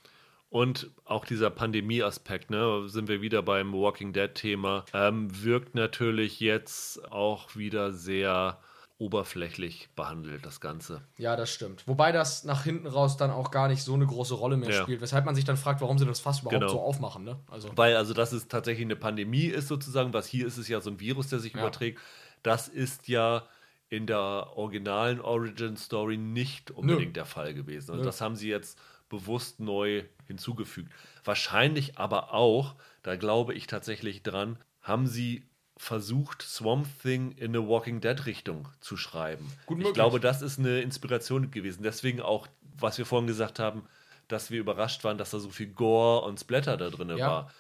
Und 0.49 0.89
auch 1.05 1.23
dieser 1.23 1.49
Pandemie-Aspekt, 1.49 2.49
ne, 2.49 2.83
sind 2.87 3.07
wir 3.07 3.21
wieder 3.21 3.41
beim 3.41 3.71
Walking 3.71 4.11
Dead-Thema, 4.11 4.83
ähm, 4.93 5.29
wirkt 5.43 5.75
natürlich 5.75 6.41
jetzt 6.41 7.09
auch 7.09 7.55
wieder 7.55 7.93
sehr 7.93 8.59
oberflächlich 9.01 9.89
behandelt, 9.95 10.45
das 10.45 10.61
Ganze. 10.61 11.01
Ja, 11.17 11.35
das 11.35 11.49
stimmt. 11.49 11.87
Wobei 11.87 12.11
das 12.11 12.43
nach 12.43 12.63
hinten 12.63 12.85
raus 12.85 13.17
dann 13.17 13.31
auch 13.31 13.49
gar 13.49 13.67
nicht 13.67 13.81
so 13.81 13.95
eine 13.95 14.05
große 14.05 14.35
Rolle 14.35 14.57
mehr 14.57 14.69
ja. 14.69 14.81
spielt, 14.83 15.01
weshalb 15.01 15.25
man 15.25 15.33
sich 15.33 15.43
dann 15.43 15.57
fragt, 15.57 15.81
warum 15.81 15.97
sie 15.97 16.05
das 16.05 16.19
fast 16.19 16.41
überhaupt 16.41 16.61
genau. 16.61 16.71
so 16.71 16.79
aufmachen. 16.79 17.23
Ne? 17.23 17.39
Also. 17.49 17.75
Weil, 17.75 17.95
also, 17.95 18.13
dass 18.13 18.31
es 18.31 18.47
tatsächlich 18.47 18.85
eine 18.85 18.95
Pandemie 18.95 19.45
ist, 19.45 19.67
sozusagen, 19.67 20.13
was 20.13 20.27
hier 20.27 20.45
ist, 20.45 20.59
ist 20.59 20.67
ja 20.67 20.79
so 20.81 20.91
ein 20.91 20.99
Virus, 20.99 21.29
der 21.29 21.39
sich 21.39 21.53
ja. 21.53 21.59
überträgt. 21.59 21.99
Das 22.43 22.67
ist 22.67 23.07
ja 23.07 23.47
in 23.89 24.05
der 24.05 24.19
originalen 24.55 25.19
Origin 25.19 25.77
Story 25.77 26.17
nicht 26.17 26.69
unbedingt 26.69 27.07
Nö. 27.07 27.13
der 27.13 27.25
Fall 27.25 27.55
gewesen. 27.55 27.91
Also, 27.91 28.03
das 28.03 28.21
haben 28.21 28.35
sie 28.35 28.49
jetzt 28.49 28.77
bewusst 29.09 29.59
neu 29.59 30.03
hinzugefügt. 30.27 30.93
Wahrscheinlich 31.23 31.97
aber 31.97 32.35
auch, 32.35 32.75
da 33.01 33.15
glaube 33.15 33.55
ich 33.55 33.65
tatsächlich 33.65 34.21
dran, 34.21 34.59
haben 34.81 35.07
sie 35.07 35.43
versucht, 35.81 36.43
Swamp 36.43 36.87
Thing 37.01 37.31
in 37.31 37.55
eine 37.55 37.67
Walking 37.67 38.01
Dead 38.01 38.27
Richtung 38.27 38.67
zu 38.81 38.97
schreiben. 38.97 39.51
Gut 39.65 39.81
ich 39.81 39.93
glaube, 39.93 40.19
das 40.19 40.43
ist 40.43 40.59
eine 40.59 40.81
Inspiration 40.81 41.49
gewesen. 41.49 41.81
Deswegen 41.81 42.21
auch, 42.21 42.47
was 42.77 42.99
wir 42.99 43.05
vorhin 43.05 43.25
gesagt 43.25 43.57
haben, 43.57 43.83
dass 44.27 44.51
wir 44.51 44.59
überrascht 44.59 45.03
waren, 45.03 45.17
dass 45.17 45.31
da 45.31 45.39
so 45.39 45.49
viel 45.49 45.67
Gore 45.67 46.23
und 46.25 46.39
Splatter 46.39 46.77
da 46.77 46.91
drin 46.91 47.09
ja. 47.17 47.27
war. 47.27 47.51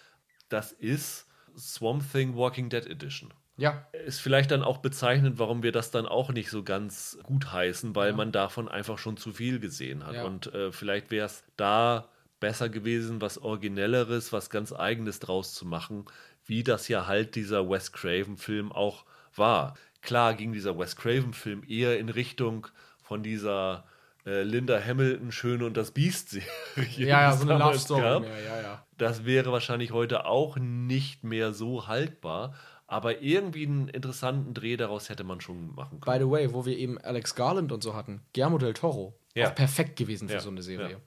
Das 0.49 0.71
ist 0.71 1.27
Swamp 1.57 2.03
Thing 2.11 2.35
Walking 2.35 2.69
Dead 2.69 2.85
Edition. 2.85 3.33
Ja. 3.57 3.87
Ist 4.05 4.21
vielleicht 4.21 4.51
dann 4.51 4.61
auch 4.61 4.77
bezeichnend, 4.77 5.39
warum 5.39 5.63
wir 5.63 5.71
das 5.71 5.89
dann 5.89 6.05
auch 6.05 6.29
nicht 6.29 6.51
so 6.51 6.63
ganz 6.63 7.17
gut 7.23 7.51
heißen, 7.51 7.95
weil 7.95 8.11
ja. 8.11 8.15
man 8.15 8.31
davon 8.31 8.69
einfach 8.69 8.99
schon 8.99 9.17
zu 9.17 9.33
viel 9.33 9.59
gesehen 9.59 10.05
hat. 10.05 10.13
Ja. 10.13 10.25
Und 10.25 10.53
äh, 10.53 10.71
vielleicht 10.71 11.09
wäre 11.09 11.25
es 11.25 11.43
da 11.57 12.07
besser 12.39 12.69
gewesen, 12.69 13.21
was 13.21 13.37
Originelleres, 13.37 14.33
was 14.33 14.49
ganz 14.49 14.73
Eigenes 14.73 15.19
draus 15.19 15.53
zu 15.53 15.65
machen, 15.65 16.05
wie 16.45 16.63
das 16.63 16.87
ja 16.87 17.07
halt 17.07 17.35
dieser 17.35 17.69
Wes 17.69 17.91
Craven-Film 17.91 18.71
auch 18.71 19.05
war. 19.35 19.75
Klar 20.01 20.33
ging 20.33 20.53
dieser 20.53 20.77
Wes 20.77 20.95
Craven-Film 20.95 21.63
eher 21.67 21.99
in 21.99 22.09
Richtung 22.09 22.67
von 23.03 23.23
dieser 23.23 23.85
äh, 24.25 24.43
Linda 24.43 24.79
Hamilton 24.83 25.31
Schön 25.31 25.63
und 25.63 25.77
das 25.77 25.91
Biest-Serie. 25.91 26.47
Ja, 26.97 27.21
ja, 27.21 27.33
so 27.33 27.43
eine 27.43 27.57
Love 27.57 27.79
Story 27.79 28.21
mehr, 28.21 28.41
ja, 28.41 28.61
ja. 28.61 28.85
Das 28.97 29.25
wäre 29.25 29.51
wahrscheinlich 29.51 29.91
heute 29.91 30.25
auch 30.25 30.57
nicht 30.57 31.23
mehr 31.23 31.53
so 31.53 31.87
haltbar. 31.87 32.53
Aber 32.87 33.21
irgendwie 33.21 33.65
einen 33.65 33.87
interessanten 33.87 34.53
Dreh 34.53 34.75
daraus 34.75 35.09
hätte 35.09 35.23
man 35.23 35.39
schon 35.39 35.73
machen 35.75 36.01
können. 36.01 36.19
By 36.19 36.23
the 36.23 36.29
way, 36.29 36.53
wo 36.53 36.65
wir 36.65 36.77
eben 36.77 36.97
Alex 36.97 37.35
Garland 37.35 37.71
und 37.71 37.81
so 37.81 37.95
hatten, 37.95 38.21
Guillermo 38.33 38.57
del 38.57 38.73
Toro, 38.73 39.17
ja. 39.33 39.47
auch 39.47 39.55
perfekt 39.55 39.95
gewesen 39.95 40.27
für 40.27 40.35
ja. 40.35 40.39
so 40.41 40.49
eine 40.49 40.61
Serie. 40.61 40.99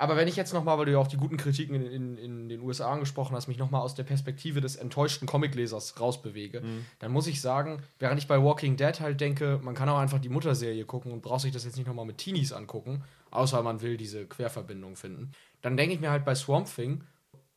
Aber 0.00 0.16
wenn 0.16 0.28
ich 0.28 0.36
jetzt 0.36 0.54
nochmal, 0.54 0.78
weil 0.78 0.86
du 0.86 0.92
ja 0.92 0.98
auch 0.98 1.08
die 1.08 1.16
guten 1.16 1.36
Kritiken 1.36 1.74
in, 1.74 1.86
in, 1.86 2.18
in 2.18 2.48
den 2.48 2.60
USA 2.60 2.92
angesprochen 2.92 3.34
hast, 3.34 3.48
mich 3.48 3.58
nochmal 3.58 3.82
aus 3.82 3.96
der 3.96 4.04
Perspektive 4.04 4.60
des 4.60 4.76
enttäuschten 4.76 5.26
Comiclesers 5.26 6.00
rausbewege, 6.00 6.60
mhm. 6.60 6.86
dann 7.00 7.10
muss 7.10 7.26
ich 7.26 7.40
sagen, 7.40 7.82
während 7.98 8.20
ich 8.20 8.28
bei 8.28 8.40
Walking 8.40 8.76
Dead 8.76 9.00
halt 9.00 9.20
denke, 9.20 9.58
man 9.62 9.74
kann 9.74 9.88
auch 9.88 9.98
einfach 9.98 10.20
die 10.20 10.28
Mutterserie 10.28 10.84
gucken 10.84 11.10
und 11.10 11.20
braucht 11.20 11.40
sich 11.42 11.52
das 11.52 11.64
jetzt 11.64 11.76
nicht 11.76 11.88
nochmal 11.88 12.04
mit 12.04 12.18
Teenies 12.18 12.52
angucken, 12.52 13.02
außer 13.32 13.60
man 13.62 13.82
will 13.82 13.96
diese 13.96 14.24
Querverbindung 14.24 14.94
finden, 14.94 15.32
dann 15.62 15.76
denke 15.76 15.94
ich 15.94 16.00
mir 16.00 16.12
halt 16.12 16.24
bei 16.24 16.36
Swamp 16.36 16.72
Thing, 16.72 17.02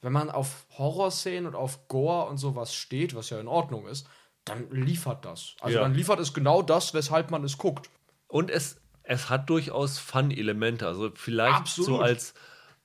wenn 0.02 0.12
man 0.12 0.32
auf 0.32 0.66
Horrorszenen 0.80 1.46
und 1.46 1.56
auf 1.56 1.88
Gore 1.88 2.28
und 2.28 2.38
sowas 2.38 2.74
steht, 2.74 3.14
was 3.14 3.30
ja 3.30 3.40
in 3.40 3.48
Ordnung 3.48 3.86
ist, 3.86 4.08
dann 4.46 4.72
liefert 4.72 5.26
das. 5.26 5.56
Also 5.62 5.78
ja. 5.78 5.84
dann 5.84 5.94
liefert 5.94 6.20
es 6.20 6.34
genau 6.34 6.64
das, 6.64 6.96
weshalb 6.96 7.30
man 7.30 7.44
es 7.44 7.60
guckt. 7.60 7.92
Und 8.28 8.50
es, 8.50 8.82
es 9.04 9.30
hat 9.30 9.50
durchaus 9.50 10.00
Fun-Elemente. 10.00 10.88
Also 10.88 11.12
vielleicht 11.14 11.58
Absolut. 11.58 11.88
so 11.88 12.00
als, 12.00 12.34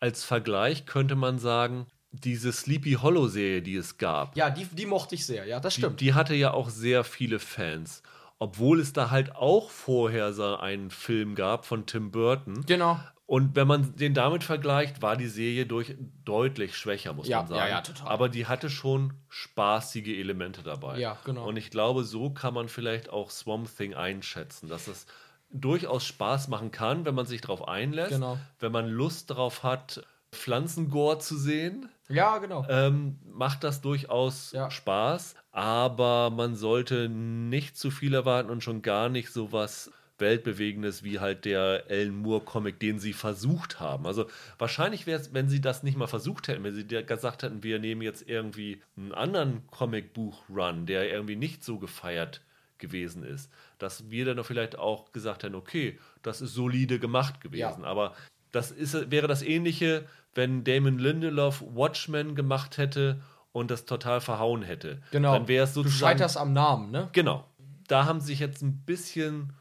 als 0.01 0.25
Vergleich 0.25 0.87
könnte 0.87 1.17
man 1.17 1.39
sagen, 1.39 1.87
diese 2.13 2.53
Sleepy 2.53 2.95
Hollow-Serie, 2.95 3.63
die 3.63 3.77
es 3.77 3.99
gab. 3.99 4.37
Ja, 4.37 4.51
die, 4.51 4.65
die 4.65 4.87
mochte 4.87 5.15
ich 5.15 5.27
sehr, 5.27 5.45
ja, 5.45 5.61
das 5.61 5.75
stimmt. 5.75 6.01
Die, 6.01 6.07
die 6.07 6.15
hatte 6.15 6.35
ja 6.35 6.53
auch 6.53 6.71
sehr 6.71 7.05
viele 7.05 7.39
Fans 7.39 8.03
obwohl 8.39 8.81
es 8.81 8.93
da 8.93 9.11
halt 9.11 9.35
auch 9.35 9.71
vorher 9.71 10.33
so 10.33 10.57
einen 10.57 10.91
Film 10.91 11.35
gab 11.35 11.65
von 11.65 11.87
Tim 11.87 12.11
Burton. 12.11 12.65
Genau. 12.67 13.01
Und 13.25 13.57
wenn 13.57 13.67
man 13.67 13.97
den 13.97 14.15
damit 14.15 14.45
vergleicht, 14.45 15.03
war 15.03 15.17
die 15.17 15.27
Serie 15.27 15.67
durch, 15.67 15.97
deutlich 16.25 16.77
schwächer, 16.77 17.13
muss 17.13 17.27
ja, 17.27 17.39
man 17.39 17.49
sagen. 17.49 17.61
Ja, 17.61 17.69
ja, 17.69 17.81
total. 17.81 18.09
Aber 18.09 18.29
die 18.29 18.47
hatte 18.47 18.71
schon 18.71 19.15
spaßige 19.29 20.17
Elemente 20.19 20.63
dabei. 20.63 20.99
Ja, 20.99 21.19
genau. 21.25 21.49
Und 21.49 21.57
ich 21.57 21.71
glaube, 21.71 22.05
so 22.05 22.31
kann 22.31 22.55
man 22.55 22.69
vielleicht 22.69 23.09
auch 23.09 23.31
Swamp 23.31 23.69
Thing 23.77 23.95
einschätzen, 23.95 24.69
dass 24.69 24.87
es 24.87 25.07
durchaus 25.51 26.05
Spaß 26.05 26.49
machen 26.49 26.71
kann, 26.71 27.05
wenn 27.05 27.15
man 27.15 27.27
sich 27.27 27.41
darauf 27.41 27.67
einlässt, 27.67 28.13
genau. 28.13 28.39
wenn 28.59 28.73
man 28.73 28.89
Lust 28.89 29.31
darauf 29.31 29.63
hat, 29.63 30.05
Pflanzengore 30.33 31.19
zu 31.19 31.37
sehen. 31.37 31.89
Ja, 32.09 32.39
genau. 32.39 32.67
Ähm, 32.69 33.19
macht 33.25 33.65
das 33.65 33.81
durchaus 33.81 34.53
ja. 34.53 34.71
Spaß, 34.71 35.35
aber 35.53 36.31
man 36.31 36.55
sollte 36.55 37.09
nicht 37.09 37.77
zu 37.77 37.91
viel 37.91 38.15
erwarten 38.15 38.51
und 38.51 38.63
schon 38.63 38.83
gar 38.83 39.09
nicht 39.09 39.33
sowas 39.33 39.91
Weltbewegendes 40.19 41.03
wie 41.03 41.21
halt 41.21 41.45
der 41.45 41.85
Alan 41.91 42.23
Moore-Comic, 42.23 42.81
den 42.81 42.99
sie 42.99 43.13
versucht 43.13 43.81
haben. 43.81 44.07
Also 44.07 44.27
wahrscheinlich 44.59 45.07
wäre 45.07 45.21
es, 45.21 45.35
wenn 45.35 45.49
sie 45.49 45.61
das 45.61 45.83
nicht 45.83 45.99
mal 45.99 46.07
versucht 46.07 46.49
hätten, 46.49 46.65
wenn 46.65 46.75
sie 46.75 46.87
gesagt 46.87 47.43
hätten, 47.43 47.63
wir 47.63 47.79
nehmen 47.79 48.03
jetzt 48.03 48.27
irgendwie 48.27 48.81
einen 48.97 49.13
anderen 49.13 49.67
Comicbuch-Run, 49.71 50.87
der 50.87 51.11
irgendwie 51.11 51.37
nicht 51.37 51.65
so 51.65 51.79
gefeiert 51.79 52.41
gewesen 52.79 53.23
ist, 53.23 53.51
dass 53.79 54.11
wir 54.11 54.25
dann 54.25 54.43
vielleicht 54.45 54.79
auch 54.79 55.13
gesagt 55.13 55.43
hätten, 55.43 55.55
okay, 55.55 55.99
das 56.23 56.41
ist 56.41 56.55
solide 56.55 56.99
gemacht 56.99 57.41
gewesen. 57.41 57.83
Ja. 57.83 57.89
Aber 57.89 58.15
das 58.53 58.71
ist, 58.71 59.11
wäre 59.11 59.27
das 59.27 59.43
Ähnliche, 59.43 60.07
wenn 60.35 60.65
Damon 60.65 60.99
Lindelof 60.99 61.63
Watchmen 61.63 62.35
gemacht 62.35 62.79
hätte 62.79 63.21
und 63.53 63.71
das 63.71 63.85
total 63.85 64.21
verhauen 64.21 64.63
hätte. 64.63 65.03
Genau. 65.11 65.33
Dann 65.33 65.49
wäre 65.49 65.65
es 65.65 65.75
sozusagen. 65.75 65.99
Du 65.99 66.19
scheiterst 66.19 66.37
am 66.37 66.53
Namen, 66.53 66.91
ne? 66.91 67.09
Genau. 67.13 67.47
Da 67.89 68.05
haben 68.05 68.21
sie 68.21 68.27
sich 68.27 68.41
jetzt 68.41 68.63
ein 68.63 68.85
bisschen 68.85 69.53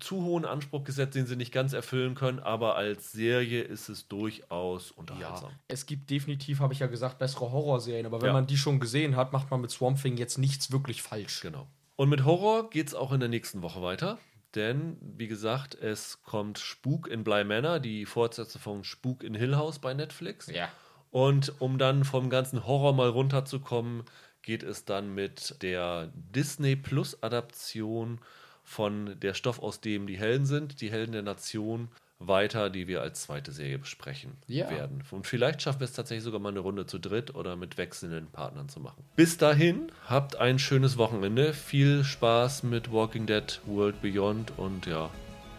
zu 0.00 0.22
hohen 0.22 0.46
Anspruch 0.46 0.84
gesetzt, 0.84 1.14
den 1.14 1.26
sie 1.26 1.36
nicht 1.36 1.52
ganz 1.52 1.74
erfüllen 1.74 2.14
können, 2.14 2.38
aber 2.38 2.76
als 2.76 3.12
Serie 3.12 3.62
ist 3.62 3.90
es 3.90 4.08
durchaus 4.08 4.90
unterhaltsam. 4.90 5.50
Ja, 5.50 5.56
es 5.68 5.84
gibt 5.84 6.08
definitiv, 6.08 6.60
habe 6.60 6.72
ich 6.72 6.80
ja 6.80 6.86
gesagt, 6.86 7.18
bessere 7.18 7.52
Horrorserien, 7.52 8.06
aber 8.06 8.22
wenn 8.22 8.28
ja. 8.28 8.32
man 8.32 8.46
die 8.46 8.56
schon 8.56 8.80
gesehen 8.80 9.16
hat, 9.16 9.32
macht 9.32 9.50
man 9.50 9.60
mit 9.60 9.70
Swamp 9.70 10.00
Thing 10.00 10.16
jetzt 10.16 10.38
nichts 10.38 10.72
wirklich 10.72 11.02
falsch. 11.02 11.40
Genau. 11.42 11.66
Und 11.96 12.10
mit 12.10 12.24
Horror 12.24 12.70
geht 12.70 12.88
es 12.88 12.94
auch 12.94 13.12
in 13.12 13.20
der 13.20 13.28
nächsten 13.28 13.62
Woche 13.62 13.82
weiter, 13.82 14.18
denn 14.54 14.96
wie 15.00 15.28
gesagt, 15.28 15.74
es 15.74 16.22
kommt 16.22 16.58
Spuk 16.58 17.08
in 17.08 17.24
Bly 17.24 17.44
Manor, 17.44 17.80
die 17.80 18.06
Fortsetzung 18.06 18.60
von 18.60 18.84
Spuk 18.84 19.22
in 19.22 19.34
Hill 19.34 19.56
House 19.56 19.78
bei 19.78 19.94
Netflix. 19.94 20.46
Ja. 20.48 20.68
Und 21.10 21.60
um 21.60 21.78
dann 21.78 22.04
vom 22.04 22.28
ganzen 22.30 22.66
Horror 22.66 22.92
mal 22.92 23.08
runterzukommen, 23.08 24.04
geht 24.42 24.62
es 24.62 24.84
dann 24.84 25.14
mit 25.14 25.62
der 25.62 26.12
Disney 26.14 26.76
Plus 26.76 27.22
Adaption 27.22 28.20
von 28.62 29.18
der 29.20 29.34
Stoff, 29.34 29.58
aus 29.58 29.80
dem 29.80 30.06
die 30.06 30.18
Helden 30.18 30.46
sind, 30.46 30.80
die 30.80 30.90
Helden 30.90 31.12
der 31.12 31.22
Nation, 31.22 31.88
weiter, 32.18 32.70
die 32.70 32.88
wir 32.88 33.02
als 33.02 33.22
zweite 33.22 33.52
Serie 33.52 33.78
besprechen 33.78 34.36
ja. 34.46 34.70
werden. 34.70 35.02
Und 35.10 35.26
vielleicht 35.26 35.62
schaffen 35.62 35.80
wir 35.80 35.84
es 35.84 35.92
tatsächlich 35.92 36.24
sogar 36.24 36.40
mal 36.40 36.48
eine 36.48 36.60
Runde 36.60 36.86
zu 36.86 36.98
dritt 36.98 37.34
oder 37.34 37.56
mit 37.56 37.76
wechselnden 37.76 38.28
Partnern 38.28 38.68
zu 38.68 38.80
machen. 38.80 39.04
Bis 39.16 39.36
dahin, 39.36 39.92
habt 40.06 40.36
ein 40.36 40.58
schönes 40.58 40.96
Wochenende. 40.96 41.52
Viel 41.52 42.04
Spaß 42.04 42.62
mit 42.62 42.92
Walking 42.92 43.26
Dead 43.26 43.60
World 43.66 44.00
Beyond 44.00 44.52
und 44.56 44.86
ja, 44.86 45.10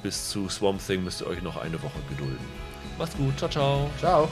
bis 0.01 0.29
zu 0.29 0.49
Swamp 0.49 0.85
Thing 0.85 1.03
müsst 1.03 1.21
ihr 1.21 1.27
euch 1.27 1.41
noch 1.41 1.57
eine 1.57 1.81
Woche 1.81 1.99
gedulden. 2.09 2.45
Macht's 2.97 3.15
gut. 3.15 3.37
Ciao, 3.37 3.49
ciao. 3.49 3.89
Ciao. 3.99 4.29